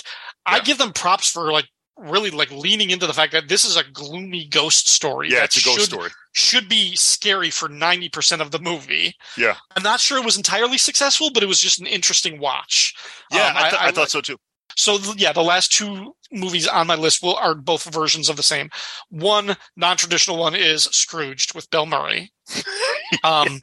I 0.45 0.59
give 0.59 0.77
them 0.77 0.91
props 0.91 1.29
for 1.29 1.51
like 1.51 1.67
really 1.97 2.31
like 2.31 2.51
leaning 2.51 2.89
into 2.89 3.07
the 3.07 3.13
fact 3.13 3.31
that 3.31 3.47
this 3.47 3.63
is 3.63 3.77
a 3.77 3.83
gloomy 3.93 4.47
ghost 4.47 4.89
story. 4.89 5.29
yeah, 5.29 5.43
it's 5.43 5.57
a 5.57 5.63
ghost 5.63 5.79
should, 5.81 5.89
story. 5.89 6.09
Should 6.34 6.68
be 6.68 6.95
scary 6.95 7.49
for 7.51 7.69
ninety 7.69 8.10
percent 8.10 8.41
of 8.41 8.51
the 8.51 8.60
movie. 8.60 9.15
Yeah. 9.38 9.55
I'm 9.76 9.84
not 9.84 9.99
sure 9.99 10.18
it 10.18 10.26
was 10.26 10.35
entirely 10.38 10.77
successful, 10.77 11.30
but 11.31 11.43
it 11.43 11.47
was 11.47 11.60
just 11.60 11.80
an 11.80 11.85
interesting 11.88 12.39
watch. 12.39 12.95
Yeah, 13.31 13.47
Um, 13.49 13.53
I, 13.57 13.69
th- 13.69 13.81
I, 13.81 13.88
I- 13.88 13.91
thought 13.91 14.10
so 14.11 14.22
too. 14.22 14.38
So 14.76 14.97
yeah, 15.18 15.34
the 15.34 15.43
last 15.43 15.72
two 15.72 16.15
movies 16.31 16.68
on 16.68 16.88
my 16.88 16.95
list 16.95 17.22
will 17.22 17.35
are 17.35 17.53
both 17.53 17.84
versions 17.93 18.27
of 18.27 18.38
the 18.38 18.41
same. 18.43 18.72
One 19.10 19.55
non-traditional 19.77 20.39
one 20.39 20.55
is 20.55 20.85
Scrooged 20.85 21.53
with 21.53 21.69
Bill 21.69 21.85
Murray, 21.85 22.34
um, 23.23 23.60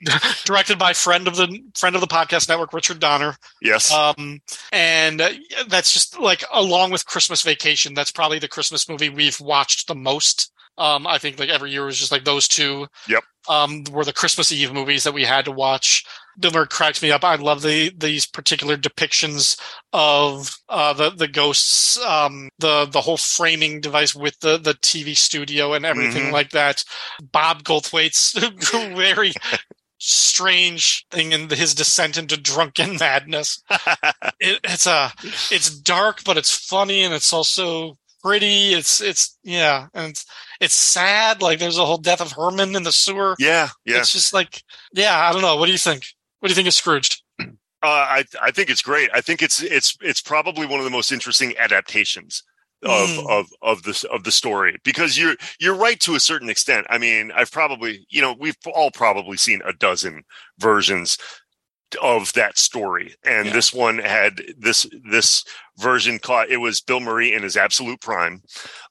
directed 0.44 0.78
by 0.78 0.92
friend 0.92 1.26
of 1.28 1.36
the 1.36 1.58
friend 1.74 1.94
of 1.94 2.02
the 2.02 2.06
podcast 2.06 2.48
network 2.50 2.74
Richard 2.74 2.98
Donner. 2.98 3.36
Yes. 3.62 3.90
Um, 3.90 4.40
and 4.72 5.22
uh, 5.22 5.30
that's 5.68 5.92
just 5.92 6.18
like 6.18 6.44
along 6.52 6.90
with 6.90 7.06
Christmas 7.06 7.40
Vacation, 7.40 7.94
that's 7.94 8.12
probably 8.12 8.38
the 8.38 8.48
Christmas 8.48 8.88
movie 8.90 9.08
we've 9.08 9.40
watched 9.40 9.88
the 9.88 9.94
most. 9.94 10.52
Um, 10.78 11.06
I 11.06 11.18
think 11.18 11.38
like 11.38 11.50
every 11.50 11.70
year 11.70 11.84
was 11.84 11.98
just 11.98 12.12
like 12.12 12.24
those 12.24 12.48
two. 12.48 12.86
Yep. 13.08 13.22
Um, 13.48 13.82
were 13.90 14.04
the 14.04 14.12
Christmas 14.12 14.52
Eve 14.52 14.72
movies 14.72 15.02
that 15.04 15.14
we 15.14 15.24
had 15.24 15.44
to 15.46 15.52
watch. 15.52 16.04
Murray 16.52 16.66
cracks 16.68 17.02
me 17.02 17.10
up. 17.10 17.24
I 17.24 17.34
love 17.34 17.60
the 17.62 17.92
these 17.96 18.24
particular 18.24 18.76
depictions 18.76 19.60
of 19.92 20.56
uh, 20.68 20.92
the 20.94 21.10
the 21.10 21.28
ghosts, 21.28 21.98
um, 22.00 22.48
the 22.58 22.86
the 22.86 23.00
whole 23.02 23.16
framing 23.18 23.80
device 23.80 24.14
with 24.14 24.38
the 24.40 24.58
the 24.58 24.74
TV 24.74 25.16
studio 25.16 25.74
and 25.74 25.84
everything 25.84 26.26
Mhm. 26.26 26.32
like 26.32 26.50
that. 26.50 26.84
Bob 27.20 27.64
Goldthwait's 27.64 28.32
very 28.94 29.32
strange 29.98 31.06
thing 31.10 31.32
in 31.32 31.48
his 31.48 31.74
descent 31.74 32.16
into 32.18 32.36
drunken 32.36 32.96
madness. 33.00 33.62
It, 34.44 34.58
it's 34.64 34.86
a 34.88 35.12
it's 35.52 35.70
dark, 35.70 36.24
but 36.24 36.36
it's 36.36 36.52
funny 36.56 37.02
and 37.04 37.14
it's 37.14 37.32
also 37.32 37.96
pretty. 38.22 38.72
It's 38.74 39.00
it's 39.00 39.38
yeah, 39.44 39.86
and 39.94 40.10
it's, 40.10 40.26
it's 40.62 40.74
sad. 40.74 41.42
Like 41.42 41.58
there's 41.58 41.78
a 41.78 41.84
whole 41.84 41.98
death 41.98 42.20
of 42.20 42.32
Herman 42.32 42.74
in 42.76 42.82
the 42.84 42.92
sewer. 42.92 43.36
yeah, 43.38 43.68
yeah. 43.84 43.98
It's 43.98 44.12
just 44.12 44.32
like 44.32 44.62
yeah, 44.94 45.18
I 45.28 45.32
don't 45.32 45.42
know. 45.42 45.56
What 45.56 45.66
do 45.66 45.72
you 45.72 45.78
think? 45.78 46.04
What 46.40 46.48
do 46.48 46.52
you 46.52 46.56
think 46.56 46.68
of 46.68 46.74
Scrooged? 46.74 47.22
Uh, 47.40 47.46
I 47.82 48.24
I 48.40 48.50
think 48.52 48.70
it's 48.70 48.82
great. 48.82 49.10
I 49.12 49.20
think 49.20 49.42
it's 49.42 49.62
it's 49.62 49.96
it's 50.00 50.22
probably 50.22 50.66
one 50.66 50.78
of 50.78 50.84
the 50.84 50.90
most 50.90 51.12
interesting 51.12 51.54
adaptations 51.58 52.42
of 52.84 53.08
Mm. 53.10 53.30
of 53.30 53.46
of 53.62 53.82
this 53.84 54.02
of 54.04 54.24
the 54.24 54.32
story 54.32 54.76
because 54.84 55.16
you're 55.18 55.36
you're 55.60 55.74
right 55.76 56.00
to 56.00 56.14
a 56.16 56.20
certain 56.20 56.48
extent. 56.50 56.86
I 56.90 56.98
mean, 56.98 57.30
I've 57.34 57.50
probably 57.52 58.06
you 58.10 58.20
know 58.20 58.34
we've 58.38 58.56
all 58.74 58.90
probably 58.90 59.36
seen 59.36 59.62
a 59.64 59.72
dozen 59.72 60.22
versions 60.58 61.18
of 62.00 62.32
that 62.32 62.56
story. 62.58 63.14
And 63.24 63.46
Yeah. 63.48 63.52
this 63.52 63.72
one 63.72 63.98
had 63.98 64.40
this 64.56 64.86
this 65.10 65.44
version 65.78 66.18
caught 66.18 66.50
it 66.50 66.56
was 66.58 66.80
Bill 66.80 67.00
Murray 67.00 67.32
in 67.34 67.42
his 67.42 67.56
absolute 67.56 68.00
prime, 68.00 68.42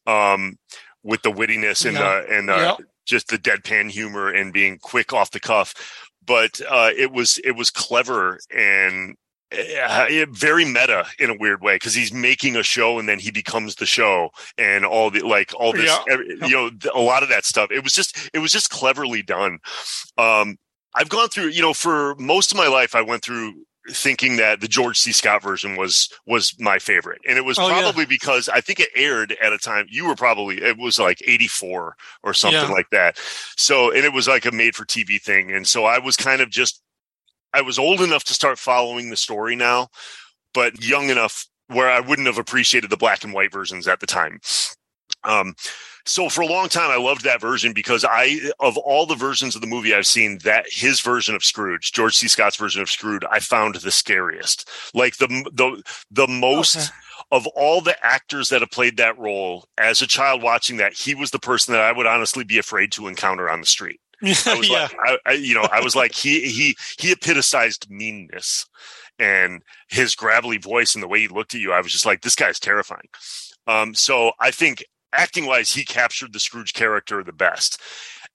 um, 0.06 0.58
with 1.04 1.22
the 1.24 1.32
wittiness 1.32 1.86
and 1.86 1.96
Yeah. 1.98 2.22
the 2.22 2.38
and 2.38 2.50
the, 2.50 2.56
Yeah. 2.56 2.76
just 3.06 3.28
the 3.30 3.38
deadpan 3.38 3.90
humor 3.92 4.30
and 4.30 4.54
being 4.54 4.78
quick 4.78 5.14
off 5.14 5.32
the 5.32 5.40
cuff. 5.40 5.74
But 6.26 6.62
uh, 6.70 6.92
it 6.96 7.12
was 7.12 7.40
it 7.44 7.52
was 7.54 7.70
clever 7.72 8.40
and 8.56 9.16
uh, 9.52 10.08
very 10.30 10.64
meta 10.64 11.06
in 11.20 11.30
a 11.30 11.36
weird 11.38 11.62
way 11.62 11.76
because 11.76 11.94
he's 11.94 12.14
making 12.14 12.56
a 12.56 12.64
show 12.64 13.00
and 13.00 13.10
then 13.10 13.20
he 13.20 13.32
becomes 13.32 13.76
the 13.76 13.86
show 13.86 14.30
and 14.58 14.86
all 14.86 15.10
the 15.12 15.20
like 15.28 15.52
all 15.60 15.74
this 15.74 15.86
Yeah. 15.88 16.00
every- 16.10 16.38
you 16.48 16.50
know 16.52 16.70
a 16.96 17.02
lot 17.02 17.22
of 17.22 17.28
that 17.30 17.44
stuff 17.44 17.70
it 17.70 17.84
was 17.84 17.92
just 17.92 18.30
it 18.34 18.40
was 18.40 18.54
just 18.54 18.70
cleverly 18.70 19.22
done 19.24 19.60
um 20.18 20.58
i've 20.96 21.10
gone 21.10 21.28
through 21.28 21.48
you 21.48 21.62
know 21.62 21.74
for 21.74 22.16
most 22.16 22.54
of 22.54 22.58
my 22.58 22.68
life 22.68 22.96
i 22.96 23.02
went 23.02 23.24
through 23.26 23.54
thinking 23.90 24.38
that 24.38 24.62
the 24.62 24.68
george 24.68 24.98
c 25.00 25.12
scott 25.12 25.42
version 25.42 25.76
was 25.76 26.08
was 26.28 26.54
my 26.60 26.78
favorite 26.78 27.20
and 27.28 27.38
it 27.38 27.46
was 27.46 27.58
Oh, 27.58 27.68
yeah. 27.68 27.82
probably 27.82 28.06
because 28.06 28.48
i 28.50 28.62
think 28.62 28.80
it 28.80 28.90
aired 28.96 29.36
at 29.42 29.54
a 29.54 29.58
time 29.58 29.88
you 29.90 30.06
were 30.08 30.16
probably 30.16 30.62
it 30.62 30.78
was 30.78 31.00
like 31.00 31.20
84 31.26 31.96
or 32.24 32.34
something 32.36 32.62
Yeah. 32.62 32.68
like 32.68 32.90
that 32.92 33.18
so 33.58 33.90
and 33.92 34.06
it 34.06 34.14
was 34.14 34.28
like 34.28 34.46
a 34.46 34.52
made 34.52 34.76
for 34.76 34.86
tv 34.86 35.20
thing 35.20 35.52
and 35.52 35.66
so 35.68 35.86
i 35.86 35.98
was 35.98 36.16
kind 36.16 36.42
of 36.42 36.50
just 36.52 36.82
I 37.54 37.62
was 37.62 37.78
old 37.78 38.00
enough 38.00 38.24
to 38.26 38.34
start 38.34 38.58
following 38.58 39.10
the 39.10 39.18
story 39.18 39.58
now, 39.58 39.90
but 40.54 40.82
young 40.88 41.10
enough 41.10 41.48
where 41.68 41.90
I 41.90 42.00
wouldn't 42.00 42.28
have 42.28 42.38
appreciated 42.38 42.90
the 42.90 42.96
black 42.96 43.26
and 43.26 43.34
white 43.34 43.52
versions 43.52 43.90
at 43.90 44.00
the 44.00 44.08
time. 44.08 44.40
Um, 45.26 45.56
so 46.06 46.30
for 46.30 46.42
a 46.42 46.48
long 46.48 46.70
time, 46.70 46.92
I 46.92 46.98
loved 46.98 47.24
that 47.24 47.42
version 47.42 47.74
because 47.74 48.04
I, 48.04 48.40
of 48.60 48.78
all 48.78 49.06
the 49.06 49.16
versions 49.16 49.56
of 49.56 49.62
the 49.62 49.68
movie 49.68 49.94
I've 49.94 50.08
seen, 50.08 50.40
that 50.40 50.66
his 50.70 51.00
version 51.02 51.36
of 51.36 51.44
Scrooge, 51.44 51.92
George 51.92 52.16
C. 52.16 52.28
Scott's 52.28 52.56
version 52.58 52.82
of 52.82 52.90
Scrooge, 52.90 53.24
I 53.30 53.40
found 53.40 53.76
the 53.76 53.92
scariest. 53.92 54.70
Like 54.94 55.18
the 55.18 55.28
the 55.54 55.84
the 56.10 56.28
most 56.28 56.76
Okay. 56.78 56.86
of 57.32 57.48
all 57.48 57.82
the 57.82 57.96
actors 58.06 58.50
that 58.50 58.62
have 58.62 58.72
played 58.72 58.98
that 58.98 59.18
role. 59.18 59.66
As 59.78 60.02
a 60.02 60.08
child 60.08 60.42
watching 60.42 60.78
that, 60.78 60.94
he 60.94 61.16
was 61.16 61.32
the 61.32 61.40
person 61.40 61.74
that 61.74 61.82
I 61.82 61.92
would 61.92 62.08
honestly 62.08 62.44
be 62.44 62.58
afraid 62.58 62.92
to 62.94 63.08
encounter 63.08 63.50
on 63.50 63.60
the 63.62 63.68
street. 63.68 64.00
I 64.24 64.28
was 64.56 64.70
yeah. 64.70 64.84
like, 64.84 64.96
I, 65.06 65.18
I, 65.26 65.32
you 65.34 65.56
know, 65.56 65.68
I 65.72 65.82
was 65.82 65.96
like, 65.96 66.14
he 66.14 66.48
he 66.50 66.76
he 67.00 67.12
epitomized 67.12 67.90
meanness, 67.90 68.68
and 69.20 69.62
his 69.90 70.16
gravelly 70.16 70.58
voice 70.58 70.94
and 70.96 71.04
the 71.04 71.08
way 71.08 71.22
he 71.22 71.28
looked 71.28 71.56
at 71.56 71.62
you. 71.62 71.74
I 71.74 71.82
was 71.82 71.92
just 71.92 72.06
like, 72.06 72.22
this 72.22 72.36
guy's 72.36 72.60
terrifying. 72.60 73.10
Um, 73.68 73.94
so 73.94 74.32
I 74.40 74.52
think 74.52 74.84
acting 75.14 75.46
wise, 75.46 75.72
he 75.72 75.84
captured 75.86 76.34
the 76.34 76.40
Scrooge 76.40 76.74
character 76.74 77.24
the 77.24 77.34
best. 77.34 77.80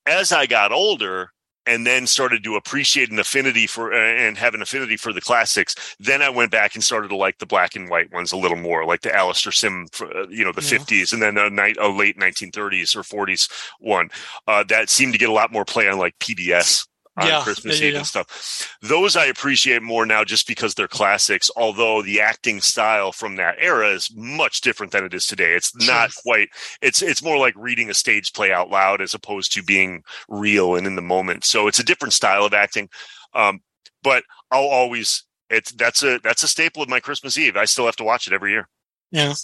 As 0.07 0.33
I 0.33 0.47
got 0.47 0.73
older 0.73 1.31
and 1.69 1.85
then 1.85 2.07
started 2.07 2.45
to 2.45 2.55
appreciate 2.55 3.11
an 3.11 3.19
affinity 3.19 3.67
for 3.67 3.93
uh, 3.93 3.97
and 3.97 4.39
have 4.39 4.55
an 4.55 4.63
affinity 4.63 4.97
for 4.97 5.13
the 5.13 5.21
classics, 5.21 5.97
then 5.99 6.23
I 6.23 6.29
went 6.29 6.53
back 6.53 6.75
and 6.75 6.85
started 6.85 7.09
to 7.09 7.17
like 7.17 7.39
the 7.39 7.47
black 7.47 7.75
and 7.75 7.91
white 7.91 8.13
ones 8.13 8.31
a 8.33 8.37
little 8.37 8.57
more, 8.57 8.85
like 8.85 9.01
the 9.01 9.15
Alastair 9.15 9.53
Sim, 9.53 9.87
uh, 10.01 10.29
you 10.29 10.45
know, 10.45 10.53
the 10.53 10.63
Yeah. 10.63 10.79
50s, 10.79 11.13
and 11.13 11.21
then 11.21 11.37
a, 11.37 11.51
night, 11.51 11.77
a 11.81 11.89
late 11.89 12.19
1930s 12.19 12.95
or 12.95 13.03
40s 13.03 13.51
one 13.81 14.11
uh, 14.47 14.63
that 14.69 14.89
seemed 14.91 15.13
to 15.13 15.19
get 15.19 15.29
a 15.29 15.33
lot 15.33 15.53
more 15.53 15.65
play 15.65 15.89
on 15.89 15.99
like 15.99 16.17
PBS 16.21 16.87
on 17.17 17.27
Yeah, 17.27 17.43
Christmas 17.43 17.81
Eve 17.81 17.95
and 17.95 18.07
stuff. 18.07 18.77
Those 18.83 19.17
I 19.17 19.27
appreciate 19.27 19.83
more 19.83 20.05
now 20.05 20.25
just 20.25 20.47
because 20.47 20.75
they're 20.75 20.89
classics, 20.89 21.51
although 21.57 22.03
the 22.03 22.21
acting 22.21 22.61
style 22.61 23.13
from 23.13 23.37
that 23.37 23.57
era 23.59 23.91
is 23.91 24.11
much 24.15 24.61
different 24.61 24.93
than 24.93 25.05
it 25.05 25.15
is 25.15 25.27
today. 25.27 25.55
It's 25.55 25.75
not 25.87 26.11
quite 26.23 26.49
it's 26.83 27.03
it's 27.03 27.23
more 27.23 27.39
like 27.39 27.55
reading 27.57 27.91
a 27.91 27.95
stage 27.95 28.33
play 28.33 28.53
out 28.53 28.71
loud 28.71 29.01
as 29.01 29.15
opposed 29.15 29.53
to 29.53 29.63
being 29.63 30.03
real 30.29 30.75
and 30.75 30.87
in 30.87 30.97
the 30.97 31.03
moment. 31.03 31.45
So 31.45 31.69
it's 31.69 31.79
a 31.79 31.85
different 31.85 32.13
style 32.13 32.45
of 32.45 32.55
acting. 32.55 32.89
Um, 33.35 33.61
but 34.03 34.25
I'll 34.51 34.63
always 34.63 35.25
it's 35.51 35.73
that's 35.73 36.03
a 36.03 36.19
that's 36.23 36.43
a 36.43 36.49
staple 36.49 36.83
of 36.83 36.89
my 36.89 37.01
Christmas 37.01 37.39
Eve. 37.39 37.57
I 37.57 37.65
still 37.65 37.87
have 37.87 37.97
to 37.97 38.05
watch 38.05 38.27
it 38.27 38.33
every 38.33 38.53
year. 38.53 38.69
Yeah. 39.11 39.35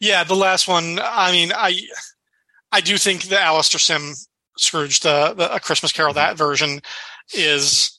Yeah, 0.00 0.24
the 0.24 0.34
last 0.34 0.68
one, 0.68 0.98
I 1.02 1.32
mean, 1.32 1.52
I 1.54 1.80
I 2.72 2.80
do 2.80 2.98
think 2.98 3.24
the 3.24 3.40
Alastair 3.40 3.78
Sim 3.78 4.14
Scrooge, 4.56 5.00
the, 5.00 5.34
the 5.34 5.54
A 5.54 5.60
Christmas 5.60 5.92
Carol, 5.92 6.14
that 6.14 6.36
version 6.36 6.80
is 7.34 7.98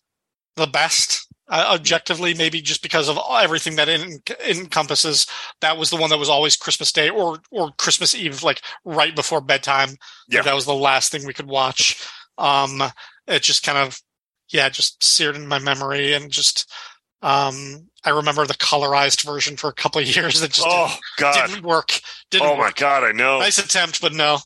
the 0.56 0.68
best. 0.68 1.28
Uh, 1.50 1.72
objectively, 1.76 2.34
maybe 2.34 2.62
just 2.62 2.82
because 2.82 3.10
of 3.10 3.20
everything 3.32 3.76
that 3.76 3.90
it 3.90 4.00
en- 4.02 4.58
encompasses, 4.58 5.28
that 5.60 5.78
was 5.78 5.90
the 5.90 5.98
one 5.98 6.10
that 6.10 6.18
was 6.18 6.30
always 6.30 6.56
Christmas 6.56 6.92
Day 6.92 7.10
or 7.10 7.40
or 7.52 7.72
Christmas 7.78 8.16
Eve, 8.16 8.44
like 8.44 8.62
right 8.86 9.14
before 9.16 9.42
bedtime. 9.42 9.90
Like, 9.90 9.98
Yeah. 10.30 10.42
that 10.44 10.56
was 10.56 10.66
the 10.66 10.74
last 10.74 11.12
thing 11.12 11.28
we 11.28 11.34
could 11.34 11.48
watch. 11.48 12.02
Um, 12.38 12.82
it 13.28 13.44
just 13.44 13.62
kind 13.64 13.78
of, 13.78 14.00
yeah, 14.50 14.70
just 14.70 15.04
seared 15.04 15.36
in 15.36 15.46
my 15.48 15.60
memory, 15.60 16.14
and 16.14 16.32
just, 16.32 16.72
um, 17.22 17.90
I 18.06 18.12
remember 18.12 18.48
the 18.48 18.54
colorized 18.56 19.24
version 19.26 19.58
for 19.58 19.70
a 19.70 19.74
couple 19.74 20.02
of 20.02 20.08
years 20.16 20.40
that 20.40 20.52
just 20.54 20.68
Oh 20.68 20.96
God! 21.18 21.48
didn't 21.50 21.64
work. 21.66 22.00
Didn't 22.32 22.48
Oh 22.48 22.56
my 22.56 22.68
work. 22.68 22.76
God! 22.78 23.04
I 23.04 23.12
know. 23.12 23.40
Nice 23.40 23.60
attempt, 23.60 24.02
but 24.02 24.14
no. 24.14 24.40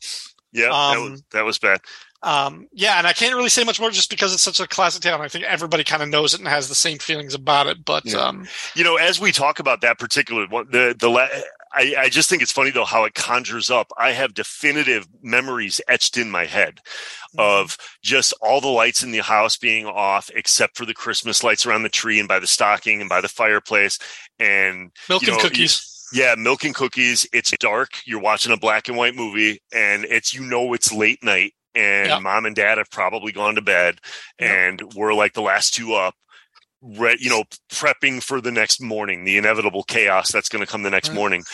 Yeah, 0.52 0.66
that, 0.66 0.72
Um, 0.96 1.10
was, 1.12 1.22
that 1.32 1.44
was 1.44 1.58
bad. 1.58 1.80
Um, 2.22 2.66
yeah, 2.72 2.98
and 2.98 3.06
I 3.06 3.12
can't 3.12 3.34
really 3.36 3.48
say 3.48 3.62
much 3.64 3.80
more 3.80 3.90
just 3.90 4.10
because 4.10 4.32
it's 4.34 4.42
such 4.42 4.58
a 4.60 4.66
classic 4.66 5.02
tale. 5.02 5.14
and 5.14 5.22
I 5.22 5.28
think 5.28 5.44
everybody 5.44 5.84
kind 5.84 6.02
of 6.02 6.08
knows 6.08 6.34
it 6.34 6.40
and 6.40 6.48
has 6.48 6.68
the 6.68 6.74
same 6.74 6.98
feelings 6.98 7.32
about 7.34 7.66
it. 7.68 7.84
But 7.84 8.04
Yeah. 8.06 8.18
um, 8.18 8.48
You 8.74 8.82
know, 8.84 8.96
as 8.96 9.20
we 9.20 9.30
talk 9.30 9.60
about 9.60 9.80
that 9.82 9.98
particular 9.98 10.46
one, 10.48 10.66
the 10.70 10.96
the 10.98 11.08
la- 11.08 11.28
I, 11.74 11.94
I 11.98 12.08
just 12.08 12.28
think 12.30 12.42
it's 12.42 12.50
funny 12.50 12.70
though 12.70 12.84
how 12.86 13.04
it 13.04 13.14
conjures 13.14 13.70
up. 13.70 13.92
I 13.96 14.12
have 14.12 14.34
definitive 14.34 15.06
memories 15.22 15.80
etched 15.86 16.16
in 16.16 16.30
my 16.30 16.46
head 16.46 16.80
of 17.36 17.76
just 18.02 18.32
all 18.40 18.60
the 18.60 18.68
lights 18.68 19.02
in 19.02 19.10
the 19.12 19.18
house 19.22 19.56
being 19.56 19.86
off, 19.86 20.30
except 20.34 20.76
for 20.76 20.86
the 20.86 20.94
Christmas 20.94 21.44
lights 21.44 21.66
around 21.66 21.82
the 21.82 21.88
tree 21.88 22.18
and 22.18 22.26
by 22.26 22.38
the 22.38 22.46
stocking 22.46 23.00
and 23.00 23.08
by 23.08 23.20
the 23.20 23.28
fireplace, 23.28 23.98
and 24.38 24.90
milk 25.08 25.22
you 25.22 25.28
and 25.28 25.36
know, 25.36 25.42
cookies. 25.42 26.08
yeah, 26.12 26.34
milk 26.36 26.64
and 26.64 26.74
cookies. 26.74 27.28
It's 27.32 27.50
dark. 27.58 27.90
You're 28.06 28.20
watching 28.20 28.50
a 28.52 28.56
black 28.56 28.88
and 28.88 28.96
white 28.96 29.14
movie, 29.14 29.60
and 29.72 30.04
it's 30.06 30.32
you 30.34 30.40
know 30.42 30.72
it's 30.72 30.90
late 30.92 31.22
night, 31.22 31.52
and 31.78 32.22
mom 32.22 32.46
and 32.46 32.56
dad 32.56 32.78
have 32.78 32.90
probably 32.90 33.32
gone 33.32 33.54
to 33.54 33.62
bed, 33.62 34.00
and 34.38 34.82
we're 34.94 35.14
like 35.14 35.34
the 35.34 35.42
last 35.42 35.74
two 35.74 35.94
up, 35.94 36.14
re- 36.82 37.16
you 37.18 37.30
know, 37.30 37.44
prepping 37.70 38.22
for 38.22 38.40
the 38.40 38.52
next 38.52 38.80
morning, 38.80 39.24
the 39.24 39.36
inevitable 39.36 39.84
chaos 39.84 40.32
that's 40.32 40.48
going 40.48 40.64
to 40.64 40.70
come 40.70 40.82
the 40.82 40.90
next 40.90 41.10
Right. 41.10 41.16
morning. 41.16 41.44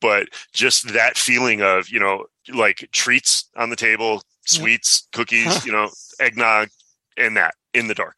But 0.00 0.28
just 0.52 0.92
that 0.92 1.16
feeling 1.16 1.62
of 1.62 1.88
you 1.88 2.00
know, 2.00 2.26
like 2.52 2.88
treats 2.92 3.48
on 3.56 3.70
the 3.70 3.76
table, 3.76 4.18
mm-hmm. 4.18 4.56
sweets, 4.62 5.08
cookies, 5.12 5.66
you 5.66 5.72
know, 5.72 5.90
eggnog, 6.20 6.68
and 7.16 7.36
that 7.36 7.54
in 7.74 7.88
the 7.88 7.94
dark. 7.94 8.16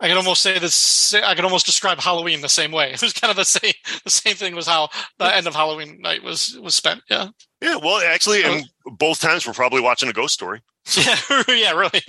I 0.00 0.08
could 0.08 0.16
almost 0.16 0.40
say 0.42 0.58
this. 0.58 1.12
I 1.14 1.34
could 1.34 1.44
almost 1.44 1.66
describe 1.66 1.98
Halloween 1.98 2.40
the 2.40 2.48
same 2.48 2.72
way. 2.72 2.92
It 2.94 3.02
was 3.02 3.12
kind 3.12 3.30
of 3.30 3.36
the 3.36 3.44
same. 3.44 3.72
The 4.04 4.10
same 4.10 4.34
thing 4.34 4.54
was 4.54 4.66
how 4.66 4.88
the 5.18 5.34
end 5.34 5.46
of 5.46 5.54
Halloween 5.54 6.00
night 6.00 6.22
was 6.22 6.58
was 6.62 6.74
spent. 6.74 7.02
Yeah, 7.10 7.28
Yeah, 7.60 7.76
well, 7.76 8.00
actually, 8.06 8.42
and 8.44 8.64
both 8.86 9.20
times 9.20 9.46
we're 9.46 9.52
probably 9.52 9.80
watching 9.80 10.08
a 10.08 10.12
ghost 10.12 10.34
story. 10.34 10.62
yeah, 10.96 11.16
yeah. 11.48 11.72
Really. 11.72 12.00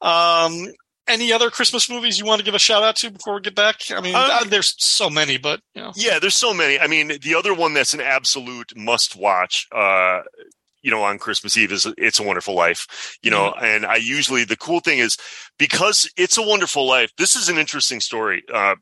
um, 0.00 0.66
any 1.08 1.32
other 1.32 1.50
Christmas 1.50 1.88
movies 1.90 2.18
you 2.18 2.24
want 2.24 2.38
to 2.40 2.44
give 2.44 2.54
a 2.54 2.58
shout 2.58 2.82
out 2.82 2.96
to 2.96 3.10
before 3.10 3.34
we 3.34 3.40
get 3.40 3.54
back? 3.54 3.76
I 3.90 4.00
mean, 4.00 4.14
Um, 4.14 4.22
uh, 4.30 4.44
there's 4.44 4.74
so 4.78 5.10
many, 5.10 5.36
but 5.36 5.60
you 5.74 5.82
know, 5.82 5.92
Yeah, 5.96 6.18
there's 6.18 6.36
so 6.36 6.54
many. 6.54 6.78
I 6.78 6.86
mean, 6.86 7.12
the 7.22 7.34
other 7.34 7.54
one 7.54 7.74
that's 7.74 7.94
an 7.94 8.00
absolute 8.00 8.76
must 8.76 9.16
watch, 9.16 9.66
uh, 9.72 10.20
you 10.82 10.90
know, 10.90 11.02
on 11.02 11.18
Christmas 11.18 11.56
Eve 11.56 11.72
is 11.72 11.86
It's 11.98 12.20
a 12.20 12.22
Wonderful 12.22 12.54
Life, 12.54 13.18
you 13.22 13.30
know, 13.30 13.52
and 13.60 13.86
I 13.86 13.96
usually, 13.96 14.44
the 14.44 14.56
cool 14.56 14.80
thing 14.80 14.98
is 14.98 15.16
because 15.58 16.10
It's 16.16 16.38
a 16.38 16.42
Wonderful 16.42 16.86
Life, 16.86 17.12
this 17.16 17.36
is 17.36 17.48
an 17.48 17.58
interesting 17.58 18.00
story. 18.00 18.42
Uh, 18.52 18.76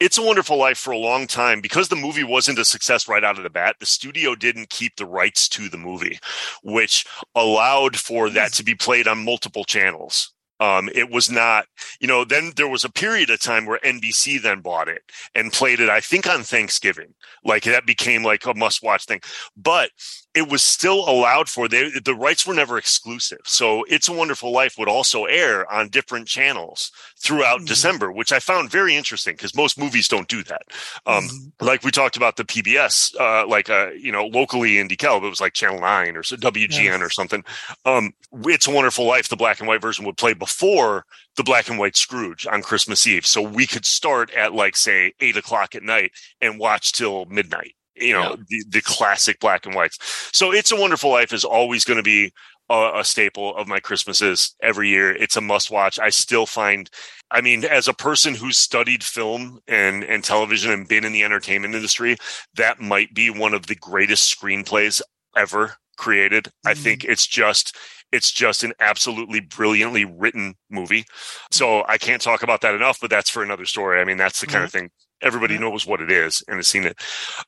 it's 0.00 0.18
a 0.18 0.22
Wonderful 0.22 0.56
Life 0.56 0.78
for 0.78 0.90
a 0.90 0.98
long 0.98 1.28
time 1.28 1.60
because 1.60 1.88
the 1.88 1.94
movie 1.94 2.24
wasn't 2.24 2.58
a 2.58 2.64
success 2.64 3.06
right 3.06 3.22
out 3.22 3.36
of 3.36 3.44
the 3.44 3.50
bat. 3.50 3.76
The 3.78 3.86
studio 3.86 4.34
didn't 4.34 4.68
keep 4.68 4.96
the 4.96 5.06
rights 5.06 5.48
to 5.50 5.68
the 5.68 5.78
movie, 5.78 6.18
which 6.64 7.06
allowed 7.36 7.96
for 7.96 8.28
that 8.30 8.52
to 8.54 8.64
be 8.64 8.74
played 8.74 9.06
on 9.06 9.24
multiple 9.24 9.64
channels. 9.64 10.32
Um, 10.62 10.88
it 10.94 11.10
was 11.10 11.28
not, 11.30 11.66
you 12.00 12.06
know, 12.06 12.24
then 12.24 12.52
there 12.56 12.68
was 12.68 12.84
a 12.84 12.90
period 12.90 13.30
of 13.30 13.40
time 13.40 13.66
where 13.66 13.80
NBC 13.84 14.40
then 14.40 14.60
bought 14.60 14.88
it 14.88 15.02
and 15.34 15.52
played 15.52 15.80
it, 15.80 15.88
I 15.88 16.00
think 16.00 16.26
on 16.28 16.42
Thanksgiving. 16.42 17.14
Like 17.44 17.64
that 17.64 17.84
became 17.86 18.22
like 18.22 18.46
a 18.46 18.54
must 18.54 18.82
watch 18.82 19.04
thing, 19.06 19.20
but 19.56 19.90
it 20.34 20.48
was 20.48 20.62
still 20.62 21.00
allowed 21.10 21.48
for 21.48 21.68
they, 21.68 21.90
the 21.90 22.14
rights 22.14 22.46
were 22.46 22.54
never 22.54 22.78
exclusive. 22.78 23.40
So 23.44 23.84
it's 23.88 24.08
a 24.08 24.12
wonderful 24.12 24.50
life 24.52 24.76
would 24.78 24.88
also 24.88 25.24
air 25.24 25.70
on 25.70 25.88
different 25.88 26.28
channels 26.28 26.90
throughout 27.22 27.60
Mhm. 27.60 27.66
December, 27.66 28.12
which 28.12 28.32
I 28.32 28.38
found 28.38 28.70
very 28.70 28.94
interesting 28.96 29.34
because 29.34 29.54
most 29.56 29.76
movies 29.76 30.06
don't 30.08 30.28
do 30.28 30.42
that. 30.44 30.62
Um, 31.04 31.24
Mhm. 31.28 31.52
like 31.66 31.82
we 31.82 31.90
talked 31.90 32.16
about 32.16 32.36
the 32.36 32.44
PBS, 32.44 33.12
uh, 33.20 33.44
like, 33.46 33.68
uh, 33.68 33.90
you 33.98 34.12
know, 34.12 34.26
locally 34.26 34.78
in 34.78 34.88
DeKalb, 34.88 35.24
it 35.24 35.28
was 35.28 35.40
like 35.40 35.52
channel 35.54 35.80
nine 35.80 36.16
or 36.16 36.22
so 36.22 36.36
WGN 36.36 37.02
or 37.02 37.10
something. 37.10 37.44
Um, 37.84 38.12
it's 38.46 38.68
a 38.68 38.70
wonderful 38.70 39.04
life. 39.06 39.28
The 39.28 39.36
black 39.36 39.58
and 39.58 39.68
white 39.68 39.82
version 39.82 40.04
would 40.06 40.16
play 40.16 40.32
before 40.34 40.51
the 40.60 41.44
black 41.44 41.68
and 41.68 41.78
white 41.78 41.96
Scrooge 41.96 42.46
on 42.46 42.62
Christmas 42.62 43.06
Eve. 43.06 43.26
So 43.26 43.42
we 43.42 43.66
could 43.66 43.84
start 43.84 44.30
at 44.32 44.52
like, 44.52 44.76
say 44.76 45.12
eight 45.20 45.36
o'clock 45.36 45.74
at 45.74 45.82
night 45.82 46.12
and 46.40 46.58
watch 46.58 46.92
till 46.92 47.24
midnight, 47.26 47.74
you 47.94 48.12
know, 48.12 48.36
the, 48.48 48.64
the 48.68 48.82
classic 48.82 49.40
black 49.40 49.66
and 49.66 49.74
whites. 49.74 49.98
So 50.32 50.52
it's 50.52 50.72
a 50.72 50.80
wonderful 50.80 51.10
life 51.10 51.32
is 51.32 51.44
always 51.44 51.84
going 51.84 51.98
to 51.98 52.02
be, 52.02 52.32
a, 52.70 53.00
a 53.00 53.04
staple 53.04 53.56
of 53.56 53.68
my 53.68 53.80
Christmases 53.80 54.54
every 54.62 54.88
year. 54.88 55.14
It's 55.14 55.36
a 55.36 55.40
must 55.40 55.70
watch. 55.70 55.98
I 55.98 56.10
still 56.10 56.46
find, 56.46 56.88
I 57.30 57.40
mean, 57.40 57.64
as 57.64 57.88
a 57.88 57.94
person 57.94 58.34
who's 58.34 58.58
studied 58.58 59.02
film 59.04 59.60
and, 59.68 60.04
and 60.04 60.24
television 60.24 60.70
and 60.70 60.88
been 60.88 61.04
in 61.04 61.12
the 61.12 61.24
entertainment 61.24 61.74
industry, 61.74 62.16
that 62.54 62.80
might 62.80 63.14
be 63.14 63.30
one 63.30 63.54
of 63.54 63.66
the 63.66 63.74
greatest 63.74 64.34
screenplays 64.34 65.02
ever 65.36 65.74
created. 65.96 66.48
I 66.64 66.72
mm-hmm. 66.72 66.82
think 66.82 67.04
it's 67.04 67.26
just, 67.26 67.76
it's 68.10 68.30
just 68.30 68.64
an 68.64 68.72
absolutely 68.80 69.40
brilliantly 69.40 70.04
written 70.04 70.54
movie. 70.70 71.04
So 71.50 71.66
mm-hmm. 71.66 71.90
I 71.90 71.98
can't 71.98 72.22
talk 72.22 72.42
about 72.42 72.60
that 72.62 72.74
enough, 72.74 72.98
but 73.00 73.10
that's 73.10 73.30
for 73.30 73.42
another 73.42 73.66
story. 73.66 74.00
I 74.00 74.04
mean, 74.04 74.16
that's 74.16 74.40
the 74.40 74.46
kind 74.46 74.64
of 74.64 74.70
mm-hmm. 74.70 74.78
thing 74.78 74.90
everybody 75.22 75.56
knows 75.56 75.86
what 75.86 76.00
it 76.00 76.10
is 76.10 76.42
and 76.48 76.56
has 76.56 76.68
seen 76.68 76.84
it. 76.84 76.96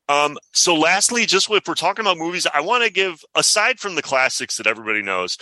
Um, 0.09 0.39
so 0.53 0.75
lastly, 0.75 1.27
just 1.27 1.51
if 1.51 1.67
we're 1.67 1.75
talking 1.75 2.05
about 2.05 2.19
movies, 2.19 2.47
I 2.55 2.61
want 2.61 2.85
to 2.85 2.91
give 2.91 3.23
aside 3.35 3.81
from 3.81 3.97
the 3.97 4.03
classics 4.03 4.57
that 4.57 4.67
everybody 4.67 5.03
knows, 5.03 5.37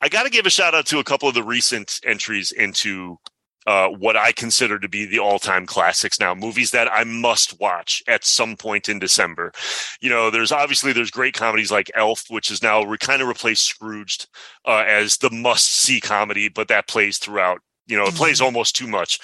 I 0.00 0.08
got 0.08 0.24
to 0.24 0.30
give 0.30 0.46
a 0.46 0.50
shout 0.50 0.74
out 0.74 0.86
to 0.86 0.98
a 0.98 1.04
couple 1.04 1.28
of 1.28 1.34
the 1.34 1.44
recent 1.44 2.00
entries 2.04 2.52
into 2.52 3.18
uh, 3.66 3.88
what 3.88 4.16
I 4.16 4.32
consider 4.32 4.78
to 4.78 4.88
be 4.88 5.06
the 5.06 5.18
all-time 5.18 5.66
classics 5.66 6.20
now, 6.20 6.34
movies 6.34 6.70
that 6.70 6.92
I 6.92 7.04
must 7.04 7.58
watch 7.60 8.02
at 8.06 8.24
some 8.24 8.56
point 8.56 8.88
in 8.88 8.98
December. 8.98 9.52
You 10.00 10.10
know, 10.10 10.30
there's 10.30 10.52
obviously 10.52 10.92
there's 10.92 11.10
great 11.10 11.34
comedies 11.34 11.72
like 11.72 11.90
Elf, 11.94 12.24
which 12.28 12.50
is 12.50 12.62
now 12.62 12.84
re- 12.84 12.98
kind 12.98 13.22
of 13.22 13.28
replaced 13.28 13.66
Scrooged 13.66 14.28
uh, 14.64 14.84
as 14.86 15.16
the 15.16 15.30
must-see 15.30 16.00
comedy, 16.00 16.48
but 16.48 16.68
that 16.68 16.88
plays 16.88 17.18
throughout. 17.18 17.60
You 17.88 17.96
know, 17.96 18.06
it 18.06 18.14
plays 18.14 18.40
almost 18.40 18.74
too 18.74 18.88
much 18.88 19.20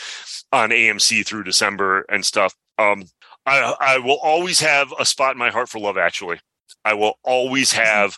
on 0.52 0.70
AMC 0.70 1.26
through 1.26 1.44
December 1.44 2.04
and 2.08 2.24
stuff. 2.24 2.54
Um, 2.78 3.04
I, 3.44 3.74
I 3.80 3.98
will 3.98 4.18
always 4.22 4.60
have 4.60 4.92
a 4.98 5.04
spot 5.04 5.32
in 5.32 5.38
my 5.38 5.50
heart 5.50 5.68
for 5.68 5.80
Love 5.80 5.98
Actually. 5.98 6.40
I 6.84 6.94
will 6.94 7.14
always 7.24 7.72
have 7.72 8.16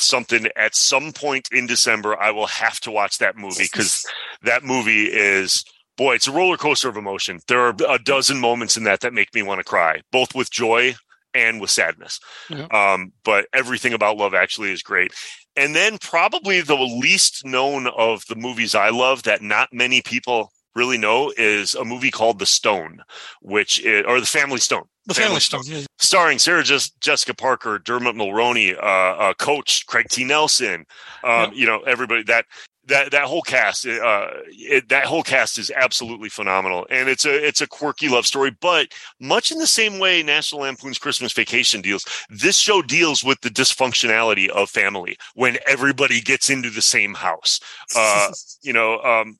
something 0.00 0.48
at 0.56 0.74
some 0.74 1.12
point 1.12 1.48
in 1.52 1.66
December. 1.66 2.18
I 2.20 2.30
will 2.30 2.46
have 2.46 2.80
to 2.80 2.90
watch 2.90 3.18
that 3.18 3.36
movie 3.36 3.64
because 3.72 4.04
that 4.42 4.64
movie 4.64 5.04
is 5.06 5.64
boy, 5.96 6.14
it's 6.14 6.28
a 6.28 6.32
roller 6.32 6.56
coaster 6.56 6.88
of 6.88 6.96
emotion. 6.96 7.40
There 7.48 7.60
are 7.60 7.74
a 7.88 7.98
dozen 7.98 8.40
moments 8.40 8.76
in 8.76 8.84
that 8.84 9.00
that 9.00 9.12
make 9.12 9.34
me 9.34 9.42
want 9.42 9.58
to 9.58 9.64
cry, 9.64 10.00
both 10.10 10.34
with 10.34 10.50
joy 10.50 10.94
and 11.34 11.60
with 11.60 11.70
sadness. 11.70 12.20
Yeah. 12.50 12.66
Um, 12.66 13.12
but 13.24 13.46
everything 13.52 13.92
about 13.92 14.16
Love 14.16 14.34
Actually 14.34 14.72
is 14.72 14.82
great. 14.82 15.12
And 15.56 15.74
then 15.74 15.98
probably 15.98 16.60
the 16.60 16.76
least 16.76 17.44
known 17.44 17.86
of 17.86 18.24
the 18.26 18.36
movies 18.36 18.74
I 18.74 18.90
love 18.90 19.24
that 19.24 19.42
not 19.42 19.68
many 19.72 20.00
people 20.02 20.50
really 20.74 20.98
know 20.98 21.32
is 21.36 21.74
a 21.74 21.84
movie 21.84 22.10
called 22.10 22.38
The 22.38 22.46
Stone, 22.46 23.02
which 23.42 23.78
is, 23.80 24.04
or 24.06 24.20
The 24.20 24.26
Family 24.26 24.58
Stone. 24.58 24.84
The 25.06 25.14
Family 25.14 25.40
Stone. 25.40 25.62
Yeah. 25.64 25.82
Starring 25.98 26.38
Sarah 26.38 26.64
Jes- 26.64 26.90
Jessica 27.00 27.34
Parker, 27.34 27.78
Dermot 27.78 28.14
Mulroney, 28.14 28.76
uh, 28.76 28.80
uh, 28.80 29.34
Coach 29.34 29.86
Craig 29.86 30.06
T. 30.08 30.24
Nelson, 30.24 30.86
um, 31.24 31.52
you 31.52 31.66
know, 31.66 31.80
everybody 31.80 32.22
that 32.24 32.46
that 32.86 33.12
that 33.12 33.24
whole 33.24 33.42
cast, 33.42 33.86
uh, 33.86 34.28
it, 34.48 34.88
that 34.88 35.04
whole 35.04 35.22
cast 35.22 35.58
is 35.58 35.70
absolutely 35.74 36.28
phenomenal, 36.28 36.86
and 36.90 37.08
it's 37.08 37.24
a 37.24 37.46
it's 37.46 37.60
a 37.60 37.66
quirky 37.66 38.08
love 38.08 38.26
story. 38.26 38.50
But 38.60 38.88
much 39.20 39.52
in 39.52 39.58
the 39.58 39.66
same 39.66 39.98
way 39.98 40.22
National 40.22 40.62
Lampoon's 40.62 40.98
Christmas 40.98 41.32
Vacation 41.32 41.80
deals, 41.80 42.04
this 42.28 42.58
show 42.58 42.82
deals 42.82 43.22
with 43.22 43.40
the 43.40 43.50
dysfunctionality 43.50 44.48
of 44.48 44.68
family 44.68 45.16
when 45.34 45.58
everybody 45.66 46.20
gets 46.20 46.50
into 46.50 46.70
the 46.70 46.82
same 46.82 47.14
house. 47.14 47.60
Uh, 47.96 48.32
you 48.62 48.72
know, 48.72 49.00
um, 49.02 49.38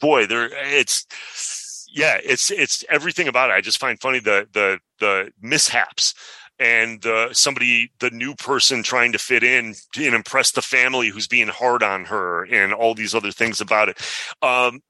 boy, 0.00 0.26
there 0.26 0.50
it's 0.52 1.06
yeah, 1.92 2.18
it's 2.22 2.50
it's 2.50 2.84
everything 2.88 3.28
about 3.28 3.50
it. 3.50 3.54
I 3.54 3.60
just 3.60 3.78
find 3.78 4.00
funny 4.00 4.18
the 4.18 4.48
the 4.52 4.78
the 4.98 5.32
mishaps 5.40 6.14
and 6.58 7.04
uh, 7.06 7.32
somebody, 7.32 7.90
the 7.98 8.10
new 8.10 8.34
person 8.36 8.82
trying 8.82 9.12
to 9.12 9.18
fit 9.18 9.42
in 9.42 9.74
and 9.96 10.14
impress 10.14 10.52
the 10.52 10.62
family 10.62 11.08
who's 11.08 11.26
being 11.26 11.48
hard 11.48 11.82
on 11.82 12.04
her, 12.04 12.44
and 12.44 12.72
all 12.72 12.94
these 12.94 13.14
other 13.14 13.32
things 13.32 13.60
about 13.60 13.88
it. 13.88 13.98
Um, 14.42 14.80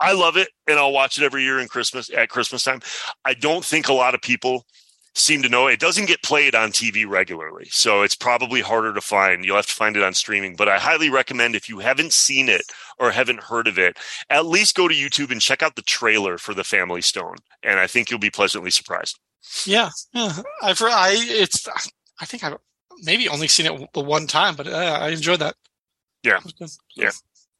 I 0.00 0.12
love 0.12 0.36
it, 0.36 0.48
and 0.66 0.78
I'll 0.78 0.92
watch 0.92 1.18
it 1.18 1.24
every 1.24 1.44
year 1.44 1.60
in 1.60 1.68
Christmas 1.68 2.10
at 2.10 2.28
Christmas 2.28 2.64
time. 2.64 2.80
I 3.24 3.34
don't 3.34 3.64
think 3.64 3.88
a 3.88 3.92
lot 3.92 4.14
of 4.14 4.22
people 4.22 4.66
seem 5.14 5.42
to 5.42 5.48
know 5.48 5.66
it 5.66 5.80
doesn't 5.80 6.06
get 6.06 6.22
played 6.22 6.54
on 6.54 6.72
TV 6.72 7.08
regularly, 7.08 7.66
so 7.70 8.02
it's 8.02 8.14
probably 8.14 8.60
harder 8.60 8.92
to 8.92 9.00
find. 9.00 9.44
You'll 9.44 9.56
have 9.56 9.66
to 9.66 9.72
find 9.72 9.96
it 9.96 10.02
on 10.02 10.14
streaming, 10.14 10.56
but 10.56 10.68
I 10.68 10.78
highly 10.78 11.10
recommend 11.10 11.54
if 11.54 11.68
you 11.68 11.78
haven't 11.78 12.12
seen 12.12 12.48
it 12.48 12.64
or 12.98 13.10
haven't 13.10 13.42
heard 13.42 13.66
of 13.66 13.78
it, 13.78 13.98
at 14.30 14.46
least 14.46 14.76
go 14.76 14.88
to 14.88 14.94
YouTube 14.94 15.30
and 15.30 15.40
check 15.40 15.62
out 15.62 15.76
the 15.76 15.82
trailer 15.82 16.38
for 16.38 16.54
The 16.54 16.64
Family 16.64 17.02
Stone, 17.02 17.36
and 17.62 17.78
I 17.78 17.86
think 17.86 18.10
you'll 18.10 18.20
be 18.20 18.30
pleasantly 18.30 18.70
surprised. 18.70 19.18
Yeah, 19.66 19.90
yeah. 20.12 20.32
I've 20.62 20.80
I 20.82 21.10
it's 21.14 21.68
I 22.20 22.26
think 22.26 22.44
I've 22.44 22.56
maybe 23.02 23.28
only 23.28 23.48
seen 23.48 23.66
it 23.66 23.92
the 23.92 24.00
one 24.00 24.26
time, 24.26 24.56
but 24.56 24.66
uh, 24.66 24.98
I 25.00 25.10
enjoyed 25.10 25.40
that. 25.40 25.54
Yeah. 26.22 26.38
It 26.38 26.44
was 26.44 26.52
good. 26.52 26.70
Yeah. 26.96 27.10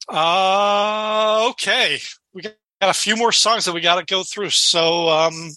Uh, 0.09 1.48
okay. 1.51 1.98
We 2.32 2.43
got 2.43 2.55
a 2.81 2.94
few 2.94 3.16
more 3.16 3.32
songs 3.32 3.64
that 3.64 3.72
we 3.72 3.81
got 3.81 3.98
to 3.98 4.05
go 4.05 4.22
through. 4.22 4.51
So, 4.51 5.09
um, 5.09 5.51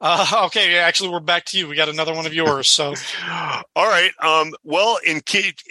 uh, 0.00 0.42
okay. 0.46 0.78
Actually, 0.78 1.10
we're 1.10 1.20
back 1.20 1.44
to 1.46 1.58
you. 1.58 1.68
We 1.68 1.76
got 1.76 1.88
another 1.88 2.14
one 2.14 2.26
of 2.26 2.34
yours. 2.34 2.68
So, 2.68 2.94
All 3.76 3.88
right. 3.88 4.12
Um, 4.20 4.54
well, 4.64 4.98
in 5.06 5.20
Kate, 5.20 5.62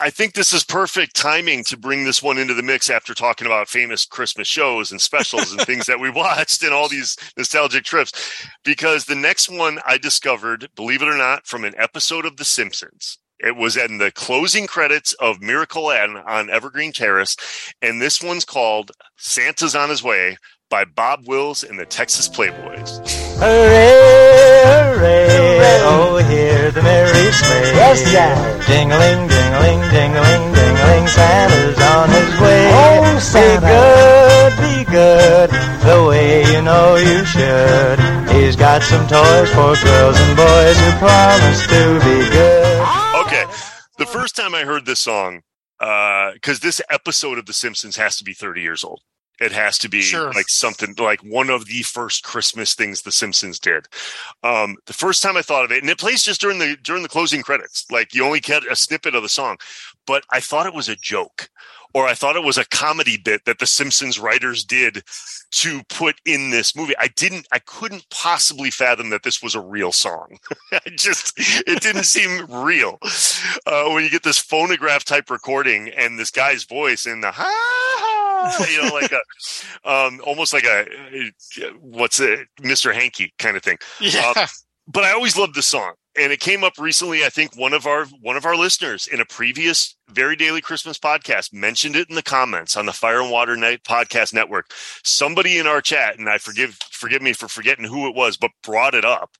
I 0.00 0.10
think 0.10 0.34
this 0.34 0.52
is 0.52 0.64
perfect 0.64 1.16
timing 1.16 1.64
to 1.64 1.76
bring 1.76 2.04
this 2.04 2.22
one 2.22 2.38
into 2.38 2.54
the 2.54 2.62
mix 2.62 2.90
after 2.90 3.14
talking 3.14 3.46
about 3.46 3.68
famous 3.68 4.04
Christmas 4.04 4.48
shows 4.48 4.90
and 4.90 5.00
specials 5.00 5.52
and 5.52 5.60
things 5.62 5.86
that 5.86 6.00
we 6.00 6.10
watched 6.14 6.62
and 6.62 6.72
all 6.72 6.88
these 6.88 7.16
nostalgic 7.36 7.84
trips. 7.84 8.12
Because 8.64 9.04
the 9.04 9.14
next 9.14 9.48
one 9.48 9.78
I 9.86 9.98
discovered, 9.98 10.68
believe 10.76 11.02
it 11.02 11.08
or 11.08 11.16
not, 11.16 11.46
from 11.46 11.64
an 11.64 11.74
episode 11.76 12.26
of 12.26 12.36
The 12.36 12.44
Simpsons. 12.44 13.18
It 13.40 13.56
was 13.56 13.76
in 13.76 13.98
the 13.98 14.12
closing 14.12 14.66
credits 14.66 15.12
of 15.14 15.42
Miracle 15.42 15.86
on, 15.86 16.16
on 16.18 16.48
Evergreen 16.48 16.92
Terrace. 16.92 17.36
And 17.82 18.00
this 18.00 18.22
one's 18.22 18.44
called 18.44 18.92
Santa's 19.16 19.74
on 19.74 19.90
His 19.90 20.02
Way 20.02 20.38
by 20.70 20.84
Bob 20.84 21.26
Wills 21.26 21.62
and 21.62 21.78
the 21.78 21.84
Texas 21.84 22.28
Playboys. 22.28 23.23
Hooray, 23.36 24.62
hooray, 24.64 25.80
oh, 25.82 26.16
hear 26.28 26.70
the 26.70 26.82
merry 26.82 27.32
sleigh. 27.32 27.74
Yes, 27.74 28.10
Jack. 28.12 28.66
Ding-a-ling, 28.66 29.26
ding-a-ling, 29.28 29.80
ding-a-ling, 29.90 30.52
ding-a-ling, 30.54 31.06
Santa's 31.08 31.80
on 31.80 32.08
his 32.10 32.40
way. 32.40 32.70
Oh, 32.72 33.18
Santa. 33.18 33.66
Be 34.62 34.84
good, 34.86 34.86
be 34.86 34.90
good, 34.90 35.50
the 35.82 36.06
way 36.08 36.44
you 36.52 36.62
know 36.62 36.96
you 36.96 37.24
should. 37.24 37.98
He's 38.34 38.56
got 38.56 38.82
some 38.82 39.06
toys 39.06 39.50
for 39.50 39.74
girls 39.82 40.16
and 40.20 40.36
boys 40.36 40.78
who 40.78 40.90
promise 41.02 41.66
to 41.66 42.00
be 42.06 42.30
good. 42.30 42.80
Okay. 43.26 43.44
The 43.98 44.06
first 44.06 44.36
time 44.36 44.54
I 44.54 44.64
heard 44.64 44.86
this 44.86 45.00
song, 45.00 45.42
uh, 45.80 46.32
because 46.34 46.60
this 46.60 46.80
episode 46.88 47.38
of 47.38 47.46
The 47.46 47.52
Simpsons 47.52 47.96
has 47.96 48.16
to 48.18 48.24
be 48.24 48.32
30 48.32 48.62
years 48.62 48.84
old. 48.84 49.02
It 49.40 49.52
has 49.52 49.78
to 49.78 49.88
be 49.88 50.02
Sure. 50.02 50.32
like 50.32 50.48
something 50.48 50.94
like 50.98 51.20
one 51.22 51.50
of 51.50 51.66
the 51.66 51.82
first 51.82 52.22
Christmas 52.24 52.74
things 52.74 53.02
The 53.02 53.12
Simpsons 53.12 53.58
did. 53.58 53.86
Um, 54.42 54.76
the 54.86 54.92
first 54.92 55.22
time 55.22 55.36
I 55.36 55.42
thought 55.42 55.64
of 55.64 55.72
it, 55.72 55.82
and 55.82 55.90
it 55.90 55.98
plays 55.98 56.22
just 56.22 56.40
during 56.40 56.58
the 56.58 56.76
during 56.82 57.02
the 57.02 57.08
closing 57.08 57.42
credits. 57.42 57.84
Like 57.90 58.14
you 58.14 58.24
only 58.24 58.40
get 58.40 58.70
a 58.70 58.76
snippet 58.76 59.14
of 59.14 59.22
the 59.22 59.28
song, 59.28 59.58
but 60.06 60.24
I 60.30 60.40
thought 60.40 60.66
it 60.66 60.74
was 60.74 60.88
a 60.88 60.96
joke, 60.96 61.48
or 61.92 62.06
I 62.06 62.14
thought 62.14 62.36
it 62.36 62.44
was 62.44 62.58
a 62.58 62.64
comedy 62.66 63.16
bit 63.16 63.44
that 63.44 63.58
the 63.58 63.66
Simpsons 63.66 64.18
writers 64.20 64.64
did 64.64 65.02
to 65.52 65.82
put 65.88 66.16
in 66.24 66.50
this 66.50 66.74
movie. 66.74 66.94
I 66.98 67.08
didn't, 67.08 67.46
I 67.52 67.60
couldn't 67.60 68.08
possibly 68.10 68.70
fathom 68.70 69.10
that 69.10 69.22
this 69.22 69.40
was 69.42 69.54
a 69.54 69.60
real 69.60 69.92
song. 69.92 70.38
I 70.72 70.80
just, 70.96 71.32
it 71.38 71.80
didn't 71.80 72.04
seem 72.04 72.46
real. 72.50 72.98
Uh, 73.64 73.88
when 73.90 74.02
you 74.02 74.10
get 74.10 74.24
this 74.24 74.38
phonograph 74.38 75.04
type 75.04 75.30
recording 75.30 75.90
and 75.90 76.18
this 76.18 76.32
guy's 76.32 76.64
voice 76.64 77.06
in 77.06 77.20
the 77.20 77.30
ha, 77.30 77.44
ha 77.46 78.13
you 78.70 78.82
know, 78.82 78.94
like 78.94 79.12
a, 79.12 79.88
um, 79.88 80.20
almost 80.24 80.52
like 80.52 80.64
a, 80.64 80.82
uh, 80.82 81.70
what's 81.80 82.20
it, 82.20 82.48
Mr. 82.60 82.94
Hanky 82.94 83.32
kind 83.38 83.56
of 83.56 83.62
thing 83.62 83.78
yeah. 84.00 84.46
but 84.88 85.04
I 85.04 85.12
always 85.12 85.36
loved 85.36 85.54
the 85.54 85.62
song. 85.62 85.94
And 86.16 86.32
it 86.32 86.38
came 86.38 86.62
up 86.62 86.74
recently. 86.78 87.24
I 87.24 87.28
think 87.28 87.56
one 87.56 87.72
of 87.72 87.86
our 87.86 88.04
one 88.20 88.36
of 88.36 88.44
our 88.44 88.54
listeners 88.54 89.08
in 89.08 89.20
a 89.20 89.24
previous 89.24 89.96
Very 90.10 90.36
Daly 90.36 90.60
Christmas 90.60 90.96
podcast 90.96 91.52
mentioned 91.52 91.96
it 91.96 92.08
in 92.08 92.14
the 92.14 92.22
comments 92.22 92.76
on 92.76 92.86
the 92.86 92.92
Fire 92.92 93.20
and 93.20 93.32
Water 93.32 93.56
Night 93.56 93.82
Podcast 93.82 94.32
Network. 94.32 94.72
Somebody 95.02 95.58
in 95.58 95.66
our 95.66 95.80
chat, 95.80 96.16
and 96.16 96.28
I 96.28 96.38
forgive 96.38 96.78
forgive 96.92 97.20
me 97.20 97.32
for 97.32 97.48
forgetting 97.48 97.84
who 97.84 98.06
it 98.06 98.14
was, 98.14 98.36
but 98.36 98.52
brought 98.62 98.94
it 98.94 99.04
up, 99.04 99.30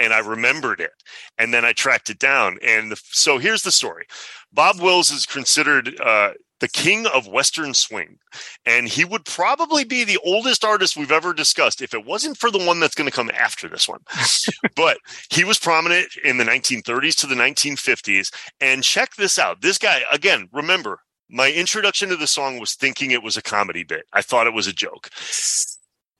and 0.00 0.12
I 0.12 0.18
remembered 0.18 0.80
it, 0.80 0.90
and 1.38 1.54
then 1.54 1.64
I 1.64 1.72
tracked 1.72 2.10
it 2.10 2.18
down. 2.18 2.58
And 2.60 2.90
the, 2.90 3.00
so 3.04 3.38
here's 3.38 3.62
the 3.62 3.70
story: 3.70 4.06
Bob 4.52 4.80
Wills 4.80 5.12
is 5.12 5.26
considered 5.26 5.96
uh, 6.00 6.32
the 6.60 6.68
king 6.68 7.06
of 7.06 7.28
Western 7.28 7.74
swing, 7.74 8.18
and 8.64 8.88
he 8.88 9.04
would 9.04 9.24
probably 9.24 9.84
be 9.84 10.04
the 10.04 10.18
oldest 10.24 10.64
artist 10.64 10.96
we've 10.96 11.12
ever 11.12 11.32
discussed 11.32 11.82
if 11.82 11.94
it 11.94 12.04
wasn't 12.04 12.36
for 12.36 12.50
the 12.50 12.64
one 12.64 12.80
that's 12.80 12.94
going 12.94 13.08
to 13.08 13.14
come 13.14 13.30
after 13.30 13.68
this 13.68 13.88
one. 13.88 14.00
but 14.76 14.98
he 15.30 15.44
was 15.44 15.58
prominent 15.58 16.08
in 16.24 16.38
the 16.38 16.44
1930s 16.44 17.16
to 17.20 17.26
the 17.26 17.34
1950s. 17.34 18.32
And 18.60 18.82
check 18.82 19.16
this 19.16 19.38
out. 19.38 19.60
This 19.60 19.78
guy, 19.78 20.02
again, 20.10 20.48
remember, 20.52 21.00
my 21.28 21.50
introduction 21.50 22.08
to 22.10 22.16
the 22.16 22.26
song 22.26 22.58
was 22.58 22.74
thinking 22.74 23.10
it 23.10 23.22
was 23.22 23.36
a 23.36 23.42
comedy 23.42 23.84
bit. 23.84 24.06
I 24.12 24.22
thought 24.22 24.46
it 24.46 24.54
was 24.54 24.66
a 24.66 24.72
joke. 24.72 25.10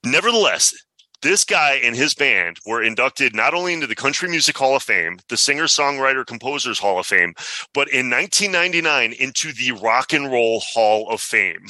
Nevertheless, 0.03 0.73
this 1.21 1.43
guy 1.43 1.79
and 1.83 1.95
his 1.95 2.13
band 2.13 2.57
were 2.65 2.83
inducted 2.83 3.35
not 3.35 3.53
only 3.53 3.73
into 3.73 3.87
the 3.87 3.95
Country 3.95 4.29
Music 4.29 4.57
Hall 4.57 4.75
of 4.75 4.83
Fame, 4.83 5.19
the 5.29 5.37
Singer 5.37 5.65
Songwriter 5.65 6.25
Composers 6.25 6.79
Hall 6.79 6.99
of 6.99 7.07
Fame, 7.07 7.33
but 7.73 7.87
in 7.89 8.09
1999 8.09 9.13
into 9.13 9.51
the 9.53 9.71
Rock 9.71 10.13
and 10.13 10.31
Roll 10.31 10.59
Hall 10.59 11.09
of 11.09 11.21
Fame. 11.21 11.65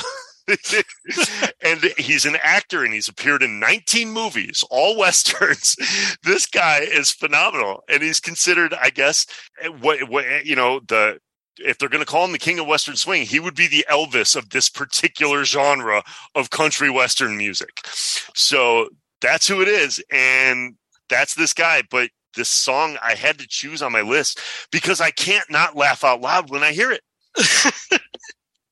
and 1.62 1.84
he's 1.98 2.26
an 2.26 2.38
actor 2.42 2.84
and 2.84 2.94
he's 2.94 3.10
appeared 3.10 3.44
in 3.44 3.60
19 3.60 4.12
movies, 4.12 4.64
all 4.70 4.98
westerns. 4.98 5.76
This 6.24 6.46
guy 6.46 6.80
is 6.80 7.12
phenomenal, 7.12 7.84
and 7.90 8.02
he's 8.02 8.20
considered, 8.20 8.74
I 8.74 8.90
guess, 8.90 9.26
eh, 9.62 9.68
what, 9.68 10.10
what 10.10 10.26
eh, 10.26 10.42
you 10.44 10.56
know 10.56 10.80
the 10.88 11.20
if 11.60 11.80
they're 11.80 11.90
going 11.90 12.04
to 12.04 12.10
call 12.10 12.24
him 12.24 12.32
the 12.32 12.38
king 12.38 12.60
of 12.60 12.68
western 12.68 12.96
swing 12.96 13.24
he 13.24 13.40
would 13.40 13.56
be 13.56 13.66
the 13.66 13.84
elvis 13.90 14.36
of 14.36 14.52
this 14.52 14.70
particular 14.70 15.44
genre 15.44 16.04
of 16.36 16.52
country 16.52 16.88
western 16.88 17.36
music 17.36 17.80
so 18.36 18.88
that's 19.22 19.48
who 19.48 19.62
it 19.62 19.68
is 19.68 20.04
and 20.12 20.76
that's 21.10 21.36
this 21.36 21.54
guy 21.54 21.82
but 21.90 22.10
this 22.36 22.50
song 22.50 22.98
i 23.04 23.16
had 23.16 23.38
to 23.40 23.48
choose 23.48 23.82
on 23.82 23.92
my 23.92 24.02
list 24.02 24.40
because 24.72 25.02
i 25.02 25.12
can't 25.12 25.50
not 25.50 25.76
laugh 25.76 26.04
out 26.04 26.22
loud 26.22 26.50
when 26.50 26.64
i 26.64 26.72
hear 26.72 26.92
it 26.92 27.02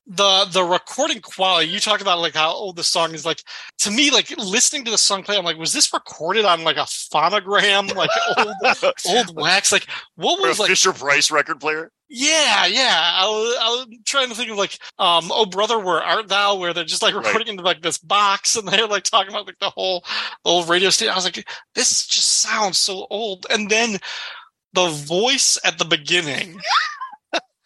the 0.06 0.44
the 0.52 0.62
recording 0.62 1.20
quality 1.20 1.68
you 1.68 1.80
talked 1.80 2.00
about 2.00 2.20
like 2.20 2.34
how 2.34 2.50
old 2.52 2.76
the 2.76 2.84
song 2.84 3.12
is 3.12 3.26
like 3.26 3.42
to 3.76 3.90
me 3.90 4.10
like 4.12 4.30
listening 4.38 4.84
to 4.84 4.90
the 4.92 4.98
song 4.98 5.24
play 5.24 5.36
i'm 5.36 5.44
like 5.44 5.58
was 5.58 5.72
this 5.72 5.92
recorded 5.92 6.44
on 6.44 6.62
like 6.62 6.76
a 6.76 6.80
phonogram 6.80 7.92
like 7.94 8.10
old 8.38 8.54
old 9.08 9.36
wax? 9.36 9.72
Like 9.72 9.88
what 10.14 10.40
was 10.40 10.58
like 10.60 10.68
fisher 10.68 10.92
price 10.92 11.30
record 11.30 11.58
player? 11.60 11.90
Yeah 12.08 12.66
yeah. 12.66 13.00
I 13.14 13.26
was, 13.26 13.56
I 13.60 13.68
was 13.68 13.86
trying 14.04 14.28
to 14.28 14.34
think 14.36 14.50
of 14.50 14.56
like 14.56 14.78
um 14.98 15.30
oh 15.32 15.46
brother 15.46 15.78
where 15.78 16.00
art 16.02 16.28
thou? 16.28 16.54
Where 16.54 16.72
they're 16.72 16.84
just 16.84 17.02
like 17.02 17.14
Right. 17.14 17.24
recording 17.24 17.48
into 17.48 17.64
like 17.64 17.82
this 17.82 17.98
box 17.98 18.54
and 18.54 18.68
they're 18.68 18.86
like 18.86 19.02
talking 19.04 19.32
about 19.32 19.46
like 19.46 19.58
the 19.58 19.70
whole 19.70 20.04
the 20.44 20.50
whole 20.50 20.64
radio 20.66 20.90
station. 20.90 21.12
I 21.12 21.16
was 21.16 21.24
like 21.24 21.48
this 21.74 22.06
just 22.06 22.28
sounds 22.28 22.78
so 22.78 23.06
old. 23.10 23.46
And 23.50 23.68
then 23.70 23.98
the 24.72 24.88
voice 24.88 25.58
at 25.64 25.78
the 25.78 25.84
beginning 25.84 26.60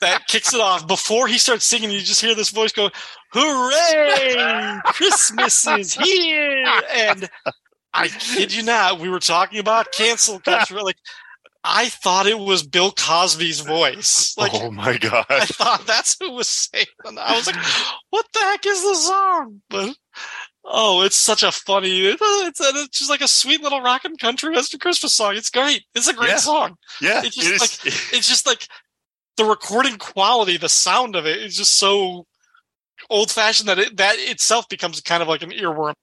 that 0.01 0.27
kicks 0.29 0.55
it 0.55 0.61
off 0.61 0.87
before 0.87 1.27
he 1.29 1.39
starts 1.39 1.65
singing 1.65 1.91
you 1.91 2.01
just 2.01 2.21
hear 2.21 2.35
this 2.35 2.51
voice 2.51 2.73
go 2.73 2.91
hooray 3.33 4.81
christmas 4.87 5.67
is 5.67 5.95
here 5.95 6.65
and 6.95 7.29
i 7.95 8.09
kid 8.09 8.55
you 8.55 8.63
not 8.63 8.99
we 9.01 9.09
were 9.09 9.21
talking 9.21 9.59
about 9.59 9.93
cancel 9.93 10.39
culture 10.41 10.81
like 10.83 10.97
i 11.65 11.89
thought 11.89 12.27
it 12.27 12.39
was 12.39 12.63
bill 12.63 12.91
cosby's 12.93 13.61
voice 13.61 14.35
like 14.39 14.53
oh 14.55 14.71
my 14.71 14.97
god 14.97 15.27
I 15.29 15.45
thought 15.47 15.87
that's 15.87 16.17
who 16.21 16.33
was 16.33 16.49
saying 16.49 16.87
it. 17.05 17.19
I 17.19 17.35
was 17.37 17.47
like, 17.47 17.57
what 18.11 18.27
the 18.33 18.39
heck 18.41 18.65
is 18.67 18.83
the 18.83 18.95
song? 18.95 19.61
But 19.69 19.95
oh, 20.65 21.03
it's 21.03 21.17
such 21.17 21.43
a 21.43 21.51
funny, 21.53 22.07
it's, 22.07 22.61
it's 22.61 22.99
just 22.99 23.11
like 23.11 23.21
a 23.21 23.29
sweet 23.29 23.61
little 23.63 23.81
rock 23.81 24.05
and 24.05 24.19
country 24.19 24.51
western 24.55 24.81
Christmas 24.81 25.13
song. 25.13 25.37
It's 25.37 25.51
great. 25.51 25.85
It's 25.95 26.09
a 26.09 26.15
great 26.15 26.31
Yeah. 26.31 26.37
song. 26.37 26.77
yeah 27.01 27.23
It 27.25 27.33
just 27.33 27.49
it 27.49 27.61
like 27.61 27.95
it's 28.15 28.29
just 28.29 28.47
like 28.47 28.67
the 29.41 29.47
recording 29.47 29.97
quality, 29.97 30.59
the 30.59 30.69
sound 30.69 31.17
of 31.17 31.27
it 31.27 31.39
is 31.39 31.57
just 31.57 31.79
so 31.79 32.27
old 33.09 33.31
fashioned 33.31 33.71
that 33.71 33.79
it 33.79 33.97
that 33.97 34.17
itself 34.19 34.69
becomes 34.69 35.01
kind 35.01 35.23
of 35.23 35.29
like 35.29 35.43
an 35.43 35.51
earworm. 35.51 35.95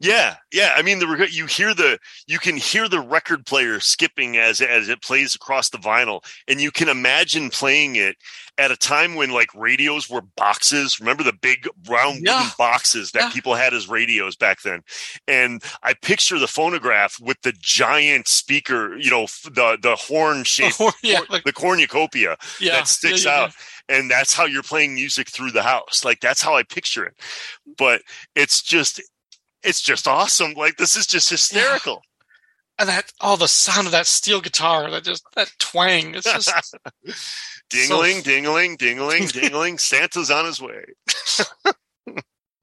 Yeah, 0.00 0.36
yeah. 0.52 0.74
I 0.76 0.82
mean, 0.82 1.00
the 1.00 1.28
you 1.28 1.46
hear 1.46 1.74
the 1.74 1.98
you 2.28 2.38
can 2.38 2.56
hear 2.56 2.88
the 2.88 3.00
record 3.00 3.44
player 3.46 3.80
skipping 3.80 4.36
as 4.36 4.60
as 4.60 4.88
it 4.88 5.02
plays 5.02 5.34
across 5.34 5.70
the 5.70 5.78
vinyl, 5.78 6.20
and 6.46 6.60
you 6.60 6.70
can 6.70 6.88
imagine 6.88 7.50
playing 7.50 7.96
it 7.96 8.16
at 8.58 8.70
a 8.70 8.76
time 8.76 9.16
when 9.16 9.30
like 9.30 9.52
radios 9.56 10.08
were 10.08 10.20
boxes. 10.36 11.00
Remember 11.00 11.24
the 11.24 11.32
big 11.32 11.68
round 11.88 12.22
Yeah. 12.24 12.38
wooden 12.38 12.52
boxes 12.56 13.10
that 13.12 13.24
Yeah. 13.24 13.30
people 13.32 13.56
had 13.56 13.74
as 13.74 13.88
radios 13.88 14.36
back 14.36 14.62
then? 14.62 14.82
And 15.26 15.62
I 15.82 15.94
picture 15.94 16.38
the 16.38 16.46
phonograph 16.46 17.18
with 17.20 17.40
the 17.42 17.52
giant 17.60 18.28
speaker, 18.28 18.96
you 18.96 19.10
know, 19.10 19.26
the 19.44 19.78
the 19.82 19.96
horn 19.96 20.44
shape, 20.44 20.74
yeah, 21.02 21.20
like, 21.28 21.42
the 21.44 21.52
cornucopia 21.52 22.36
that 22.70 22.86
sticks 22.86 23.26
out 23.26 23.52
and 23.88 24.10
that's 24.10 24.34
how 24.34 24.44
you're 24.44 24.62
playing 24.62 24.94
music 24.94 25.28
through 25.28 25.50
the 25.50 25.62
house 25.62 26.04
like 26.04 26.20
that's 26.20 26.42
how 26.42 26.54
i 26.54 26.62
picture 26.62 27.04
it 27.06 27.14
but 27.78 28.02
it's 28.34 28.60
just 28.62 29.00
it's 29.62 29.80
just 29.82 30.06
awesome 30.08 30.52
like 30.54 30.76
this 30.76 30.96
is 30.96 31.06
just 31.06 31.30
hysterical 31.30 32.02
And 32.78 32.88
that 32.88 33.12
oh, 33.20 33.36
the 33.36 33.48
sound 33.48 33.86
of 33.86 33.92
that 33.92 34.06
steel 34.06 34.40
guitar, 34.40 34.90
that 34.90 35.04
just 35.04 35.24
that 35.34 35.50
twang. 35.58 36.14
It's 36.14 36.24
just 36.32 36.74
dingling 37.70 38.22
dingling 38.22 38.76
dingling 38.78 39.28
dingling 39.32 39.78
santa's 39.78 40.30
on 40.30 40.44
his 40.46 40.60
way 40.60 40.84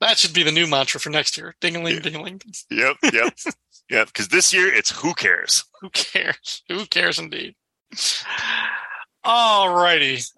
that 0.01 0.17
should 0.17 0.33
be 0.33 0.43
the 0.43 0.51
new 0.51 0.67
mantra 0.67 0.99
for 0.99 1.09
next 1.09 1.37
year. 1.37 1.55
Dingling, 1.61 1.95
Yeah. 1.95 1.99
dingling. 2.11 2.41
yep 2.69 2.97
yep 3.13 3.33
yep 3.89 4.07
because 4.07 4.27
this 4.29 4.53
year 4.53 4.73
it's 4.73 4.91
who 5.01 5.13
cares 5.13 5.63
Who 5.81 5.89
cares? 5.89 6.63
Who 6.69 6.85
cares 6.85 7.19
indeed? 7.19 7.55
Alrighty. 9.25 10.29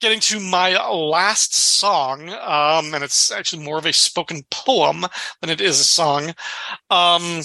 Getting 0.00 0.20
to 0.20 0.38
my 0.38 0.80
last 0.88 1.54
song, 1.54 2.28
um, 2.28 2.94
and 2.94 3.02
it's 3.02 3.32
actually 3.32 3.64
more 3.64 3.78
of 3.78 3.86
a 3.86 3.92
spoken 3.92 4.42
poem 4.48 5.04
than 5.40 5.50
it 5.50 5.60
is 5.60 5.80
a 5.80 5.84
song. 5.84 6.34
Um, 6.88 7.42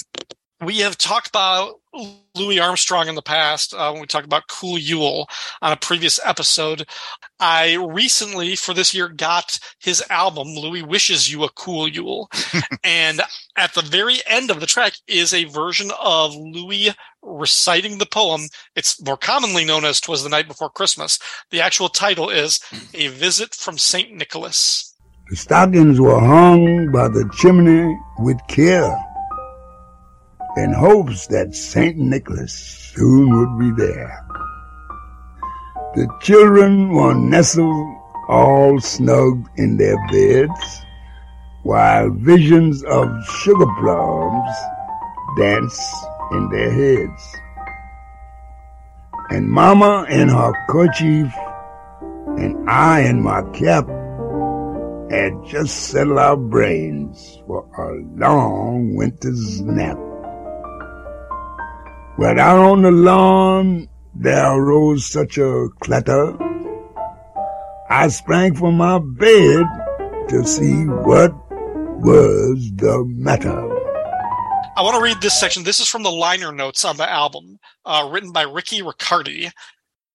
we 0.62 0.78
have 0.78 0.98
talked 0.98 1.30
about 1.30 1.80
Louis 2.36 2.60
Armstrong 2.60 3.08
in 3.08 3.16
the 3.16 3.22
past 3.22 3.74
uh, 3.74 3.92
when 3.92 4.02
we 4.02 4.08
talked 4.08 4.26
about 4.26 4.48
Cool 4.48 4.78
Yule 4.78 5.28
on 5.62 5.72
a 5.72 5.78
previous 5.78 6.20
episode. 6.24 6.88
I 7.40 7.76
recently, 7.76 8.56
for 8.56 8.74
this 8.74 8.94
year, 8.94 9.08
got 9.08 9.60
his 9.80 10.04
album, 10.10 10.48
Louis 10.50 10.82
Wishes 10.82 11.32
You 11.32 11.44
a 11.44 11.50
Cool 11.50 11.88
Yule. 11.88 12.30
and 12.84 13.22
at 13.58 13.74
the 13.76 13.82
very 13.82 14.18
end 14.26 14.50
of 14.50 14.60
the 14.60 14.66
track 14.66 14.94
is 15.08 15.34
a 15.34 15.44
version 15.46 15.92
of 16.02 16.36
Louis 16.36 16.96
reciting 17.22 18.00
the 18.00 18.06
poem. 18.06 18.42
It's 18.76 19.02
more 19.04 19.18
commonly 19.18 19.64
known 19.64 19.86
as 19.86 20.02
Twas 20.02 20.24
the 20.24 20.30
Night 20.30 20.48
Before 20.48 20.70
Christmas. 20.70 21.20
The 21.52 21.62
actual 21.62 21.90
title 21.90 22.30
is 22.30 22.60
A 22.94 23.08
Visit 23.10 23.54
from 23.54 23.78
St. 23.78 24.12
Nicholas. 24.12 24.96
The 25.30 25.36
stockings 25.36 26.02
were 26.02 26.20
hung 26.20 26.92
by 26.92 27.08
the 27.08 27.30
chimney 27.38 27.98
with 28.20 28.40
care 28.48 28.94
in 30.58 30.74
hopes 30.74 31.28
that 31.28 31.56
St. 31.56 31.98
Nicholas 31.98 32.54
soon 32.54 33.30
would 33.38 33.60
be 33.60 33.72
there. 33.84 34.26
The 35.96 36.08
children 36.22 36.90
were 36.90 37.14
nestled 37.14 37.98
all 38.28 38.80
snug 38.80 39.50
in 39.58 39.78
their 39.78 39.98
beds 40.12 40.82
while 41.64 42.10
visions 42.10 42.84
of 42.84 43.08
sugar 43.26 43.66
plums 43.80 44.56
danced 45.38 45.96
in 46.32 46.50
their 46.50 46.72
heads. 46.72 47.36
And 49.30 49.50
Mama 49.50 50.06
in 50.10 50.30
her 50.30 50.54
kerchief 50.68 51.34
and 52.38 52.70
I 52.70 53.02
in 53.02 53.22
my 53.22 53.42
cap 53.54 53.88
had 55.10 55.34
just 55.46 55.90
settled 55.90 56.18
our 56.18 56.38
brains 56.38 57.40
for 57.48 57.66
a 57.78 58.04
long 58.20 58.96
winter's 58.96 59.62
nap. 59.62 59.98
But 62.18 62.38
out 62.38 62.60
on 62.60 62.82
the 62.84 62.92
lawn 62.92 63.88
there 64.14 64.54
arose 64.54 65.06
such 65.06 65.38
a 65.38 65.68
clatter. 65.80 66.38
I 67.90 68.08
sprang 68.10 68.56
from 68.56 68.78
my 68.78 69.00
bed 69.00 69.66
to 70.30 70.46
see 70.46 70.86
what 70.86 71.34
was 72.00 72.72
the 72.76 73.04
matter. 73.08 73.70
I 74.76 74.82
want 74.82 74.96
to 74.96 75.04
read 75.04 75.22
this 75.22 75.40
section. 75.40 75.64
This 75.64 75.80
is 75.80 75.88
from 75.88 76.04
the 76.04 76.12
liner 76.12 76.52
notes 76.52 76.86
on 76.86 76.98
the 76.98 77.10
album, 77.10 77.60
uh, 77.86 78.10
written 78.12 78.32
by 78.32 78.44
Ricky 78.44 78.82
Riccardi. 78.82 79.52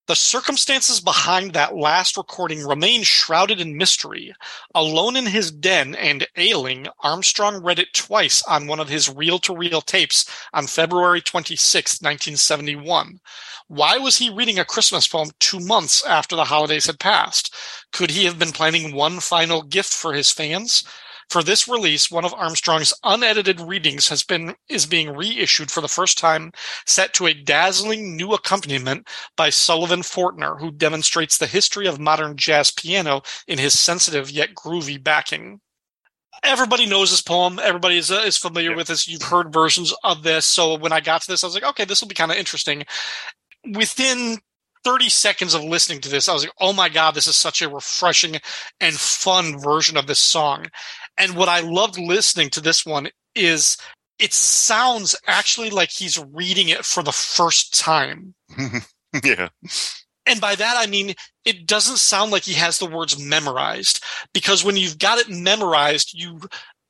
The 0.09 0.15
circumstances 0.15 0.99
behind 1.01 1.53
that 1.53 1.75
last 1.75 2.17
recording 2.17 2.65
remain 2.65 3.03
shrouded 3.03 3.61
in 3.61 3.77
mystery. 3.77 4.33
Alone 4.73 5.15
in 5.15 5.27
his 5.27 5.51
den 5.51 5.93
and 5.93 6.25
ailing, 6.35 6.87
Armstrong 7.01 7.61
read 7.61 7.77
it 7.77 7.93
twice 7.93 8.41
on 8.41 8.65
one 8.65 8.79
of 8.79 8.89
his 8.89 9.07
reel 9.07 9.37
to 9.37 9.55
reel 9.55 9.81
tapes 9.81 10.25
on 10.51 10.65
February 10.65 11.21
26, 11.21 12.01
1971. 12.01 13.19
Why 13.67 13.99
was 13.99 14.17
he 14.17 14.31
reading 14.31 14.57
a 14.57 14.65
Christmas 14.65 15.07
poem 15.07 15.29
two 15.37 15.59
months 15.59 16.03
after 16.03 16.35
the 16.35 16.45
holidays 16.45 16.87
had 16.87 16.99
passed? 16.99 17.53
Could 17.91 18.09
he 18.09 18.25
have 18.25 18.39
been 18.39 18.51
planning 18.51 18.95
one 18.95 19.19
final 19.19 19.61
gift 19.61 19.93
for 19.93 20.13
his 20.13 20.31
fans? 20.31 20.83
For 21.29 21.43
this 21.43 21.67
release, 21.67 22.09
one 22.09 22.25
of 22.25 22.33
Armstrong's 22.33 22.93
unedited 23.03 23.61
readings 23.61 24.09
has 24.09 24.23
been 24.23 24.55
is 24.69 24.85
being 24.87 25.11
reissued 25.15 25.71
for 25.71 25.81
the 25.81 25.87
first 25.87 26.17
time, 26.17 26.51
set 26.87 27.13
to 27.15 27.27
a 27.27 27.33
dazzling 27.33 28.17
new 28.17 28.33
accompaniment 28.33 29.07
by 29.37 29.49
Sullivan 29.49 30.01
Fortner, 30.01 30.59
who 30.59 30.71
demonstrates 30.71 31.37
the 31.37 31.47
history 31.47 31.87
of 31.87 31.99
modern 31.99 32.37
jazz 32.37 32.71
piano 32.71 33.21
in 33.47 33.59
his 33.59 33.79
sensitive 33.79 34.31
yet 34.31 34.55
groovy 34.55 35.01
backing. 35.03 35.61
Everybody 36.43 36.85
knows 36.85 37.11
this 37.11 37.21
poem. 37.21 37.59
Everybody 37.61 37.97
is, 37.97 38.11
uh, 38.11 38.23
is 38.25 38.37
familiar 38.37 38.69
Yep. 38.69 38.77
with 38.77 38.87
this. 38.87 39.07
You've 39.07 39.23
heard 39.23 39.53
versions 39.53 39.93
of 40.03 40.23
this. 40.23 40.45
So 40.45 40.75
when 40.77 40.93
I 40.93 41.01
got 41.01 41.21
to 41.23 41.27
this, 41.27 41.43
I 41.43 41.47
was 41.47 41.53
like, 41.55 41.63
okay, 41.63 41.85
this 41.85 42.01
will 42.01 42.07
be 42.07 42.15
kind 42.15 42.31
of 42.31 42.37
interesting. 42.37 42.85
Within 43.73 44.37
30 44.85 45.09
seconds 45.09 45.53
of 45.53 45.63
listening 45.63 46.01
to 46.01 46.09
this, 46.09 46.29
I 46.29 46.33
was 46.33 46.43
like, 46.43 46.53
oh 46.59 46.73
my 46.73 46.89
God, 46.89 47.13
this 47.13 47.27
is 47.27 47.35
such 47.35 47.61
a 47.61 47.69
refreshing 47.69 48.37
and 48.79 48.95
fun 48.95 49.59
version 49.59 49.97
of 49.97 50.07
this 50.07 50.19
song. 50.19 50.67
And 51.17 51.35
what 51.35 51.49
I 51.49 51.59
loved 51.61 51.97
listening 51.97 52.49
to 52.51 52.61
this 52.61 52.85
one 52.85 53.09
is 53.35 53.77
it 54.19 54.33
sounds 54.33 55.15
actually 55.27 55.69
like 55.69 55.91
he's 55.91 56.23
reading 56.33 56.69
it 56.69 56.85
for 56.85 57.03
the 57.03 57.11
first 57.11 57.77
time. 57.79 58.33
yeah. 59.23 59.49
And 60.25 60.39
by 60.41 60.55
that, 60.55 60.75
I 60.77 60.85
mean, 60.85 61.15
it 61.45 61.65
doesn't 61.65 61.97
sound 61.97 62.31
like 62.31 62.43
he 62.43 62.53
has 62.53 62.77
the 62.77 62.85
words 62.85 63.17
memorized 63.17 64.03
because 64.33 64.63
when 64.63 64.77
you've 64.77 64.99
got 64.99 65.17
it 65.17 65.29
memorized, 65.29 66.13
you, 66.13 66.39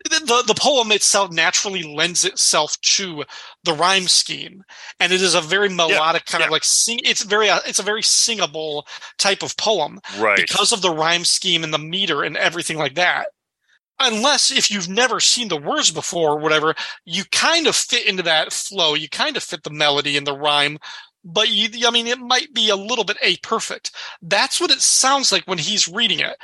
the, 0.09 0.43
the 0.47 0.55
poem 0.59 0.91
itself 0.91 1.31
naturally 1.31 1.83
lends 1.83 2.25
itself 2.25 2.79
to 2.81 3.23
the 3.63 3.73
rhyme 3.73 4.07
scheme. 4.07 4.63
And 4.99 5.13
it 5.13 5.21
is 5.21 5.35
a 5.35 5.41
very 5.41 5.69
melodic 5.69 6.25
kind 6.25 6.43
of 6.43 6.49
like 6.49 6.63
sing. 6.63 6.99
It's 7.03 7.23
very, 7.23 7.49
uh, 7.49 7.59
it's 7.65 7.79
a 7.79 7.83
very 7.83 8.03
singable 8.03 8.87
type 9.17 9.43
of 9.43 9.55
poem 9.55 9.99
Right. 10.17 10.35
because 10.35 10.73
of 10.73 10.81
the 10.81 10.91
rhyme 10.91 11.23
scheme 11.23 11.63
and 11.63 11.73
the 11.73 11.77
meter 11.77 12.23
and 12.23 12.35
everything 12.35 12.77
like 12.77 12.95
that. 12.95 13.27
Unless 13.99 14.51
if 14.51 14.71
you've 14.71 14.89
never 14.89 15.19
seen 15.19 15.49
the 15.49 15.57
words 15.57 15.91
before 15.91 16.31
or 16.31 16.39
whatever, 16.39 16.73
you 17.05 17.23
kind 17.31 17.67
of 17.67 17.75
fit 17.75 18.07
into 18.07 18.23
that 18.23 18.53
flow. 18.53 18.93
You 18.93 19.09
kind 19.09 19.35
of 19.35 19.43
fit 19.43 19.63
the 19.63 19.69
melody 19.69 20.15
and 20.15 20.25
the 20.25 20.37
rhyme, 20.37 20.77
but 21.23 21.49
you, 21.49 21.87
I 21.87 21.91
mean, 21.91 22.07
it 22.07 22.19
might 22.19 22.53
be 22.53 22.69
a 22.69 22.75
little 22.75 23.03
bit 23.03 23.17
a 23.21 23.37
perfect. 23.37 23.91
That's 24.21 24.61
what 24.61 24.71
it 24.71 24.81
sounds 24.81 25.31
like 25.31 25.43
when 25.45 25.57
he's 25.57 25.87
reading 25.87 26.19
it. 26.19 26.37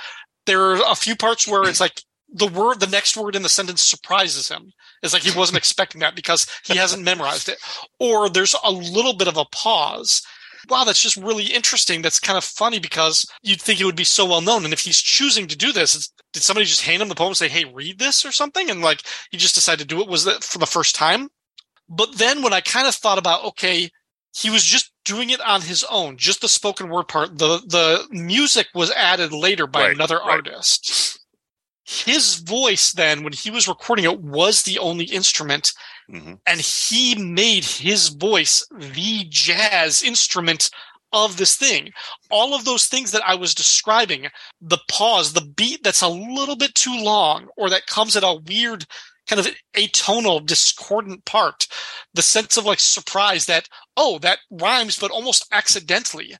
There 0.46 0.62
are 0.62 0.92
a 0.92 0.96
few 0.96 1.16
parts 1.16 1.48
where 1.48 1.68
it's 1.68 1.80
like 1.80 2.02
the 2.30 2.48
word, 2.48 2.80
the 2.80 2.88
next 2.88 3.16
word 3.16 3.36
in 3.36 3.42
the 3.42 3.50
sentence 3.50 3.82
surprises 3.82 4.50
him. 4.50 4.72
It's 5.02 5.14
like 5.14 5.24
he 5.24 5.38
wasn't 5.38 5.58
expecting 5.58 6.02
that 6.02 6.16
because 6.16 6.48
he 6.66 6.78
hasn't 6.78 7.04
memorized 7.04 7.50
it. 7.50 7.58
Or 8.00 8.30
there's 8.30 8.56
a 8.64 8.72
little 8.72 9.16
bit 9.16 9.28
of 9.28 9.38
a 9.38 9.46
pause. 9.46 10.22
Wow, 10.70 10.84
that's 10.84 11.02
just 11.02 11.18
really 11.18 11.46
interesting. 11.46 12.02
That's 12.02 12.20
kind 12.20 12.38
of 12.38 12.44
funny 12.44 12.80
because 12.80 13.26
you'd 13.44 13.62
think 13.62 13.80
it 13.80 13.86
would 13.86 13.96
be 13.96 14.04
so 14.04 14.26
well 14.26 14.42
known. 14.42 14.64
And 14.66 14.74
if 14.74 14.82
he's 14.82 15.00
choosing 15.02 15.48
to 15.48 15.58
do 15.58 15.72
this, 15.72 15.96
it's, 15.96 16.12
did 16.34 16.44
somebody 16.44 16.66
just 16.66 16.82
hand 16.82 17.02
him 17.02 17.10
the 17.10 17.16
poem 17.16 17.30
and 17.30 17.38
say, 17.38 17.48
"Hey, 17.50 17.66
read 17.66 18.00
this" 18.00 18.26
or 18.26 18.32
something? 18.32 18.70
And 18.70 18.82
like 18.82 19.02
he 19.32 19.38
just 19.38 19.56
decided 19.56 19.88
to 19.88 19.96
do 19.96 20.02
it. 20.02 20.08
Was 20.10 20.26
that 20.26 20.44
for 20.44 20.58
the 20.60 20.66
first 20.66 20.96
time? 20.96 21.30
But 21.90 22.18
then 22.18 22.42
when 22.42 22.54
I 22.54 22.62
kind 22.62 22.88
of 22.88 22.96
thought 22.96 23.18
about, 23.20 23.44
okay, 23.46 23.90
he 24.36 24.50
was 24.50 24.64
just 24.64 24.92
doing 25.06 25.30
it 25.30 25.40
on 25.42 25.62
his 25.62 25.84
own, 25.90 26.18
just 26.18 26.42
the 26.42 26.50
spoken 26.50 26.90
word 26.90 27.08
part. 27.08 27.38
The 27.38 27.60
the 27.60 28.08
music 28.12 28.68
was 28.74 28.92
added 28.92 29.32
later 29.32 29.68
by 29.68 29.86
Right, 29.86 29.96
another 29.96 30.20
right. 30.26 30.44
artist. 30.48 31.15
His 31.86 32.36
voice 32.36 32.92
then, 32.92 33.24
when 33.24 33.34
he 33.34 33.52
was 33.52 33.68
recording 33.68 34.06
it, 34.06 34.20
was 34.20 34.64
the 34.64 34.80
only 34.80 35.06
instrument, 35.06 35.74
Mhm. 36.10 36.40
and 36.46 36.60
he 36.62 37.16
made 37.16 37.64
his 37.64 38.10
voice 38.10 38.66
the 38.72 39.26
jazz 39.30 40.02
instrument 40.02 40.70
of 41.14 41.38
this 41.38 41.56
thing. 41.56 41.94
All 42.30 42.54
of 42.54 42.66
those 42.66 42.88
things 42.88 43.12
that 43.12 43.26
I 43.26 43.36
was 43.36 43.54
describing, 43.54 44.30
the 44.60 44.80
pause, 44.90 45.34
the 45.34 45.42
beat 45.46 45.84
that's 45.84 46.02
a 46.02 46.08
little 46.10 46.56
bit 46.56 46.76
too 46.76 46.96
long, 46.96 47.50
or 47.56 47.70
that 47.70 47.88
comes 47.88 48.16
at 48.16 48.24
a 48.24 48.34
weird 48.34 48.86
kind 49.28 49.40
of 49.40 49.48
atonal, 49.74 50.46
discordant 50.46 51.26
part, 51.26 51.68
the 52.14 52.22
sense 52.22 52.58
of 52.58 52.66
like 52.66 52.80
surprise 52.80 53.46
that, 53.46 53.70
oh, 53.96 54.20
that 54.20 54.40
rhymes, 54.50 54.98
but 54.98 55.12
almost 55.12 55.46
accidentally. 55.52 56.36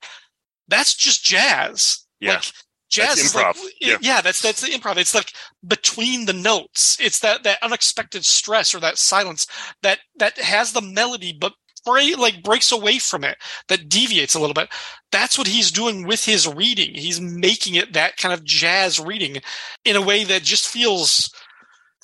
That's 0.68 0.94
just 0.96 1.24
jazz. 1.24 2.06
Yeah. 2.20 2.34
Like, 2.36 2.52
jazz 2.90 3.16
That's 3.16 3.22
is 3.22 3.36
like. 3.36 3.56
Yeah. 3.82 3.98
yeah, 4.02 4.22
that's 4.22 4.42
that's 4.42 4.62
the 4.62 4.68
improv. 4.68 4.98
It's 4.98 5.16
like 5.16 5.32
between 5.66 6.26
the 6.26 6.34
notes. 6.34 6.98
It's 7.00 7.20
that 7.20 7.44
that 7.44 7.60
unexpected 7.62 8.26
stress 8.26 8.74
or 8.74 8.80
that 8.80 8.98
silence 8.98 9.48
that 9.82 10.00
that 10.18 10.38
has 10.38 10.74
the 10.74 10.82
melody, 10.82 11.38
but 11.40 11.54
break, 11.86 12.18
like 12.18 12.44
breaks 12.44 12.72
away 12.72 13.00
from 13.00 13.24
it, 13.24 13.38
that 13.70 13.88
deviates 13.90 14.36
a 14.36 14.40
little 14.40 14.54
bit. 14.54 14.70
That's 15.12 15.38
what 15.38 15.48
he's 15.48 15.72
doing 15.72 16.06
with 16.06 16.26
his 16.26 16.48
reading. 16.48 16.96
He's 16.96 17.22
making 17.22 17.76
it 17.76 17.94
that 17.94 18.18
kind 18.18 18.34
of 18.34 18.44
jazz 18.44 19.00
reading 19.00 19.38
in 19.86 19.96
a 19.96 20.02
way 20.02 20.24
that 20.26 20.44
just 20.44 20.68
feels 20.68 21.30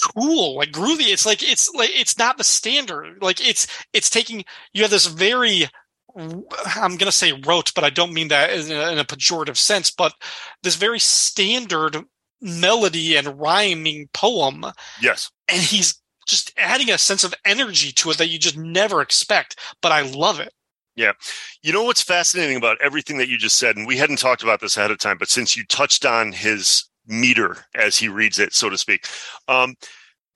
cool, 0.01 0.55
like 0.57 0.71
groovy. 0.71 1.11
It's 1.11 1.25
like 1.25 1.43
it's 1.43 1.69
like 1.73 1.91
it's 1.93 2.17
not 2.17 2.37
the 2.37 2.43
standard. 2.43 3.21
Like 3.21 3.45
it's 3.45 3.67
it's 3.93 4.09
taking 4.09 4.43
you 4.73 4.83
have 4.83 4.91
this 4.91 5.07
very 5.07 5.67
I'm 6.15 6.97
going 6.97 6.99
to 6.99 7.11
say 7.11 7.33
rote, 7.33 7.73
but 7.73 7.83
I 7.83 7.89
don't 7.89 8.13
mean 8.13 8.27
that 8.29 8.51
in 8.51 8.71
a, 8.71 8.91
in 8.91 8.99
a 8.99 9.05
pejorative 9.05 9.57
sense, 9.57 9.91
but 9.91 10.13
this 10.63 10.75
very 10.75 10.99
standard 10.99 11.97
melody 12.41 13.15
and 13.15 13.39
rhyming 13.39 14.09
poem. 14.13 14.65
Yes. 15.01 15.31
And 15.47 15.61
he's 15.61 16.01
just 16.27 16.53
adding 16.57 16.89
a 16.89 16.97
sense 16.97 17.23
of 17.23 17.33
energy 17.45 17.91
to 17.91 18.11
it 18.11 18.17
that 18.17 18.29
you 18.29 18.39
just 18.39 18.57
never 18.57 19.01
expect, 19.01 19.59
but 19.81 19.91
I 19.91 20.01
love 20.01 20.39
it. 20.39 20.53
Yeah. 20.95 21.13
You 21.61 21.71
know 21.73 21.83
what's 21.83 22.01
fascinating 22.01 22.57
about 22.57 22.77
everything 22.81 23.17
that 23.17 23.29
you 23.29 23.37
just 23.37 23.57
said, 23.57 23.77
and 23.77 23.87
we 23.87 23.97
hadn't 23.97 24.19
talked 24.19 24.43
about 24.43 24.59
this 24.59 24.77
ahead 24.77 24.91
of 24.91 24.99
time, 24.99 25.17
but 25.17 25.29
since 25.29 25.55
you 25.55 25.65
touched 25.65 26.05
on 26.05 26.31
his 26.31 26.85
meter 27.07 27.65
as 27.75 27.97
he 27.97 28.07
reads 28.07 28.39
it, 28.39 28.53
so 28.53 28.69
to 28.69 28.77
speak, 28.77 29.07
um, 29.47 29.75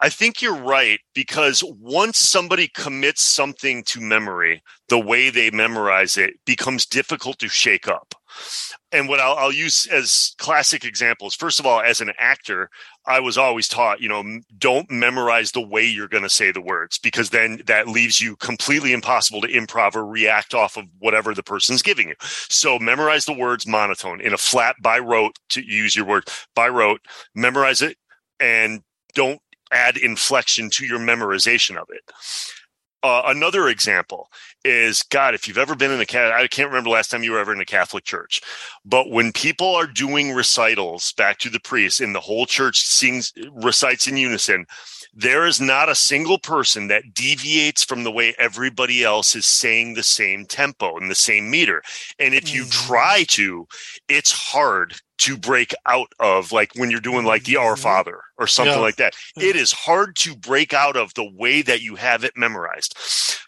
I 0.05 0.09
think 0.09 0.39
you're 0.39 0.55
right 0.55 0.99
because 1.15 1.63
once 1.81 2.19
somebody 2.19 2.67
commits 2.67 3.23
something 3.23 3.83
to 3.85 3.99
memory, 3.99 4.61
the 4.87 4.99
way 4.99 5.31
they 5.31 5.49
memorize 5.49 6.15
it 6.15 6.35
becomes 6.45 6.85
difficult 6.85 7.39
to 7.39 7.47
shake 7.47 7.87
up. 7.87 8.13
And 8.91 9.09
what 9.09 9.19
I'll, 9.19 9.33
I'll 9.33 9.51
use 9.51 9.87
as 9.87 10.35
classic 10.37 10.85
examples, 10.85 11.33
first 11.33 11.59
of 11.59 11.65
all, 11.65 11.81
as 11.81 12.01
an 12.01 12.11
actor, 12.19 12.69
I 13.07 13.19
was 13.19 13.35
always 13.35 13.67
taught, 13.67 13.99
you 13.99 14.07
know, 14.07 14.23
don't 14.59 14.91
memorize 14.91 15.53
the 15.53 15.67
way 15.67 15.83
you're 15.83 16.07
going 16.07 16.21
to 16.21 16.29
say 16.29 16.51
the 16.51 16.61
words 16.61 16.99
because 16.99 17.31
then 17.31 17.63
that 17.65 17.87
leaves 17.87 18.21
you 18.21 18.35
completely 18.35 18.93
impossible 18.93 19.41
to 19.41 19.47
improv 19.47 19.95
or 19.95 20.05
react 20.05 20.53
off 20.53 20.77
of 20.77 20.85
whatever 20.99 21.33
the 21.33 21.41
person's 21.41 21.81
giving 21.81 22.09
you. 22.09 22.15
So 22.21 22.77
memorize 22.77 23.25
the 23.25 23.33
words 23.33 23.65
monotone 23.65 24.21
in 24.21 24.35
a 24.35 24.37
flat 24.37 24.75
by 24.83 24.99
rote 24.99 25.39
to 25.49 25.65
use 25.65 25.95
your 25.95 26.05
word 26.05 26.25
by 26.53 26.69
rote, 26.69 27.01
memorize 27.33 27.81
it 27.81 27.97
and 28.39 28.83
don't 29.15 29.39
add 29.75 29.97
inflection 29.97 30.69
to 30.71 30.85
your 30.85 30.99
memorization 30.99 31.75
of 31.75 31.87
it. 31.89 32.11
Uh, 33.03 33.23
another 33.25 33.67
example 33.67 34.29
is 34.65 35.03
God, 35.03 35.35
if 35.35 35.47
you've 35.47 35.57
ever 35.57 35.75
been 35.75 35.91
in 35.91 36.01
a 36.01 36.05
cat, 36.05 36.31
I 36.31 36.47
can't 36.47 36.69
remember 36.69 36.89
the 36.89 36.93
last 36.93 37.11
time 37.11 37.23
you 37.23 37.31
were 37.31 37.39
ever 37.39 37.53
in 37.53 37.61
a 37.61 37.65
Catholic 37.65 38.03
church, 38.03 38.41
but 38.83 39.09
when 39.09 39.31
people 39.31 39.75
are 39.75 39.87
doing 39.87 40.33
recitals 40.33 41.13
back 41.13 41.37
to 41.39 41.49
the 41.49 41.59
priest 41.59 42.01
and 42.01 42.15
the 42.15 42.19
whole 42.19 42.45
church 42.45 42.79
sings, 42.81 43.31
recites 43.53 44.07
in 44.07 44.17
unison, 44.17 44.65
there 45.13 45.45
is 45.45 45.61
not 45.61 45.87
a 45.87 45.95
single 45.95 46.37
person 46.37 46.87
that 46.87 47.13
deviates 47.13 47.83
from 47.83 48.03
the 48.03 48.11
way 48.11 48.35
everybody 48.37 49.03
else 49.03 49.35
is 49.35 49.45
saying 49.45 49.93
the 49.93 50.03
same 50.03 50.45
tempo 50.45 50.97
and 50.97 51.09
the 51.09 51.15
same 51.15 51.49
meter. 51.49 51.81
And 52.19 52.33
if 52.33 52.53
you 52.53 52.63
mm-hmm. 52.63 52.87
try 52.87 53.23
to, 53.29 53.65
it's 54.09 54.31
hard 54.31 54.95
to 55.17 55.37
break 55.37 55.73
out 55.85 56.11
of 56.19 56.51
like 56.51 56.73
when 56.75 56.91
you're 56.91 56.99
doing 56.99 57.25
like 57.25 57.45
the 57.45 57.55
Our 57.55 57.73
mm-hmm. 57.73 57.81
Father 57.83 58.19
or 58.37 58.47
something 58.47 58.73
Yeah. 58.73 58.81
like 58.81 58.97
that. 58.97 59.15
It 59.37 59.55
is 59.55 59.71
hard 59.71 60.17
to 60.17 60.35
break 60.35 60.73
out 60.73 60.97
of 60.97 61.13
the 61.13 61.23
way 61.23 61.61
that 61.61 61.81
you 61.81 61.95
have 61.95 62.25
it 62.25 62.35
memorized. 62.35 62.95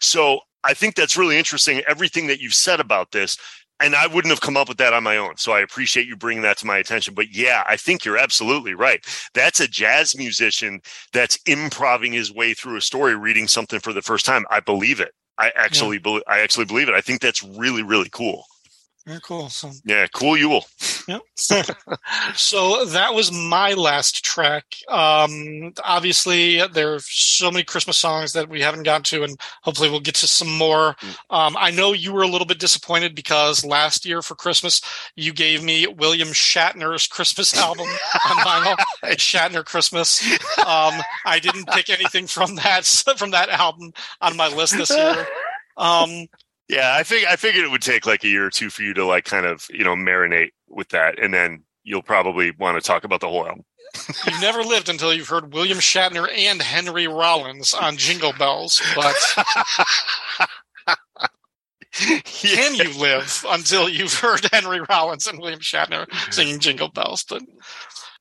So 0.00 0.40
I 0.64 0.74
think 0.74 0.94
that's 0.94 1.16
really 1.16 1.38
interesting. 1.38 1.82
Everything 1.86 2.26
that 2.28 2.40
you've 2.40 2.54
said 2.54 2.80
about 2.80 3.12
this. 3.12 3.36
And 3.80 3.94
I 3.94 4.08
wouldn't 4.08 4.32
have 4.32 4.40
come 4.40 4.56
up 4.56 4.68
with 4.68 4.78
that 4.78 4.92
on 4.92 5.04
my 5.04 5.16
own. 5.18 5.36
So 5.36 5.52
I 5.52 5.60
appreciate 5.60 6.08
you 6.08 6.16
bringing 6.16 6.42
that 6.42 6.58
to 6.58 6.66
my 6.66 6.78
attention. 6.78 7.14
But 7.14 7.32
yeah, 7.32 7.62
I 7.68 7.76
think 7.76 8.04
you're 8.04 8.18
absolutely 8.18 8.74
right. 8.74 9.04
That's 9.34 9.60
a 9.60 9.68
jazz 9.68 10.18
musician 10.18 10.80
that's 11.12 11.38
improving 11.46 12.12
his 12.12 12.32
way 12.32 12.54
through 12.54 12.76
a 12.76 12.80
story, 12.80 13.14
reading 13.14 13.46
something 13.46 13.78
for 13.78 13.92
the 13.92 14.02
first 14.02 14.26
time. 14.26 14.44
I 14.50 14.58
believe 14.58 14.98
it. 14.98 15.12
I 15.38 15.52
actually 15.54 15.98
believe. 15.98 16.24
I 16.26 16.40
actually 16.40 16.64
believe 16.64 16.88
it. 16.88 16.94
I 16.96 17.00
think 17.00 17.20
that's 17.20 17.44
really, 17.44 17.84
really 17.84 18.08
cool. 18.10 18.44
Very 19.08 19.20
cool. 19.22 19.48
So 19.48 19.70
Yeah, 19.86 20.06
cool, 20.12 20.36
Yule. 20.36 20.66
Yep. 21.08 21.22
so 22.34 22.84
that 22.84 23.14
was 23.14 23.32
my 23.32 23.72
last 23.72 24.22
track. 24.22 24.66
Um, 24.86 25.72
obviously, 25.82 26.60
there 26.74 26.92
are 26.92 27.00
so 27.00 27.50
many 27.50 27.64
Christmas 27.64 27.96
songs 27.96 28.34
that 28.34 28.50
we 28.50 28.60
haven't 28.60 28.82
gotten 28.82 29.04
to, 29.04 29.22
and 29.22 29.40
hopefully, 29.62 29.88
we'll 29.88 30.00
get 30.00 30.16
to 30.16 30.26
some 30.26 30.54
more. 30.58 30.94
Um, 31.30 31.56
I 31.58 31.70
know 31.70 31.94
you 31.94 32.12
were 32.12 32.20
a 32.20 32.28
little 32.28 32.46
bit 32.46 32.58
disappointed 32.58 33.14
because 33.14 33.64
last 33.64 34.04
year 34.04 34.20
for 34.20 34.34
Christmas, 34.34 34.82
you 35.16 35.32
gave 35.32 35.64
me 35.64 35.86
William 35.86 36.28
Shatner's 36.28 37.06
Christmas 37.06 37.56
album 37.56 37.86
on 37.86 38.36
vinyl, 38.44 38.76
Shatner 39.14 39.64
Christmas. 39.64 40.22
Um, 40.58 41.00
I 41.24 41.38
didn't 41.40 41.66
pick 41.68 41.88
anything 41.88 42.26
from 42.26 42.56
that 42.56 42.84
from 43.16 43.30
that 43.30 43.48
album 43.48 43.90
on 44.20 44.36
my 44.36 44.48
list 44.48 44.76
this 44.76 44.90
year. 44.90 45.26
Um, 45.78 46.26
Yeah, 46.68 46.94
I 46.94 47.02
think 47.02 47.26
I 47.26 47.36
figured 47.36 47.64
it 47.64 47.70
would 47.70 47.82
take 47.82 48.06
like 48.06 48.24
a 48.24 48.28
year 48.28 48.46
or 48.46 48.50
two 48.50 48.68
for 48.70 48.82
you 48.82 48.92
to 48.94 49.04
like 49.06 49.24
kind 49.24 49.46
of 49.46 49.66
you 49.70 49.84
know 49.84 49.94
marinate 49.94 50.50
with 50.68 50.90
that, 50.90 51.18
and 51.18 51.32
then 51.32 51.64
you'll 51.82 52.02
probably 52.02 52.50
want 52.58 52.80
to 52.80 52.86
talk 52.86 53.04
about 53.04 53.20
the 53.20 53.28
whole 53.28 53.46
album. 53.46 53.64
You've 54.26 54.40
never 54.42 54.62
lived 54.62 54.90
until 54.90 55.14
you've 55.14 55.28
heard 55.28 55.54
William 55.54 55.78
Shatner 55.78 56.28
and 56.30 56.60
Henry 56.60 57.08
Rollins 57.08 57.72
on 57.72 57.96
Jingle 57.96 58.34
Bells, 58.38 58.82
but 58.94 59.16
can 61.92 62.74
you 62.74 62.98
live 62.98 63.44
until 63.48 63.88
you've 63.88 64.12
heard 64.12 64.46
Henry 64.52 64.80
Rollins 64.88 65.26
and 65.26 65.38
William 65.38 65.60
Shatner 65.60 66.06
singing 66.32 66.58
Jingle 66.58 66.90
Bells? 66.90 67.24
But 67.24 67.42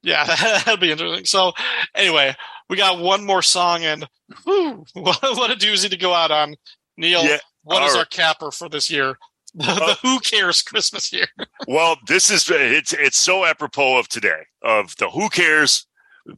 yeah, 0.04 0.26
that'd 0.64 0.80
be 0.80 0.92
interesting. 0.92 1.26
So 1.26 1.52
anyway, 1.94 2.36
we 2.70 2.78
got 2.78 3.00
one 3.00 3.26
more 3.26 3.42
song, 3.42 3.84
and 3.84 4.08
whew, 4.46 4.86
what, 4.94 5.20
what 5.22 5.52
a 5.52 5.56
doozy 5.56 5.90
to 5.90 5.98
go 5.98 6.14
out 6.14 6.32
on. 6.32 6.56
Neil, 6.98 7.24
Yeah, 7.24 7.38
what 7.68 7.84
is 7.84 7.92
all 7.92 7.98
our 7.98 8.02
right. 8.04 8.10
capper 8.10 8.52
for 8.52 8.70
this 8.70 8.90
year? 8.90 9.18
The, 9.56 9.64
the 9.64 9.98
Who 10.04 10.20
Cares 10.20 10.62
Christmas 10.62 11.12
year. 11.12 11.28
Well, 11.68 11.98
this 12.08 12.30
is 12.30 12.48
it's 12.50 12.94
it's 12.94 13.18
so 13.18 13.44
apropos 13.44 13.98
of 13.98 14.08
today 14.08 14.44
of 14.62 14.96
the 14.98 15.10
who 15.10 15.30
cares 15.30 15.88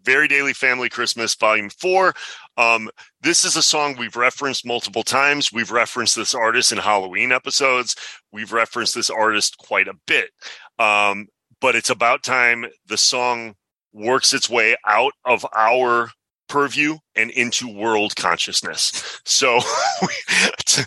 Very 0.03 0.27
Daly 0.27 0.53
Family 0.53 0.89
Christmas, 0.89 1.35
Volume 1.35 1.69
4. 1.69 2.14
Um, 2.56 2.89
this 3.22 3.43
is 3.43 3.57
a 3.57 3.61
song 3.61 3.95
we've 3.97 4.15
referenced 4.15 4.65
multiple 4.65 5.03
times. 5.03 5.51
We've 5.51 5.72
referenced 5.72 6.15
this 6.15 6.34
artist 6.34 6.72
in 6.72 6.77
Halloween 6.77 7.31
episodes. 7.31 7.95
We've 8.31 8.53
referenced 8.53 8.95
this 8.95 9.10
artist 9.10 9.57
quite 9.57 9.88
a 9.88 9.95
bit. 10.07 10.30
Um, 10.77 11.27
but 11.60 11.76
it's 11.76 11.89
about 11.89 12.23
time 12.23 12.65
the 12.88 12.97
song 12.97 13.56
works 13.91 14.34
its 14.34 14.49
way 14.49 14.76
out 14.85 15.14
of 15.26 15.45
our 15.56 16.11
purview 16.49 16.97
and 17.15 17.30
into 17.31 17.71
world 17.71 18.15
consciousness. 18.15 19.21
So 19.23 19.59
t- 20.65 20.84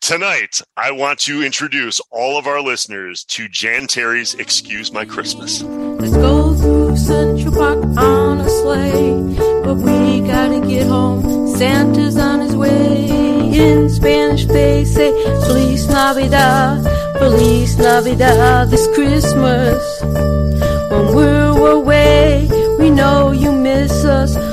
tonight, 0.00 0.60
I 0.76 0.90
want 0.90 1.20
to 1.20 1.42
introduce 1.44 2.00
all 2.10 2.38
of 2.38 2.46
our 2.46 2.60
listeners 2.60 3.22
to 3.24 3.48
Jan 3.48 3.86
Terri's 3.86 4.34
Excuse 4.34 4.90
My 4.92 5.04
Christmas. 5.04 5.62
Let's 5.62 6.16
go 6.16 6.54
through 6.54 6.96
Central 6.96 7.54
Park 7.54 7.84
on 7.98 8.40
a 8.40 8.48
sleigh. 8.48 9.62
But 9.62 9.76
we 9.76 10.20
gotta 10.26 10.66
get 10.66 10.86
home. 10.86 11.46
Santa's 11.56 12.16
on 12.16 12.40
his 12.40 12.56
way. 12.56 13.08
In 13.56 13.88
Spanish 13.88 14.46
they 14.46 14.84
say 14.84 15.10
Feliz 15.46 15.86
Navidad, 15.88 16.82
Feliz 17.18 17.76
Navidad 17.78 18.70
this 18.70 18.86
Christmas. 18.94 20.02
When 20.02 21.14
we're 21.14 21.70
away, 21.70 22.48
we 22.78 22.90
know 22.90 23.32
you 23.32 23.52
miss 23.52 24.04
us. 24.04 24.45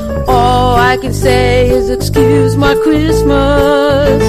I 0.94 0.98
can 0.98 1.11
say 1.11 1.72
is 1.72 1.90
excuse 1.90 2.56
my 2.56 2.76
Christmas. 2.84 4.22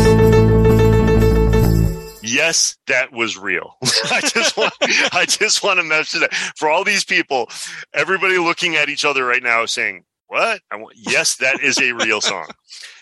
Yes, 2.23 2.79
that 2.87 3.13
was 3.13 3.37
real. 3.37 3.77
I 4.11 4.23
just 4.23 4.57
want 4.57 4.73
I 4.81 5.27
just 5.29 5.63
want 5.63 5.79
to 5.79 5.85
mention 5.85 6.21
that 6.21 6.33
for 6.57 6.71
all 6.71 6.83
these 6.83 7.05
people, 7.05 7.51
everybody 7.93 8.39
looking 8.39 8.77
at 8.77 8.89
each 8.89 9.05
other 9.05 9.27
right 9.27 9.43
now 9.43 9.67
saying, 9.67 10.05
"What?" 10.29 10.63
I 10.71 10.77
want, 10.77 10.97
yes, 10.97 11.37
that 11.37 11.61
is 11.61 11.79
a 11.79 11.93
real 11.93 12.23
song. 12.23 12.49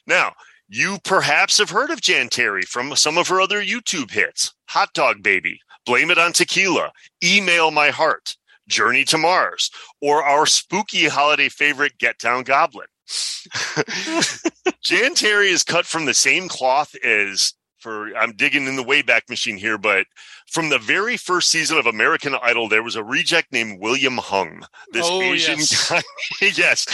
Now, 0.08 0.32
you 0.68 0.98
perhaps 1.04 1.58
have 1.58 1.70
heard 1.70 1.90
of 1.90 2.00
Jan 2.00 2.30
Terri 2.30 2.64
from 2.64 2.96
some 2.96 3.16
of 3.16 3.28
her 3.28 3.40
other 3.40 3.62
YouTube 3.62 4.10
hits: 4.10 4.52
"Hot 4.70 4.92
Dog 4.92 5.22
Baby," 5.22 5.60
"Blame 5.86 6.10
It 6.10 6.18
on 6.18 6.32
Tequila," 6.32 6.90
"Email 7.22 7.70
My 7.70 7.90
Heart," 7.90 8.36
"Journey 8.68 9.04
to 9.04 9.18
Mars," 9.18 9.70
or 10.00 10.24
our 10.24 10.46
spooky 10.46 11.06
holiday 11.06 11.48
favorite, 11.48 11.96
"Get 11.98 12.18
Down 12.18 12.42
Goblin." 12.42 12.88
Jan 14.82 15.14
Terri 15.14 15.50
is 15.50 15.62
cut 15.62 15.86
from 15.86 16.06
the 16.06 16.14
same 16.14 16.48
cloth 16.48 16.94
as 17.04 17.54
for 17.78 18.16
I'm 18.16 18.32
digging 18.32 18.66
in 18.66 18.76
the 18.76 18.84
Wayback 18.84 19.28
Machine 19.28 19.56
here, 19.56 19.76
but 19.76 20.06
from 20.46 20.68
the 20.68 20.78
very 20.78 21.16
first 21.16 21.48
season 21.48 21.78
of 21.78 21.86
American 21.86 22.36
Idol, 22.40 22.68
there 22.68 22.82
was 22.82 22.94
a 22.96 23.02
reject 23.02 23.52
named 23.52 23.80
William 23.80 24.18
Hung. 24.18 24.64
This 24.92 25.06
Oh, 25.08 25.20
Asian 25.20 25.58
yes. 25.58 25.90
guy. 25.90 26.02
yes. 26.54 26.86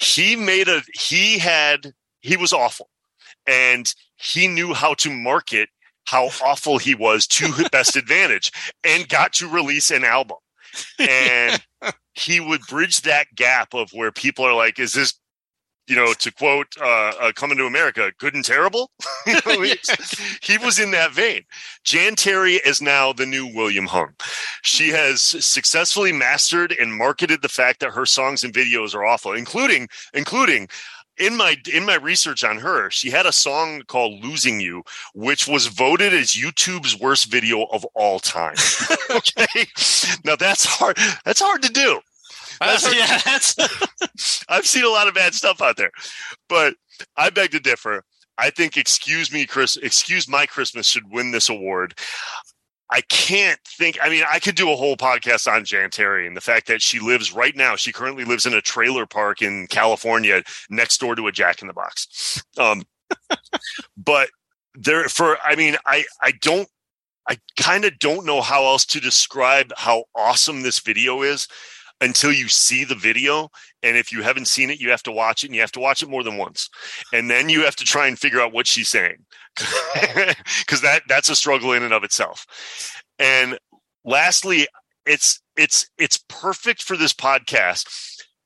He 0.00 0.34
made 0.36 0.68
a 0.68 0.82
he 0.92 1.38
had 1.38 1.92
he 2.20 2.36
was 2.36 2.52
awful. 2.52 2.90
And 3.46 3.92
he 4.16 4.48
knew 4.48 4.74
how 4.74 4.94
to 4.94 5.10
market 5.10 5.68
how 6.06 6.30
awful 6.42 6.78
he 6.78 6.94
was 6.94 7.26
to 7.26 7.52
his 7.52 7.68
best 7.70 7.96
advantage 7.96 8.50
and 8.82 9.08
got 9.08 9.32
to 9.34 9.48
release 9.48 9.90
an 9.90 10.04
album. 10.04 10.38
And 10.98 11.62
he 12.14 12.40
would 12.40 12.62
bridge 12.68 13.02
that 13.02 13.34
gap 13.34 13.74
of 13.74 13.90
where 13.92 14.12
people 14.12 14.44
are 14.44 14.54
like, 14.54 14.78
is 14.78 14.92
this 14.94 15.14
you 15.86 15.96
know, 15.96 16.12
to 16.14 16.32
quote 16.32 16.68
uh, 16.80 17.12
uh, 17.20 17.32
"Coming 17.32 17.58
to 17.58 17.66
America," 17.66 18.12
good 18.18 18.34
and 18.34 18.44
terrible. 18.44 18.90
You 19.26 19.40
know, 19.46 19.62
he- 19.62 19.78
he 20.42 20.58
was 20.58 20.78
in 20.78 20.90
that 20.90 21.12
vein. 21.12 21.42
Jan 21.82 22.14
Terri 22.14 22.58
is 22.66 22.82
now 22.82 23.12
the 23.12 23.24
new 23.26 23.46
William 23.54 23.86
Hung. 23.86 24.14
She 24.62 24.90
has 24.90 25.22
successfully 25.22 26.12
mastered 26.12 26.72
and 26.78 26.92
marketed 26.92 27.40
the 27.40 27.48
fact 27.48 27.80
that 27.80 27.92
her 27.92 28.04
songs 28.04 28.44
and 28.44 28.52
videos 28.52 28.94
are 28.94 29.04
awful, 29.04 29.32
including 29.32 29.88
including 30.12 30.68
in 31.16 31.36
my 31.36 31.56
in 31.72 31.86
my 31.86 31.94
research 31.96 32.42
on 32.44 32.58
her, 32.58 32.90
she 32.90 33.10
had 33.10 33.26
a 33.26 33.32
song 33.32 33.82
called 33.86 34.22
"Losing 34.24 34.60
You," 34.60 34.82
which 35.14 35.46
was 35.46 35.66
voted 35.68 36.12
as 36.12 36.32
YouTube's 36.32 36.98
worst 36.98 37.30
video 37.30 37.64
of 37.66 37.84
all 37.94 38.18
time. 38.18 38.56
okay, 39.10 39.66
now 40.24 40.36
that's 40.36 40.64
hard. 40.64 40.98
That's 41.24 41.40
hard 41.40 41.62
to 41.62 41.72
do. 41.72 42.00
That's 42.60 42.84
hard 42.84 42.96
yeah, 42.96 43.20
that's 43.24 44.44
I've 44.48 44.66
seen 44.66 44.84
a 44.84 44.88
lot 44.88 45.08
of 45.08 45.14
bad 45.14 45.34
stuff 45.34 45.60
out 45.60 45.76
there, 45.76 45.90
but 46.48 46.74
I 47.16 47.30
beg 47.30 47.52
to 47.52 47.60
differ. 47.60 48.04
I 48.36 48.50
think 48.50 48.76
"Excuse 48.76 49.32
Me, 49.32 49.46
Chris," 49.46 49.76
"Excuse 49.76 50.28
My 50.28 50.46
Christmas" 50.46 50.86
should 50.86 51.10
win 51.10 51.30
this 51.30 51.48
award. 51.48 51.94
I 52.90 53.00
can't 53.02 53.60
think. 53.66 53.98
I 54.02 54.08
mean, 54.08 54.24
I 54.28 54.38
could 54.38 54.54
do 54.54 54.70
a 54.70 54.76
whole 54.76 54.96
podcast 54.96 55.50
on 55.50 55.64
Jan 55.64 55.90
Terri 55.90 56.26
and 56.26 56.36
the 56.36 56.40
fact 56.40 56.66
that 56.66 56.82
she 56.82 57.00
lives 57.00 57.32
right 57.32 57.56
now. 57.56 57.76
She 57.76 57.92
currently 57.92 58.24
lives 58.24 58.46
in 58.46 58.54
a 58.54 58.60
trailer 58.60 59.06
park 59.06 59.42
in 59.42 59.66
California, 59.68 60.42
next 60.68 60.98
door 60.98 61.16
to 61.16 61.26
a 61.26 61.32
Jack 61.32 61.62
in 61.62 61.68
the 61.68 61.74
Box. 61.74 62.42
Um, 62.58 62.82
but 63.96 64.30
there, 64.74 65.08
for 65.08 65.38
I 65.42 65.56
mean, 65.56 65.76
I 65.86 66.04
I 66.20 66.32
don't. 66.40 66.68
I 67.26 67.38
kind 67.58 67.86
of 67.86 67.98
don't 67.98 68.26
know 68.26 68.42
how 68.42 68.64
else 68.66 68.84
to 68.86 69.00
describe 69.00 69.72
how 69.78 70.04
awesome 70.14 70.60
this 70.60 70.80
video 70.80 71.22
is 71.22 71.48
until 72.00 72.32
you 72.32 72.48
see 72.48 72.84
the 72.84 72.94
video. 72.94 73.48
And 73.82 73.96
if 73.96 74.12
you 74.12 74.22
haven't 74.22 74.48
seen 74.48 74.70
it, 74.70 74.80
you 74.80 74.90
have 74.90 75.02
to 75.04 75.12
watch 75.12 75.44
it 75.44 75.48
and 75.48 75.54
you 75.54 75.60
have 75.60 75.72
to 75.72 75.80
watch 75.80 76.02
it 76.02 76.08
more 76.08 76.22
than 76.22 76.36
once. 76.36 76.68
And 77.12 77.30
then 77.30 77.48
you 77.48 77.64
have 77.64 77.76
to 77.76 77.84
try 77.84 78.06
and 78.06 78.18
figure 78.18 78.40
out 78.40 78.52
what 78.52 78.66
she's 78.66 78.88
saying. 78.88 79.16
Cause 80.66 80.80
that, 80.82 81.02
that's 81.08 81.28
a 81.28 81.36
struggle 81.36 81.72
in 81.72 81.82
and 81.82 81.94
of 81.94 82.04
itself. 82.04 82.46
And 83.18 83.58
lastly, 84.04 84.66
it's, 85.06 85.40
it's, 85.56 85.88
it's 85.98 86.18
perfect 86.28 86.82
for 86.82 86.96
this 86.96 87.12
podcast 87.12 87.86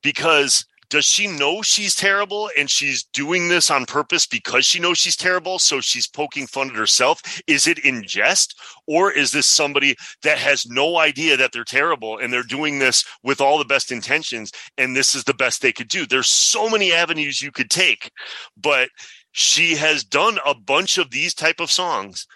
because 0.03 0.65
does 0.91 1.05
she 1.05 1.27
know 1.27 1.63
she's 1.63 1.95
terrible 1.95 2.51
and 2.57 2.71
she's 2.71 3.05
doing 3.13 3.49
this 3.49 3.71
on 3.71 3.85
purpose 3.87 4.27
because 4.27 4.65
she 4.65 4.79
knows 4.79 4.99
she's 4.99 5.17
terrible 5.17 5.59
so 5.59 5.81
she's 5.81 6.07
poking 6.07 6.47
fun 6.47 6.71
at 6.71 6.77
herself? 6.77 7.21
Is 7.47 7.67
it 7.67 7.79
in 7.81 8.05
jest? 8.07 8.59
Or 8.87 9.13
is 9.13 9.33
this 9.33 9.47
somebody 9.47 9.97
that 10.23 10.39
has 10.39 10.67
no 10.67 10.99
idea 10.99 11.37
that 11.37 11.53
they're 11.53 11.65
terrible 11.65 12.19
and 12.19 12.33
they're 12.33 12.43
doing 12.43 12.79
this 12.79 13.05
with 13.23 13.41
all 13.41 13.59
the 13.59 13.65
best 13.65 13.93
intentions 13.93 14.51
and 14.79 14.97
this 14.97 15.15
is 15.15 15.25
the 15.25 15.35
best 15.35 15.61
they 15.61 15.73
could 15.73 15.89
do? 15.89 16.07
There's 16.07 16.29
so 16.29 16.69
many 16.69 16.93
avenues 16.93 17.43
you 17.43 17.53
could 17.53 17.71
take 17.71 18.11
but 18.57 18.89
she 19.33 19.77
has 19.77 20.05
done 20.05 20.39
a 20.45 20.55
bunch 20.55 20.99
of 20.99 21.11
these 21.11 21.35
type 21.35 21.61
of 21.61 21.71
songs 21.71 22.27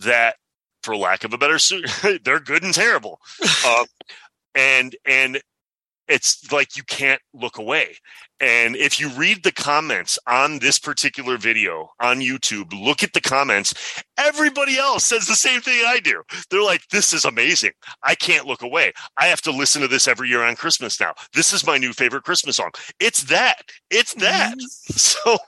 that 0.00 0.36
for 0.82 0.96
lack 0.96 1.24
of 1.24 1.32
a 1.32 1.38
better 1.38 1.58
suit 1.58 1.88
they're 2.24 2.40
good 2.40 2.62
and 2.62 2.74
terrible. 2.74 3.20
Uh, 3.62 3.84
and 4.54 4.96
and 5.04 5.40
it's 6.10 6.50
like 6.50 6.76
you 6.76 6.82
can't 6.82 7.22
look 7.32 7.56
away. 7.56 7.96
And 8.40 8.74
if 8.74 8.98
you 8.98 9.08
read 9.10 9.44
the 9.44 9.52
comments 9.52 10.18
on 10.26 10.58
this 10.58 10.78
particular 10.78 11.38
video 11.38 11.90
on 12.00 12.20
YouTube, 12.20 12.72
look 12.72 13.02
at 13.04 13.12
the 13.12 13.20
comments. 13.20 14.02
Everybody 14.18 14.76
else 14.76 15.04
says 15.04 15.26
the 15.26 15.34
same 15.36 15.60
thing 15.60 15.82
I 15.86 16.00
do. 16.00 16.22
They're 16.50 16.62
like, 16.62 16.82
this 16.88 17.12
is 17.12 17.24
amazing. 17.24 17.72
I 18.02 18.16
can't 18.16 18.46
look 18.46 18.62
away. 18.62 18.92
I 19.16 19.26
have 19.26 19.40
to 19.42 19.52
listen 19.52 19.82
to 19.82 19.88
this 19.88 20.08
every 20.08 20.28
year 20.28 20.42
on 20.42 20.56
Christmas 20.56 20.98
now. 20.98 21.14
This 21.32 21.52
is 21.52 21.66
my 21.66 21.78
new 21.78 21.92
favorite 21.92 22.24
Christmas 22.24 22.56
song. 22.56 22.72
It's 22.98 23.24
that. 23.24 23.62
It's 23.90 24.14
that. 24.14 24.54
So 24.90 25.38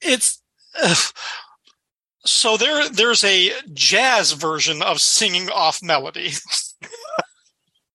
it's 0.00 0.42
ugh. 0.80 1.12
so 2.24 2.56
there 2.56 2.88
there's 2.88 3.24
a 3.24 3.50
jazz 3.72 4.32
version 4.32 4.82
of 4.82 5.00
singing 5.00 5.50
off 5.50 5.82
melody 5.82 6.30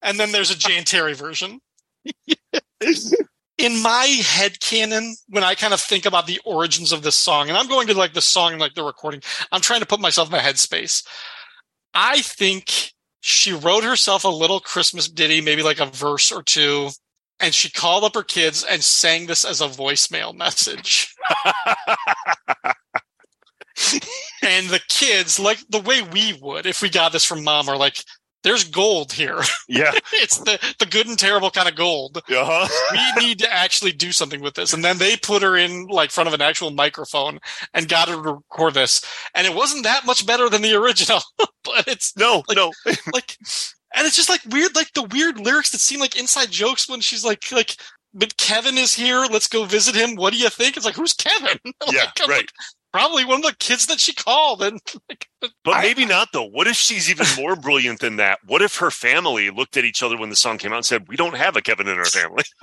and 0.04 0.20
then 0.20 0.32
there's 0.32 0.52
a 0.52 0.58
Jan 0.58 0.84
Terri 0.84 1.16
version. 1.16 1.60
In 3.58 3.82
my 3.82 4.06
head 4.06 4.60
canon 4.60 5.16
when 5.30 5.44
i 5.44 5.56
kind 5.56 5.74
of 5.74 5.80
think 5.80 6.06
about 6.06 6.28
the 6.28 6.42
origins 6.44 6.92
of 6.92 7.02
this 7.04 7.16
song 7.16 7.48
and 7.48 7.58
i'm 7.58 7.68
going 7.68 7.88
to 7.88 7.94
like 7.94 8.14
the 8.14 8.20
song 8.20 8.52
and 8.52 8.60
like 8.60 8.74
the 8.74 8.84
recording 8.84 9.22
i'm 9.52 9.62
trying 9.62 9.80
to 9.80 9.86
put 9.86 10.02
myself 10.02 10.28
in 10.28 10.32
my 10.34 10.40
headspace. 10.40 11.06
I 11.94 12.22
think 12.22 12.92
she 13.22 13.54
wrote 13.54 13.84
herself 13.84 14.26
a 14.26 14.30
little 14.30 14.60
christmas 14.60 15.08
ditty 15.08 15.40
maybe 15.40 15.62
like 15.62 15.80
a 15.80 15.86
verse 15.86 16.32
or 16.32 16.44
two 16.44 16.90
and 17.40 17.54
she 17.54 17.70
called 17.70 18.04
up 18.04 18.16
her 18.16 18.24
kids 18.24 18.66
and 18.70 18.84
sang 18.84 19.28
this 19.28 19.46
as 19.46 19.62
a 19.62 19.68
voicemail 19.68 20.36
message. 20.36 21.14
And 24.44 24.68
the 24.68 24.82
kids 24.90 25.40
like 25.40 25.60
the 25.70 25.80
way 25.80 26.02
we 26.02 26.34
would 26.42 26.66
if 26.66 26.82
we 26.82 26.90
got 26.90 27.12
this 27.12 27.26
from 27.26 27.44
mom 27.44 27.70
are 27.70 27.78
like 27.78 28.04
there's 28.44 28.64
gold 28.65 29.11
here 29.11 29.40
yeah, 29.68 29.91
it's 30.14 30.38
the 30.40 30.60
the 30.80 30.86
good 30.86 31.07
and 31.07 31.18
terrible 31.18 31.49
kind 31.49 31.68
of 31.70 31.76
gold 31.76 32.18
uh-huh. 32.18 32.68
we 32.91 33.26
need 33.26 33.40
to 33.40 33.52
actually 33.53 33.91
do 33.91 34.11
something 34.11 34.41
with 34.41 34.53
this. 34.56 34.74
And 34.74 34.84
then 34.84 34.98
they 34.98 35.15
put 35.18 35.41
her 35.41 35.56
in 35.56 35.88
like 35.88 36.11
front 36.11 36.28
of 36.28 36.34
an 36.34 36.41
actual 36.41 36.72
microphone 36.72 37.40
and 37.74 37.88
got 37.88 38.10
her 38.10 38.15
to 38.15 38.34
record 38.36 38.74
this. 38.74 39.02
And 39.36 39.48
it 39.48 39.56
wasn't 39.56 39.84
that 39.84 40.06
much 40.06 40.26
better 40.26 40.49
than 40.49 40.61
the 40.61 40.74
original, 40.76 41.22
but 41.38 41.88
it's 41.88 42.15
no, 42.18 42.44
Like- 42.48 42.57
no. 42.57 42.72
like, 43.14 43.38
and 43.95 44.06
it's 44.07 44.15
just 44.15 44.30
like 44.30 44.41
weird, 44.49 44.76
like 44.76 44.91
the 44.94 45.03
weird 45.03 45.40
lyrics 45.40 45.72
that 45.72 45.80
seem 45.82 45.99
like 45.99 46.18
inside 46.20 46.52
jokes 46.52 46.90
when 46.90 46.99
she's 47.02 47.24
like, 47.24 47.52
like, 47.52 47.76
but 48.14 48.38
Kevin 48.38 48.78
is 48.78 48.94
here. 48.94 49.26
Let's 49.30 49.48
go 49.48 49.65
visit 49.65 49.95
him. 49.95 50.15
What 50.15 50.34
do 50.34 50.40
you 50.40 50.49
think? 50.49 50.78
It's 50.78 50.86
like, 50.86 50.95
who's 50.95 51.14
Kevin? 51.14 51.60
Like, 51.65 51.94
Yeah, 51.94 52.06
I'm 52.22 52.30
right. 52.30 52.38
like, 52.38 52.52
probably 52.91 53.26
one 53.26 53.38
of 53.38 53.44
the 53.44 53.56
kids 53.60 53.88
that 53.88 53.99
she 53.99 54.14
called. 54.14 54.61
And 54.61 54.80
like, 55.10 55.28
But 55.64 55.82
maybe 55.82 56.06
not 56.06 56.30
though. 56.34 56.48
What 56.48 56.68
if 56.68 56.76
she's 56.76 57.10
even 57.10 57.26
more 57.38 57.56
brilliant 57.56 57.99
than 57.99 58.18
that? 58.18 58.40
What 58.45 58.61
if 58.61 58.78
her 58.78 58.91
family 58.91 59.49
looked 59.49 59.78
at 59.78 59.86
each 59.86 60.03
other 60.03 60.18
when 60.18 60.30
the 60.30 60.36
song 60.36 60.57
came 60.57 60.72
out 60.72 60.78
and 60.78 60.86
said, 60.86 61.07
"We 61.07 61.15
don't 61.15 61.36
have 61.36 61.56
a 61.56 61.61
Kevin 61.61 61.88
in 61.88 61.98
our 61.98 62.06
family"? 62.06 62.44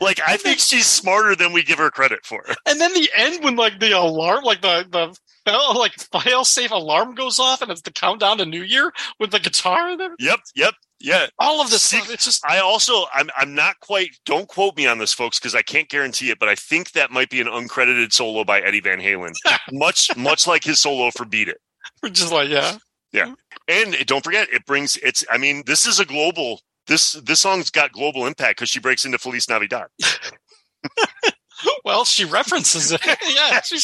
Like 0.00 0.20
I 0.26 0.38
think 0.38 0.58
she's 0.58 0.86
smarter 0.86 1.36
than 1.36 1.52
we 1.52 1.62
give 1.62 1.78
her 1.78 1.90
credit 1.90 2.24
for. 2.24 2.42
And 2.66 2.80
then 2.80 2.94
the 2.94 3.10
end 3.14 3.44
when 3.44 3.56
like 3.56 3.78
the 3.78 3.92
alarm, 3.92 4.42
like 4.42 4.62
the 4.62 4.86
the 4.90 5.52
like 5.52 5.92
fail 6.22 6.44
safe 6.44 6.70
alarm 6.70 7.14
goes 7.14 7.38
off, 7.38 7.60
and 7.62 7.70
it's 7.70 7.82
the 7.82 7.92
countdown 7.92 8.38
to 8.38 8.46
New 8.46 8.62
Year 8.62 8.92
with 9.20 9.32
the 9.32 9.38
guitar 9.38 9.88
and 9.88 10.00
everything. 10.00 10.26
Yep, 10.26 10.40
yep, 10.54 10.74
yeah. 11.00 11.26
All 11.38 11.60
of 11.60 11.68
See, 11.68 11.98
stuff. 11.98 12.10
It's 12.10 12.24
just 12.24 12.44
I 12.46 12.58
also 12.58 13.04
I'm 13.12 13.28
I'm 13.36 13.54
not 13.54 13.80
quite 13.80 14.10
don't 14.24 14.48
quote 14.48 14.76
me 14.76 14.86
on 14.86 14.98
this 14.98 15.12
folks 15.12 15.38
because 15.38 15.54
I 15.54 15.62
can't 15.62 15.88
guarantee 15.88 16.30
it, 16.30 16.38
but 16.38 16.48
I 16.48 16.54
think 16.54 16.92
that 16.92 17.10
might 17.10 17.30
be 17.30 17.40
an 17.40 17.46
uncredited 17.46 18.12
solo 18.12 18.44
by 18.44 18.60
Eddie 18.60 18.80
Van 18.80 19.00
Halen. 19.00 19.32
much 19.72 20.16
much 20.16 20.46
like 20.46 20.64
his 20.64 20.80
solo 20.80 21.10
for 21.10 21.24
Beat 21.24 21.48
It. 21.48 21.60
we're 22.02 22.08
just 22.10 22.32
like 22.32 22.48
yeah, 22.48 22.78
yeah. 23.12 23.34
And 23.68 23.94
don't 24.06 24.24
forget 24.24 24.48
it 24.52 24.64
brings 24.66 24.96
it's 24.98 25.24
I 25.30 25.38
mean 25.38 25.62
this 25.66 25.86
is 25.86 26.00
a 26.00 26.04
global 26.04 26.60
this 26.86 27.12
this 27.12 27.40
song's 27.40 27.70
got 27.70 27.92
global 27.92 28.26
impact 28.26 28.58
because 28.58 28.70
she 28.70 28.80
breaks 28.80 29.04
into 29.04 29.18
Feliz 29.18 29.48
Navidad. 29.48 29.88
Well, 31.84 32.04
she 32.04 32.24
references 32.24 32.92
it. 32.92 33.00
yeah, 33.34 33.60
she, 33.62 33.78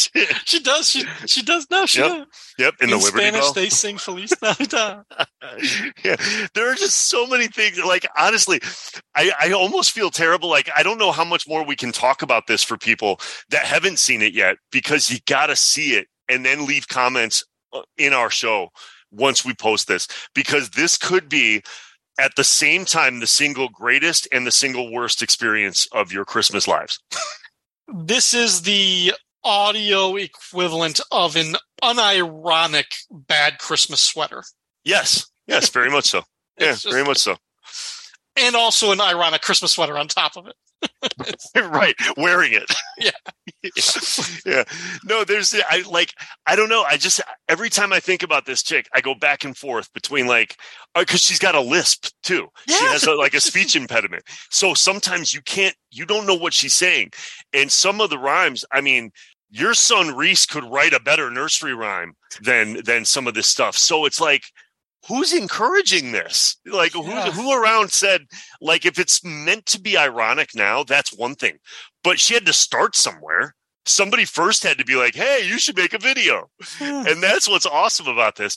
she 0.44 0.60
does. 0.60 0.88
She 0.88 1.04
she 1.26 1.42
does. 1.42 1.66
No, 1.70 1.86
she 1.86 2.00
Yep. 2.00 2.08
does. 2.08 2.26
Yep, 2.58 2.74
in, 2.80 2.84
In, 2.84 2.90
the 2.90 2.96
Liberty 2.96 3.24
Spanish, 3.26 3.40
Bell. 3.40 3.52
they 3.52 3.68
sing 3.68 3.98
Feliz 3.98 4.32
Navidad. 4.42 5.02
yeah, 6.04 6.16
there 6.54 6.70
are 6.70 6.74
just 6.74 7.08
so 7.08 7.26
many 7.26 7.46
things. 7.48 7.78
Like 7.78 8.06
honestly, 8.18 8.60
I, 9.14 9.32
I 9.40 9.52
almost 9.52 9.92
feel 9.92 10.10
terrible. 10.10 10.48
Like 10.48 10.68
I 10.76 10.82
don't 10.82 10.98
know 10.98 11.12
how 11.12 11.24
much 11.24 11.48
more 11.48 11.64
we 11.64 11.76
can 11.76 11.92
talk 11.92 12.22
about 12.22 12.46
this 12.46 12.62
for 12.62 12.76
people 12.76 13.20
that 13.50 13.64
haven't 13.64 13.98
seen 13.98 14.22
it 14.22 14.32
yet, 14.34 14.56
because 14.70 15.10
you 15.10 15.18
got 15.26 15.46
to 15.46 15.56
see 15.56 15.94
it 15.94 16.08
and 16.28 16.44
then 16.44 16.66
leave 16.66 16.88
comments 16.88 17.44
uh, 17.72 17.82
in 17.96 18.12
our 18.12 18.30
show 18.30 18.68
once 19.10 19.44
we 19.44 19.54
post 19.54 19.88
this, 19.88 20.08
because 20.34 20.70
this 20.70 20.96
could 20.96 21.28
be 21.28 21.62
at 22.18 22.32
the 22.36 22.44
same 22.44 22.84
time 22.84 23.20
the 23.20 23.26
single 23.26 23.68
greatest 23.70 24.28
and 24.32 24.46
the 24.46 24.50
single 24.50 24.92
worst 24.92 25.22
experience 25.22 25.86
of 25.92 26.12
your 26.12 26.24
Christmas 26.24 26.68
lives. 26.68 26.98
this 27.88 28.34
is 28.34 28.62
the 28.62 29.12
audio 29.44 30.16
equivalent 30.16 31.00
of 31.10 31.36
an 31.36 31.56
unironic 31.82 32.86
bad 33.10 33.58
Christmas 33.58 34.00
sweater, 34.00 34.44
Yes, 34.84 35.26
yes, 35.46 35.68
very 35.70 35.90
much 35.90 36.06
so. 36.06 36.22
Yeah, 36.60 36.72
just- 36.72 36.90
very 36.90 37.04
much 37.04 37.18
so. 37.18 37.36
and 38.36 38.54
also 38.54 38.92
an 38.92 39.00
ironic 39.00 39.42
Christmas 39.42 39.72
sweater 39.72 39.96
on 39.98 40.06
top 40.08 40.36
of 40.36 40.46
it. 40.46 40.54
right 41.56 41.94
wearing 42.16 42.52
it. 42.52 42.70
Yeah. 42.98 43.10
yeah. 43.64 43.70
yeah 44.46 44.64
no 45.04 45.24
there's 45.24 45.54
i 45.68 45.82
like 45.90 46.12
i 46.46 46.54
don't 46.54 46.68
know 46.68 46.82
i 46.82 46.96
just 46.96 47.20
every 47.48 47.68
time 47.68 47.92
i 47.92 47.98
think 47.98 48.22
about 48.22 48.44
this 48.44 48.62
chick 48.62 48.86
i 48.94 49.00
go 49.00 49.14
back 49.14 49.44
and 49.44 49.56
forth 49.56 49.92
between 49.92 50.28
like 50.28 50.56
uh, 50.94 51.00
because 51.00 51.20
she's 51.20 51.38
got 51.40 51.56
a 51.56 51.60
lisp 51.60 52.08
too. 52.22 52.46
She 52.68 52.84
has 52.84 53.04
a, 53.04 53.14
like 53.14 53.34
a 53.34 53.40
speech 53.40 53.74
impediment. 53.74 54.22
So 54.50 54.74
sometimes 54.74 55.34
you 55.34 55.40
can't 55.40 55.74
you 55.90 56.04
don't 56.06 56.26
know 56.26 56.34
what 56.34 56.52
she's 56.52 56.74
saying. 56.74 57.12
And 57.52 57.72
some 57.72 58.00
of 58.00 58.10
the 58.10 58.18
rhymes 58.18 58.64
i 58.72 58.80
mean 58.80 59.10
your 59.50 59.74
son 59.74 60.16
reese 60.16 60.46
could 60.46 60.64
write 60.64 60.94
a 60.94 61.00
better 61.00 61.30
nursery 61.30 61.74
rhyme 61.74 62.14
than 62.40 62.82
than 62.84 63.04
some 63.04 63.26
of 63.26 63.34
this 63.34 63.48
stuff. 63.48 63.76
So 63.76 64.06
it's 64.06 64.20
like 64.20 64.44
who's 65.08 65.32
encouraging 65.32 66.12
this 66.12 66.56
like 66.66 66.92
who, 66.92 67.04
Yeah. 67.06 67.30
who 67.30 67.52
around 67.52 67.90
said 67.90 68.26
like 68.60 68.84
if 68.86 68.98
it's 68.98 69.24
meant 69.24 69.66
to 69.66 69.80
be 69.80 69.96
ironic 69.96 70.50
now 70.54 70.84
that's 70.84 71.12
one 71.12 71.34
thing 71.34 71.58
but 72.04 72.20
she 72.20 72.34
had 72.34 72.46
to 72.46 72.52
start 72.52 72.94
somewhere 72.96 73.54
somebody 73.84 74.24
first 74.24 74.62
had 74.62 74.78
to 74.78 74.84
be 74.84 74.94
like 74.96 75.14
hey 75.14 75.42
you 75.44 75.58
should 75.58 75.76
make 75.76 75.92
a 75.92 75.98
video 75.98 76.48
hmm. 76.60 77.06
and 77.06 77.22
that's 77.22 77.48
what's 77.48 77.66
awesome 77.66 78.06
about 78.06 78.36
this 78.36 78.56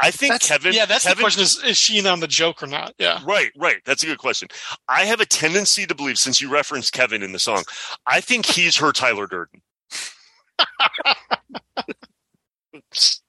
i 0.00 0.10
think 0.10 0.32
That's, 0.32 0.48
kevin 0.48 0.72
yeah, 0.72 0.86
that's 0.86 1.04
kevin, 1.04 1.18
the 1.18 1.22
question: 1.22 1.42
is 1.42 1.62
is 1.62 1.78
she 1.78 1.98
in 1.98 2.06
on 2.06 2.18
the 2.20 2.26
joke 2.26 2.62
or 2.62 2.66
not? 2.66 2.94
Yeah, 2.98 3.20
Right, 3.24 3.52
right. 3.56 3.76
That's 3.84 4.02
a 4.02 4.06
good 4.06 4.18
question. 4.18 4.48
I 4.88 5.04
have 5.04 5.20
a 5.20 5.26
tendency 5.26 5.86
to 5.86 5.94
believe, 5.94 6.18
since 6.18 6.40
you 6.40 6.50
referenced 6.50 6.92
Kevin 6.92 7.22
in 7.22 7.30
the 7.30 7.38
song, 7.38 7.62
I 8.06 8.20
think 8.20 8.44
he's 8.44 8.76
her 8.76 8.90
Tyler 8.90 9.28
Durden. 9.28 9.62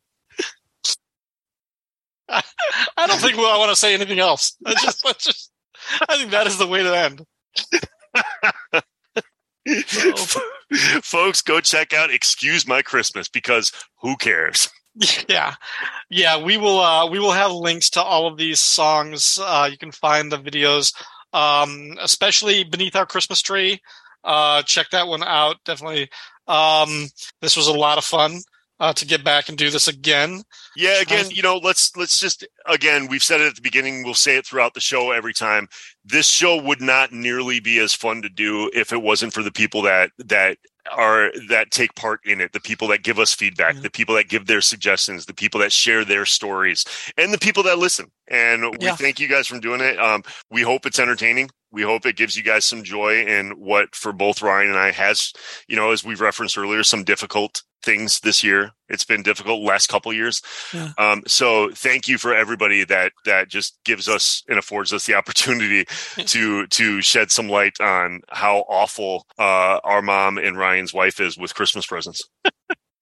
I 2.97 3.07
don't 3.07 3.19
think 3.19 3.37
I 3.37 3.57
want 3.57 3.71
to 3.71 3.75
say 3.75 3.93
anything 3.93 4.19
else. 4.19 4.55
I 4.65 4.73
just, 4.73 5.05
I 5.05 5.11
just, 5.13 5.51
I 6.09 6.17
think 6.17 6.31
that 6.31 6.47
is 6.47 6.57
the 6.57 6.67
way 6.67 6.83
to 6.83 6.97
end. 6.97 7.25
Folks, 11.03 11.41
go 11.41 11.59
check 11.59 11.93
out 11.93 12.11
Excuse 12.11 12.67
My 12.67 12.81
Christmas 12.81 13.27
because 13.29 13.71
who 14.01 14.15
cares? 14.15 14.69
yeah 15.27 15.55
yeah 16.09 16.41
we 16.41 16.55
will 16.57 16.79
uh 16.79 17.09
we 17.09 17.19
will 17.19 17.33
have 17.33 17.51
links 17.51 17.89
to 17.89 18.01
all 18.01 18.27
of 18.27 18.37
these 18.37 18.59
songs 18.59 19.37
uh 19.41 19.67
you 19.69 19.77
can 19.77 19.91
find 19.91 20.31
the 20.31 20.37
videos 20.37 20.93
um 21.33 21.97
especially 22.01 22.63
beneath 22.63 22.95
our 22.95 23.05
christmas 23.05 23.41
tree 23.41 23.81
uh 24.23 24.61
check 24.63 24.89
that 24.91 25.07
one 25.07 25.21
out 25.21 25.57
definitely 25.65 26.09
um 26.47 27.09
this 27.41 27.57
was 27.57 27.67
a 27.67 27.73
lot 27.73 27.97
of 27.97 28.05
fun 28.05 28.39
uh 28.79 28.93
to 28.93 29.05
get 29.05 29.23
back 29.23 29.49
and 29.49 29.57
do 29.57 29.69
this 29.69 29.87
again 29.87 30.41
Yeah, 30.75 31.01
again, 31.01 31.29
you 31.31 31.41
know, 31.41 31.57
let's 31.57 31.95
let's 31.95 32.19
just 32.19 32.45
again, 32.65 33.07
we've 33.07 33.23
said 33.23 33.41
it 33.41 33.47
at 33.47 33.55
the 33.55 33.61
beginning, 33.61 34.03
we'll 34.03 34.13
say 34.13 34.35
it 34.37 34.45
throughout 34.45 34.73
the 34.73 34.79
show 34.81 35.11
every 35.11 35.33
time. 35.33 35.67
This 36.03 36.27
show 36.29 36.61
would 36.61 36.81
not 36.81 37.11
nearly 37.13 37.59
be 37.59 37.79
as 37.79 37.93
fun 37.93 38.21
to 38.21 38.29
do 38.29 38.69
if 38.73 38.91
it 38.91 39.01
wasn't 39.01 39.33
for 39.33 39.43
the 39.43 39.51
people 39.51 39.81
that 39.83 40.11
that 40.17 40.57
are 40.91 41.31
that 41.49 41.71
take 41.71 41.95
part 41.95 42.19
in 42.25 42.39
it, 42.41 42.51
the 42.53 42.59
people 42.59 42.87
that 42.89 43.01
give 43.03 43.17
us 43.17 43.33
feedback, 43.33 43.75
Mhm. 43.75 43.81
the 43.83 43.89
people 43.89 44.13
that 44.15 44.29
give 44.29 44.45
their 44.45 44.61
suggestions, 44.61 45.25
the 45.25 45.33
people 45.33 45.59
that 45.61 45.71
share 45.73 46.05
their 46.05 46.25
stories, 46.25 46.85
and 47.17 47.33
the 47.33 47.39
people 47.39 47.63
that 47.63 47.79
listen. 47.79 48.11
And 48.27 48.77
we 48.79 48.87
Yeah. 48.87 48.95
thank 48.95 49.19
you 49.19 49.27
guys 49.27 49.47
for 49.47 49.59
doing 49.59 49.81
it. 49.81 49.99
Um, 49.99 50.23
we 50.51 50.61
hope 50.61 50.85
it's 50.85 50.99
entertaining. 50.99 51.49
We 51.71 51.81
hope 51.81 52.05
it 52.05 52.15
gives 52.17 52.35
you 52.37 52.43
guys 52.43 52.65
some 52.65 52.83
joy 52.83 53.25
in 53.25 53.51
what 53.51 53.95
for 53.95 54.13
both 54.13 54.41
Ryan 54.43 54.69
and 54.69 54.77
I 54.77 54.91
has, 54.91 55.33
you 55.67 55.75
know, 55.75 55.91
as 55.91 56.03
we've 56.03 56.21
referenced 56.21 56.57
earlier, 56.57 56.83
some 56.83 57.03
difficult 57.03 57.63
things 57.85 58.19
this 58.21 58.43
year. 58.43 58.71
It's 58.89 59.05
been 59.05 59.23
difficult 59.23 59.61
last 59.63 59.87
couple 59.87 60.11
years. 60.13 60.41
Yeah. 60.73 60.91
Um, 60.97 61.23
so 61.27 61.69
thank 61.71 62.07
you 62.07 62.17
for 62.17 62.33
everybody 62.35 62.83
that 62.83 63.13
that 63.25 63.47
just 63.47 63.77
gives 63.85 64.09
us 64.09 64.43
and 64.49 64.59
affords 64.59 64.91
us 64.91 65.05
the 65.05 65.15
opportunity 65.15 65.85
to 66.25 66.67
to 66.67 67.01
shed 67.01 67.31
some 67.31 67.47
light 67.47 67.79
on 67.79 68.21
how 68.29 68.59
awful 68.67 69.25
uh, 69.39 69.79
our 69.83 70.01
mom 70.01 70.37
and 70.37 70.57
Ryan's 70.57 70.93
wife 70.93 71.19
is 71.19 71.37
with 71.37 71.55
Christmas 71.55 71.85
presents. 71.85 72.21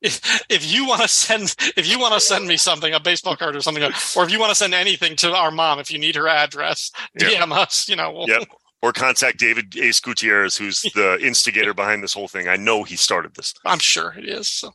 if 0.02 0.44
if 0.50 0.70
you 0.74 0.86
want 0.86 1.02
to 1.02 1.08
send 1.08 1.56
if 1.78 1.90
you 1.90 1.98
want 1.98 2.14
to 2.14 2.20
send 2.20 2.46
me 2.48 2.58
something 2.58 2.94
a 2.94 3.00
baseball 3.00 3.38
card 3.38 3.56
or 3.56 3.62
something 3.62 3.84
or 3.84 4.24
if 4.26 4.32
you 4.32 4.38
want 4.40 4.50
to 4.52 4.56
send 4.56 4.74
anything 4.74 5.16
to 5.16 5.34
our 5.34 5.50
mom 5.52 5.80
if 5.80 5.90
you 5.92 5.98
need 5.98 6.16
her 6.16 6.28
address 6.28 6.92
Yep. 7.20 7.32
dm 7.32 7.52
us 7.54 7.88
you 7.88 7.96
know 7.96 8.12
we'll, 8.12 8.28
Yep. 8.28 8.44
Or 8.84 8.92
contact 8.92 9.40
David 9.40 9.78
Ace 9.78 10.02
Gutierrez, 10.02 10.58
who's 10.58 10.82
the 10.94 11.18
instigator 11.22 11.74
behind 11.74 12.04
this 12.04 12.14
whole 12.14 12.28
thing. 12.28 12.50
I 12.50 12.58
know 12.58 12.84
he 12.84 12.98
started 12.98 13.34
this. 13.34 13.54
I'm 13.64 13.80
sure 13.80 14.14
it 14.18 14.28
is. 14.28 14.50
So. 14.50 14.74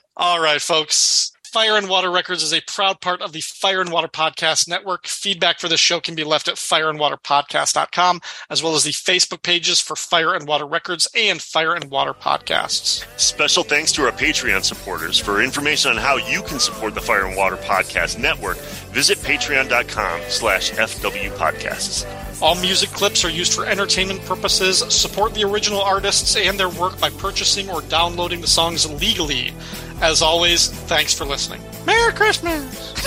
All 0.16 0.40
right, 0.40 0.62
folks. 0.62 1.35
Fire 1.56 1.78
and 1.78 1.88
Water 1.88 2.10
Records 2.10 2.42
is 2.42 2.52
a 2.52 2.60
proud 2.60 3.00
part 3.00 3.22
of 3.22 3.32
the 3.32 3.40
Fire 3.40 3.80
and 3.80 3.90
Water 3.90 4.08
Podcast 4.08 4.68
Network. 4.68 5.06
Feedback 5.06 5.58
for 5.58 5.68
this 5.68 5.80
show 5.80 6.00
can 6.00 6.14
be 6.14 6.22
left 6.22 6.48
at 6.48 6.56
fireandwaterpodcast.com, 6.56 8.20
as 8.50 8.62
well 8.62 8.74
as 8.74 8.84
the 8.84 8.90
Facebook 8.90 9.42
pages 9.42 9.80
for 9.80 9.96
Fire 9.96 10.34
and 10.34 10.46
Water 10.46 10.66
Records 10.66 11.08
and 11.14 11.40
Fire 11.40 11.74
and 11.74 11.90
Water 11.90 12.12
Podcasts. 12.12 13.06
Special 13.18 13.62
thanks 13.62 13.90
to 13.92 14.04
our 14.04 14.12
Patreon 14.12 14.64
supporters. 14.64 15.18
For 15.18 15.40
information 15.40 15.92
on 15.92 15.96
how 15.96 16.18
you 16.18 16.42
can 16.42 16.58
support 16.58 16.94
the 16.94 17.00
Fire 17.00 17.24
and 17.24 17.38
Water 17.38 17.56
Podcast 17.56 18.18
Network, 18.18 18.58
visit 18.92 19.16
patreon.com 19.20 20.20
slash 20.28 20.72
FW 20.72 21.30
Podcasts. 21.38 22.04
All 22.42 22.54
music 22.56 22.90
clips 22.90 23.24
are 23.24 23.30
used 23.30 23.54
for 23.54 23.64
entertainment 23.64 24.22
purposes. 24.26 24.80
Support 24.94 25.32
the 25.32 25.44
original 25.44 25.80
artists 25.80 26.36
and 26.36 26.60
their 26.60 26.68
work 26.68 27.00
by 27.00 27.08
purchasing 27.08 27.70
or 27.70 27.80
downloading 27.80 28.42
the 28.42 28.46
songs 28.46 28.90
legally. 29.00 29.54
As 30.00 30.20
always, 30.20 30.68
thanks 30.68 31.14
for 31.14 31.24
listening. 31.24 31.62
Merry 31.86 32.12
Christmas! 32.12 33.02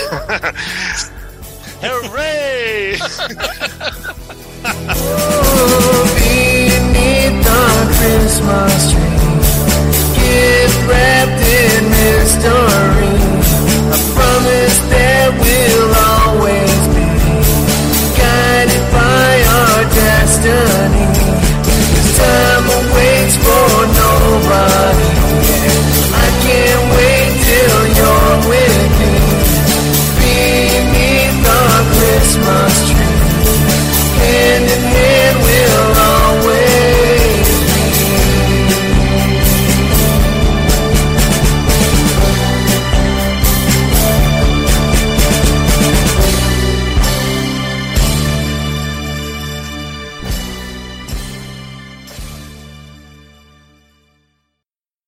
Hooray! 1.82 2.96
beneath 6.18 7.36
the 7.44 7.64
Christmas 7.96 8.92
tree, 8.92 9.22
get 10.18 10.72
wrapped 10.88 11.40
in 11.40 11.82
mystery. 11.90 13.16
I 13.90 13.98
promise 14.14 14.80
will 15.40 15.94
always 15.94 16.82
be 16.94 17.06
guided 18.18 18.84
by 18.92 19.30
our 19.56 19.82
destiny. 19.94 21.06
Time 22.18 22.66
awaits 22.66 23.36
for 23.36 23.86
nobody. 23.94 25.09